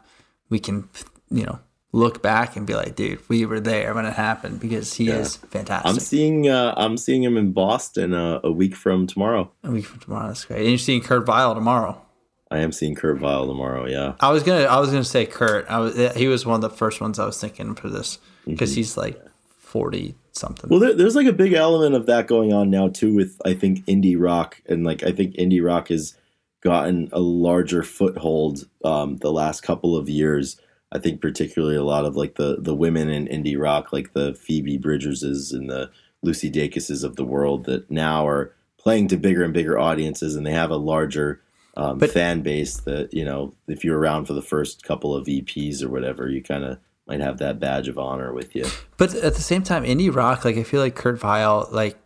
we 0.49 0.59
can 0.59 0.89
you 1.29 1.45
know 1.45 1.59
look 1.93 2.21
back 2.21 2.55
and 2.55 2.65
be 2.65 2.73
like 2.73 2.95
dude 2.95 3.19
we 3.29 3.45
were 3.45 3.59
there 3.59 3.93
when 3.93 4.05
it 4.05 4.13
happened 4.13 4.59
because 4.59 4.93
he 4.93 5.05
Yeah. 5.05 5.17
is 5.19 5.35
fantastic 5.37 5.89
I'm 5.89 5.99
seeing 5.99 6.47
uh, 6.49 6.73
I'm 6.77 6.97
seeing 6.97 7.23
him 7.23 7.37
in 7.37 7.51
Boston 7.53 8.13
uh, 8.13 8.39
a 8.43 8.51
week 8.51 8.75
from 8.75 9.07
tomorrow. 9.07 9.51
a 9.63 9.71
week 9.71 9.85
from 9.85 9.99
tomorrow 9.99 10.27
that's 10.27 10.45
great 10.45 10.59
and 10.61 10.69
you're 10.69 10.77
seeing 10.77 11.01
Kurt 11.01 11.25
Vile 11.25 11.53
tomorrow 11.55 12.01
I 12.49 12.59
am 12.59 12.73
seeing 12.73 12.95
Kurt 12.95 13.17
Vile 13.17 13.47
tomorrow. 13.47 13.87
Yeah, 13.87 14.15
I 14.19 14.29
was 14.29 14.43
gonna 14.43 14.65
I 14.65 14.77
was 14.81 14.89
gonna 14.89 15.05
say 15.05 15.25
Kurt 15.25 15.65
I 15.69 15.79
was 15.79 15.95
he 16.17 16.27
was 16.27 16.45
one 16.45 16.55
of 16.55 16.61
the 16.69 16.75
first 16.75 16.99
ones 16.99 17.17
I 17.17 17.25
was 17.25 17.39
thinking 17.39 17.75
for 17.75 17.87
this 17.89 18.19
because 18.53 18.75
he's 18.75 18.97
like 18.97 19.19
forty 19.57 20.15
something 20.33 20.69
well, 20.69 20.79
there, 20.79 20.93
there's 20.93 21.15
like 21.15 21.27
a 21.27 21.33
big 21.33 21.53
element 21.53 21.93
of 21.93 22.05
that 22.05 22.27
going 22.27 22.53
on 22.53 22.69
now 22.69 22.87
too 22.87 23.13
with 23.13 23.39
I 23.45 23.53
think 23.53 23.85
indie 23.85 24.15
rock 24.19 24.61
and 24.67 24.83
like 24.85 25.03
I 25.03 25.11
think 25.11 25.35
indie 25.35 25.63
rock 25.63 25.89
has 25.89 26.15
gotten 26.61 27.09
a 27.11 27.19
larger 27.19 27.83
foothold 27.83 28.67
um, 28.85 29.17
the 29.17 29.31
last 29.31 29.61
couple 29.61 29.97
of 29.97 30.07
years. 30.07 30.59
I 30.91 30.99
think 30.99 31.21
particularly 31.21 31.75
a 31.75 31.83
lot 31.83 32.05
of 32.05 32.15
like 32.15 32.35
the 32.35 32.57
the 32.59 32.75
women 32.75 33.09
in 33.09 33.27
indie 33.27 33.59
rock, 33.59 33.91
like 33.93 34.13
the 34.13 34.33
Phoebe 34.33 34.77
Bridgerses 34.77 35.53
and 35.53 35.69
the 35.69 35.89
Lucy 36.21 36.51
Dacuses 36.51 37.03
of 37.03 37.15
the 37.15 37.25
world 37.25 37.65
that 37.65 37.89
now 37.89 38.27
are 38.27 38.53
playing 38.77 39.07
to 39.09 39.17
bigger 39.17 39.43
and 39.43 39.53
bigger 39.53 39.79
audiences, 39.79 40.35
and 40.35 40.45
they 40.45 40.51
have 40.51 40.71
a 40.71 40.75
larger 40.75 41.41
um, 41.77 41.97
But- 41.97 42.11
fan 42.11 42.41
base. 42.41 42.77
That 42.77 43.13
you 43.13 43.23
know, 43.25 43.53
if 43.67 43.83
you're 43.83 43.97
around 43.97 44.25
for 44.25 44.33
the 44.33 44.41
first 44.41 44.83
couple 44.83 45.15
of 45.15 45.27
EPs 45.27 45.81
or 45.81 45.89
whatever, 45.89 46.29
you 46.29 46.43
kind 46.43 46.63
of 46.63 46.77
might 47.11 47.19
have 47.19 47.37
that 47.39 47.59
badge 47.59 47.87
of 47.89 47.97
honor 47.97 48.33
with 48.33 48.55
you. 48.55 48.65
But 48.97 49.13
at 49.15 49.35
the 49.35 49.41
same 49.41 49.63
time, 49.63 49.83
indie 49.83 50.13
rock, 50.13 50.45
like 50.45 50.57
I 50.57 50.63
feel 50.63 50.79
like 50.81 50.95
Kurt 50.95 51.19
Vile, 51.19 51.67
like 51.71 51.97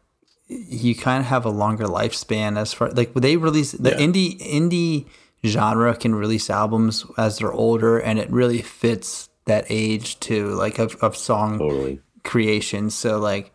you 0.48 0.96
kind 0.96 1.20
of 1.22 1.28
have 1.28 1.46
a 1.46 1.50
longer 1.50 1.86
lifespan 1.86 2.58
as 2.58 2.74
far 2.74 2.90
like 2.92 3.14
they 3.14 3.38
release 3.38 3.72
the 3.74 3.92
Yeah. 3.92 3.98
indie 3.98 4.40
indie 4.40 5.06
genre 5.46 5.96
can 5.96 6.16
release 6.16 6.50
albums 6.50 7.06
as 7.18 7.38
they're 7.38 7.54
older, 7.54 8.00
and 8.00 8.18
it 8.20 8.30
really 8.32 8.62
fits 8.62 9.30
that 9.46 9.66
age 9.70 10.20
too, 10.20 10.50
like 10.56 10.80
of, 10.80 10.96
of 11.04 11.16
song 11.16 11.60
Totally. 11.60 12.00
creation. 12.24 12.90
So 12.90 13.20
like. 13.20 13.52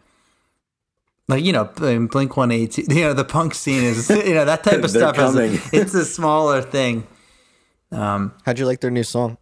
Like 1.29 1.45
you 1.45 1.53
know, 1.53 1.65
Blink 2.11 2.37
One 2.37 2.51
Eighty, 2.51 2.83
you 2.91 3.03
know, 3.03 3.13
the 3.13 3.25
punk 3.25 3.55
scene 3.55 3.85
is 3.85 4.11
you 4.11 4.35
know 4.35 4.45
that 4.45 4.65
type 4.65 4.83
of 4.83 4.93
They're 4.93 5.15
stuff. 5.15 5.37
Is, 5.37 5.73
it's 5.73 5.95
a 5.95 6.05
smaller 6.05 6.61
thing. 6.61 7.07
Um, 7.93 8.33
How'd 8.45 8.59
you 8.59 8.67
like 8.67 8.81
their 8.81 8.91
new 8.91 9.05
song? 9.05 9.39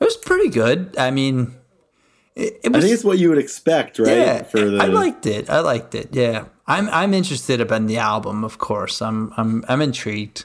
It 0.00 0.04
was 0.04 0.16
pretty 0.16 0.48
good. 0.48 0.96
I 0.98 1.10
mean, 1.10 1.54
it, 2.34 2.60
it 2.64 2.66
I 2.66 2.76
was. 2.76 2.84
think 2.84 2.94
it's 2.94 3.04
what 3.04 3.18
you 3.18 3.28
would 3.28 3.38
expect, 3.38 3.98
right? 3.98 4.08
Yeah, 4.16 4.42
For 4.44 4.60
the 4.70 4.78
I 4.78 4.86
liked 4.86 5.26
it. 5.26 5.50
I 5.50 5.60
liked 5.60 5.94
it. 5.94 6.08
Yeah, 6.14 6.46
I'm 6.66 6.88
I'm 6.90 7.12
interested 7.14 7.60
about 7.60 7.86
the 7.86 7.98
album. 7.98 8.44
Of 8.44 8.58
course, 8.58 9.02
I'm 9.02 9.32
I'm 9.36 9.64
I'm 9.68 9.80
intrigued, 9.82 10.44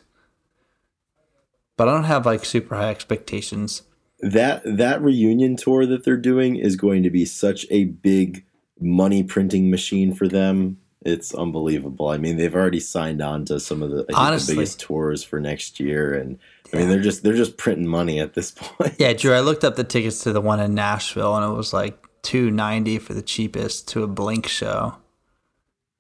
but 1.78 1.88
I 1.88 1.92
don't 1.94 2.06
have 2.06 2.26
like 2.26 2.46
super 2.46 2.76
high 2.76 2.90
expectations. 2.90 3.84
that 4.22 4.62
that 4.66 5.02
reunion 5.02 5.56
tour 5.56 5.86
that 5.86 6.04
they're 6.04 6.18
doing 6.18 6.56
is 6.56 6.76
going 6.76 7.04
to 7.04 7.10
be 7.10 7.26
such 7.26 7.66
a 7.70 7.86
big 7.86 8.46
money 8.80 9.24
printing 9.24 9.70
machine 9.70 10.14
for 10.14 10.28
them. 10.28 10.78
It's 11.02 11.36
unbelievable. 11.36 12.10
I 12.10 12.18
mean, 12.18 12.38
they've 12.38 12.56
already 12.56 12.80
signed 12.80 13.22
on 13.22 13.46
to 13.46 13.60
some 13.60 13.84
of 13.84 13.92
the, 13.92 14.02
I 14.04 14.06
think, 14.08 14.18
Honestly. 14.18 14.56
the 14.56 14.62
biggest 14.62 14.80
tours 14.80 15.24
for 15.24 15.40
next 15.40 15.80
year, 15.80 16.16
and 16.16 16.40
I 16.76 16.80
mean, 16.80 16.90
they're 16.90 17.02
just 17.02 17.24
they're 17.24 17.34
just 17.36 17.58
printing 17.58 17.88
money 17.88 18.20
at 18.20 18.34
this 18.34 18.52
point. 18.56 18.96
Yeah, 19.00 19.14
Drew. 19.14 19.34
I 19.34 19.40
looked 19.40 19.64
up 19.64 19.76
the 19.76 19.84
tickets 19.84 20.24
to 20.24 20.34
the 20.34 20.42
one 20.42 20.60
in 20.60 20.74
Nashville, 20.76 21.36
and 21.36 21.46
it 21.52 21.56
was 21.56 21.74
like 21.74 21.98
two 22.22 22.52
ninety 22.52 23.00
for 23.00 23.14
the 23.14 23.22
cheapest 23.22 23.88
to 23.90 24.04
a 24.04 24.08
Blink 24.08 24.48
show. 24.48 24.98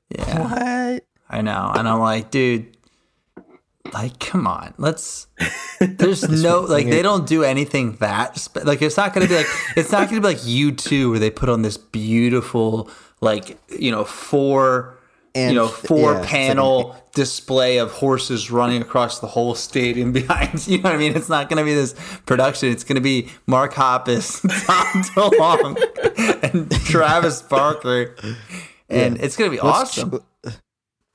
Yeah, 0.09 0.41
What? 0.93 1.05
I 1.29 1.41
know, 1.41 1.71
and 1.75 1.87
I'm 1.87 1.99
like, 1.99 2.29
dude, 2.29 2.77
like, 3.93 4.19
come 4.19 4.45
on, 4.47 4.73
let's. 4.77 5.27
There's 5.79 6.27
no 6.43 6.61
like 6.61 6.85
they 6.85 7.01
don't 7.01 7.27
do 7.27 7.43
anything 7.43 7.95
that 7.97 8.37
spe- 8.37 8.65
like 8.65 8.81
it's 8.81 8.97
not 8.97 9.13
gonna 9.13 9.27
be 9.27 9.35
like 9.35 9.47
it's 9.75 9.91
not 9.91 10.09
gonna 10.09 10.21
be 10.21 10.27
like 10.27 10.37
U2 10.37 11.09
where 11.09 11.19
they 11.19 11.29
put 11.31 11.49
on 11.49 11.63
this 11.63 11.77
beautiful 11.77 12.89
like 13.21 13.57
you 13.77 13.91
know 13.91 14.03
four 14.05 14.94
And 15.35 15.51
you 15.53 15.59
know 15.59 15.67
four 15.67 16.13
yeah, 16.13 16.17
it's 16.19 16.19
like 16.21 16.29
panel 16.29 16.95
display 17.13 17.77
of 17.77 17.91
horses 17.91 18.49
running 18.49 18.81
across 18.81 19.19
the 19.19 19.27
whole 19.27 19.53
stadium 19.53 20.11
behind 20.21 20.65
you 20.67 20.77
know 20.77 20.89
what 20.89 20.95
I 20.95 20.97
mean 20.97 21.15
it's 21.15 21.29
not 21.29 21.49
gonna 21.49 21.63
be 21.63 21.73
this 21.73 21.93
production 22.25 22.69
it's 22.71 22.83
gonna 22.85 23.01
be 23.01 23.29
Mark 23.45 23.73
Hoppus 23.73 24.41
Tom 24.65 25.03
DeLonge 25.29 26.43
and 26.53 26.71
Travis 26.85 27.41
Barker 27.41 28.15
and 28.89 29.17
it's 29.21 29.35
gonna 29.37 29.51
be 29.51 29.57
What's 29.57 29.95
ch- 29.95 29.99
awesome 29.99 30.23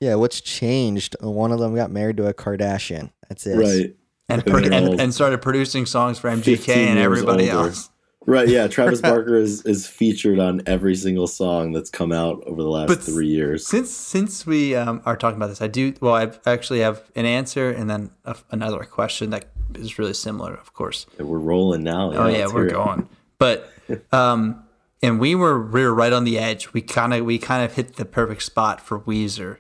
yeah, 0.01 0.15
what's 0.15 0.41
changed? 0.41 1.15
One 1.21 1.53
of 1.53 1.59
them 1.59 1.75
got 1.75 1.91
married 1.91 2.17
to 2.17 2.27
a 2.27 2.33
Kardashian. 2.33 3.13
That's 3.29 3.47
it. 3.47 3.57
Right. 3.57 3.95
and, 4.31 4.43
And 4.43 4.47
pro- 4.47 4.63
and, 4.63 4.99
and 4.99 5.13
started 5.15 5.43
producing 5.43 5.85
songs 5.85 6.19
for 6.19 6.31
MGK 6.31 6.75
and 6.75 6.99
everybody 6.99 7.51
older. 7.51 7.69
else. 7.69 7.91
Right, 8.27 8.49
yeah. 8.49 8.69
Travis 8.69 9.01
Barker 9.03 9.37
is 9.37 9.65
is 9.65 9.87
featured 9.87 10.39
on 10.39 10.63
every 10.67 10.95
single 10.95 11.27
song 11.27 11.73
that's 11.73 11.91
come 11.91 12.13
out 12.13 12.43
over 12.45 12.63
the 12.63 12.69
last 12.69 12.89
But 12.89 13.03
three 13.03 13.29
years. 13.29 13.67
Since 13.67 13.91
since 13.91 14.47
we 14.47 14.75
um, 14.75 15.03
are 15.07 15.17
talking 15.17 15.37
about 15.37 15.49
this, 15.49 15.63
I 15.63 15.69
do 15.69 15.95
well. 16.01 16.15
I 16.15 16.31
actually 16.47 16.81
have 16.81 17.03
an 17.15 17.25
answer 17.25 17.71
and 17.71 17.89
then 17.89 18.11
a, 18.25 18.37
another 18.51 18.85
question 18.85 19.31
that 19.31 19.47
is 19.75 19.99
really 19.99 20.15
similar, 20.15 20.55
of 20.55 20.75
course. 20.75 21.07
We're 21.19 21.39
rolling 21.39 21.83
now. 21.83 22.13
Oh 22.13 22.27
yeah, 22.27 22.47
we're 22.47 22.69
going. 22.71 23.09
But 23.39 23.73
um, 24.13 24.65
and 25.03 25.19
we 25.19 25.35
were 25.35 25.61
we 25.61 25.83
were 25.83 25.95
right 25.95 26.13
on 26.13 26.25
the 26.25 26.39
edge. 26.39 26.73
We 26.73 26.83
kind 26.83 27.15
of 27.15 27.25
we 27.25 27.39
kind 27.39 27.65
of 27.65 27.75
hit 27.75 27.97
the 27.97 28.05
perfect 28.05 28.43
spot 28.43 28.81
for 28.81 29.01
Weezer 29.01 29.59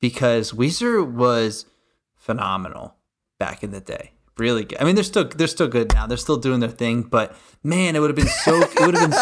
because 0.00 0.52
Weezer 0.52 1.06
was 1.06 1.66
phenomenal 2.14 2.96
back 3.38 3.62
in 3.62 3.70
the 3.70 3.80
day. 3.80 4.12
Really 4.38 4.64
good. 4.64 4.78
I 4.80 4.84
mean, 4.84 4.94
they're 4.94 5.04
still 5.04 5.24
they're 5.24 5.46
still 5.46 5.68
good 5.68 5.94
now. 5.94 6.06
They're 6.06 6.18
still 6.18 6.36
doing 6.36 6.60
their 6.60 6.70
thing, 6.70 7.02
but 7.02 7.34
man, 7.62 7.96
it 7.96 8.00
would 8.00 8.10
have 8.10 8.16
been 8.16 8.26
so. 8.26 8.60
It 8.60 8.80
would 8.80 8.94
have 8.94 9.10
been. 9.10 9.18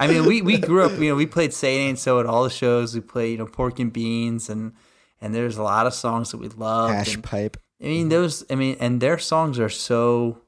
I 0.00 0.08
mean, 0.08 0.26
we 0.26 0.42
we 0.42 0.58
grew 0.58 0.84
up. 0.84 0.92
You 0.98 1.10
know, 1.10 1.14
we 1.14 1.26
played 1.26 1.52
"Say 1.52 1.76
It 1.76 1.88
Ain't 1.88 1.98
So" 2.00 2.18
at 2.18 2.26
all 2.26 2.42
the 2.42 2.50
shows. 2.50 2.94
We 2.94 3.00
played 3.00 3.32
you 3.32 3.38
know 3.38 3.46
"Pork 3.46 3.78
and 3.78 3.92
Beans" 3.92 4.50
and 4.50 4.72
and 5.20 5.34
there's 5.34 5.56
a 5.56 5.62
lot 5.62 5.86
of 5.86 5.94
songs 5.94 6.32
that 6.32 6.38
we 6.38 6.48
love. 6.48 6.90
Hash 6.90 7.14
and- 7.14 7.22
pipe. 7.24 7.56
I 7.80 7.84
mean, 7.84 8.08
those. 8.08 8.44
I 8.50 8.56
mean, 8.56 8.76
and 8.80 9.00
their 9.00 9.18
songs 9.18 9.58
are 9.58 9.70
so, 9.70 10.42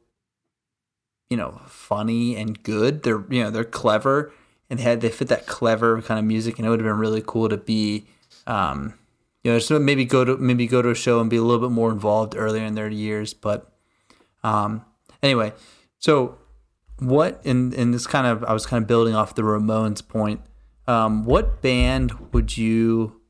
you 1.31 1.37
know, 1.37 1.61
funny 1.67 2.37
and 2.37 2.63
good. 2.63 3.05
They're 3.05 3.25
you 3.31 3.43
know 3.45 3.51
they're 3.51 3.65
clever 3.65 4.33
and 4.69 4.79
they 4.79 4.83
had 4.85 5.01
they 5.01 5.11
fit 5.11 5.29
that 5.29 5.47
clever 5.47 6.01
kind 6.03 6.19
of 6.19 6.25
music, 6.25 6.59
and 6.59 6.67
it 6.67 6.71
would 6.71 6.81
have 6.81 6.87
been 6.87 6.99
really 6.99 7.23
cool 7.25 7.49
to 7.49 7.57
be, 7.59 8.07
um, 8.47 8.95
you 9.45 9.53
know, 9.53 9.59
so 9.59 9.79
maybe 9.79 10.05
go 10.05 10.25
to 10.25 10.37
maybe 10.39 10.67
go 10.67 10.81
to 10.83 10.91
a 10.91 10.95
show 10.95 11.21
and 11.21 11.29
be 11.31 11.37
a 11.37 11.43
little 11.43 11.69
bit 11.69 11.73
more 11.73 11.91
involved 11.93 12.35
earlier 12.37 12.65
in 12.65 12.75
their 12.75 12.89
years. 12.89 13.35
But, 13.35 13.72
um, 14.43 14.85
anyway, 15.23 15.53
so 15.99 16.39
what 16.99 17.41
in 17.45 17.73
in 17.73 17.91
this 17.91 18.07
kind 18.07 18.27
of 18.27 18.45
I 18.45 18.53
was 18.53 18.67
kind 18.67 18.83
of 18.83 18.87
building 18.87 19.15
off 19.15 19.35
the 19.35 19.43
Ramones 19.43 20.07
point. 20.07 20.41
Um, 20.87 21.25
what 21.25 21.63
band 21.63 22.33
would 22.33 22.57
you 22.57 23.21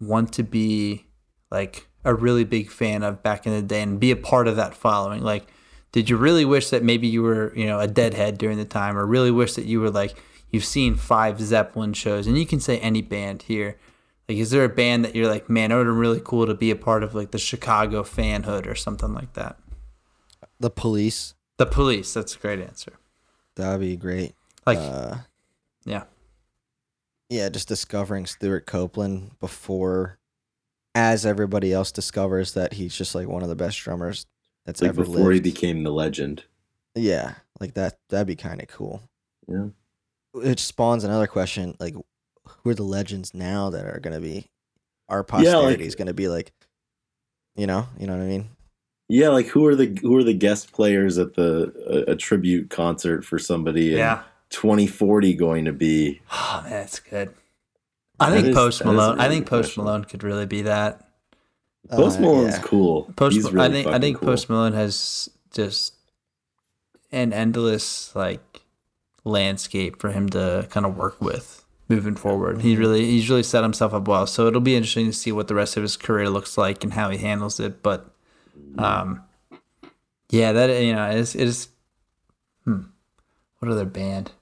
want 0.00 0.32
to 0.34 0.42
be 0.42 1.06
like 1.50 1.88
a 2.04 2.14
really 2.14 2.44
big 2.44 2.70
fan 2.70 3.02
of 3.02 3.22
back 3.22 3.46
in 3.46 3.52
the 3.52 3.62
day 3.62 3.82
and 3.82 3.98
be 3.98 4.10
a 4.10 4.16
part 4.16 4.46
of 4.46 4.56
that 4.56 4.74
following? 4.74 5.22
Like, 5.22 5.48
did 5.90 6.08
you 6.08 6.16
really 6.16 6.44
wish 6.44 6.70
that 6.70 6.84
maybe 6.84 7.08
you 7.08 7.22
were, 7.22 7.52
you 7.56 7.66
know, 7.66 7.80
a 7.80 7.88
deadhead 7.88 8.38
during 8.38 8.58
the 8.58 8.64
time, 8.64 8.96
or 8.96 9.06
really 9.06 9.30
wish 9.30 9.54
that 9.54 9.64
you 9.64 9.80
were 9.80 9.90
like 9.90 10.16
you've 10.50 10.64
seen 10.64 10.94
five 10.94 11.40
Zeppelin 11.40 11.92
shows, 11.92 12.26
and 12.26 12.38
you 12.38 12.46
can 12.46 12.60
say 12.60 12.78
any 12.78 13.02
band 13.02 13.42
here. 13.42 13.76
Like, 14.28 14.38
is 14.38 14.50
there 14.50 14.64
a 14.64 14.68
band 14.68 15.04
that 15.04 15.14
you're 15.14 15.28
like, 15.28 15.48
man, 15.48 15.70
it 15.70 15.76
would 15.76 15.86
have 15.86 15.94
been 15.94 16.00
really 16.00 16.22
cool 16.24 16.46
to 16.46 16.54
be 16.54 16.70
a 16.72 16.76
part 16.76 17.04
of, 17.04 17.14
like 17.14 17.30
the 17.30 17.38
Chicago 17.38 18.02
fanhood 18.02 18.66
or 18.66 18.74
something 18.74 19.14
like 19.14 19.34
that? 19.34 19.58
The 20.60 20.70
police. 20.70 21.34
The 21.58 21.66
Police. 21.66 22.12
That's 22.12 22.34
a 22.36 22.38
great 22.38 22.60
answer. 22.60 22.92
That 23.56 23.70
would 23.72 23.80
be 23.80 23.96
great. 23.96 24.34
Like, 24.66 24.78
Uh, 24.78 25.18
yeah, 25.84 26.04
yeah, 27.28 27.48
just 27.48 27.68
discovering 27.68 28.26
Stewart 28.26 28.66
Copeland 28.66 29.38
before, 29.40 30.18
as 30.94 31.24
everybody 31.26 31.72
else 31.72 31.90
discovers 31.92 32.52
that 32.54 32.74
he's 32.74 32.94
just 32.96 33.14
like 33.14 33.26
one 33.28 33.42
of 33.42 33.48
the 33.48 33.54
best 33.56 33.78
drummers 33.80 34.26
that's 34.64 34.82
Like 34.82 34.90
ever 34.90 35.04
before 35.04 35.32
he 35.32 35.40
became 35.40 35.82
the 35.82 35.90
legend. 35.92 36.44
yeah, 36.94 37.34
like 37.60 37.74
that. 37.74 37.98
That'd 38.08 38.26
be 38.26 38.36
kind 38.36 38.60
of 38.60 38.68
cool. 38.68 39.02
Yeah. 39.48 39.68
It 40.34 40.58
spawns 40.58 41.04
another 41.04 41.26
question: 41.26 41.76
like, 41.80 41.94
who 42.44 42.70
are 42.70 42.74
the 42.74 42.82
legends 42.82 43.32
now 43.34 43.70
that 43.70 43.86
are 43.86 44.00
gonna 44.00 44.20
be 44.20 44.46
our 45.08 45.18
Yeah, 45.18 45.20
like- 45.20 45.26
posterity 45.28 45.86
is 45.86 45.94
gonna 45.94 46.12
be 46.14 46.28
like, 46.28 46.52
you 47.54 47.66
know, 47.66 47.86
you 47.98 48.06
know 48.06 48.16
what 48.16 48.24
I 48.24 48.26
mean? 48.28 48.48
Yeah, 49.08 49.28
like 49.28 49.46
who 49.46 49.66
are 49.66 49.76
the 49.76 49.96
who 50.02 50.16
are 50.16 50.24
the 50.24 50.34
guest 50.34 50.72
players 50.72 51.16
at 51.18 51.34
the 51.34 52.04
a, 52.08 52.12
a 52.12 52.16
tribute 52.16 52.70
concert 52.70 53.24
for 53.24 53.38
somebody 53.38 53.92
in 53.92 53.98
yeah. 53.98 54.22
2040 54.50 55.34
going 55.34 55.64
to 55.66 55.72
be? 55.72 56.20
Oh, 56.32 56.60
man, 56.64 56.70
that's 56.72 56.98
good. 57.00 57.32
I 58.18 58.30
That 58.30 58.36
think 58.36 58.48
is- 58.48 58.54
Post 58.56 58.78
that 58.80 58.84
is 58.86 58.90
a 58.90 58.92
Malone. 58.94 59.20
I 59.20 59.28
think 59.28 59.46
Post 59.46 59.66
question. 59.68 59.84
Malone 59.84 60.04
could 60.04 60.22
really 60.24 60.46
be 60.46 60.62
that. 60.62 61.08
Post 61.90 62.18
Uh, 62.18 62.22
Malone's 62.22 62.56
yeah. 62.56 62.62
cool. 62.62 63.12
Post, 63.14 63.36
He's 63.36 63.52
really 63.52 63.66
I 63.66 63.70
think 63.70 63.86
I 63.86 63.98
think 64.00 64.18
cool. 64.18 64.28
Post 64.30 64.48
Malone 64.50 64.72
has 64.72 65.28
just 65.52 65.94
an 67.12 67.32
endless 67.32 68.14
like 68.16 68.62
landscape 69.24 70.00
for 70.00 70.10
him 70.10 70.28
to 70.30 70.66
kind 70.70 70.84
of 70.86 70.96
work 70.96 71.20
with 71.20 71.64
moving 71.88 72.16
forward. 72.16 72.56
Mm-hmm. 72.58 72.66
He 72.68 72.76
really 72.76 73.04
he's 73.06 73.28
really 73.30 73.42
set 73.44 73.62
himself 73.62 73.94
up 73.94 74.08
well. 74.08 74.26
So 74.26 74.48
it'll 74.48 74.60
be 74.60 74.74
interesting 74.74 75.06
to 75.06 75.12
see 75.12 75.30
what 75.30 75.46
the 75.46 75.54
rest 75.54 75.76
of 75.76 75.82
his 75.84 75.96
career 75.96 76.28
looks 76.28 76.58
like 76.58 76.82
and 76.82 76.94
how 76.94 77.10
he 77.10 77.18
handles 77.18 77.60
it. 77.60 77.82
But 77.84 78.00
Mm-hmm. 78.00 78.10
Um, 78.78 79.22
yeah, 80.30 80.52
that 80.52 80.82
you 80.82 80.94
know 80.94 81.10
is 81.10 81.34
is 81.34 81.68
hmm. 82.64 82.82
What 83.58 83.70
other 83.70 83.84
band? 83.84 84.32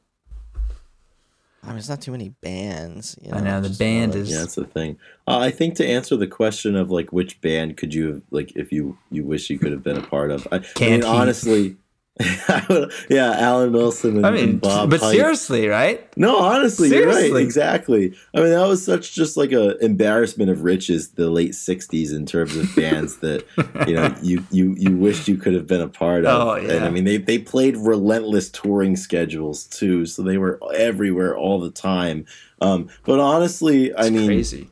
I 1.63 1.69
mean, 1.69 1.79
it's 1.79 1.89
not 1.89 2.03
too 2.03 2.13
many 2.13 2.29
bands. 2.29 3.17
You 3.23 3.31
know, 3.31 3.39
I 3.39 3.41
know 3.41 3.61
the 3.61 3.69
just 3.69 3.81
band 3.81 4.13
like- 4.13 4.21
is 4.21 4.31
Yeah, 4.31 4.41
that's 4.41 4.55
the 4.55 4.67
thing. 4.67 4.99
Uh, 5.27 5.39
I 5.39 5.51
think 5.51 5.77
to 5.77 5.87
answer 5.87 6.17
the 6.17 6.27
question 6.27 6.77
of 6.77 6.91
like 6.91 7.13
which 7.13 7.41
band 7.41 7.77
could 7.77 7.95
you 7.95 8.07
have 8.09 8.23
like 8.31 8.55
if 8.55 8.71
you 8.71 8.99
you 9.11 9.25
wish 9.25 9.49
you 9.49 9.59
could 9.59 9.73
have 9.73 9.83
been 9.83 9.97
a 9.97 10.07
part 10.07 10.31
of. 10.31 10.47
I, 10.53 10.57
I 10.57 10.59
Canned 10.61 11.03
mean, 11.03 11.05
honestly, 11.05 11.77
yeah, 13.11 13.33
Alan 13.39 13.73
Wilson 13.73 14.19
and, 14.19 14.27
I 14.27 14.31
mean, 14.31 14.45
and 14.45 14.61
Bob. 14.61 14.89
but 14.89 15.01
seriously, 15.01 15.67
right? 15.67 16.17
No, 16.17 16.39
honestly, 16.39 16.89
you're 16.89 17.09
right. 17.09 17.35
Exactly. 17.35 18.15
I 18.33 18.41
mean, 18.41 18.51
that 18.51 18.69
was 18.69 18.85
such 18.85 19.13
just 19.15 19.37
like 19.37 19.51
a 19.51 19.77
embarrassment 19.79 20.49
of 20.49 20.63
riches, 20.63 21.11
the 21.11 21.29
late 21.29 21.53
'60s, 21.53 22.15
in 22.15 22.25
terms 22.25 22.57
of 22.57 22.73
bands 22.77 23.17
that 23.17 23.45
you 23.89 23.95
know 23.95 24.15
you 24.23 24.47
you 24.53 24.77
you 24.79 24.97
wished 24.97 25.27
you 25.27 25.37
could 25.37 25.55
have 25.55 25.67
been 25.67 25.81
a 25.81 25.89
part 25.89 26.25
of. 26.25 26.41
Oh, 26.41 26.55
yeah. 26.55 26.75
And 26.75 26.85
I 26.85 26.91
mean, 26.91 27.03
they 27.03 27.17
they 27.17 27.39
played 27.39 27.77
relentless 27.77 28.49
touring 28.49 28.95
schedules 28.95 29.65
too, 29.65 30.07
so 30.07 30.23
they 30.23 30.39
were 30.39 30.61
everywhere 30.73 31.37
all 31.37 31.59
the 31.59 31.73
time. 31.73 32.27
Um, 32.61 32.91
but 33.05 33.19
honestly, 33.19 33.93
I 33.97 34.11
mean, 34.11 34.27
crazy. 34.27 34.71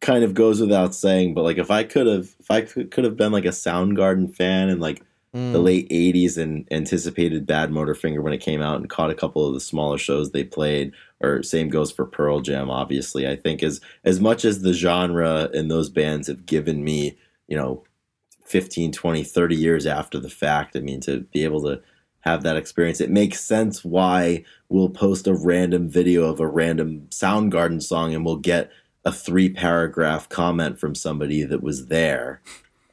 kind 0.00 0.24
of 0.24 0.34
goes 0.34 0.60
without 0.60 0.96
saying. 0.96 1.34
But 1.34 1.44
like, 1.44 1.58
if 1.58 1.70
I 1.70 1.84
could 1.84 2.08
have, 2.08 2.34
if 2.40 2.50
I 2.50 2.62
could, 2.62 2.90
could 2.90 3.04
have 3.04 3.16
been 3.16 3.30
like 3.30 3.44
a 3.44 3.50
Soundgarden 3.50 4.34
fan 4.34 4.68
and 4.68 4.80
like 4.80 5.00
the 5.32 5.38
Mm. 5.38 5.64
late 5.64 5.86
80s 5.90 6.36
and 6.36 6.66
anticipated 6.70 7.46
Badmotorfinger 7.46 8.22
when 8.22 8.34
it 8.34 8.42
came 8.42 8.60
out 8.60 8.76
and 8.80 8.90
caught 8.90 9.10
a 9.10 9.14
couple 9.14 9.46
of 9.46 9.54
the 9.54 9.60
smaller 9.60 9.96
shows 9.96 10.30
they 10.30 10.44
played 10.44 10.92
or 11.20 11.42
same 11.42 11.70
goes 11.70 11.90
for 11.90 12.04
Pearl 12.04 12.40
Jam 12.40 12.70
obviously 12.70 13.26
I 13.26 13.36
think 13.36 13.62
as 13.62 13.80
as 14.04 14.20
much 14.20 14.44
as 14.44 14.60
the 14.60 14.74
genre 14.74 15.48
and 15.54 15.70
those 15.70 15.88
bands 15.88 16.28
have 16.28 16.44
given 16.44 16.84
me 16.84 17.16
you 17.48 17.56
know 17.56 17.82
15 18.44 18.92
20 18.92 19.24
30 19.24 19.56
years 19.56 19.86
after 19.86 20.18
the 20.20 20.28
fact 20.28 20.76
I 20.76 20.80
mean 20.80 21.00
to 21.02 21.20
be 21.32 21.44
able 21.44 21.62
to 21.62 21.80
have 22.20 22.42
that 22.42 22.56
experience 22.58 23.00
it 23.00 23.10
makes 23.10 23.40
sense 23.40 23.82
why 23.82 24.44
we'll 24.68 24.90
post 24.90 25.26
a 25.26 25.32
random 25.34 25.88
video 25.88 26.24
of 26.24 26.40
a 26.40 26.46
random 26.46 27.06
Soundgarden 27.08 27.82
song 27.82 28.14
and 28.14 28.26
we'll 28.26 28.36
get 28.36 28.70
a 29.06 29.10
three 29.10 29.48
paragraph 29.48 30.28
comment 30.28 30.78
from 30.78 30.94
somebody 30.94 31.42
that 31.42 31.62
was 31.62 31.86
there 31.86 32.42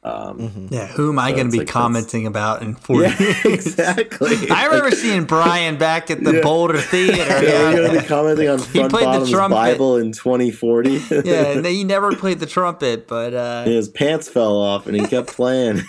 um, 0.02 0.38
Mhm. 0.38 0.70
Yeah, 0.72 0.86
who 0.86 1.10
am 1.10 1.18
I 1.18 1.30
So 1.30 1.36
going 1.36 1.46
to 1.48 1.52
be 1.52 1.58
like 1.58 1.66
that's- 1.66 1.82
commenting 1.82 2.26
about 2.26 2.62
in 2.62 2.74
40 2.74 3.02
yeah, 3.08 3.18
years? 3.44 3.44
exactly. 3.66 4.50
I 4.50 4.66
remember 4.66 4.92
seeing 4.92 5.24
Brian 5.24 5.76
back 5.76 6.10
at 6.10 6.24
the 6.24 6.36
Yeah. 6.36 6.40
Boulder 6.42 6.78
Theater. 6.80 7.16
Yeah, 7.18 7.40
Yeah, 7.42 7.70
we're 7.74 7.86
gonna 7.88 8.00
be 8.00 8.06
commenting 8.06 8.48
on 8.48 8.58
He 8.60 8.64
Front 8.78 8.90
played 8.92 9.02
the 9.02 9.06
Bottom's 9.06 9.30
trumpet. 9.30 9.54
Bible 9.56 9.96
in 9.98 10.12
2040. 10.12 10.90
yeah, 11.24 11.48
and 11.52 11.66
he 11.66 11.84
never 11.84 12.14
played 12.16 12.38
the 12.40 12.46
trumpet, 12.46 13.06
but 13.08 13.34
uh, 13.34 13.64
his 13.64 13.88
pants 13.88 14.28
fell 14.28 14.56
off 14.56 14.86
and 14.86 14.96
he 14.96 15.06
kept 15.06 15.28
playing. 15.28 15.82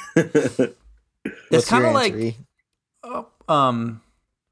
it's 1.51 1.69
kind 1.69 1.85
of 1.85 1.93
like? 1.93 2.35
Oh, 3.03 3.27
um, 3.47 4.01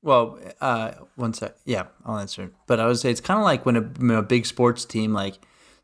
well, 0.02 0.40
uh, 0.61 0.91
one 1.15 1.34
sec. 1.34 1.56
Yeah, 1.65 1.88
I'll 2.06 2.18
answer. 2.18 2.52
But 2.68 2.80
I 2.80 2.88
would 2.88 2.98
say 2.99 3.11
it's 3.11 3.22
kind 3.22 3.40
of 3.40 3.44
like 3.44 3.65
when 3.65 3.76
a, 3.76 3.81
when 3.81 4.11
a 4.11 4.22
big 4.23 4.45
sports 4.45 4.86
team, 4.86 5.14
like 5.14 5.36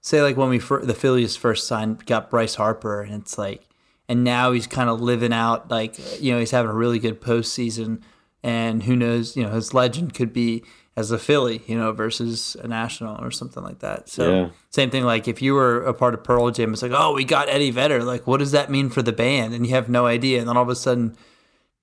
say, 0.05 0.21
like 0.21 0.37
when 0.37 0.49
we 0.49 0.59
fir- 0.59 0.85
the 0.85 0.93
Phillies 0.93 1.35
first 1.35 1.65
signed, 1.67 2.05
got 2.05 2.29
Bryce 2.29 2.55
Harper, 2.55 3.01
and 3.01 3.13
it's 3.21 3.37
like, 3.37 3.67
and 4.07 4.23
now 4.23 4.51
he's 4.51 4.67
kind 4.67 4.87
of 4.89 5.01
living 5.01 5.33
out, 5.33 5.71
like 5.71 5.95
you 6.21 6.31
know, 6.31 6.39
he's 6.39 6.51
having 6.51 6.69
a 6.69 6.75
really 6.75 6.99
good 6.99 7.19
postseason, 7.19 8.01
and 8.43 8.83
who 8.83 8.95
knows, 8.95 9.35
you 9.35 9.43
know, 9.43 9.49
his 9.49 9.73
legend 9.73 10.13
could 10.13 10.31
be 10.31 10.63
as 10.95 11.09
a 11.11 11.17
Philly, 11.17 11.61
you 11.65 11.77
know, 11.77 11.91
versus 11.91 12.55
a 12.61 12.67
national 12.67 13.21
or 13.23 13.31
something 13.31 13.63
like 13.63 13.79
that. 13.79 14.07
So 14.07 14.31
Yeah. 14.31 14.49
same 14.69 14.89
thing, 14.91 15.03
like 15.05 15.27
if 15.27 15.41
you 15.41 15.53
were 15.55 15.81
a 15.83 15.93
part 15.93 16.13
of 16.13 16.23
Pearl 16.23 16.51
Jam, 16.51 16.71
it's 16.71 16.81
like, 16.83 16.93
oh, 16.93 17.13
we 17.13 17.23
got 17.25 17.49
Eddie 17.49 17.71
Vedder. 17.71 18.03
Like, 18.03 18.27
what 18.27 18.37
does 18.37 18.51
that 18.51 18.69
mean 18.69 18.89
for 18.89 19.01
the 19.01 19.11
band? 19.11 19.53
And 19.53 19.65
you 19.67 19.73
have 19.73 19.89
no 19.89 20.05
idea, 20.05 20.39
and 20.39 20.47
then 20.47 20.55
all 20.55 20.63
of 20.63 20.69
a 20.69 20.75
sudden 20.75 21.17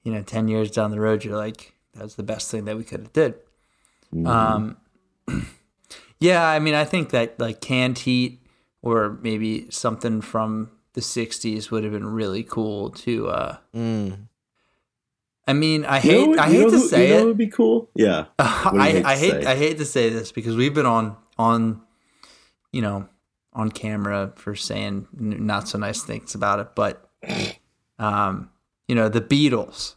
you 0.05 0.13
know, 0.13 0.23
10 0.23 0.49
years 0.49 0.71
down 0.71 0.91
the 0.91 0.99
road, 0.99 1.25
you're 1.25 1.37
like, 1.37 1.75
that's 1.95 2.15
the 2.17 2.23
best 2.25 2.51
thing 2.51 2.65
that 2.65 2.77
we 2.77 2.83
could 2.85 3.01
have 3.01 3.13
did. 3.13 3.35
Um, 4.27 4.77
yeah, 6.23 6.47
I 6.47 6.59
mean, 6.59 6.75
I 6.75 6.85
think 6.85 7.11
that 7.11 7.39
like 7.39 7.61
canned 7.61 7.99
heat 7.99 8.41
or 8.83 9.19
maybe 9.23 9.67
something 9.71 10.21
from 10.21 10.71
the 10.95 11.01
60s 11.01 11.71
would 11.71 11.85
have 11.85 11.93
been 11.93 12.07
really 12.07 12.43
cool 12.43 12.91
to, 12.91 13.29
uh, 13.29 13.57
Mm. 13.75 14.29
I 15.47 15.53
mean, 15.55 15.85
I 15.85 16.01
You 16.01 16.13
know 16.13 16.19
hate, 16.21 16.29
what- 16.29 16.39
I 16.39 16.49
hate 16.51 16.65
to 16.65 16.71
who- 16.71 16.89
say 16.89 17.09
you 17.09 17.15
know 17.15 17.21
it. 17.21 17.25
would 17.27 17.37
be 17.39 17.47
cool? 17.49 17.91
Yeah. 17.95 18.27
do 18.39 18.45
I, 18.45 18.91
hate 18.91 19.05
I 19.07 19.15
to 19.15 19.21
hate 19.21 19.31
say? 19.43 19.45
I 19.45 19.57
hate 19.57 19.79
to 19.79 19.85
say 19.85 20.09
this 20.11 20.31
because 20.33 20.55
we've 20.57 20.75
been 20.75 20.87
on 20.87 21.17
on 21.39 21.81
you 22.73 22.81
know 22.83 23.09
on 23.53 23.71
camera 23.71 24.33
for 24.37 24.55
saying 24.55 25.09
not 25.13 25.69
so 25.69 25.79
nice 25.79 26.03
things 26.03 26.35
about 26.35 26.61
it, 26.61 26.69
but 26.77 27.11
um, 27.99 28.51
you 28.89 28.95
know 28.95 29.09
the 29.09 29.21
Beatles, 29.21 29.95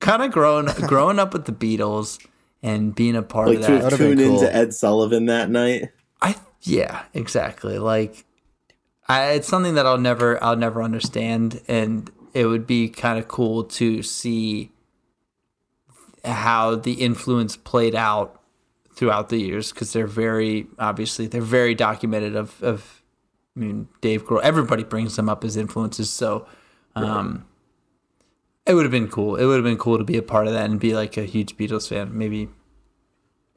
kind 0.00 0.22
of 0.22 0.30
growing 0.32 0.66
growing 0.88 1.18
up 1.18 1.32
with 1.34 1.44
the 1.44 1.52
Beatles 1.52 2.18
and 2.62 2.94
being 2.94 3.16
a 3.16 3.22
part 3.22 3.48
Like 3.48 3.58
of 3.58 3.66
to 3.66 3.72
that. 3.72 3.82
have 3.82 3.82
That'd 3.90 3.98
have 3.98 4.08
been 4.08 4.18
tuned 4.18 4.30
cool. 4.30 4.42
into 4.42 4.56
Ed 4.56 4.74
Sullivan 4.74 5.26
that 5.26 5.50
night. 5.50 5.90
I 6.22 6.36
yeah 6.62 7.04
exactly 7.14 7.78
like 7.78 8.24
I, 9.08 9.30
it's 9.32 9.46
something 9.46 9.74
that 9.74 9.86
I'll 9.86 9.98
never 9.98 10.42
I'll 10.42 10.56
never 10.56 10.82
understand, 10.82 11.60
and 11.68 12.10
it 12.34 12.46
would 12.46 12.66
be 12.66 12.88
kind 12.88 13.18
of 13.18 13.28
cool 13.28 13.62
to 13.64 14.02
see 14.02 14.72
how 16.24 16.74
the 16.74 16.94
influence 16.94 17.56
played 17.56 17.94
out 17.94 18.42
throughout 18.92 19.28
the 19.28 19.36
years 19.36 19.72
because 19.72 19.92
they're 19.92 20.06
very 20.08 20.66
obviously 20.78 21.26
they're 21.26 21.40
very 21.40 21.74
documented 21.74 22.34
of 22.34 22.60
of 22.62 23.02
I 23.56 23.60
mean 23.60 23.88
Dave 24.00 24.26
Grohl 24.26 24.40
everybody 24.42 24.82
brings 24.82 25.14
them 25.16 25.28
up 25.28 25.44
as 25.44 25.56
influences 25.56 26.10
so 26.10 26.46
um 26.96 27.44
it 28.66 28.74
would 28.74 28.84
have 28.84 28.92
been 28.92 29.08
cool 29.08 29.36
it 29.36 29.44
would 29.46 29.56
have 29.56 29.64
been 29.64 29.78
cool 29.78 29.98
to 29.98 30.04
be 30.04 30.16
a 30.16 30.22
part 30.22 30.46
of 30.46 30.52
that 30.52 30.68
and 30.68 30.78
be 30.80 30.94
like 30.94 31.16
a 31.16 31.24
huge 31.24 31.56
Beatles 31.56 31.88
fan 31.88 32.16
maybe 32.16 32.48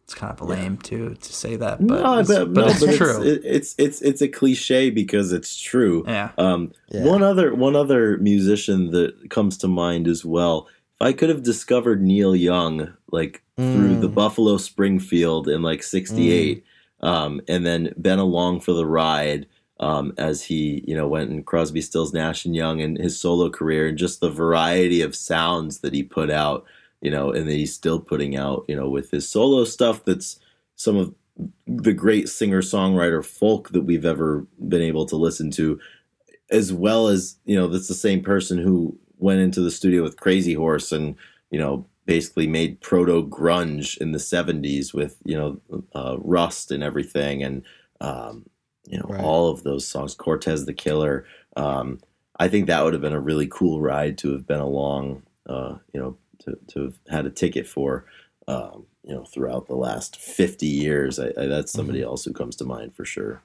it's 0.04 0.16
kind 0.16 0.34
of 0.40 0.48
lame 0.48 0.78
to 0.78 1.14
to 1.16 1.34
say 1.34 1.56
that 1.56 1.86
but 1.86 2.02
no, 2.02 2.20
it's, 2.20 2.30
but, 2.30 2.54
but 2.54 2.62
no, 2.62 2.68
it's 2.72 2.84
but 2.86 2.96
true 2.96 3.22
It's, 3.22 3.46
it's 3.46 3.76
it's 3.78 4.02
it's 4.02 4.22
a 4.22 4.28
cliche 4.28 4.90
because 4.90 5.32
it's 5.32 5.56
true. 5.60 6.04
yeah 6.08 6.32
Um, 6.38 6.72
Yeah. 6.90 7.04
One 7.06 7.22
other 7.22 7.54
one 7.54 7.76
other 7.76 8.18
musician 8.18 8.90
that 8.92 9.30
comes 9.30 9.56
to 9.60 9.68
mind 9.68 10.08
as 10.08 10.26
well. 10.26 10.68
If 10.96 11.02
I 11.08 11.14
could 11.14 11.30
have 11.30 11.44
discovered 11.44 12.02
Neil 12.02 12.36
Young 12.36 12.94
like 13.12 13.44
through 13.56 13.98
Mm. 13.98 14.02
the 14.02 14.10
Buffalo 14.10 14.58
Springfield 14.58 15.48
in 15.48 15.62
like 15.62 15.84
'68, 15.84 16.64
um, 17.02 17.42
and 17.48 17.66
then 17.66 17.94
been 18.02 18.20
along 18.20 18.62
for 18.62 18.74
the 18.74 18.86
ride 18.88 19.46
um, 19.80 20.14
as 20.18 20.44
he 20.44 20.84
you 20.88 20.96
know 20.96 21.08
went 21.08 21.32
in 21.32 21.44
Crosby, 21.44 21.82
Stills, 21.82 22.14
Nash 22.14 22.46
and 22.46 22.56
Young 22.56 22.82
and 22.82 22.98
his 22.98 23.20
solo 23.20 23.50
career, 23.50 23.88
and 23.88 23.98
just 23.98 24.20
the 24.20 24.30
variety 24.30 25.02
of 25.02 25.16
sounds 25.16 25.80
that 25.80 25.94
he 25.94 26.04
put 26.04 26.30
out, 26.30 26.66
you 27.02 27.12
know, 27.12 27.32
and 27.32 27.48
that 27.48 27.54
he's 27.54 27.74
still 27.74 28.00
putting 28.00 28.36
out, 28.36 28.66
you 28.68 28.76
know, 28.76 28.90
with 28.90 29.12
his 29.12 29.30
solo 29.30 29.64
stuff. 29.64 30.04
That's 30.06 30.40
some 30.76 30.98
of 30.98 31.14
the 31.68 31.94
great 31.94 32.28
singer 32.28 32.62
songwriter 32.62 33.24
folk 33.24 33.70
that 33.70 33.84
we've 33.84 34.06
ever 34.06 34.46
been 34.68 34.82
able 34.82 35.06
to 35.06 35.16
listen 35.16 35.52
to 35.52 35.80
as 36.52 36.74
well 36.74 37.08
as 37.08 37.38
you 37.46 37.56
know 37.56 37.68
that's 37.68 37.88
the 37.88 37.94
same 37.94 38.22
person 38.22 38.58
who 38.58 38.98
went 39.18 39.40
into 39.40 39.62
the 39.62 39.72
studio 39.72 40.04
with 40.04 40.20
Crazy 40.20 40.54
Horse 40.54 40.92
and 40.92 41.16
you 41.52 41.60
know 41.60 41.86
basically 42.06 42.48
made 42.48 42.82
proto 42.82 43.26
grunge 43.28 43.98
in 44.00 44.12
the 44.12 44.18
70s 44.18 44.94
with 44.94 45.18
you 45.24 45.38
know 45.38 45.84
uh, 45.94 46.18
Rust 46.20 46.72
and 46.72 46.84
everything 46.84 47.44
and 47.44 47.64
um, 48.02 48.50
you 48.90 48.98
know 48.98 49.06
Right. 49.08 49.22
all 49.24 49.50
of 49.50 49.64
those 49.64 49.88
songs 49.88 50.14
Cortez 50.16 50.66
the 50.66 50.74
Killer 50.74 51.26
um, 51.56 52.00
I 52.42 52.48
think 52.48 52.68
that 52.68 52.84
would 52.84 52.94
have 52.94 53.02
been 53.02 53.14
a 53.14 53.20
really 53.20 53.48
cool 53.48 53.82
ride 53.82 54.18
to 54.20 54.32
have 54.34 54.46
been 54.46 54.60
along 54.60 55.24
uh, 55.48 55.76
you 55.94 56.00
know 56.02 56.18
to, 56.40 56.58
to 56.70 56.84
have 56.86 56.94
had 57.10 57.26
a 57.26 57.30
ticket 57.30 57.68
for 57.68 58.06
um, 58.48 58.86
you 59.04 59.14
know 59.14 59.24
throughout 59.26 59.68
the 59.68 59.76
last 59.76 60.20
50 60.20 60.66
years 60.66 61.20
I, 61.20 61.28
I, 61.38 61.46
that's 61.48 61.72
somebody 61.72 62.02
else 62.02 62.26
who 62.26 62.34
comes 62.34 62.56
to 62.58 62.66
mind 62.66 62.96
for 62.96 63.06
sure 63.06 63.42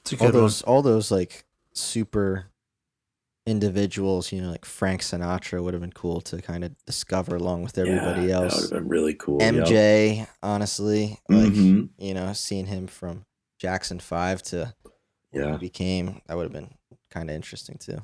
it's 0.00 0.12
a 0.12 0.16
all 0.16 0.26
good 0.26 0.34
one 0.34 0.42
those 0.42 0.62
all 0.62 0.82
those 0.82 1.10
like 1.10 1.44
super 1.74 2.46
individuals, 3.46 4.30
you 4.30 4.40
know, 4.40 4.50
like 4.50 4.64
Frank 4.64 5.00
Sinatra 5.00 5.62
would 5.62 5.74
have 5.74 5.80
been 5.80 5.92
cool 5.92 6.20
to 6.22 6.40
kind 6.40 6.62
of 6.64 6.76
discover 6.86 7.36
along 7.36 7.62
with 7.64 7.76
everybody 7.76 8.22
Yeah, 8.22 8.26
that 8.28 8.40
would 8.40 8.50
else. 8.52 8.62
have 8.62 8.70
been 8.70 8.88
really 8.88 9.14
cool 9.14 9.42
yep. 9.42 9.54
MJ, 9.66 10.28
honestly, 10.42 11.18
like 11.28 11.50
Mhm. 11.52 11.88
you 11.98 12.14
know, 12.14 12.32
seeing 12.34 12.66
him 12.66 12.86
from 12.86 13.24
Jackson 13.62 14.00
Five 14.00 14.42
to 14.44 14.74
what 15.30 15.44
yeah. 15.44 15.52
he 15.52 15.58
became, 15.58 16.20
that 16.26 16.36
would 16.36 16.42
have 16.42 16.52
been 16.52 16.74
kind 17.10 17.30
of 17.30 17.36
interesting 17.36 17.78
too. 17.78 18.02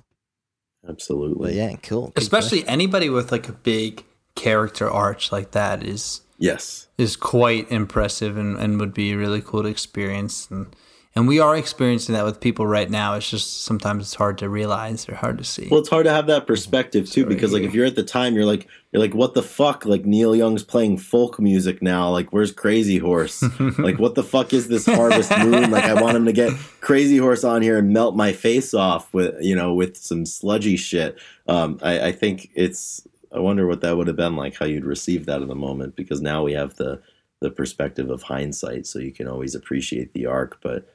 absolutely. 0.88 1.50
But 1.50 1.54
yeah, 1.54 1.76
cool. 1.82 2.12
Good 2.14 2.22
especially 2.22 2.66
anybody 2.68 3.10
with 3.10 3.32
like 3.32 3.48
a 3.48 3.52
big 3.52 4.04
character 4.36 4.88
arch 4.88 5.32
like 5.32 5.50
that 5.50 5.82
is 5.82 6.20
yes. 6.38 6.86
is 6.96 7.16
quite 7.16 7.68
impressive 7.72 8.36
and, 8.36 8.56
and 8.56 8.78
would 8.78 8.94
be 8.94 9.16
really 9.16 9.40
cool 9.40 9.64
to 9.64 9.68
experience. 9.68 10.48
And 10.48 10.76
and 11.16 11.26
we 11.26 11.40
are 11.40 11.56
experiencing 11.56 12.12
that 12.14 12.24
with 12.24 12.40
people 12.40 12.64
right 12.64 12.88
now. 12.88 13.14
It's 13.14 13.28
just 13.28 13.64
sometimes 13.64 14.04
it's 14.04 14.14
hard 14.14 14.38
to 14.38 14.48
realize 14.48 15.08
or 15.08 15.16
hard 15.16 15.38
to 15.38 15.44
see. 15.44 15.66
Well, 15.68 15.80
it's 15.80 15.88
hard 15.88 16.04
to 16.04 16.12
have 16.12 16.28
that 16.28 16.42
mm-hmm. 16.42 16.46
perspective 16.46 17.10
too, 17.10 17.22
Sorry. 17.22 17.34
because 17.34 17.52
like 17.52 17.64
if 17.64 17.74
you're 17.74 17.86
at 17.86 17.96
the 17.96 18.04
time, 18.04 18.36
you're 18.36 18.44
like 18.44 18.68
you're 18.87 18.87
like, 18.98 19.14
what 19.14 19.34
the 19.34 19.42
fuck? 19.42 19.84
Like 19.84 20.04
Neil 20.04 20.34
Young's 20.34 20.62
playing 20.62 20.98
folk 20.98 21.38
music 21.38 21.82
now. 21.82 22.10
Like 22.10 22.32
where's 22.32 22.52
Crazy 22.52 22.98
Horse? 22.98 23.42
like 23.78 23.98
what 23.98 24.14
the 24.14 24.22
fuck 24.22 24.52
is 24.52 24.68
this 24.68 24.86
Harvest 24.86 25.30
Moon? 25.38 25.70
Like 25.70 25.84
I 25.84 26.00
want 26.00 26.16
him 26.16 26.24
to 26.24 26.32
get 26.32 26.52
Crazy 26.80 27.18
Horse 27.18 27.44
on 27.44 27.62
here 27.62 27.78
and 27.78 27.92
melt 27.92 28.16
my 28.16 28.32
face 28.32 28.74
off 28.74 29.12
with 29.12 29.34
you 29.40 29.54
know 29.54 29.74
with 29.74 29.96
some 29.96 30.24
sludgy 30.24 30.76
shit. 30.76 31.18
Um, 31.46 31.78
I, 31.82 32.08
I 32.08 32.12
think 32.12 32.50
it's. 32.54 33.06
I 33.30 33.40
wonder 33.40 33.66
what 33.66 33.82
that 33.82 33.96
would 33.96 34.06
have 34.06 34.16
been 34.16 34.36
like, 34.36 34.56
how 34.56 34.64
you'd 34.64 34.86
receive 34.86 35.26
that 35.26 35.42
in 35.42 35.48
the 35.48 35.54
moment, 35.54 35.96
because 35.96 36.22
now 36.22 36.42
we 36.42 36.52
have 36.52 36.76
the 36.76 37.02
the 37.40 37.50
perspective 37.50 38.10
of 38.10 38.22
hindsight, 38.22 38.86
so 38.86 38.98
you 38.98 39.12
can 39.12 39.28
always 39.28 39.54
appreciate 39.54 40.12
the 40.12 40.26
arc, 40.26 40.60
but. 40.60 40.88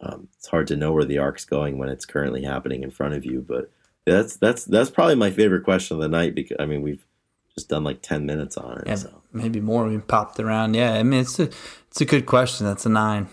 Um, 0.00 0.28
it's 0.36 0.46
hard 0.46 0.68
to 0.68 0.76
know 0.76 0.92
where 0.92 1.04
the 1.04 1.18
arc's 1.18 1.44
going 1.44 1.76
when 1.76 1.88
it's 1.88 2.06
currently 2.06 2.44
happening 2.44 2.84
in 2.84 2.90
front 2.92 3.14
of 3.14 3.24
you, 3.24 3.40
but 3.40 3.72
that's 4.08 4.36
that's 4.36 4.64
that's 4.64 4.90
probably 4.90 5.14
my 5.14 5.30
favorite 5.30 5.64
question 5.64 5.96
of 5.96 6.00
the 6.00 6.08
night 6.08 6.34
because 6.34 6.56
I 6.58 6.66
mean 6.66 6.82
we've 6.82 7.04
just 7.58 7.68
done 7.68 7.84
like 7.84 8.00
ten 8.02 8.24
minutes 8.24 8.56
on 8.56 8.78
it. 8.78 8.84
Yeah, 8.86 8.94
So 8.94 9.22
maybe 9.32 9.60
more. 9.60 9.86
We 9.86 9.98
popped 9.98 10.38
around. 10.40 10.74
Yeah, 10.74 10.94
I 10.94 11.02
mean 11.02 11.20
it's 11.20 11.38
a 11.40 11.50
it's 11.88 12.00
a 12.00 12.04
good 12.04 12.24
question. 12.26 12.66
That's 12.66 12.86
a 12.86 12.88
nine. 12.88 13.28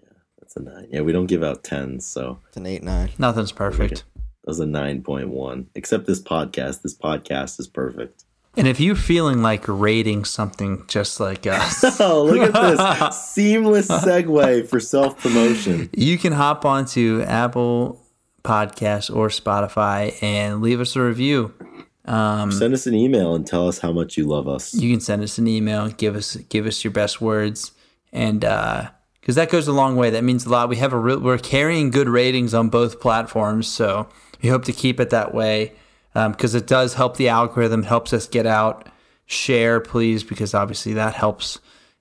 Yeah. 0.00 0.08
that's 0.40 0.56
a 0.56 0.60
nine. 0.62 0.88
Yeah, 0.90 1.00
we 1.00 1.12
don't 1.12 1.26
give 1.26 1.42
out 1.42 1.64
tens, 1.64 2.06
so 2.06 2.38
It's 2.48 2.56
an 2.56 2.66
eight 2.66 2.82
nine. 2.82 3.10
Nothing's 3.18 3.52
perfect. 3.52 4.04
that 4.14 4.48
was 4.48 4.60
a 4.60 4.66
nine 4.66 5.02
point 5.02 5.28
one. 5.30 5.68
Except 5.74 6.06
this 6.06 6.22
podcast. 6.22 6.82
This 6.82 6.96
podcast 6.96 7.58
is 7.60 7.66
perfect. 7.66 8.24
And 8.56 8.68
if 8.68 8.78
you're 8.78 8.94
feeling 8.94 9.42
like 9.42 9.64
rating 9.66 10.24
something 10.24 10.84
just 10.86 11.18
like 11.18 11.44
us, 11.46 11.82
Oh, 12.00 12.22
look 12.24 12.54
at 12.54 13.08
this 13.08 13.16
seamless 13.32 13.88
segue 13.88 14.68
for 14.68 14.78
self 14.78 15.18
promotion. 15.20 15.88
you 15.92 16.18
can 16.18 16.32
hop 16.32 16.64
onto 16.64 17.22
Apple 17.26 18.00
Podcasts 18.44 19.12
or 19.12 19.28
Spotify 19.28 20.14
and 20.22 20.60
leave 20.62 20.78
us 20.80 20.94
a 20.94 21.00
review. 21.02 21.52
Um, 22.06 22.52
Send 22.52 22.74
us 22.74 22.86
an 22.86 22.94
email 22.94 23.34
and 23.34 23.46
tell 23.46 23.66
us 23.66 23.78
how 23.78 23.92
much 23.92 24.16
you 24.18 24.26
love 24.26 24.46
us. 24.46 24.74
you 24.74 24.90
can 24.90 25.00
send 25.00 25.22
us 25.22 25.38
an 25.38 25.48
email, 25.48 25.88
give 25.88 26.14
us 26.16 26.36
give 26.36 26.66
us 26.66 26.84
your 26.84 26.90
best 26.92 27.20
words, 27.20 27.72
and 28.12 28.44
uh, 28.44 28.90
because 29.20 29.36
that 29.36 29.48
goes 29.50 29.66
a 29.68 29.72
long 29.72 29.96
way. 29.96 30.10
That 30.10 30.22
means 30.24 30.44
a 30.44 30.50
lot. 30.50 30.68
We 30.68 30.76
have 30.76 30.92
a 30.92 30.98
real, 30.98 31.18
we're 31.20 31.38
carrying 31.38 31.90
good 31.90 32.08
ratings 32.08 32.52
on 32.52 32.68
both 32.68 33.00
platforms, 33.00 33.68
so 33.68 34.08
we 34.42 34.50
hope 34.50 34.64
to 34.66 34.72
keep 34.72 35.00
it 35.00 35.08
that 35.10 35.32
way 35.32 35.72
um, 36.14 36.32
because 36.32 36.54
it 36.54 36.66
does 36.66 36.94
help 36.94 37.16
the 37.16 37.28
algorithm, 37.28 37.84
helps 37.84 38.12
us 38.12 38.26
get 38.26 38.46
out. 38.46 38.88
Share, 39.26 39.80
please, 39.80 40.22
because 40.22 40.52
obviously 40.52 40.92
that 40.92 41.14
helps, 41.14 41.58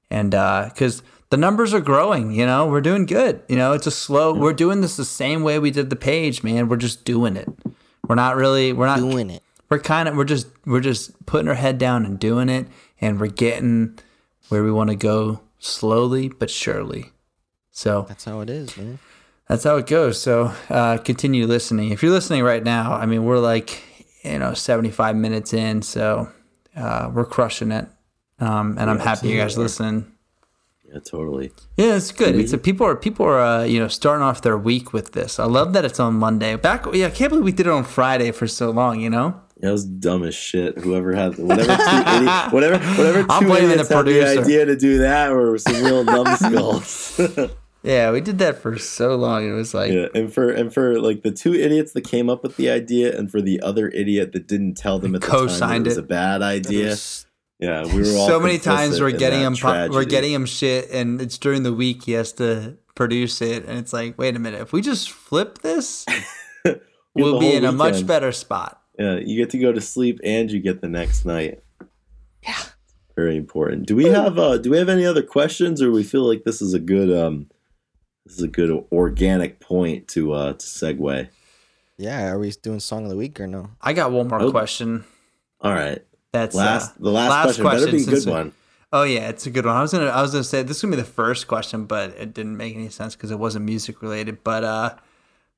and 0.09 0.35
uh, 0.35 0.65
because 0.67 1.01
the 1.29 1.37
numbers 1.37 1.73
are 1.73 1.79
growing. 1.79 2.33
You 2.33 2.45
know, 2.45 2.67
we're 2.67 2.81
doing 2.81 3.05
good. 3.05 3.41
You 3.47 3.55
know, 3.55 3.71
it's 3.71 3.87
a 3.87 3.91
slow. 3.91 4.33
We're 4.33 4.51
doing 4.51 4.81
this 4.81 4.97
the 4.97 5.05
same 5.05 5.41
way 5.43 5.57
we 5.59 5.71
did 5.71 5.89
the 5.89 5.95
page, 5.95 6.43
man. 6.43 6.67
We're 6.67 6.75
just 6.75 7.05
doing 7.05 7.37
it. 7.37 7.47
We're 8.05 8.15
not 8.15 8.35
really. 8.35 8.73
We're 8.73 8.87
not 8.87 8.99
Doing 8.99 9.29
it. 9.29 9.41
We're 9.73 9.79
kind 9.79 10.07
of 10.07 10.15
we're 10.15 10.23
just 10.23 10.47
we're 10.67 10.79
just 10.79 11.25
putting 11.25 11.47
our 11.47 11.55
head 11.55 11.79
down 11.79 12.05
and 12.05 12.19
doing 12.19 12.47
it 12.47 12.67
and 13.01 13.19
we're 13.19 13.25
getting 13.25 13.97
where 14.49 14.63
we 14.63 14.71
want 14.71 14.91
to 14.91 14.95
go 14.95 15.41
slowly 15.57 16.29
but 16.29 16.49
surely 16.51 17.11
so 17.71 18.05
That's 18.07 18.25
how 18.25 18.41
it 18.41 18.51
is, 18.51 18.77
man. 18.77 18.99
that's 19.47 19.63
how 19.63 19.77
it 19.77 19.87
goes 19.87 20.21
so 20.21 20.53
uh, 20.69 20.97
continue 20.99 21.47
listening 21.47 21.89
if 21.91 22.03
you're 22.03 22.11
listening 22.11 22.43
right 22.43 22.63
now 22.63 22.93
i 22.93 23.07
mean 23.07 23.25
we're 23.25 23.39
like 23.39 23.81
you 24.23 24.37
know 24.37 24.53
75 24.53 25.15
minutes 25.15 25.53
in 25.53 25.81
so 25.81 26.29
uh, 26.75 27.09
we're 27.11 27.25
crushing 27.25 27.71
it 27.71 27.87
um, 28.39 28.77
and 28.77 28.91
i'm 28.91 28.99
happy 28.99 29.29
you 29.29 29.37
guys 29.37 29.57
absolutely. 29.57 29.63
listening 29.63 30.11
Yeah, 30.93 30.99
totally. 30.99 31.51
yeah, 31.77 31.95
it's 31.95 32.11
good. 32.11 32.35
It's 32.35 32.53
a, 32.53 32.57
people 32.59 32.85
are 32.85 32.95
people 32.95 33.25
are 33.25 33.41
uh, 33.41 33.63
you 33.63 33.79
know 33.79 33.87
starting 33.89 34.21
off 34.23 34.41
their 34.43 34.57
week 34.57 34.93
with 34.93 35.13
this. 35.13 35.39
I 35.39 35.45
love 35.45 35.73
that 35.73 35.83
it's 35.85 35.99
on 35.99 36.13
Monday. 36.19 36.55
Back, 36.55 36.85
yeah, 36.93 37.07
I 37.07 37.09
can't 37.09 37.29
believe 37.31 37.45
we 37.45 37.51
did 37.51 37.65
it 37.65 37.73
on 37.73 37.83
Friday 37.83 38.29
for 38.31 38.45
so 38.47 38.69
long. 38.69 39.01
You 39.01 39.09
know, 39.09 39.41
That 39.63 39.71
was 39.71 39.85
dumb 39.85 40.25
as 40.25 40.35
shit. 40.35 40.77
Whoever 40.77 41.13
had 41.15 41.37
whatever 41.37 41.73
two 41.73 42.15
idiot, 42.17 42.51
whatever 42.51 42.77
whatever 42.97 43.23
2 43.23 43.27
I'm 43.29 43.45
blaming 43.45 43.77
the 43.77 43.95
had 43.95 44.05
the 44.05 44.41
idea 44.41 44.65
to 44.65 44.75
do 44.75 44.97
that 44.97 45.31
were 45.31 45.57
some 45.57 45.81
real 45.81 46.03
numbskulls. 46.03 47.17
yeah, 47.83 48.11
we 48.11 48.19
did 48.19 48.39
that 48.39 48.57
for 48.57 48.77
so 48.77 49.15
long. 49.15 49.49
It 49.49 49.53
was 49.53 49.73
like 49.73 49.93
yeah, 49.93 50.07
and 50.13 50.33
for 50.33 50.49
and 50.49 50.73
for 50.73 50.99
like 50.99 51.23
the 51.23 51.31
two 51.31 51.53
idiots 51.53 51.93
that 51.93 52.01
came 52.01 52.29
up 52.29 52.43
with 52.43 52.57
the 52.57 52.69
idea, 52.69 53.17
and 53.17 53.31
for 53.31 53.41
the 53.41 53.61
other 53.61 53.87
idiot 53.87 54.33
that 54.33 54.49
didn't 54.49 54.75
tell 54.75 54.99
them 54.99 55.15
at 55.15 55.21
the 55.21 55.27
time 55.29 55.83
it 55.83 55.85
was 55.85 55.97
it. 55.97 56.03
a 56.03 56.07
bad 56.07 56.41
idea. 56.41 56.87
It's- 56.87 57.25
Yeah, 57.57 57.85
we 57.85 58.01
were 58.01 58.17
all 58.17 58.27
so 58.27 58.41
many 58.41 58.59
times 58.59 58.99
we're 58.99 59.11
getting 59.11 59.39
him 59.39 59.55
pu- 59.55 59.93
we're 59.93 60.03
getting 60.03 60.33
him 60.33 60.45
shit 60.45 60.91
and 60.91 61.21
it's 61.21 61.37
during 61.37 61.63
the 61.63 61.71
week 61.71 62.03
he 62.03 62.11
has 62.11 62.33
to 62.33 62.77
produce 62.95 63.41
it 63.41 63.63
and 63.65 63.79
it's 63.79 63.93
like 63.93 64.17
wait 64.17 64.35
a 64.35 64.39
minute 64.39 64.59
if 64.59 64.73
we 64.73 64.81
just 64.81 65.09
flip 65.09 65.59
this 65.59 66.05
we'll 67.15 67.39
be 67.39 67.53
in 67.53 67.63
whole 67.63 67.73
a 67.73 67.77
much 67.77 68.05
better 68.05 68.33
spot 68.33 68.82
Yeah, 68.97 69.15
you 69.15 69.37
get 69.37 69.49
to 69.51 69.57
go 69.57 69.71
to 69.71 69.81
sleep 69.81 70.19
and 70.23 70.51
you 70.51 70.59
get 70.59 70.81
the 70.81 70.87
next 70.89 71.25
night. 71.25 71.63
Yeah. 72.43 72.61
Very 73.15 73.37
important. 73.37 73.85
Do 73.87 73.95
we 73.95 74.05
have 74.05 74.37
uh 74.39 74.57
do 74.57 74.71
we 74.71 74.77
have 74.77 74.89
any 74.89 75.05
other 75.05 75.23
questions 75.23 75.81
or 75.81 75.91
we 75.91 76.03
feel 76.03 76.23
like 76.27 76.43
this 76.43 76.61
is 76.61 76.73
a 76.73 76.79
good 76.79 77.11
um 77.15 77.47
this 78.25 78.37
is 78.37 78.43
a 78.43 78.47
good 78.47 78.85
organic 78.91 79.59
point 79.59 80.07
to 80.09 80.33
uh 80.33 80.53
to 80.53 80.65
segue. 80.65 81.27
yeah, 81.97 82.27
are 82.29 82.39
we 82.39 82.49
doing 82.51 82.79
song 82.79 83.03
of 83.03 83.09
the 83.09 83.15
week 83.17 83.39
or 83.39 83.47
no? 83.47 83.69
i 83.81 83.93
got 83.93 84.11
one 84.11 84.27
more 84.27 84.41
Oh. 84.41 84.51
question 84.51 85.03
All 85.61 85.71
right. 85.73 86.03
that's 86.31 86.55
Last 86.55 86.91
uh, 86.91 86.93
the 86.99 87.11
last, 87.11 87.43
question, 87.43 87.63
better 87.65 87.91
be 87.91 87.97
a 87.97 87.99
since 87.99 88.25
good 88.25 88.25
we- 88.25 88.31
one. 88.31 88.51
oh 88.91 89.03
yeah 89.03 89.29
it's 89.29 89.45
a 89.45 89.51
good 89.51 89.65
one 89.65 89.75
i 89.75 89.81
was 89.81 89.91
gonna 89.91 90.05
i 90.07 90.21
was 90.21 90.31
gonna 90.31 90.43
say 90.43 90.63
this 90.63 90.77
is 90.77 90.81
gonna 90.83 90.95
be 90.95 91.01
the 91.01 91.07
first 91.07 91.47
question 91.47 91.85
but 91.85 92.11
it 92.17 92.33
didn't 92.33 92.57
make 92.57 92.75
any 92.75 92.89
sense 92.89 93.15
because 93.15 93.29
it 93.31 93.37
wasn't 93.39 93.63
music 93.63 94.01
related 94.01 94.43
but 94.43 94.63
uh 94.63 94.95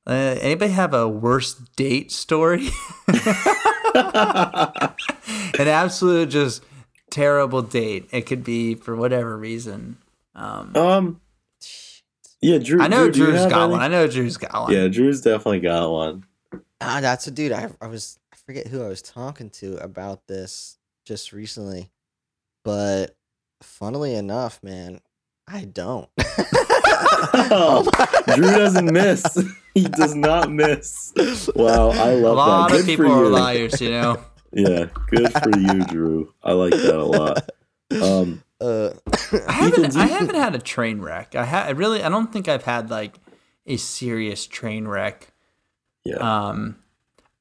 uh, 0.07 0.11
anybody 0.41 0.72
have 0.72 0.94
a 0.94 1.07
worst 1.07 1.76
date 1.76 2.11
story? 2.11 2.68
An 3.95 5.68
absolute 5.68 6.30
just 6.30 6.64
terrible 7.10 7.61
date. 7.61 8.07
It 8.11 8.26
could 8.26 8.44
be 8.44 8.76
for 8.76 8.95
whatever 8.95 9.38
reason. 9.38 9.98
Um, 10.36 10.76
Um 10.76 11.22
Yeah, 12.41 12.57
Drew. 12.60 12.82
I 12.82 12.88
know 12.88 13.10
Drew, 13.10 13.32
do 13.32 13.44
you 13.44 13.49
got 13.49 13.64
any? 13.64 13.72
one. 13.72 13.82
I 13.82 13.88
know 13.88 14.07
Drew's 14.07 14.38
got 14.38 14.53
one. 14.53 14.73
Yeah, 14.73 14.88
Drew's 14.88 15.22
definitely 15.22 15.61
got 15.61 15.90
one. 15.91 16.26
Ah, 16.82 16.99
that's 17.02 17.26
a 17.27 17.32
dude. 17.32 17.52
I 17.53 17.69
I 17.82 17.88
was 17.88 18.19
I 18.34 18.36
forget 18.45 18.68
who 18.68 18.84
I 18.84 18.88
was 18.88 19.02
talking 19.02 19.49
to 19.52 19.77
about 19.77 20.27
this 20.27 20.77
just 21.06 21.32
recently, 21.32 21.90
but 22.64 23.15
funnily 23.64 24.14
enough, 24.15 24.61
man, 24.61 24.99
I 25.48 25.64
don't. 25.65 26.10
Oh, 27.33 27.87
Drew 28.35 28.51
doesn't 28.51 28.91
miss. 28.91 29.23
he 29.73 29.83
does 29.83 30.15
not 30.15 30.51
miss. 30.51 31.13
Wow, 31.55 31.89
I 31.91 32.13
love 32.13 32.21
that. 32.21 32.25
A 32.25 32.31
lot 32.33 32.69
that. 32.69 32.79
of 32.79 32.85
Good 32.85 32.97
people 32.97 33.11
are 33.11 33.25
liars, 33.27 33.79
you 33.81 33.91
know. 33.91 34.23
Yeah, 34.57 34.85
good 35.09 35.33
for 35.33 35.59
you, 35.59 35.83
Drew. 35.83 36.33
I 36.41 36.53
like 36.53 36.71
that 36.71 36.95
a 36.95 37.03
lot. 37.03 37.49
Um, 38.01 38.41
Uh, 38.61 38.91
I 39.49 39.51
haven't, 39.51 39.91
do 39.91 39.99
I 39.99 40.05
haven't 40.05 40.35
had 40.35 40.55
a 40.55 40.59
train 40.59 41.01
wreck. 41.01 41.35
I 41.35 41.43
ha- 41.43 41.65
I 41.67 41.71
really, 41.71 42.01
I 42.01 42.07
don't 42.07 42.31
think 42.31 42.47
I've 42.47 42.63
had 42.63 42.89
like 42.89 43.19
a 43.67 43.75
serious 43.75 44.47
train 44.47 44.87
wreck. 44.87 45.33
yeah. 46.05 46.15
Um, 46.49 46.77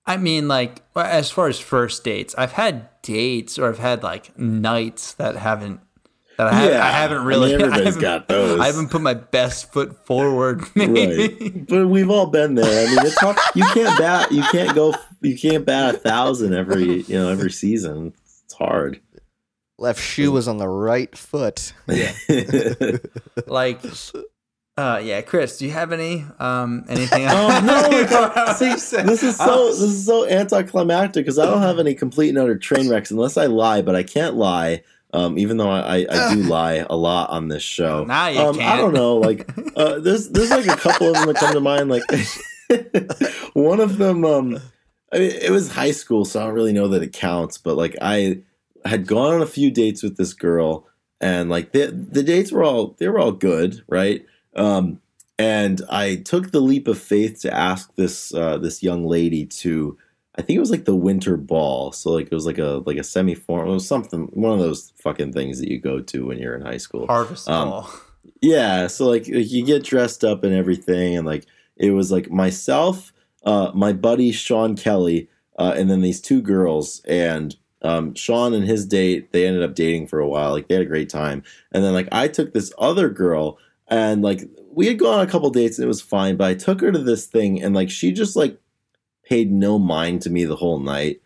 I 0.04 0.16
mean, 0.16 0.48
like 0.48 0.82
as 0.96 1.30
far 1.30 1.46
as 1.46 1.60
first 1.60 2.02
dates, 2.02 2.34
I've 2.36 2.52
had 2.52 2.88
dates 3.02 3.60
or 3.60 3.68
I've 3.68 3.78
had 3.78 4.02
like 4.02 4.36
nights 4.36 5.14
that 5.14 5.36
haven't 5.36 5.80
that 6.36 6.52
I, 6.52 6.70
Yeah, 6.70 6.86
I 6.86 6.90
haven't 6.90 7.18
I 7.18 7.20
mean, 7.20 7.26
really. 7.28 7.54
everybody's 7.54 7.84
haven't- 7.84 8.00
got 8.02 8.28
those. 8.28 8.60
I 8.60 8.66
haven't 8.66 8.90
put 8.90 9.00
my 9.02 9.14
best 9.14 9.72
foot 9.72 10.06
forward. 10.06 10.62
Maybe. 10.74 11.28
right. 11.28 11.66
But 11.68 11.88
we've 11.88 12.10
all 12.10 12.26
been 12.26 12.54
there. 12.54 12.86
I 12.86 12.90
mean, 12.90 13.06
it's 13.06 13.18
hard. 13.18 13.36
You 13.54 13.64
can't 13.72 13.98
bat. 13.98 14.32
You 14.32 14.42
can't 14.52 14.74
go. 14.74 14.94
You 15.20 15.36
can't 15.38 15.64
bat 15.64 15.94
a 15.94 15.98
thousand 15.98 16.54
every. 16.54 17.02
You 17.02 17.14
know, 17.18 17.28
every 17.28 17.50
season. 17.50 18.12
It's 18.44 18.54
hard. 18.54 19.00
left 19.78 20.00
shoe 20.00 20.30
was 20.32 20.46
on 20.48 20.58
the 20.58 20.68
right 20.68 21.16
foot. 21.16 21.72
Yeah. 21.88 22.12
like, 23.46 23.80
uh, 24.76 25.00
yeah, 25.02 25.20
Chris, 25.22 25.58
do 25.58 25.66
you 25.66 25.70
have 25.70 25.92
any 25.92 26.24
um 26.38 26.84
anything? 26.88 27.26
Oh 27.28 27.60
no! 27.64 28.06
else? 28.36 28.58
See, 28.58 28.68
this 29.02 29.22
is 29.22 29.36
so 29.36 29.68
this 29.68 29.80
is 29.80 30.04
so 30.04 30.26
anticlimactic 30.28 31.24
because 31.24 31.38
I 31.38 31.46
don't 31.46 31.62
have 31.62 31.78
any 31.78 31.94
complete 31.94 32.30
and 32.30 32.38
utter 32.38 32.58
train 32.58 32.88
wrecks 32.88 33.10
unless 33.10 33.36
I 33.36 33.46
lie, 33.46 33.82
but 33.82 33.94
I 33.94 34.02
can't 34.02 34.34
lie. 34.34 34.82
Um, 35.14 35.38
even 35.38 35.58
though 35.58 35.70
I, 35.70 36.06
I, 36.10 36.34
do 36.34 36.42
lie 36.48 36.84
a 36.90 36.96
lot 36.96 37.30
on 37.30 37.46
this 37.46 37.62
show. 37.62 38.02
Now 38.02 38.26
you 38.26 38.40
um, 38.40 38.58
I 38.60 38.76
don't 38.76 38.92
know. 38.92 39.16
Like, 39.16 39.48
uh, 39.76 40.00
there's 40.00 40.28
there's 40.30 40.50
like 40.50 40.66
a 40.66 40.76
couple 40.76 41.06
of 41.06 41.14
them 41.14 41.26
that 41.26 41.36
come 41.36 41.54
to 41.54 41.60
mind. 41.60 41.88
Like, 41.88 42.02
one 43.54 43.78
of 43.78 43.98
them. 43.98 44.24
Um, 44.24 44.60
I 45.12 45.18
mean, 45.20 45.30
it 45.30 45.52
was 45.52 45.70
high 45.70 45.92
school, 45.92 46.24
so 46.24 46.40
I 46.40 46.46
don't 46.46 46.54
really 46.54 46.72
know 46.72 46.88
that 46.88 47.04
it 47.04 47.12
counts. 47.12 47.58
But 47.58 47.76
like, 47.76 47.96
I 48.02 48.42
had 48.84 49.06
gone 49.06 49.34
on 49.34 49.40
a 49.40 49.46
few 49.46 49.70
dates 49.70 50.02
with 50.02 50.16
this 50.16 50.32
girl, 50.32 50.88
and 51.20 51.48
like 51.48 51.70
the 51.70 51.92
the 51.92 52.24
dates 52.24 52.50
were 52.50 52.64
all 52.64 52.96
they 52.98 53.06
were 53.06 53.20
all 53.20 53.32
good, 53.32 53.84
right? 53.86 54.26
Um, 54.56 55.00
and 55.38 55.80
I 55.88 56.16
took 56.16 56.50
the 56.50 56.60
leap 56.60 56.88
of 56.88 56.98
faith 56.98 57.40
to 57.42 57.54
ask 57.54 57.94
this 57.94 58.34
uh, 58.34 58.58
this 58.58 58.82
young 58.82 59.06
lady 59.06 59.46
to. 59.46 59.96
I 60.36 60.42
think 60.42 60.56
it 60.56 60.60
was 60.60 60.70
like 60.70 60.84
the 60.84 60.96
winter 60.96 61.36
ball, 61.36 61.92
so 61.92 62.10
like 62.10 62.26
it 62.26 62.34
was 62.34 62.46
like 62.46 62.58
a 62.58 62.82
like 62.86 62.96
a 62.96 63.04
semi 63.04 63.34
formal, 63.34 63.72
it 63.72 63.74
was 63.74 63.86
something 63.86 64.28
one 64.32 64.52
of 64.52 64.58
those 64.58 64.92
fucking 64.96 65.32
things 65.32 65.60
that 65.60 65.70
you 65.70 65.78
go 65.78 66.00
to 66.00 66.26
when 66.26 66.38
you're 66.38 66.56
in 66.56 66.62
high 66.62 66.78
school. 66.78 67.06
Harvest 67.06 67.48
Um, 67.48 67.70
ball. 67.70 67.90
Yeah, 68.40 68.86
so 68.88 69.06
like, 69.06 69.28
like 69.28 69.50
you 69.50 69.64
get 69.64 69.84
dressed 69.84 70.24
up 70.24 70.44
and 70.44 70.54
everything, 70.54 71.16
and 71.16 71.26
like 71.26 71.46
it 71.76 71.90
was 71.90 72.10
like 72.10 72.30
myself, 72.30 73.12
uh, 73.44 73.70
my 73.74 73.92
buddy 73.92 74.32
Sean 74.32 74.76
Kelly, 74.76 75.28
uh, 75.58 75.74
and 75.76 75.90
then 75.90 76.00
these 76.00 76.20
two 76.20 76.40
girls, 76.42 77.00
and 77.06 77.54
um, 77.82 78.14
Sean 78.14 78.54
and 78.54 78.66
his 78.66 78.86
date, 78.86 79.32
they 79.32 79.46
ended 79.46 79.62
up 79.62 79.74
dating 79.74 80.06
for 80.08 80.20
a 80.20 80.28
while. 80.28 80.52
Like 80.52 80.68
they 80.68 80.74
had 80.74 80.82
a 80.82 80.86
great 80.86 81.10
time, 81.10 81.42
and 81.72 81.84
then 81.84 81.92
like 81.92 82.08
I 82.12 82.28
took 82.28 82.52
this 82.52 82.72
other 82.78 83.08
girl, 83.10 83.58
and 83.88 84.22
like 84.22 84.42
we 84.70 84.86
had 84.86 84.98
gone 84.98 85.20
on 85.20 85.26
a 85.26 85.30
couple 85.30 85.50
dates 85.50 85.78
and 85.78 85.84
it 85.84 85.88
was 85.88 86.02
fine, 86.02 86.36
but 86.36 86.48
I 86.48 86.54
took 86.54 86.80
her 86.80 86.90
to 86.92 86.98
this 86.98 87.26
thing, 87.26 87.62
and 87.62 87.74
like 87.74 87.90
she 87.90 88.10
just 88.10 88.36
like 88.36 88.58
paid 89.24 89.50
no 89.50 89.78
mind 89.78 90.22
to 90.22 90.30
me 90.30 90.44
the 90.44 90.56
whole 90.56 90.78
night. 90.78 91.20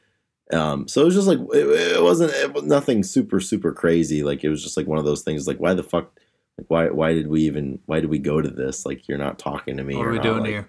Um, 0.53 0.89
so 0.89 1.03
it 1.03 1.05
was 1.05 1.15
just 1.15 1.29
like 1.29 1.39
it, 1.53 1.97
it 1.97 2.03
wasn't 2.03 2.33
it 2.33 2.53
was 2.55 2.65
nothing 2.65 3.03
super 3.03 3.41
super 3.41 3.73
crazy. 3.73 4.23
Like 4.23 4.45
it 4.45 4.49
was 4.49 4.63
just 4.63 4.77
like 4.77 4.87
one 4.87 4.99
of 4.99 5.05
those 5.05 5.23
things. 5.23 5.47
Like 5.47 5.59
why 5.59 5.75
the 5.75 5.83
fuck 5.83 6.19
like 6.57 6.67
why 6.69 6.89
why 6.89 7.13
did 7.13 7.29
we 7.29 7.43
even 7.43 7.81
why 7.87 8.01
did 8.01 8.11
we 8.11 8.19
go 8.19 8.41
to 8.41 8.49
this? 8.49 8.87
Like 8.87 9.09
you're 9.09 9.19
not 9.19 9.39
talking 9.39 9.77
to 9.77 9.85
me. 9.85 9.97
What 9.97 10.07
are 10.07 10.11
we 10.11 10.17
not, 10.17 10.23
doing 10.25 10.41
like- 10.41 10.51
here? 10.51 10.69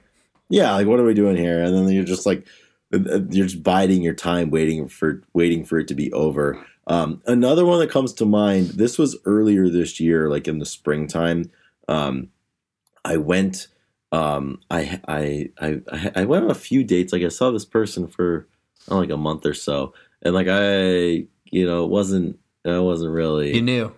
Yeah, 0.49 0.73
like 0.73 0.87
what 0.87 0.99
are 0.99 1.05
we 1.05 1.13
doing 1.13 1.37
here? 1.37 1.63
And 1.63 1.75
then 1.75 1.87
you're 1.89 2.03
just 2.03 2.25
like 2.25 2.47
you're 2.91 3.45
just 3.45 3.61
biding 3.63 4.01
your 4.01 4.15
time, 4.15 4.49
waiting 4.49 4.87
for 4.87 5.21
waiting 5.33 5.63
for 5.63 5.77
it 5.79 5.87
to 5.89 5.95
be 5.95 6.11
over. 6.11 6.65
Um, 6.87 7.21
another 7.27 7.65
one 7.65 7.79
that 7.79 7.91
comes 7.91 8.13
to 8.13 8.25
mind. 8.25 8.69
This 8.69 8.97
was 8.97 9.15
earlier 9.25 9.69
this 9.69 9.99
year, 9.99 10.27
like 10.27 10.47
in 10.47 10.57
the 10.57 10.65
springtime. 10.65 11.51
Um, 11.87 12.29
I 13.05 13.17
went. 13.17 13.67
Um, 14.11 14.59
I, 14.71 14.99
I 15.07 15.49
I 15.61 16.11
I 16.15 16.25
went 16.25 16.45
on 16.45 16.51
a 16.51 16.55
few 16.55 16.83
dates. 16.83 17.13
Like 17.13 17.23
I 17.23 17.27
saw 17.29 17.51
this 17.51 17.65
person 17.65 18.07
for 18.07 18.47
oh, 18.89 18.97
like 18.97 19.11
a 19.11 19.17
month 19.17 19.45
or 19.45 19.53
so, 19.53 19.93
and 20.21 20.33
like 20.33 20.47
I, 20.49 21.27
you 21.51 21.65
know, 21.65 21.85
it 21.85 21.89
wasn't. 21.89 22.39
I 22.65 22.79
wasn't 22.79 23.11
really. 23.11 23.55
You 23.55 23.61
knew. 23.61 23.93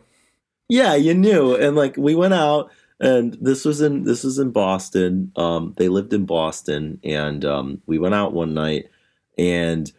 Yeah, 0.69 0.95
you 0.95 1.13
knew, 1.13 1.55
and 1.55 1.75
like 1.75 1.97
we 1.97 2.15
went 2.15 2.33
out, 2.33 2.71
and 2.99 3.37
this 3.41 3.65
was 3.65 3.81
in 3.81 4.03
this 4.03 4.23
was 4.23 4.39
in 4.39 4.51
Boston. 4.51 5.31
Um, 5.35 5.73
they 5.77 5.89
lived 5.89 6.13
in 6.13 6.25
Boston, 6.25 6.99
and 7.03 7.43
um, 7.43 7.81
we 7.85 7.97
went 7.97 8.15
out 8.15 8.33
one 8.33 8.53
night, 8.53 8.89
and 9.37 9.91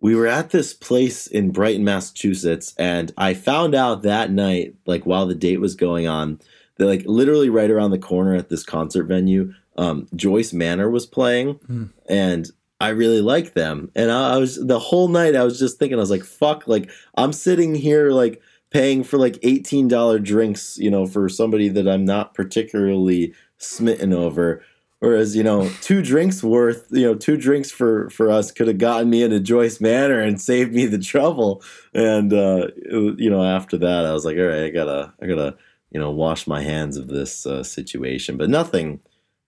we 0.00 0.14
were 0.14 0.26
at 0.26 0.50
this 0.50 0.74
place 0.74 1.26
in 1.26 1.52
Brighton, 1.52 1.84
Massachusetts, 1.84 2.74
and 2.78 3.12
I 3.16 3.34
found 3.34 3.74
out 3.74 4.02
that 4.02 4.30
night, 4.30 4.74
like 4.86 5.04
while 5.04 5.26
the 5.26 5.34
date 5.34 5.60
was 5.60 5.74
going 5.74 6.06
on, 6.06 6.40
like 6.86 7.02
literally 7.06 7.48
right 7.50 7.70
around 7.70 7.90
the 7.90 7.98
corner 7.98 8.34
at 8.34 8.48
this 8.48 8.62
concert 8.64 9.04
venue, 9.04 9.52
um, 9.76 10.06
Joyce 10.14 10.52
Manor 10.52 10.90
was 10.90 11.06
playing, 11.06 11.54
Mm. 11.70 11.90
and 12.08 12.50
I 12.80 12.88
really 12.90 13.20
liked 13.20 13.54
them. 13.54 13.90
And 13.94 14.10
I, 14.10 14.34
I 14.34 14.36
was 14.38 14.56
the 14.56 14.78
whole 14.78 15.08
night 15.08 15.36
I 15.36 15.44
was 15.44 15.58
just 15.58 15.78
thinking, 15.78 15.98
I 15.98 16.00
was 16.00 16.10
like, 16.10 16.24
fuck, 16.24 16.66
like 16.66 16.90
I'm 17.16 17.32
sitting 17.32 17.74
here 17.74 18.10
like 18.10 18.40
paying 18.70 19.04
for 19.04 19.18
like 19.18 19.38
eighteen 19.42 19.86
dollar 19.88 20.18
drinks, 20.18 20.78
you 20.78 20.90
know, 20.90 21.06
for 21.06 21.28
somebody 21.28 21.68
that 21.68 21.86
I'm 21.88 22.04
not 22.04 22.34
particularly 22.34 23.34
smitten 23.58 24.12
over. 24.12 24.62
Whereas, 25.00 25.34
you 25.34 25.42
know, 25.42 25.70
two 25.80 26.02
drinks 26.02 26.42
worth, 26.42 26.86
you 26.90 27.02
know, 27.06 27.14
two 27.14 27.36
drinks 27.38 27.70
for 27.70 28.10
for 28.10 28.30
us 28.30 28.52
could 28.52 28.68
have 28.68 28.76
gotten 28.78 29.08
me 29.08 29.22
into 29.22 29.40
Joyce 29.40 29.80
Manor 29.80 30.20
and 30.20 30.38
saved 30.40 30.74
me 30.74 30.84
the 30.86 30.98
trouble. 30.98 31.62
And 31.94 32.32
uh, 32.32 32.68
it- 32.76 33.18
you 33.18 33.30
know, 33.30 33.42
after 33.42 33.78
that, 33.78 34.04
I 34.06 34.12
was 34.12 34.24
like, 34.26 34.36
all 34.36 34.44
right, 34.44 34.64
I 34.64 34.68
gotta, 34.70 35.12
I 35.22 35.26
gotta, 35.26 35.56
you 35.90 36.00
know, 36.00 36.10
wash 36.10 36.46
my 36.46 36.62
hands 36.62 36.96
of 36.96 37.08
this 37.08 37.46
uh, 37.46 37.62
situation. 37.62 38.36
But 38.36 38.50
nothing. 38.50 39.00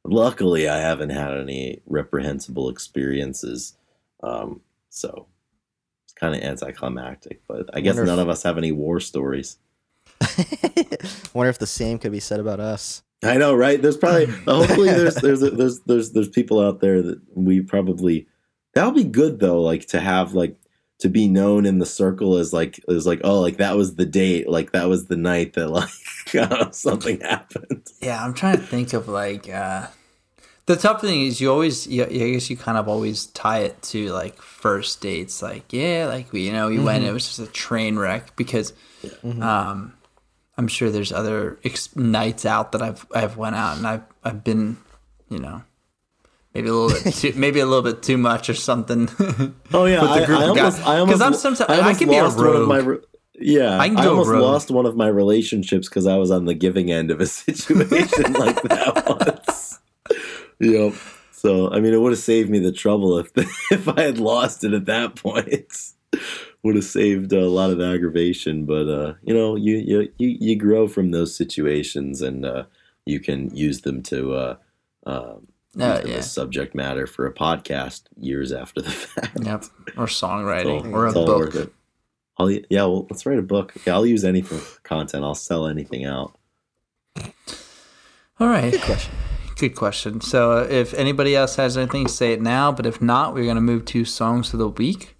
Luckily, 0.05 0.69
I 0.69 0.78
haven't 0.78 1.10
had 1.10 1.36
any 1.39 1.81
reprehensible 1.86 2.69
experiences. 2.69 3.74
Um, 4.23 4.60
so 4.89 5.27
it's 6.05 6.12
kind 6.14 6.35
of 6.35 6.43
anticlimactic. 6.43 7.43
But 7.47 7.70
I 7.73 7.81
guess 7.81 7.94
Wonder 7.94 8.02
if- 8.02 8.16
none 8.16 8.19
of 8.19 8.28
us 8.28 8.43
have 8.43 8.59
any 8.59 8.73
war 8.73 8.98
stories. 9.01 9.59
Wonder 11.35 11.51
if 11.51 11.59
the 11.59 11.66
same 11.66 11.98
could 11.98 12.12
be 12.12 12.20
said 12.20 12.40
about 12.40 12.60
us. 12.60 13.02
I 13.24 13.36
know, 13.36 13.55
right? 13.55 13.81
There's 13.81 13.97
probably 13.97 14.27
hopefully 14.47 14.89
there's 14.89 15.14
there's 15.16 15.40
there's 15.40 15.81
there's 15.81 16.10
there's 16.12 16.28
people 16.28 16.60
out 16.60 16.81
there 16.81 17.01
that 17.02 17.20
we 17.35 17.60
probably 17.60 18.27
that'll 18.74 18.90
be 18.90 19.05
good 19.05 19.39
though, 19.39 19.60
like 19.62 19.86
to 19.89 20.01
have 20.01 20.35
like 20.35 20.56
to 21.03 21.09
be 21.09 21.29
known 21.29 21.66
in 21.66 21.79
the 21.79 21.87
circle 21.87 22.37
as 22.37 22.53
like 22.53 22.83
as 22.89 23.07
like 23.07 23.20
oh 23.24 23.41
like 23.41 23.59
that 23.59 23.77
was 23.77 23.97
the 23.97 24.07
date, 24.07 24.49
like 24.49 24.73
that 24.73 24.89
was 24.89 25.07
the 25.07 25.16
night 25.16 25.53
that 25.55 25.69
like 25.69 25.91
know, 26.35 26.69
something 26.73 27.20
happened. 27.20 27.87
Yeah, 28.01 28.24
I'm 28.24 28.35
trying 28.35 28.57
to 28.57 28.62
think 28.62 28.93
of 28.93 29.09
like 29.09 29.49
uh 29.49 29.89
the 30.66 30.77
tough 30.77 31.01
thing 31.01 31.27
is 31.27 31.41
you 31.41 31.51
always 31.51 31.87
you, 31.87 32.05
I 32.05 32.07
guess 32.07 32.49
you 32.49 32.57
kind 32.57 32.79
of 32.79 32.89
always 32.89 33.27
tie 33.27 33.61
it 33.61 33.83
to 33.83 34.12
like 34.12 34.41
first 34.41 35.01
dates 35.01 35.43
like 35.43 35.73
yeah 35.73 36.07
like 36.07 36.33
we 36.33 36.47
you 36.47 36.53
know 36.53 36.69
we 36.69 36.79
went 36.79 37.05
it 37.05 37.12
was 37.12 37.27
just 37.27 37.41
a 37.41 37.53
train 37.53 37.99
wreck 37.99 38.37
because 38.37 38.73
um 39.41 39.95
I'm 40.57 40.69
sure 40.69 40.91
there's 40.91 41.12
other 41.12 41.59
ex- 41.65 41.97
nights 41.97 42.47
out 42.47 42.73
that 42.73 42.83
I've 42.83 43.05
I've 43.12 43.37
went 43.37 43.57
out 43.57 43.77
and 43.77 43.87
I've 43.87 44.05
I've 44.23 44.45
been 44.45 44.77
you 45.29 45.41
know 45.41 45.62
maybe 46.55 46.69
a 46.69 46.73
little 46.74 47.03
bit 47.03 47.15
too, 47.20 47.33
maybe 47.37 47.61
a 47.61 47.66
little 47.66 47.83
bit 47.83 48.03
too 48.03 48.16
much 48.19 48.49
or 48.51 48.55
something 48.55 49.09
Oh 49.73 49.85
yeah, 49.87 50.03
With 50.03 50.11
the 50.11 50.23
I, 50.23 50.27
group 50.27 50.39
I 50.39 50.43
of 50.45 50.49
almost 50.51 50.77
guys. 50.79 50.87
I 50.87 51.05
'Cause 51.07 51.20
almost 51.20 51.23
I'm 51.23 51.35
sometimes- 51.57 51.70
I 51.70 51.77
almost 51.83 51.99
can 52.01 52.09
be 52.09 52.16
a 52.16 52.23
lost 52.23 52.39
one 52.39 52.47
of 52.57 52.69
my 52.69 52.79
rogue. 52.79 53.03
yeah, 53.39 53.79
I 53.79 53.89
can 53.89 53.97
I 53.99 54.07
almost 54.07 54.31
rogue. 54.31 54.43
lost 54.43 54.70
one 54.70 54.87
of 54.87 54.97
my 54.97 55.09
relationships 55.09 55.89
because 55.89 56.07
I 56.07 56.16
was 56.16 56.31
on 56.31 56.45
the 56.45 56.55
giving 56.55 56.91
end 56.93 57.11
of 57.11 57.20
a 57.20 57.27
situation 57.43 58.33
like 58.35 58.62
that 58.62 59.05
once. 59.07 59.79
Yep. 60.61 60.95
So 61.33 61.70
I 61.73 61.81
mean, 61.81 61.93
it 61.93 62.01
would 62.01 62.12
have 62.12 62.19
saved 62.20 62.51
me 62.51 62.59
the 62.61 62.70
trouble 62.73 63.19
if 63.19 63.33
if 63.73 63.89
I 63.89 64.03
had 64.03 64.19
lost 64.19 64.62
it 64.65 64.73
at 64.73 64.85
that 64.87 65.16
point. 65.16 65.73
would 66.62 66.77
have 66.77 66.85
saved 66.85 67.33
a 67.33 67.49
lot 67.49 67.70
of 67.70 67.81
aggravation. 67.81 68.65
But 68.66 68.87
uh, 68.89 69.15
you 69.24 69.35
know, 69.35 69.57
you 69.57 69.77
you 69.79 70.09
you, 70.19 70.37
you 70.41 70.57
grow 70.57 70.87
from 70.87 71.11
those 71.11 71.35
situations, 71.35 72.23
and 72.23 72.45
uh, 72.47 72.65
you 73.07 73.19
can 73.19 73.51
use 73.57 73.81
them 73.81 74.03
to. 74.05 74.35
Uh, 74.35 74.57
uh, 75.81 75.85
use 75.94 76.03
them 76.03 76.11
yeah. 76.11 76.16
as 76.19 76.32
subject 76.32 76.74
matter 76.74 77.07
for 77.07 77.27
a 77.27 77.32
podcast 77.32 78.03
years 78.19 78.53
after 78.53 78.81
the 78.82 78.90
fact. 78.90 79.39
yep 79.43 79.65
or 79.97 80.07
songwriting 80.07 80.82
So, 80.82 80.90
or 80.90 81.07
a 81.07 81.12
all 81.12 81.27
book. 81.27 81.73
I'll, 82.39 82.51
yeah, 82.51 82.62
well, 82.70 83.07
let's 83.11 83.27
write 83.27 83.39
a 83.39 83.43
book. 83.43 83.74
Yeah, 83.86 83.93
I'll 83.94 84.07
use 84.07 84.24
anything 84.24 84.59
for 84.59 84.81
content. 84.81 85.23
I'll 85.23 85.35
sell 85.35 85.66
anything 85.66 86.05
out. 86.07 86.36
all 88.40 88.49
right 88.49 88.73
Good 88.73 88.81
question. 88.82 89.12
Good 89.57 89.74
question. 89.77 90.20
So, 90.23 90.59
uh, 90.59 90.62
if 90.69 90.93
anybody 90.94 91.36
else 91.36 91.57
has 91.57 91.77
anything, 91.77 92.09
say 92.09 92.32
it 92.32 92.40
now. 92.40 92.73
But 92.73 92.86
if 92.86 93.01
not, 93.03 93.35
we're 93.35 93.44
going 93.44 93.57
to 93.57 93.61
move 93.61 93.85
to 93.86 94.05
songs 94.05 94.53
of 94.53 94.59
the 94.59 94.69
week. 94.69 95.15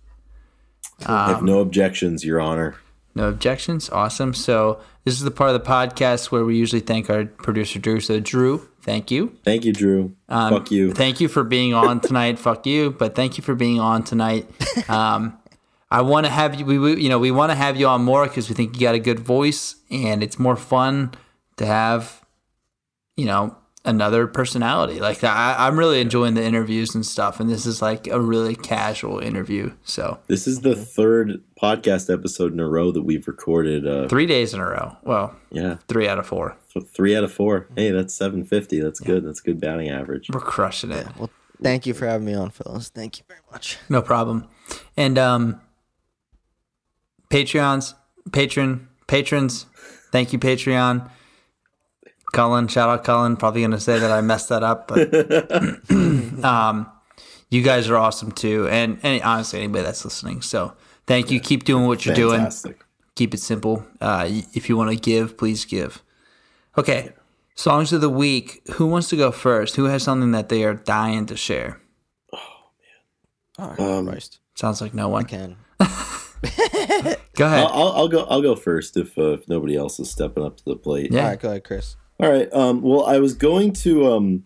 I 1.07 1.29
have 1.29 1.39
Um, 1.39 1.45
no 1.45 1.61
objections, 1.61 2.25
Your 2.25 2.41
Honor. 2.41 2.77
No 3.15 3.29
objections. 3.29 3.91
Awesome. 3.91 4.35
So, 4.35 4.81
this 5.05 5.15
is 5.15 5.21
the 5.23 5.31
part 5.31 5.55
of 5.55 5.63
the 5.63 5.69
podcast 5.69 6.31
where 6.31 6.45
we 6.45 6.57
usually 6.57 6.81
thank 6.81 7.11
our 7.11 7.25
producer, 7.25 7.79
Drew. 7.79 8.01
So, 8.01 8.21
Drew, 8.21 8.69
thank 8.83 9.11
you. 9.11 9.37
Thank 9.45 9.65
you, 9.65 9.73
Drew. 9.73 10.15
Um, 10.29 10.55
Fuck 10.55 10.71
you. 10.71 10.93
Thank 10.93 11.21
you 11.21 11.29
for 11.29 11.45
being 11.45 11.75
on 11.75 12.01
tonight. 12.09 12.39
Fuck 12.39 12.67
you. 12.67 12.91
But 12.91 13.15
thank 13.15 13.37
you 13.37 13.45
for 13.45 13.55
being 13.55 13.81
on 13.81 14.03
tonight. 14.03 14.49
Um, 14.89 15.39
I 15.91 16.01
want 16.01 16.25
to 16.25 16.33
have 16.33 16.55
you. 16.55 16.65
We, 16.65 16.79
we 16.79 17.03
you 17.03 17.11
know 17.11 17.19
we 17.19 17.31
want 17.31 17.51
to 17.51 17.57
have 17.57 17.77
you 17.77 17.87
on 17.87 18.03
more 18.03 18.27
because 18.27 18.49
we 18.49 18.55
think 18.55 18.75
you 18.75 18.81
got 18.81 18.95
a 18.95 18.99
good 18.99 19.21
voice 19.21 19.77
and 19.91 20.23
it's 20.23 20.39
more 20.39 20.57
fun 20.57 21.13
to 21.59 21.67
have, 21.67 22.25
you 23.15 23.27
know, 23.27 23.55
another 23.85 24.27
personality. 24.27 25.01
Like 25.01 25.25
I, 25.25 25.57
I'm 25.59 25.79
really 25.79 26.01
enjoying 26.01 26.35
the 26.35 26.45
interviews 26.45 26.95
and 26.95 27.05
stuff, 27.05 27.41
and 27.41 27.51
this 27.51 27.67
is 27.67 27.83
like 27.83 28.07
a 28.07 28.21
really 28.21 28.55
casual 28.55 29.19
interview. 29.19 29.73
So 29.85 30.19
This 30.29 30.47
is 30.47 30.61
the 30.61 30.77
third 30.77 31.43
podcast 31.61 32.13
episode 32.13 32.53
in 32.53 32.61
a 32.61 32.69
row 32.69 32.93
that 32.93 33.03
we've 33.03 33.27
recorded. 33.27 33.87
Uh, 33.87 34.09
three 34.09 34.27
days 34.27 34.55
in 34.55 34.61
a 34.61 34.67
row. 34.67 34.97
Well, 35.03 35.35
yeah, 35.51 35.77
three 35.89 36.07
out 36.09 36.19
of 36.19 36.27
four. 36.27 36.57
th- 36.73 36.87
three 36.87 37.17
out 37.17 37.25
of 37.25 37.33
four. 37.33 37.69
Hey, 37.77 37.91
that's 37.91 38.15
750. 38.15 38.81
That's 38.81 39.01
good. 39.01 39.25
That's 39.27 39.41
good 39.41 39.61
batting 39.61 39.89
average. 39.89 40.31
We're 40.33 40.41
crushing 40.41 40.91
it. 40.93 41.07
Well, 41.19 41.31
thank 41.63 41.87
you 41.87 41.95
for 41.95 42.07
having 42.07 42.27
me 42.27 42.35
on, 42.35 42.51
fellas. 42.51 42.89
Thank 42.89 43.19
you 43.19 43.25
very 43.29 43.41
much. 43.51 43.79
No 43.89 44.03
problem. 44.03 44.49
And 44.97 45.19
um 45.19 45.61
Patreons, 47.31 47.95
patron, 48.31 48.89
patrons, 49.07 49.65
thank 50.11 50.33
you, 50.35 50.39
Patreon. 50.39 51.11
Cullen, 52.33 52.67
shout 52.69 52.89
out 52.89 53.05
Cullen. 53.05 53.37
Probably 53.37 53.63
gonna 53.63 53.81
say 53.81 53.99
that 53.99 54.11
I 54.11 54.21
messed 54.21 54.49
that 54.49 54.63
up, 54.63 54.89
but 54.89 55.13
um 56.45 56.91
you 57.51 57.63
guys 57.63 57.91
are 57.91 57.97
awesome 57.97 58.33
too. 58.33 58.67
And, 58.69 58.99
and 59.03 59.23
honestly 59.23 59.61
anybody 59.61 59.85
that's 59.85 60.05
listening. 60.05 60.41
So 60.43 60.75
thank 61.07 61.31
you. 61.31 61.41
Keep 61.41 61.65
doing 61.65 61.87
what 61.87 62.07
you're 62.07 62.15
doing. 62.15 62.51
Keep 63.15 63.35
it 63.35 63.41
simple. 63.41 63.87
Uh 64.01 64.27
if 64.55 64.69
you 64.69 64.77
want 64.77 64.91
to 64.91 64.97
give, 64.97 65.37
please 65.37 65.65
give. 65.65 66.03
Okay. 66.77 67.13
Songs 67.55 67.93
of 67.93 68.01
the 68.01 68.09
week. 68.09 68.63
Who 68.75 68.87
wants 68.87 69.09
to 69.11 69.17
go 69.17 69.31
first? 69.31 69.77
Who 69.77 69.85
has 69.85 70.03
something 70.03 70.33
that 70.33 70.49
they 70.49 70.65
are 70.65 70.75
dying 70.75 71.27
to 71.27 71.37
share? 71.37 71.81
Oh, 72.33 72.39
man, 73.59 73.77
oh, 73.79 73.99
um, 73.99 74.07
Christ. 74.07 74.41
Sounds 74.55 74.81
like 74.81 74.95
no 74.95 75.09
I 75.09 75.13
one. 75.13 75.25
can. 75.27 75.57
Go 77.35 77.47
ahead. 77.47 77.61
I'll, 77.61 77.69
I'll, 77.69 77.93
I'll 77.93 78.09
go. 78.09 78.25
I'll 78.25 78.43
go 78.43 78.57
first 78.57 78.97
if 78.97 79.17
uh, 79.17 79.33
if 79.35 79.49
nobody 79.49 79.77
else 79.77 80.01
is 80.01 80.11
stepping 80.11 80.45
up 80.45 80.57
to 80.57 80.65
the 80.65 80.77
plate. 80.77 81.13
Yeah. 81.13 81.21
All 81.21 81.29
right, 81.29 81.41
go 81.41 81.49
ahead, 81.51 81.65
Chris. 81.65 81.97
All 82.23 82.31
right. 82.31 82.49
Um, 82.53 82.83
well, 82.83 83.05
I 83.05 83.19
was 83.19 83.35
going 83.35 83.73
to 83.73 84.13
um, 84.13 84.45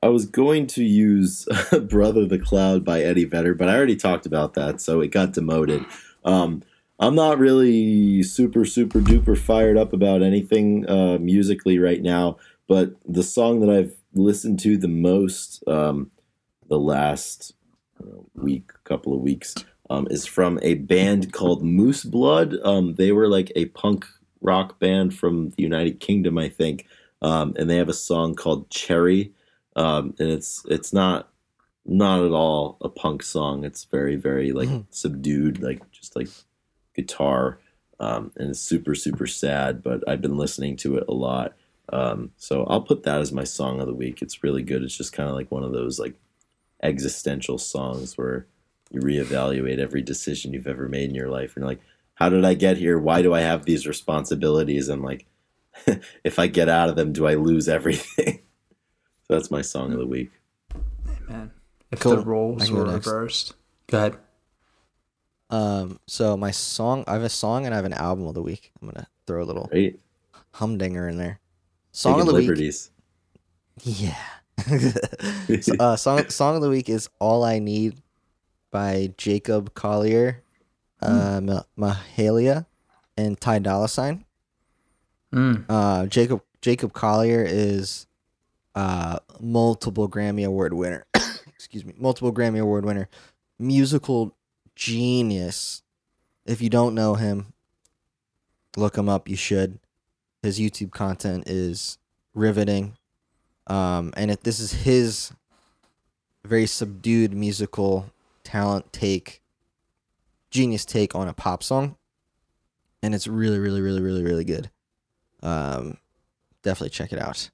I 0.00 0.06
was 0.10 0.26
going 0.26 0.68
to 0.68 0.84
use 0.84 1.44
"Brother 1.88 2.24
the 2.24 2.38
Cloud" 2.38 2.84
by 2.84 3.00
Eddie 3.00 3.24
Vedder, 3.24 3.52
but 3.52 3.68
I 3.68 3.74
already 3.74 3.96
talked 3.96 4.26
about 4.26 4.54
that, 4.54 4.80
so 4.80 5.00
it 5.00 5.08
got 5.08 5.32
demoted. 5.32 5.84
Um, 6.24 6.62
I'm 7.00 7.16
not 7.16 7.40
really 7.40 8.22
super 8.22 8.64
super 8.64 9.00
duper 9.00 9.36
fired 9.36 9.76
up 9.76 9.92
about 9.92 10.22
anything 10.22 10.88
uh, 10.88 11.18
musically 11.18 11.80
right 11.80 12.00
now, 12.00 12.36
but 12.68 12.92
the 13.04 13.24
song 13.24 13.58
that 13.58 13.70
I've 13.70 13.96
listened 14.14 14.60
to 14.60 14.76
the 14.76 14.86
most 14.86 15.64
um, 15.66 16.12
the 16.68 16.78
last 16.78 17.54
week, 18.34 18.70
couple 18.84 19.12
of 19.14 19.20
weeks, 19.20 19.56
um, 19.90 20.06
is 20.12 20.26
from 20.26 20.60
a 20.62 20.74
band 20.74 21.32
called 21.32 21.64
Moose 21.64 22.04
Blood. 22.04 22.54
Um, 22.62 22.94
they 22.94 23.10
were 23.10 23.26
like 23.26 23.50
a 23.56 23.64
punk 23.64 24.06
rock 24.40 24.78
band 24.78 25.14
from 25.14 25.50
the 25.50 25.62
United 25.62 26.00
Kingdom, 26.00 26.38
I 26.38 26.48
think, 26.48 26.86
um, 27.22 27.54
and 27.58 27.68
they 27.68 27.76
have 27.76 27.88
a 27.88 27.94
song 27.94 28.34
called 28.34 28.70
Cherry, 28.70 29.32
um, 29.76 30.14
and 30.18 30.30
it's 30.30 30.62
it's 30.68 30.92
not 30.92 31.28
not 31.86 32.24
at 32.24 32.32
all 32.32 32.76
a 32.80 32.88
punk 32.88 33.22
song. 33.22 33.64
It's 33.64 33.84
very 33.84 34.16
very 34.16 34.52
like 34.52 34.68
Mhm. 34.68 34.84
subdued, 34.90 35.62
like 35.62 35.90
just 35.90 36.16
like 36.16 36.28
guitar, 36.94 37.58
um, 37.98 38.32
and 38.36 38.50
it's 38.50 38.60
super 38.60 38.94
super 38.94 39.26
sad. 39.26 39.82
But 39.82 40.02
I've 40.08 40.20
been 40.22 40.36
listening 40.36 40.76
to 40.78 40.96
it 40.96 41.04
a 41.08 41.14
lot. 41.14 41.54
Um, 41.92 42.30
so 42.36 42.64
I'll 42.64 42.82
put 42.82 43.02
that 43.02 43.20
as 43.20 43.32
my 43.32 43.44
song 43.44 43.80
of 43.80 43.86
the 43.86 43.94
week. 43.94 44.22
It's 44.22 44.44
really 44.44 44.62
good. 44.62 44.82
It's 44.82 44.96
just 44.96 45.12
kind 45.12 45.28
of 45.28 45.34
like 45.34 45.50
one 45.50 45.64
of 45.64 45.72
those 45.72 45.98
like 45.98 46.14
existential 46.82 47.58
songs 47.58 48.16
where 48.16 48.46
you 48.90 49.00
reevaluate 49.00 49.78
every 49.78 50.02
decision 50.02 50.52
you've 50.52 50.66
ever 50.66 50.88
made 50.88 51.08
in 51.10 51.14
your 51.14 51.28
life 51.28 51.54
and 51.54 51.62
you're 51.62 51.68
like, 51.68 51.80
how 52.14 52.28
did 52.28 52.44
I 52.44 52.54
get 52.54 52.76
here? 52.76 52.98
Why 52.98 53.22
do 53.22 53.34
I 53.34 53.40
have 53.40 53.64
these 53.64 53.86
responsibilities? 53.86 54.88
And 54.88 55.02
like, 55.02 55.26
if 56.24 56.38
I 56.38 56.46
get 56.46 56.68
out 56.68 56.88
of 56.88 56.96
them, 56.96 57.12
do 57.12 57.26
I 57.26 57.34
lose 57.34 57.68
everything? 57.68 58.40
so 59.28 59.34
that's 59.34 59.50
my 59.50 59.62
song 59.62 59.92
of 59.92 59.98
the 59.98 60.06
week. 60.06 60.30
Man, 61.28 61.50
if 61.90 62.00
Cool. 62.00 62.16
the 62.16 62.22
I 62.22 62.24
roles 62.24 62.70
were 62.70 62.86
next. 62.86 63.06
reversed. 63.06 63.54
Go 63.88 63.98
ahead. 63.98 64.16
Um, 65.50 65.98
so 66.06 66.36
my 66.36 66.50
song, 66.52 67.04
I 67.08 67.14
have 67.14 67.22
a 67.22 67.28
song 67.28 67.66
and 67.66 67.74
I 67.74 67.76
have 67.76 67.84
an 67.84 67.92
album 67.92 68.26
of 68.26 68.34
the 68.34 68.42
week. 68.42 68.70
I'm 68.80 68.88
gonna 68.88 69.08
throw 69.26 69.42
a 69.42 69.46
little 69.46 69.68
Right? 69.72 69.98
humdinger 70.52 71.08
in 71.08 71.16
there. 71.18 71.40
Song 71.92 72.14
Taking 72.14 72.20
of 72.28 72.34
the 72.34 72.34
week. 72.40 72.48
liberties. 72.48 72.90
Yeah. 73.82 74.16
So, 75.62 75.74
uh, 75.80 75.96
song 75.96 76.28
song 76.28 76.56
of 76.56 76.62
the 76.62 76.68
week 76.68 76.88
is 76.90 77.08
"All 77.18 77.44
I 77.44 77.58
Need" 77.58 78.02
by 78.70 79.12
Jacob 79.16 79.72
Collier, 79.74 80.42
uh, 81.00 81.40
Ma- 81.42 81.62
Mahalia, 81.78 82.66
and 83.16 83.40
Ty 83.40 83.60
Dolla 83.60 83.88
Sign. 83.88 84.24
Mm. 85.34 85.64
Uh, 85.68 86.06
Jacob 86.06 86.42
Jacob 86.60 86.92
Collier 86.92 87.44
is 87.46 88.06
uh, 88.74 89.18
multiple 89.38 90.08
Grammy 90.08 90.44
Award 90.44 90.74
winner. 90.74 91.06
Excuse 91.46 91.84
me, 91.84 91.94
multiple 91.96 92.32
Grammy 92.32 92.60
Award 92.60 92.84
winner, 92.84 93.08
musical 93.58 94.34
genius. 94.74 95.82
If 96.46 96.60
you 96.60 96.70
don't 96.70 96.94
know 96.94 97.14
him, 97.14 97.52
look 98.76 98.96
him 98.96 99.08
up. 99.08 99.28
You 99.28 99.36
should. 99.36 99.78
His 100.42 100.58
YouTube 100.58 100.90
content 100.90 101.44
is 101.46 101.98
riveting, 102.34 102.96
um, 103.66 104.12
and 104.16 104.30
it, 104.30 104.42
this 104.42 104.58
is 104.58 104.72
his 104.72 105.32
very 106.44 106.66
subdued 106.66 107.34
musical 107.34 108.10
talent 108.42 108.90
take, 108.90 109.42
genius 110.50 110.86
take 110.86 111.14
on 111.14 111.28
a 111.28 111.34
pop 111.34 111.62
song, 111.62 111.96
and 113.02 113.14
it's 113.14 113.26
really, 113.26 113.58
really, 113.58 113.82
really, 113.82 114.00
really, 114.00 114.24
really 114.24 114.44
good. 114.44 114.70
Um, 115.42 115.98
definitely 116.62 116.90
check 116.90 117.12
it 117.12 117.18
out. 117.18 117.50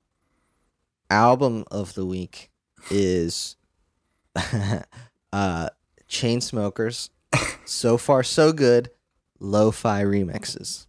Album 1.11 1.65
of 1.71 1.95
the 1.95 2.05
week 2.05 2.51
is 2.91 3.57
uh 5.33 5.69
Chainsmokers. 6.09 7.11
so 7.65 7.97
far 7.99 8.23
so 8.23 8.53
good. 8.53 8.91
Lo-fi 9.39 10.03
remixes. 10.03 10.87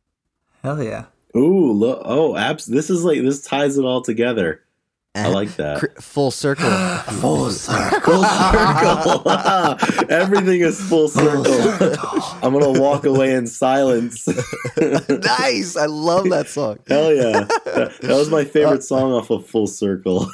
Hell 0.64 0.82
yeah. 0.82 1.06
Ooh, 1.36 1.72
lo- 1.74 2.02
oh, 2.04 2.36
abs. 2.38 2.66
This 2.66 2.90
is 2.90 3.04
like 3.04 3.22
this 3.22 3.42
ties 3.42 3.78
it 3.78 3.84
all 3.86 4.02
together. 4.02 4.62
I 5.26 5.28
like 5.30 5.56
that. 5.56 5.80
Cr- 5.80 6.02
full 6.02 6.32
circle. 6.32 6.70
Full 7.22 7.50
Full 7.50 8.24
circle. 8.24 9.28
Everything 10.10 10.62
is 10.62 10.80
full 10.80 11.08
circle. 11.08 11.46
I'm 12.44 12.54
gonna 12.54 12.80
walk 12.80 13.06
away 13.06 13.34
in 13.34 13.48
silence. 13.48 14.28
nice. 14.78 15.76
I 15.76 15.86
love 15.88 16.30
that 16.30 16.48
song. 16.48 16.80
Hell 16.88 17.14
yeah! 17.14 17.42
That, 17.66 17.98
that 18.02 18.16
was 18.16 18.30
my 18.30 18.46
favorite 18.46 18.84
song 18.84 19.12
off 19.14 19.30
of 19.30 19.46
Full 19.48 19.68
Circle. 19.68 20.30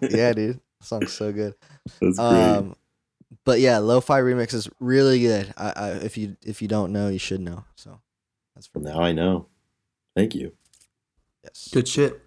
Yeah, 0.00 0.32
dude. 0.32 0.60
That 0.80 0.86
Song's 0.86 1.12
so 1.12 1.32
good. 1.32 1.54
That's 2.00 2.18
great. 2.18 2.28
Um 2.28 2.76
but 3.44 3.60
yeah, 3.60 3.78
lo-fi 3.78 4.20
remix 4.20 4.54
is 4.54 4.68
really 4.80 5.20
good. 5.20 5.52
I, 5.56 5.72
I 5.76 5.90
if 5.90 6.16
you 6.16 6.36
if 6.44 6.62
you 6.62 6.68
don't 6.68 6.92
know, 6.92 7.08
you 7.08 7.18
should 7.18 7.40
know. 7.40 7.64
So 7.76 8.00
that's 8.54 8.66
from 8.68 8.84
now 8.84 9.00
I 9.00 9.12
know. 9.12 9.48
Thank 10.16 10.34
you. 10.34 10.52
yes. 11.42 11.68
Good 11.72 11.88
shit. 11.88 12.20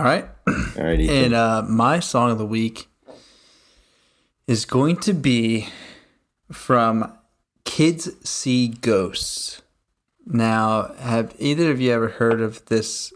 All 0.00 0.06
right. 0.06 0.24
All 0.48 0.82
right, 0.82 0.98
Ethan. 0.98 1.24
And 1.24 1.34
uh, 1.34 1.62
my 1.68 2.00
song 2.00 2.30
of 2.30 2.38
the 2.38 2.46
week 2.46 2.88
is 4.46 4.64
going 4.64 4.96
to 4.96 5.12
be 5.12 5.68
from 6.50 7.12
Kids 7.64 8.08
See 8.26 8.68
Ghosts. 8.68 9.60
Now, 10.24 10.94
have 10.98 11.34
either 11.38 11.70
of 11.70 11.82
you 11.82 11.92
ever 11.92 12.08
heard 12.08 12.40
of 12.40 12.64
this 12.64 13.12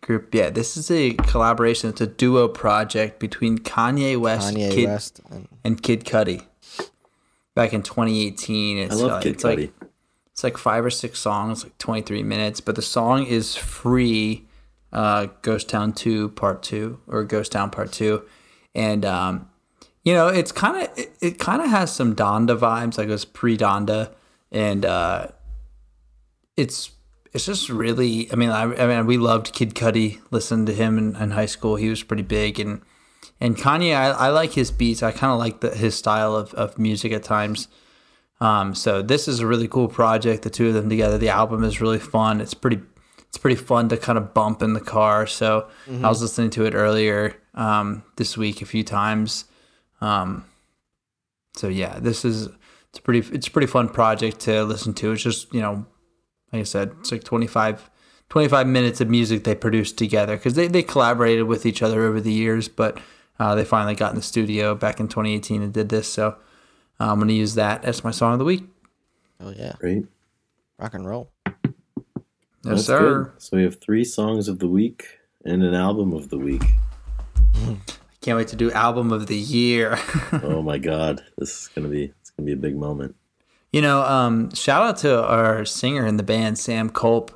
group? 0.00 0.34
Yeah, 0.34 0.48
this 0.48 0.78
is 0.78 0.90
a 0.90 1.12
collaboration. 1.12 1.90
It's 1.90 2.00
a 2.00 2.06
duo 2.06 2.48
project 2.48 3.20
between 3.20 3.58
Kanye 3.58 4.16
West, 4.16 4.54
Kanye 4.54 4.70
Kid, 4.70 4.88
West 4.88 5.20
and 5.28 5.46
and 5.62 5.82
Kid 5.82 6.06
Cudi. 6.06 6.42
Back 7.54 7.74
in 7.74 7.82
2018, 7.82 8.78
I 8.78 8.80
it's 8.80 8.96
love 8.96 9.10
like, 9.10 9.22
Kid 9.24 9.34
it's 9.34 9.44
like 9.44 9.72
it's 10.32 10.42
like 10.42 10.56
five 10.56 10.86
or 10.86 10.90
six 10.90 11.18
songs, 11.18 11.64
like 11.64 11.76
23 11.76 12.22
minutes, 12.22 12.62
but 12.62 12.76
the 12.76 12.82
song 12.82 13.26
is 13.26 13.56
free. 13.56 14.47
Uh, 14.92 15.26
Ghost 15.42 15.68
Town 15.68 15.92
2 15.92 16.30
Part 16.30 16.62
2 16.62 17.00
or 17.06 17.24
Ghost 17.24 17.52
Town 17.52 17.70
Part 17.70 17.92
2. 17.92 18.22
And, 18.74 19.04
um, 19.04 19.48
you 20.04 20.14
know, 20.14 20.28
it's 20.28 20.52
kind 20.52 20.82
of, 20.82 20.98
it, 20.98 21.12
it 21.20 21.38
kind 21.38 21.60
of 21.60 21.68
has 21.68 21.94
some 21.94 22.16
Donda 22.16 22.58
vibes, 22.58 22.96
like 22.96 23.08
it 23.08 23.12
was 23.12 23.24
pre 23.24 23.56
Donda. 23.56 24.12
And, 24.50 24.84
uh, 24.84 25.28
it's, 26.56 26.92
it's 27.32 27.44
just 27.44 27.68
really, 27.68 28.32
I 28.32 28.36
mean, 28.36 28.50
I, 28.50 28.62
I 28.62 28.86
mean, 28.86 29.06
we 29.06 29.18
loved 29.18 29.52
Kid 29.52 29.74
Cudi, 29.74 30.20
listened 30.30 30.66
to 30.68 30.72
him 30.72 30.96
in, 30.96 31.16
in 31.16 31.32
high 31.32 31.46
school. 31.46 31.76
He 31.76 31.88
was 31.88 32.02
pretty 32.02 32.22
big. 32.22 32.58
And, 32.58 32.80
and 33.40 33.56
Kanye, 33.56 33.94
I, 33.94 34.10
I 34.10 34.28
like 34.30 34.52
his 34.52 34.70
beats. 34.70 35.02
I 35.02 35.12
kind 35.12 35.32
of 35.32 35.38
like 35.38 35.60
the, 35.60 35.70
his 35.70 35.94
style 35.94 36.34
of, 36.34 36.54
of 36.54 36.78
music 36.78 37.12
at 37.12 37.22
times. 37.22 37.68
Um, 38.40 38.74
so 38.74 39.02
this 39.02 39.28
is 39.28 39.40
a 39.40 39.46
really 39.46 39.68
cool 39.68 39.88
project. 39.88 40.42
The 40.42 40.50
two 40.50 40.68
of 40.68 40.74
them 40.74 40.88
together. 40.88 41.18
The 41.18 41.28
album 41.28 41.64
is 41.64 41.80
really 41.80 41.98
fun. 41.98 42.40
It's 42.40 42.54
pretty. 42.54 42.80
It's 43.28 43.38
pretty 43.38 43.56
fun 43.56 43.88
to 43.90 43.96
kind 43.96 44.16
of 44.16 44.32
bump 44.32 44.62
in 44.62 44.72
the 44.72 44.80
car. 44.80 45.26
So 45.26 45.68
I 46.02 46.08
was 46.08 46.22
listening 46.22 46.50
to 46.50 46.64
it 46.64 46.74
earlier 46.74 47.36
um, 47.54 48.02
this 48.16 48.36
week 48.36 48.62
a 48.62 48.66
few 48.66 48.82
times. 48.82 49.44
Um, 50.00 50.44
so 51.54 51.68
yeah, 51.68 51.98
this 51.98 52.24
is 52.24 52.48
it's 52.90 52.98
pretty 53.00 53.28
it's 53.34 53.48
a 53.48 53.50
pretty 53.50 53.66
fun 53.66 53.88
project 53.88 54.40
to 54.40 54.64
listen 54.64 54.94
to. 54.94 55.12
It's 55.12 55.22
just 55.22 55.52
you 55.52 55.60
know, 55.60 55.86
like 56.52 56.60
I 56.60 56.64
said, 56.64 56.94
it's 57.00 57.12
like 57.12 57.24
25, 57.24 57.90
25 58.30 58.66
minutes 58.66 59.00
of 59.00 59.10
music 59.10 59.44
they 59.44 59.54
produced 59.54 59.98
together 59.98 60.36
because 60.36 60.54
they 60.54 60.68
they 60.68 60.82
collaborated 60.82 61.44
with 61.44 61.66
each 61.66 61.82
other 61.82 62.04
over 62.04 62.20
the 62.20 62.32
years, 62.32 62.68
but 62.68 62.98
uh, 63.38 63.54
they 63.54 63.64
finally 63.64 63.94
got 63.94 64.10
in 64.10 64.16
the 64.16 64.22
studio 64.22 64.74
back 64.74 65.00
in 65.00 65.08
2018 65.08 65.62
and 65.62 65.72
did 65.72 65.90
this. 65.90 66.10
So 66.10 66.36
uh, 66.98 67.12
I'm 67.12 67.18
gonna 67.18 67.32
use 67.32 67.54
that 67.54 67.84
as 67.84 68.02
my 68.04 68.10
song 68.10 68.32
of 68.32 68.38
the 68.38 68.44
week. 68.44 68.64
Oh 69.40 69.50
yeah. 69.50 69.74
Great. 69.78 70.06
Rock 70.78 70.94
and 70.94 71.06
roll. 71.06 71.30
Yes, 72.68 72.76
That's 72.78 72.86
sir. 72.86 73.24
good. 73.24 73.42
So 73.42 73.56
we 73.56 73.62
have 73.64 73.80
three 73.80 74.04
songs 74.04 74.48
of 74.48 74.58
the 74.58 74.68
week 74.68 75.18
and 75.44 75.62
an 75.62 75.74
album 75.74 76.12
of 76.12 76.28
the 76.28 76.38
week. 76.38 76.62
I 77.56 77.76
Can't 78.20 78.36
wait 78.36 78.48
to 78.48 78.56
do 78.56 78.70
album 78.72 79.12
of 79.12 79.26
the 79.26 79.36
year. 79.36 79.98
Oh 80.42 80.62
my 80.62 80.78
god, 80.78 81.22
this 81.38 81.62
is 81.62 81.68
gonna 81.74 81.88
be 81.88 82.12
it's 82.20 82.30
gonna 82.30 82.46
be 82.46 82.52
a 82.52 82.56
big 82.56 82.76
moment. 82.76 83.14
you 83.72 83.80
know, 83.82 84.02
um, 84.02 84.52
shout 84.54 84.82
out 84.82 84.96
to 84.98 85.22
our 85.24 85.64
singer 85.64 86.06
in 86.06 86.16
the 86.16 86.22
band, 86.22 86.58
Sam 86.58 86.88
Culp, 86.90 87.30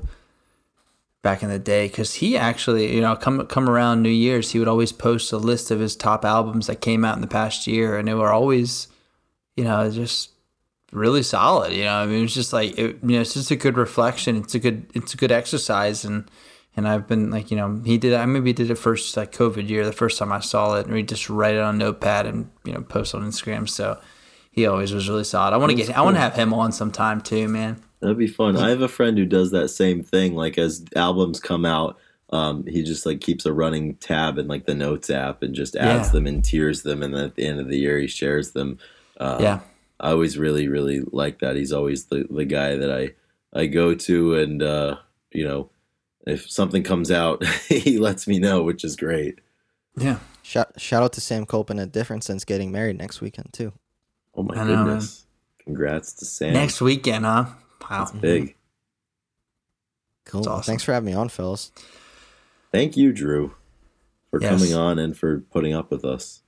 back 1.23 1.43
in 1.43 1.49
the 1.49 1.59
day, 1.59 1.87
because 1.89 2.15
he 2.15 2.37
actually, 2.37 2.95
you 2.95 3.01
know, 3.01 3.15
come 3.17 3.47
come 3.47 3.69
around 3.69 4.03
New 4.03 4.09
Year's, 4.11 4.51
he 4.51 4.59
would 4.59 4.69
always 4.69 4.93
post 4.93 5.33
a 5.33 5.37
list 5.39 5.71
of 5.71 5.79
his 5.81 5.95
top 5.97 6.25
albums 6.25 6.67
that 6.67 6.81
came 6.81 7.05
out 7.05 7.15
in 7.17 7.21
the 7.23 7.27
past 7.29 7.67
year, 7.67 7.97
and 7.97 8.09
they 8.09 8.15
were 8.15 8.33
always, 8.33 8.89
you 9.57 9.65
know, 9.65 9.89
just 9.91 10.31
really 10.93 11.23
solid. 11.23 11.73
You 11.73 11.85
know, 11.85 11.95
I 11.97 12.07
mean, 12.07 12.25
it's 12.25 12.35
just 12.35 12.53
like, 12.53 12.79
it, 12.79 12.99
you 13.03 13.17
know, 13.17 13.21
it's 13.21 13.35
just 13.35 13.51
a 13.51 13.57
good 13.57 13.77
reflection. 13.77 14.37
It's 14.37 14.55
a 14.55 14.59
good, 14.59 14.87
it's 14.95 15.15
a 15.15 15.17
good 15.17 15.33
exercise, 15.33 16.05
and 16.05 16.31
and 16.77 16.89
I've 16.89 17.07
been 17.07 17.31
like, 17.31 17.51
you 17.51 17.57
know, 17.57 17.83
he 17.85 17.99
did. 17.99 18.15
I 18.15 18.25
maybe 18.27 18.53
did 18.53 18.71
it 18.71 18.77
first 18.77 19.17
like 19.17 19.33
COVID 19.33 19.69
year, 19.69 19.85
the 19.85 19.93
first 19.93 20.19
time 20.19 20.33
I 20.33 20.41
saw 20.41 20.77
it, 20.77 20.87
and 20.87 20.95
we 20.95 21.03
just 21.03 21.29
write 21.29 21.55
it 21.55 21.61
on 21.61 21.79
Notepad 21.79 22.27
and 22.27 22.51
you 22.65 22.73
know 22.73 22.83
post 22.83 23.15
on 23.15 23.23
Instagram. 23.29 23.69
So 23.69 23.99
he 24.53 24.67
always 24.67 24.93
was 24.93 25.09
really 25.09 25.25
solid. 25.25 25.53
I 25.55 25.57
want 25.59 25.71
to 25.71 25.77
get, 25.77 25.97
I 25.97 26.03
want 26.03 26.17
to 26.17 26.21
have 26.21 26.35
him 26.35 26.53
on 26.55 26.73
sometime 26.73 27.21
too, 27.21 27.49
man. 27.49 27.83
That'd 28.01 28.19
be 28.19 28.27
fun. 28.27 28.57
I 28.57 28.71
have 28.71 28.81
a 28.83 28.89
friend 28.89 29.17
who 29.17 29.25
does 29.27 29.51
that 29.53 29.69
same 29.69 30.03
thing. 30.03 30.35
Like 30.35 30.59
as 30.59 30.85
albums 30.97 31.39
come 31.41 31.65
out, 31.65 31.99
um, 32.31 32.67
he 32.67 32.83
just 32.83 33.07
like 33.07 33.21
keeps 33.21 33.47
a 33.47 33.53
running 33.53 33.95
tab 33.97 34.39
in 34.39 34.49
like 34.49 34.65
the 34.67 34.75
notes 34.75 35.09
app 35.11 35.43
and 35.43 35.55
just 35.55 35.77
adds 35.77 36.09
Yeah. 36.09 36.13
them 36.13 36.27
and 36.27 36.45
tiers 36.45 36.83
them, 36.83 37.03
and 37.03 37.15
then 37.15 37.25
at 37.25 37.35
the 37.37 37.47
end 37.47 37.61
of 37.61 37.69
the 37.69 37.79
year 37.79 37.99
he 37.99 38.07
shares 38.09 38.53
them. 38.53 38.79
Uh, 39.21 39.39
Yeah, 39.41 39.61
I 40.03 40.11
always 40.11 40.37
really 40.37 40.69
really 40.69 41.01
like 41.13 41.39
that. 41.39 41.57
He's 41.57 41.73
always 41.73 42.07
the 42.07 42.27
the 42.29 42.45
guy 42.45 42.77
that 42.77 42.91
I 42.91 43.13
I 43.59 43.67
go 43.67 43.95
to, 43.95 44.35
and 44.35 44.63
uh, 44.63 44.97
you 45.31 45.45
know, 45.45 45.71
if 46.27 46.51
something 46.51 46.83
comes 46.83 47.11
out, 47.11 47.45
he 47.69 47.99
lets 47.99 48.27
me 48.27 48.39
know, 48.39 48.63
which 48.63 48.85
is 48.85 48.97
great. 48.97 49.39
yeah. 49.97 50.19
Shout 50.43 50.73
shout 50.81 51.03
out 51.05 51.13
to 51.15 51.21
Sam 51.21 51.47
Cope 51.47 51.71
in 51.71 51.79
a 51.79 51.87
different 51.87 52.25
sense 52.25 52.45
getting 52.45 52.73
married 52.73 52.99
next 52.99 53.21
weekend 53.21 53.53
too. 53.53 53.73
Oh 54.35 54.43
my 54.43 54.55
I 54.57 54.65
know, 54.65 54.85
goodness! 54.85 55.25
Congrats 55.65 56.13
to 56.15 56.25
Sam. 56.25 56.53
Next 56.53 56.81
weekend, 56.81 57.25
huh? 57.25 57.45
Wow. 57.89 57.99
That's 57.99 58.11
big. 58.13 58.57
Cool. 60.25 60.41
That's 60.43 60.49
awesome. 60.49 60.63
Thanks 60.73 60.83
for 60.85 60.93
having 60.93 61.07
me 61.07 61.13
on, 61.15 61.29
fellas. 61.29 61.71
Thank 62.73 62.97
you, 62.97 63.13
Drew, 63.13 63.55
for 64.31 64.41
Yes. 64.41 64.51
coming 64.51 64.75
on 64.75 64.99
and 64.99 65.17
for 65.17 65.41
putting 65.53 65.75
up 65.75 65.91
with 65.91 66.05
us. 66.05 66.43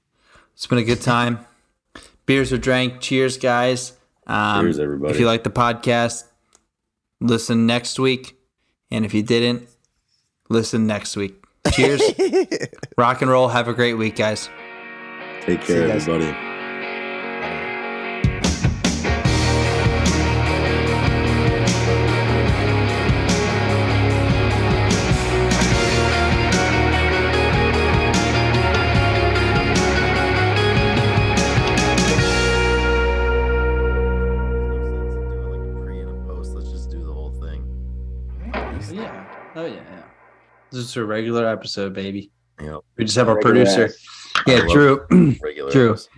It's 0.54 0.66
been 0.66 0.78
a 0.78 0.84
good 0.84 1.02
time. 1.02 1.40
Beers 2.26 2.52
are 2.52 2.58
drank. 2.58 3.00
Cheers, 3.00 3.36
guys. 3.38 3.92
Um, 4.26 4.64
Cheers, 4.64 4.78
everybody. 4.78 5.12
If 5.12 5.20
you 5.20 5.26
like 5.26 5.44
the 5.44 5.50
podcast, 5.50 6.24
listen 7.20 7.66
next 7.66 7.98
week. 7.98 8.38
And 8.90 9.04
if 9.04 9.12
you 9.12 9.22
didn't, 9.22 9.68
listen 10.48 10.86
next 10.86 11.16
week. 11.16 11.44
Cheers. 11.72 12.00
Rock 12.98 13.22
and 13.22 13.30
roll. 13.30 13.48
Have 13.48 13.68
a 13.68 13.74
great 13.74 13.94
week, 13.94 14.16
guys. 14.16 14.48
Take 15.42 15.62
See 15.64 15.74
you 15.74 15.80
care, 15.80 15.88
guys. 15.88 16.08
everybody. 16.08 16.53
This 40.74 40.84
is 40.86 40.96
a 40.96 41.04
regular 41.04 41.46
episode, 41.46 41.94
baby. 41.94 42.30
Yep. 42.60 42.80
We 42.96 43.04
just 43.04 43.16
have 43.16 43.28
our 43.28 43.36
Regular 43.36 43.54
producer. 43.64 43.84
ass. 43.86 44.44
Yeah, 44.46 44.62
I 44.68 44.72
Drew. 44.72 45.06
Regular. 45.42 45.70
True. 45.70 45.90
episodes. 45.90 46.08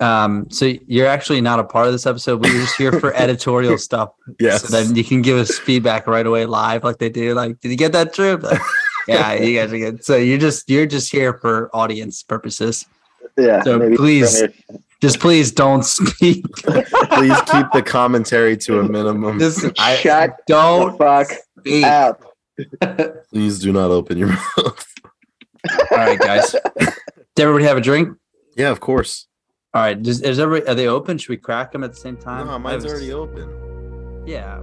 Um, 0.00 0.50
so 0.50 0.72
you're 0.86 1.06
actually 1.06 1.40
not 1.42 1.58
a 1.60 1.64
part 1.64 1.86
of 1.86 1.92
this 1.92 2.06
episode. 2.06 2.42
We 2.42 2.48
are 2.50 2.60
just 2.60 2.76
here 2.76 2.92
for 2.98 3.12
editorial 3.14 3.76
stuff. 3.78 4.10
Yes. 4.40 4.62
So 4.62 4.68
then 4.82 4.96
you 4.96 5.04
can 5.04 5.22
give 5.22 5.36
us 5.38 5.58
feedback 5.58 6.06
right 6.06 6.26
away 6.26 6.46
live, 6.46 6.84
like 6.84 6.98
they 6.98 7.08
do. 7.10 7.34
Like, 7.34 7.60
did 7.60 7.70
you 7.70 7.76
get 7.76 7.92
that, 7.92 8.12
Drew? 8.14 8.36
Like, 8.36 8.60
yeah, 9.06 9.32
you 9.34 9.58
guys 9.58 9.72
are 9.72 9.78
good. 9.78 10.04
So 10.04 10.16
you're 10.16 10.38
just 10.38 10.68
you're 10.70 10.86
just 10.86 11.12
here 11.12 11.34
for 11.34 11.70
audience 11.76 12.22
purposes. 12.22 12.86
Yeah. 13.38 13.62
So 13.62 13.94
please- 13.96 14.42
Just 15.00 15.18
please 15.18 15.50
don't 15.50 15.82
speak. 15.82 16.44
Please 16.56 17.40
keep 17.50 17.66
the 17.72 17.82
commentary 17.84 18.54
to 18.58 18.80
a 18.80 18.82
minimum. 18.82 19.38
Just 19.38 19.64
I 19.78 19.96
Shut 19.96 20.36
don't 20.46 20.98
fuck 20.98 21.28
speak. 21.58 21.84
up. 21.86 22.20
Please 23.32 23.58
do 23.58 23.72
not 23.72 23.90
open 23.90 24.18
your 24.18 24.28
mouth. 24.56 24.94
All 25.90 25.96
right, 25.98 26.18
guys. 26.18 26.52
Did 26.78 27.42
everybody 27.44 27.64
have 27.64 27.76
a 27.76 27.80
drink? 27.80 28.16
Yeah, 28.56 28.70
of 28.70 28.80
course. 28.80 29.26
All 29.74 29.82
right. 29.82 30.00
Does, 30.00 30.20
is 30.22 30.38
everybody 30.38 30.70
are 30.70 30.74
they 30.74 30.88
open? 30.88 31.16
Should 31.18 31.28
we 31.30 31.36
crack 31.36 31.72
them 31.72 31.84
at 31.84 31.90
the 31.92 31.98
same 31.98 32.16
time? 32.16 32.46
No, 32.46 32.58
mine's 32.58 32.82
have- 32.84 32.92
already 32.92 33.12
open. 33.12 34.24
Yeah. 34.26 34.60